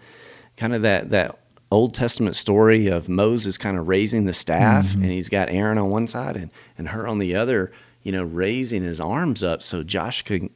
kind 0.57 0.73
of 0.73 0.81
that 0.81 1.09
that 1.11 1.39
Old 1.71 1.93
Testament 1.93 2.35
story 2.35 2.87
of 2.87 3.09
Moses 3.09 3.57
kind 3.57 3.77
of 3.77 3.87
raising 3.87 4.25
the 4.25 4.33
staff, 4.33 4.93
and 4.93 5.05
he's 5.05 5.29
got 5.29 5.49
Aaron 5.49 5.77
on 5.77 5.89
one 5.89 6.07
side 6.07 6.37
and 6.37 6.51
and 6.77 6.89
Hur 6.89 7.07
on 7.07 7.19
the 7.19 7.35
other, 7.35 7.71
you 8.03 8.11
know, 8.11 8.23
raising 8.23 8.83
his 8.83 9.01
arms 9.01 9.43
up 9.43 9.61
so 9.61 9.83
Josh 9.83 10.21
could 10.21 10.49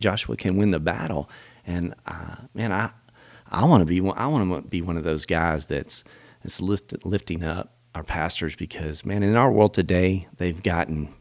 Joshua 0.00 0.36
can 0.36 0.56
win 0.56 0.70
the 0.70 0.80
battle. 0.80 1.28
And 1.66 1.94
uh, 2.06 2.36
man, 2.54 2.72
I 2.72 2.90
I 3.50 3.64
want 3.66 3.82
to 3.82 3.86
be 3.86 4.00
one, 4.00 4.16
I 4.16 4.26
want 4.28 4.62
to 4.62 4.68
be 4.68 4.82
one 4.82 4.96
of 4.96 5.04
those 5.04 5.26
guys 5.26 5.66
that's 5.66 6.04
that's 6.42 6.60
lift, 6.60 7.04
lifting 7.04 7.42
up 7.42 7.74
our 7.94 8.02
pastors 8.02 8.56
because 8.56 9.04
man, 9.04 9.22
in 9.22 9.36
our 9.36 9.50
world 9.50 9.74
today, 9.74 10.28
they've 10.38 10.62
gotten 10.62 11.12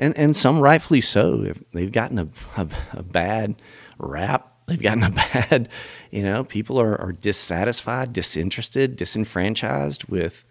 and 0.00 0.16
and 0.16 0.34
some 0.34 0.58
rightfully 0.58 1.00
so. 1.00 1.52
They've 1.72 1.92
gotten 1.92 2.18
a, 2.18 2.28
a, 2.56 2.66
a 2.94 3.02
bad 3.04 3.62
rap. 3.98 4.52
They've 4.66 4.82
gotten 4.82 5.04
a 5.04 5.10
bad, 5.32 5.68
you 6.10 6.22
know, 6.22 6.42
people 6.42 6.80
are, 6.80 7.00
are 7.00 7.12
dissatisfied, 7.12 8.12
disinterested, 8.12 8.96
disenfranchised 8.96 10.04
with 10.04 10.44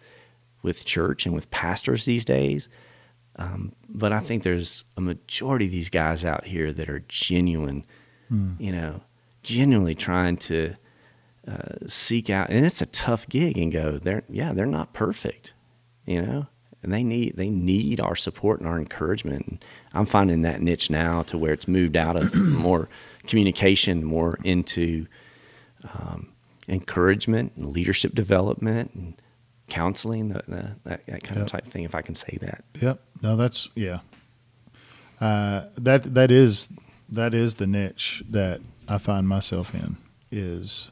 with 0.62 0.86
church 0.86 1.26
and 1.26 1.34
with 1.34 1.50
pastors 1.52 2.06
these 2.06 2.24
days. 2.24 2.70
Um, 3.38 3.74
but 3.88 4.12
I 4.12 4.20
think 4.20 4.44
there's 4.44 4.84
a 4.98 5.02
majority 5.02 5.66
of 5.66 5.72
these 5.72 5.90
guys 5.90 6.26
out 6.26 6.46
here 6.46 6.74
that 6.74 6.90
are 6.90 7.04
genuine, 7.08 7.86
you 8.60 8.72
know, 8.72 9.02
genuinely 9.44 9.96
trying 9.96 10.36
to 10.38 10.76
uh, 11.48 11.88
seek 11.88 12.30
out, 12.30 12.50
and 12.50 12.66
it's 12.66 12.82
a 12.82 12.86
tough 12.86 13.28
gig. 13.30 13.58
And 13.58 13.72
go, 13.72 13.98
they're 13.98 14.24
yeah, 14.30 14.54
they're 14.54 14.66
not 14.66 14.94
perfect, 14.94 15.54
you 16.06 16.22
know, 16.22 16.48
and 16.82 16.94
they 16.94 17.04
need 17.04 17.36
they 17.38 17.50
need 17.50 18.00
our 18.00 18.16
support 18.16 18.60
and 18.60 18.68
our 18.70 18.78
encouragement. 18.78 19.46
And 19.48 19.66
I'm 19.94 20.06
finding 20.06 20.42
that 20.44 20.62
niche 20.62 20.90
now 20.90 21.24
to 21.24 21.38
where 21.38 21.52
it's 21.54 21.68
moved 21.68 21.96
out 21.98 22.16
of 22.16 22.34
more 22.36 22.88
communication, 23.28 24.04
more 24.04 24.38
into 24.44 25.08
um, 25.94 26.30
encouragement 26.68 27.54
and 27.56 27.68
leadership 27.70 28.14
development 28.16 28.92
and 28.94 29.22
counseling, 29.70 30.30
the, 30.30 30.42
the, 30.48 30.76
that, 30.84 31.06
that 31.06 31.24
kind 31.24 31.38
Yep. 31.38 31.46
of 31.46 31.52
type 31.52 31.66
thing, 31.66 31.84
if 31.84 31.94
I 31.94 32.02
can 32.02 32.16
say 32.16 32.38
that. 32.42 32.64
Yep. 32.82 33.02
No, 33.22 33.36
that's 33.36 33.70
yeah. 33.76 34.00
Uh, 35.20 35.66
that 35.78 36.14
that 36.16 36.32
is 36.32 36.70
that 37.10 37.34
is 37.34 37.56
the 37.56 37.68
niche 37.68 38.24
that 38.30 38.62
I 38.88 38.98
find 38.98 39.28
myself 39.28 39.74
in. 39.76 39.98
Is 40.32 40.92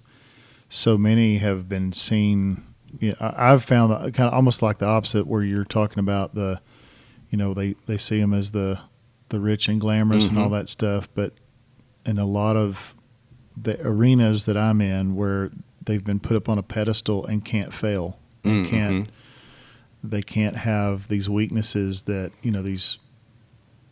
so 0.69 0.97
many 0.97 1.37
have 1.37 1.69
been 1.69 1.93
seen. 1.93 2.63
You 2.99 3.09
know, 3.11 3.17
I've 3.19 3.63
found 3.63 3.91
that 3.91 4.13
kind 4.13 4.27
of 4.27 4.33
almost 4.33 4.61
like 4.61 4.77
the 4.79 4.85
opposite, 4.87 5.27
where 5.27 5.43
you're 5.43 5.63
talking 5.65 5.99
about 5.99 6.33
the, 6.35 6.61
you 7.29 7.37
know, 7.37 7.53
they 7.53 7.75
they 7.85 7.97
see 7.97 8.19
them 8.19 8.33
as 8.33 8.51
the 8.51 8.79
the 9.29 9.39
rich 9.39 9.67
and 9.67 9.79
glamorous 9.81 10.27
and 10.29 10.37
all 10.39 10.49
that 10.51 10.69
stuff, 10.69 11.09
but 11.13 11.33
in 12.05 12.17
a 12.17 12.25
lot 12.25 12.55
of 12.55 12.95
the 13.61 13.79
arenas 13.85 14.45
that 14.45 14.55
I'm 14.57 14.79
in, 14.81 15.15
where 15.15 15.51
they've 15.83 16.03
been 16.03 16.19
put 16.19 16.37
up 16.37 16.47
on 16.49 16.57
a 16.57 16.63
pedestal 16.63 17.25
and 17.25 17.43
can't 17.43 17.73
fail, 17.73 18.17
and 18.43 18.65
Mhm. 18.65 18.69
can't 18.69 19.09
they 20.03 20.21
can't 20.21 20.57
have 20.57 21.07
these 21.07 21.27
weaknesses 21.29 22.03
that 22.03 22.31
you 22.41 22.51
know 22.51 22.61
these 22.61 22.99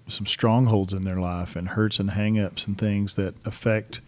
some 0.08 0.26
strongholds 0.28 0.94
in 0.94 1.02
their 1.02 1.20
life 1.20 1.56
and 1.56 1.70
hurts 1.70 2.00
and 2.00 2.12
hangups 2.12 2.68
and 2.68 2.78
things 2.78 3.16
that 3.16 3.34
affect 3.44 4.02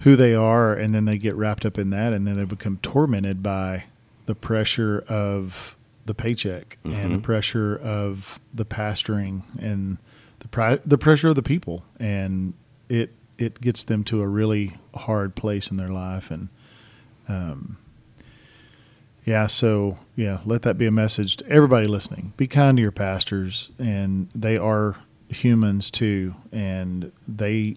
who 0.00 0.14
they 0.14 0.32
are 0.34 0.72
and 0.72 0.94
then 0.94 1.04
they 1.04 1.18
get 1.18 1.34
wrapped 1.34 1.66
up 1.66 1.76
in 1.78 1.90
that 1.90 2.12
and 2.12 2.26
then 2.28 2.36
they 2.36 2.44
become 2.44 2.78
tormented 2.80 3.42
by 3.42 3.84
the 4.30 4.34
pressure 4.36 5.04
of 5.08 5.74
the 6.06 6.14
paycheck 6.14 6.78
and 6.84 7.12
the 7.14 7.18
Mhm. 7.18 7.22
pressure 7.22 7.74
of 7.76 8.38
the 8.54 8.64
pastoring 8.64 9.42
and 9.58 9.98
the 10.38 10.46
pri- 10.46 10.78
the 10.86 10.96
pressure 10.96 11.26
of 11.28 11.34
the 11.34 11.42
people 11.42 11.82
and 11.98 12.54
it 12.88 13.10
it 13.38 13.60
gets 13.60 13.82
them 13.82 14.04
to 14.04 14.20
a 14.22 14.28
really 14.28 14.76
hard 14.94 15.34
place 15.34 15.68
in 15.72 15.76
their 15.78 15.88
life 15.88 16.30
and 16.30 16.48
um 17.28 17.76
yeah, 19.24 19.46
so 19.48 19.98
yeah, 20.16 20.38
let 20.46 20.62
that 20.62 20.78
be 20.78 20.86
a 20.86 20.90
message 20.90 21.36
to 21.38 21.46
everybody 21.48 21.86
listening. 21.86 22.32
Be 22.38 22.46
kind 22.46 22.78
to 22.78 22.82
your 22.82 22.90
pastors, 22.90 23.70
and 23.78 24.28
they 24.34 24.56
are 24.56 24.96
humans 25.28 25.90
too, 25.90 26.34
and 26.50 27.12
they 27.28 27.76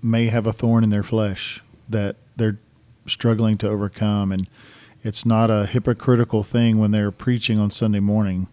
may 0.00 0.26
have 0.28 0.46
a 0.46 0.52
thorn 0.52 0.84
in 0.84 0.90
their 0.90 1.02
flesh 1.02 1.60
that 1.88 2.16
they're 2.36 2.58
struggling 3.06 3.58
to 3.58 3.68
overcome. 3.68 4.30
And 4.30 4.48
it's 5.02 5.24
not 5.24 5.50
a 5.50 5.66
hypocritical 5.66 6.42
thing 6.42 6.78
when 6.78 6.90
they're 6.90 7.10
preaching 7.10 7.58
on 7.58 7.70
Sunday 7.70 8.00
morning 8.00 8.48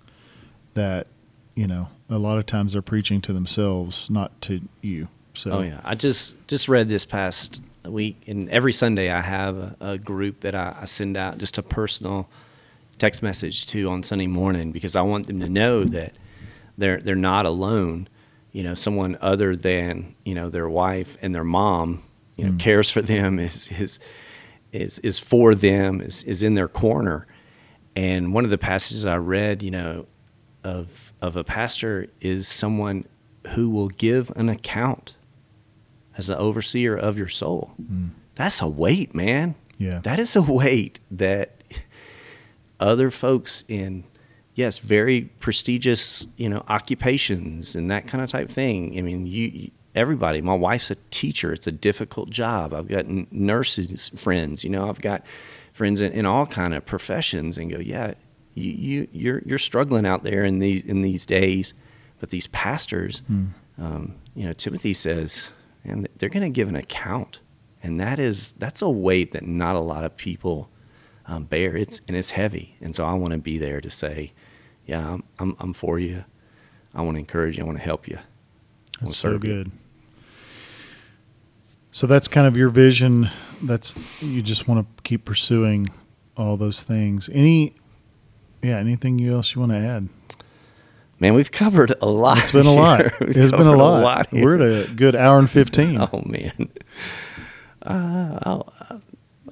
that, 0.74 1.08
you 1.56 1.68
know, 1.68 1.90
a 2.10 2.18
lot 2.18 2.38
of 2.38 2.46
times 2.46 2.74
they're 2.74 2.82
preaching 2.82 3.22
to 3.22 3.34
themselves, 3.34 4.10
not 4.10 4.40
to 4.42 4.62
you. 4.82 5.08
So, 5.34 5.52
Oh 5.52 5.62
yeah, 5.62 5.82
I 5.84 5.96
just 5.96 6.48
just 6.48 6.70
read 6.70 6.88
this 6.88 7.06
past 7.06 7.62
week, 7.84 8.22
and 8.28 8.50
every 8.50 8.72
Sunday 8.72 9.12
I 9.12 9.22
have 9.22 9.58
a, 9.58 9.76
a 9.82 9.98
group 9.98 10.42
that 10.42 10.56
I, 10.56 10.76
I 10.82 10.86
send 10.86 11.18
out 11.18 11.38
just 11.38 11.58
a 11.58 11.64
personal 11.64 12.30
text 12.98 13.22
message 13.22 13.66
to 13.68 13.90
on 13.90 14.04
Sunday 14.04 14.28
morning 14.28 14.72
because 14.72 14.96
I 14.96 15.02
want 15.02 15.28
them 15.28 15.40
to 15.42 15.50
know 15.50 15.84
that 15.84 16.14
they're 16.78 17.00
they're 17.00 17.16
not 17.16 17.46
alone. 17.46 18.08
You 18.52 18.64
know, 18.64 18.74
someone 18.74 19.18
other 19.20 19.56
than 19.56 20.16
you 20.24 20.36
know 20.36 20.50
their 20.50 20.70
wife 20.70 21.18
and 21.22 21.36
their 21.36 21.44
mom, 21.44 22.04
you 22.38 22.46
know, 22.46 22.52
mm. 22.52 22.60
cares 22.60 22.90
for 22.90 23.02
them 23.02 23.40
is 23.40 23.70
is 23.72 24.00
is 24.76 25.00
is 25.00 25.20
for 25.20 25.56
them 25.56 26.02
is 26.02 26.24
is 26.24 26.44
in 26.44 26.56
their 26.56 26.68
corner. 26.68 27.26
And 27.96 28.34
one 28.34 28.44
of 28.44 28.50
the 28.50 28.58
passages 28.58 29.06
I 29.06 29.18
read, 29.18 29.64
you 29.64 29.72
know, 29.72 30.06
of 30.64 31.14
of 31.22 31.36
a 31.36 31.44
pastor 31.44 32.08
is 32.20 32.48
someone 32.48 33.06
who 33.50 33.70
will 33.70 33.90
give 33.90 34.32
an 34.36 34.50
account 34.50 35.16
as 36.18 36.30
an 36.30 36.38
overseer 36.38 36.96
of 36.96 37.18
your 37.18 37.28
soul. 37.28 37.74
Mm. 37.82 38.12
That's 38.36 38.62
a 38.62 38.68
weight, 38.68 39.16
man. 39.16 39.56
Yeah. 39.78 40.00
That 40.00 40.20
is 40.20 40.36
a 40.36 40.42
weight 40.42 41.00
that 41.12 41.64
other 42.80 43.12
folks 43.12 43.64
in 43.68 44.04
yes, 44.56 44.80
very 44.80 45.24
prestigious, 45.40 46.26
you 46.38 46.50
know, 46.50 46.64
occupations 46.68 47.76
and 47.76 47.92
that 47.92 48.08
kind 48.08 48.24
of 48.24 48.30
type 48.30 48.50
thing. 48.50 48.98
I 48.98 49.02
mean, 49.02 49.28
you, 49.28 49.48
you 49.48 49.72
everybody. 49.96 50.42
My 50.42 50.54
wife's 50.54 50.92
a 50.92 50.96
teacher. 51.10 51.54
It's 51.54 51.68
a 51.68 51.72
difficult 51.72 52.30
job. 52.30 52.74
I've 52.74 52.88
got 52.88 53.06
n- 53.06 53.28
nurses 53.32 54.10
friends. 54.10 54.64
You 54.64 54.70
know, 54.70 54.90
I've 54.90 55.02
got 55.02 55.26
friends 55.74 56.02
in, 56.02 56.12
in 56.12 56.26
all 56.26 56.46
kind 56.46 56.74
of 56.74 56.86
professions, 56.86 57.58
and 57.58 57.72
go, 57.72 57.80
yeah, 57.80 58.14
you, 58.54 58.72
you 58.72 59.08
you're 59.12 59.42
you're 59.46 59.58
struggling 59.58 60.06
out 60.06 60.24
there 60.24 60.44
in 60.44 60.60
these 60.60 60.84
in 60.86 61.02
these 61.02 61.26
days. 61.26 61.74
But 62.20 62.30
these 62.30 62.48
pastors, 62.48 63.22
um, 63.78 64.16
you 64.36 64.46
know, 64.46 64.54
Timothy 64.54 64.94
says, 64.94 65.50
and 65.84 66.08
they're 66.18 66.30
going 66.30 66.44
to 66.44 66.50
give 66.50 66.70
an 66.70 66.76
account, 66.76 67.42
and 67.84 68.00
that 68.00 68.20
is 68.20 68.54
that's 68.54 68.82
a 68.82 68.90
weight 68.90 69.32
that 69.34 69.46
not 69.46 69.76
a 69.76 69.80
lot 69.80 70.04
of 70.04 70.16
people 70.16 70.70
um, 71.28 71.44
bear. 71.44 71.76
It's 71.76 72.02
and 72.08 72.16
it's 72.16 72.32
heavy, 72.32 72.78
and 72.82 72.96
so 72.96 73.04
I 73.06 73.14
want 73.14 73.34
to 73.34 73.40
be 73.40 73.58
there 73.58 73.82
to 73.82 73.90
say, 73.90 74.32
yeah, 74.86 75.14
I'm 75.14 75.24
I'm, 75.40 75.56
I'm 75.60 75.74
for 75.74 76.00
you. 76.00 76.24
I 76.94 77.04
want 77.04 77.16
to 77.16 77.20
encourage 77.20 77.58
you. 77.58 77.64
I 77.64 77.68
want 77.68 77.78
to 77.80 77.84
help 77.84 78.08
you. 78.08 78.18
That's 79.02 79.18
so 79.18 79.32
serve 79.32 79.44
you. 79.44 79.72
So 81.96 82.08
that's 82.08 82.28
kind 82.28 82.46
of 82.46 82.58
your 82.58 82.68
vision. 82.68 83.30
That's 83.64 83.96
you 84.22 84.42
just 84.42 84.68
want 84.68 84.86
to 84.98 85.04
keep 85.04 85.24
pursuing 85.24 85.90
all 86.36 86.58
those 86.58 86.84
things. 86.84 87.30
Any, 87.32 87.74
yeah, 88.62 88.80
anything 88.80 89.18
you 89.18 89.34
else 89.34 89.56
you 89.56 89.62
want 89.62 89.72
to 89.72 89.78
add? 89.78 90.10
Man, 91.22 91.36
we've 91.36 91.52
covered 91.54 91.94
a 92.02 92.06
lot. 92.06 92.40
It's 92.40 92.52
been 92.52 92.66
a 92.66 92.74
lot. 92.74 93.00
It's 93.22 93.50
been 93.52 93.62
a 93.62 93.64
covered 93.64 93.78
lot. 93.78 94.28
We're 94.34 94.56
at 94.56 94.90
a 94.90 94.94
good 94.94 95.16
hour 95.16 95.40
and 95.40 95.50
fifteen. 95.50 95.98
Oh 96.12 96.22
man, 96.26 96.68
uh, 97.84 98.40
I'll- 98.44 98.74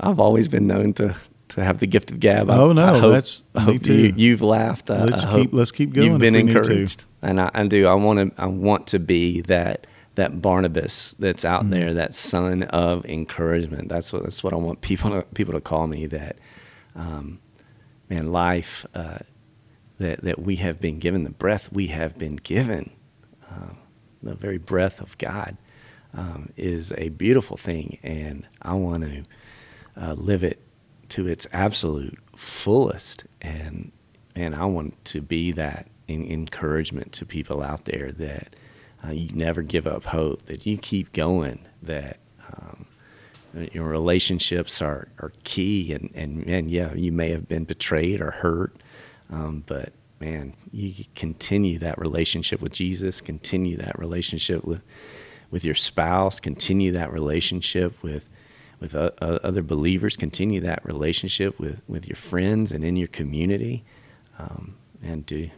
I've 0.02 0.20
always 0.20 0.50
been 0.50 0.68
known 0.68 0.92
to 0.96 1.16
to 1.50 1.64
have 1.64 1.80
the 1.80 1.88
gift 1.88 2.12
of 2.12 2.20
gab. 2.20 2.50
I- 2.50 2.58
Oh, 2.58 2.74
no, 2.74 2.84
I 2.84 3.00
hope, 3.00 3.12
that's- 3.14 3.46
I 3.56 3.60
me 3.68 3.74
hope 3.74 3.84
too. 3.84 3.94
You, 3.96 4.14
you've 4.18 4.42
laughed. 4.42 4.90
Let's 4.90 5.24
I 5.24 5.34
keep- 5.40 5.54
let's 5.54 5.72
keep 5.72 5.94
going 5.94 6.12
You've 6.12 6.20
been 6.20 6.34
we 6.34 6.44
need 6.44 6.52
to. 6.52 6.58
encouraged, 6.60 7.06
and 7.22 7.40
I, 7.40 7.50
I 7.54 7.66
do. 7.68 7.88
I 7.88 7.94
want 7.94 8.36
to. 8.36 8.42
I 8.42 8.48
want 8.48 8.88
to 8.88 9.00
be 9.00 9.40
that 9.44 9.88
that 10.16 10.42
Barnabas 10.42 11.14
that's 11.18 11.44
out 11.44 11.62
Mm-hmm. 11.64 11.70
there, 11.72 11.94
that 11.94 12.16
son 12.16 12.64
of 12.64 13.06
encouragement. 13.06 13.90
That's 13.90 14.14
what 14.14 14.24
that's 14.24 14.44
what 14.44 14.54
I 14.54 14.58
want 14.58 14.82
people 14.82 15.10
to 15.12 15.24
people 15.34 15.54
to 15.54 15.62
call 15.62 15.88
me. 15.88 16.06
That 16.06 16.38
um, 16.96 17.40
man, 18.10 18.32
life 18.32 18.86
uh, 18.94 19.20
that 20.00 20.22
that 20.22 20.40
we 20.40 20.58
have 20.58 20.80
been 20.80 21.00
given, 21.00 21.24
the 21.24 21.30
breath 21.32 21.72
we 21.72 21.88
have 21.88 22.18
been 22.18 22.36
given, 22.38 22.92
um, 23.50 23.78
the 24.22 24.36
very 24.36 24.58
breath 24.58 25.02
of 25.02 25.18
God, 25.18 25.58
um, 26.14 26.50
is 26.58 26.92
a 26.98 27.10
beautiful 27.10 27.58
thing, 27.58 27.98
and 28.04 28.48
I 28.62 28.74
want 28.74 29.04
to 29.04 29.24
uh, 30.00 30.14
live 30.14 30.44
it 30.44 30.60
to 31.10 31.28
its 31.28 31.48
absolute 31.52 32.18
fullest, 32.36 33.26
and 33.42 33.92
and 34.36 34.56
I 34.56 34.66
want 34.66 35.04
to 35.06 35.22
be 35.22 35.52
that 35.54 35.88
in, 36.08 36.26
encouragement 36.30 37.12
to 37.14 37.26
people 37.26 37.62
out 37.62 37.86
there 37.86 38.12
that 38.12 38.56
uh, 39.06 39.12
you 39.12 39.30
never 39.34 39.62
give 39.62 39.88
up 39.88 40.06
hope, 40.06 40.44
that 40.44 40.66
you 40.66 40.78
keep 40.78 41.12
going, 41.14 41.60
that. 41.82 42.18
Um, 42.58 42.88
your 43.72 43.86
relationships 43.86 44.82
are, 44.82 45.08
are 45.20 45.32
key 45.44 45.94
and, 45.94 46.10
and, 46.16 46.44
and 46.48 46.72
yeah 46.72 46.94
you 46.94 47.12
may 47.12 47.30
have 47.30 47.48
been 47.48 47.66
betrayed 47.66 48.20
or 48.20 48.32
hurt 48.32 48.76
um, 49.30 49.64
but 49.68 49.94
man 50.20 50.54
you 50.72 51.06
continue 51.16 51.78
that 51.78 51.98
relationship 52.00 52.62
with 52.62 52.72
jesus 52.72 53.22
continue 53.22 53.78
that 53.78 53.98
relationship 54.00 54.64
with 54.64 54.82
with 55.52 55.64
your 55.64 55.76
spouse 55.76 56.40
continue 56.40 56.92
that 56.92 57.12
relationship 57.12 58.02
with 58.02 58.28
with 58.80 58.96
o- 58.96 59.12
o- 59.22 59.40
other 59.44 59.62
believers 59.62 60.18
continue 60.18 60.60
that 60.60 60.84
relationship 60.84 61.60
with 61.60 61.82
with 61.88 62.08
your 62.08 62.16
friends 62.16 62.72
and 62.72 62.84
in 62.84 62.96
your 62.96 63.08
community 63.08 63.84
um, 64.40 64.76
and 65.04 65.28
to 65.28 65.50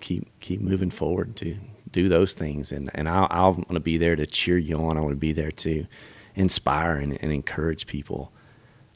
keep 0.00 0.26
keep 0.40 0.60
moving 0.60 0.90
forward 0.90 1.36
to 1.36 1.56
do 1.92 2.08
those 2.08 2.34
things 2.34 2.72
and 2.72 2.90
and 2.94 3.08
I, 3.08 3.26
I 3.30 3.42
want 3.48 3.72
to 3.72 3.80
be 3.80 3.98
there 3.98 4.16
to 4.16 4.26
cheer 4.26 4.58
you 4.58 4.76
on 4.76 4.96
I 4.96 5.00
want 5.00 5.12
to 5.12 5.16
be 5.16 5.32
there 5.32 5.52
to 5.52 5.86
inspire 6.34 6.96
and, 6.96 7.18
and 7.22 7.30
encourage 7.30 7.86
people 7.86 8.32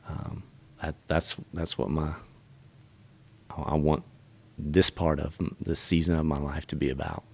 um, 0.09 0.43
that, 0.83 0.95
that's 1.07 1.37
that's 1.53 1.79
what 1.79 1.91
my 1.91 2.15
I 3.51 3.75
want 3.77 4.03
this 4.59 4.91
part 4.91 5.21
of 5.21 5.37
this 5.61 5.81
season 5.81 6.17
of 6.17 6.27
my 6.27 6.39
life 6.39 6.67
to 6.69 6.77
be 6.77 6.91
about 6.91 7.25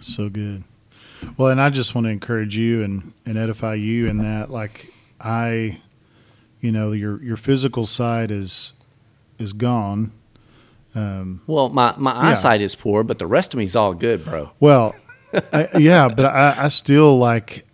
So 0.00 0.28
good. 0.28 0.64
Well, 1.36 1.48
and 1.48 1.60
I 1.60 1.70
just 1.70 1.94
want 1.94 2.06
to 2.06 2.10
encourage 2.10 2.56
you 2.56 2.82
and, 2.82 3.12
and 3.24 3.38
edify 3.38 3.74
you 3.74 4.06
in 4.06 4.18
that, 4.18 4.50
like 4.50 4.92
I, 5.20 5.80
you 6.60 6.72
know, 6.72 6.92
your 6.92 7.22
your 7.22 7.36
physical 7.36 7.86
side 7.86 8.30
is 8.30 8.72
is 9.38 9.52
gone. 9.52 10.12
Um, 10.96 11.42
well 11.46 11.68
my, 11.68 11.94
my 11.98 12.12
Yeah. 12.14 12.30
eyesight 12.30 12.60
is 12.62 12.74
poor 12.74 13.04
but 13.04 13.18
the 13.18 13.26
rest 13.26 13.52
of 13.54 13.58
me 13.58 13.64
is 13.64 13.76
all 13.76 13.92
good 13.94 14.24
bro 14.24 14.50
well, 14.60 14.94
I, 15.52 15.68
yeah, 15.78 16.08
but 16.08 16.24
I, 16.24 16.54
I 16.64 16.68
still 16.68 17.18
like 17.18 17.64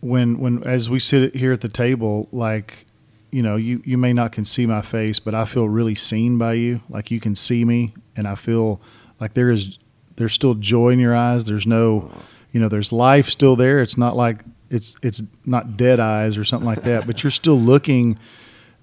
when 0.00 0.38
when 0.38 0.62
as 0.64 0.88
we 0.88 0.98
sit 0.98 1.36
here 1.36 1.52
at 1.52 1.60
the 1.60 1.68
table, 1.68 2.28
like 2.32 2.86
you 3.30 3.42
know, 3.42 3.56
you 3.56 3.82
you 3.84 3.98
may 3.98 4.12
not 4.14 4.32
can 4.32 4.44
see 4.44 4.64
my 4.66 4.80
face, 4.82 5.18
but 5.20 5.34
I 5.34 5.44
feel 5.44 5.68
really 5.68 5.94
seen 5.94 6.38
by 6.38 6.54
you. 6.54 6.80
Like 6.88 7.10
you 7.10 7.20
can 7.20 7.34
see 7.34 7.64
me, 7.66 7.92
and 8.16 8.26
I 8.26 8.34
feel 8.34 8.80
like 9.20 9.34
there 9.34 9.50
is 9.50 9.78
there's 10.16 10.32
still 10.32 10.54
joy 10.54 10.88
in 10.90 10.98
your 10.98 11.14
eyes. 11.14 11.44
There's 11.46 11.66
no, 11.66 12.10
you 12.52 12.60
know, 12.60 12.68
there's 12.68 12.92
life 12.92 13.28
still 13.28 13.56
there. 13.56 13.82
It's 13.82 13.98
not 13.98 14.16
like 14.16 14.42
it's 14.70 14.96
it's 15.02 15.22
not 15.44 15.76
dead 15.76 16.00
eyes 16.00 16.38
or 16.38 16.44
something 16.44 16.66
like 16.66 16.82
that, 16.84 17.06
but 17.06 17.22
you're 17.22 17.30
still 17.30 17.58
looking. 17.60 18.18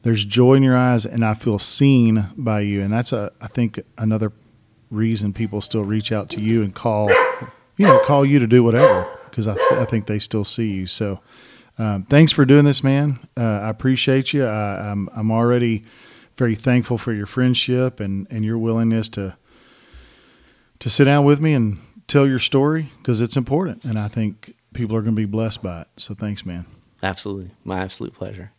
There's 0.08 0.24
joy 0.24 0.54
in 0.54 0.64
your 0.64 0.78
eyes, 0.78 1.06
and 1.06 1.26
I 1.26 1.34
feel 1.34 1.60
seen 1.60 2.28
by 2.38 2.62
you, 2.62 2.82
and 2.82 2.94
that's 2.94 3.12
a 3.12 3.30
I 3.42 3.48
think 3.48 3.82
another 3.98 4.32
reason 4.90 5.34
people 5.34 5.60
still 5.60 5.84
reach 5.84 6.14
out 6.14 6.30
to 6.30 6.42
you 6.42 6.64
and 6.64 6.74
call, 6.74 7.10
you 7.76 7.86
know, 7.86 8.00
call 8.06 8.26
you 8.26 8.40
to 8.40 8.48
do 8.48 8.64
whatever 8.64 9.06
because 9.26 9.50
I 9.50 9.58
I 9.72 9.84
think 9.84 10.08
they 10.08 10.18
still 10.18 10.46
see 10.46 10.72
you. 10.72 10.86
So. 10.86 11.20
Um, 11.78 12.04
thanks 12.04 12.32
for 12.32 12.46
doing 12.46 12.64
this, 12.64 12.84
man. 12.84 13.20
Uh, 13.36 13.42
I 13.42 13.70
appreciate 13.70 14.32
you. 14.32 14.46
I, 14.46 14.92
I'm 14.92 15.10
I'm 15.14 15.30
already 15.30 15.84
very 16.38 16.56
thankful 16.56 16.98
for 16.98 17.12
your 17.12 17.26
friendship 17.26 18.00
and, 18.00 18.28
and 18.32 18.46
your 18.46 18.58
willingness 18.58 19.10
to 19.10 19.36
to 20.80 20.90
sit 20.90 21.04
down 21.04 21.26
with 21.26 21.42
me 21.42 21.54
and 21.54 21.80
tell 22.08 22.26
your 22.26 22.40
story 22.40 22.92
because 23.00 23.20
it's 23.20 23.36
important, 23.36 23.84
and 23.84 24.00
I 24.00 24.08
think 24.08 24.56
people 24.74 24.96
are 24.96 25.02
going 25.02 25.16
to 25.18 25.22
be 25.22 25.26
blessed 25.26 25.62
by 25.62 25.82
it. 25.82 25.88
So 25.98 26.14
thanks, 26.14 26.46
man. 26.46 26.66
absolutely 27.04 27.52
my 27.66 27.80
absolute 27.80 28.14
pleasure 28.14 28.54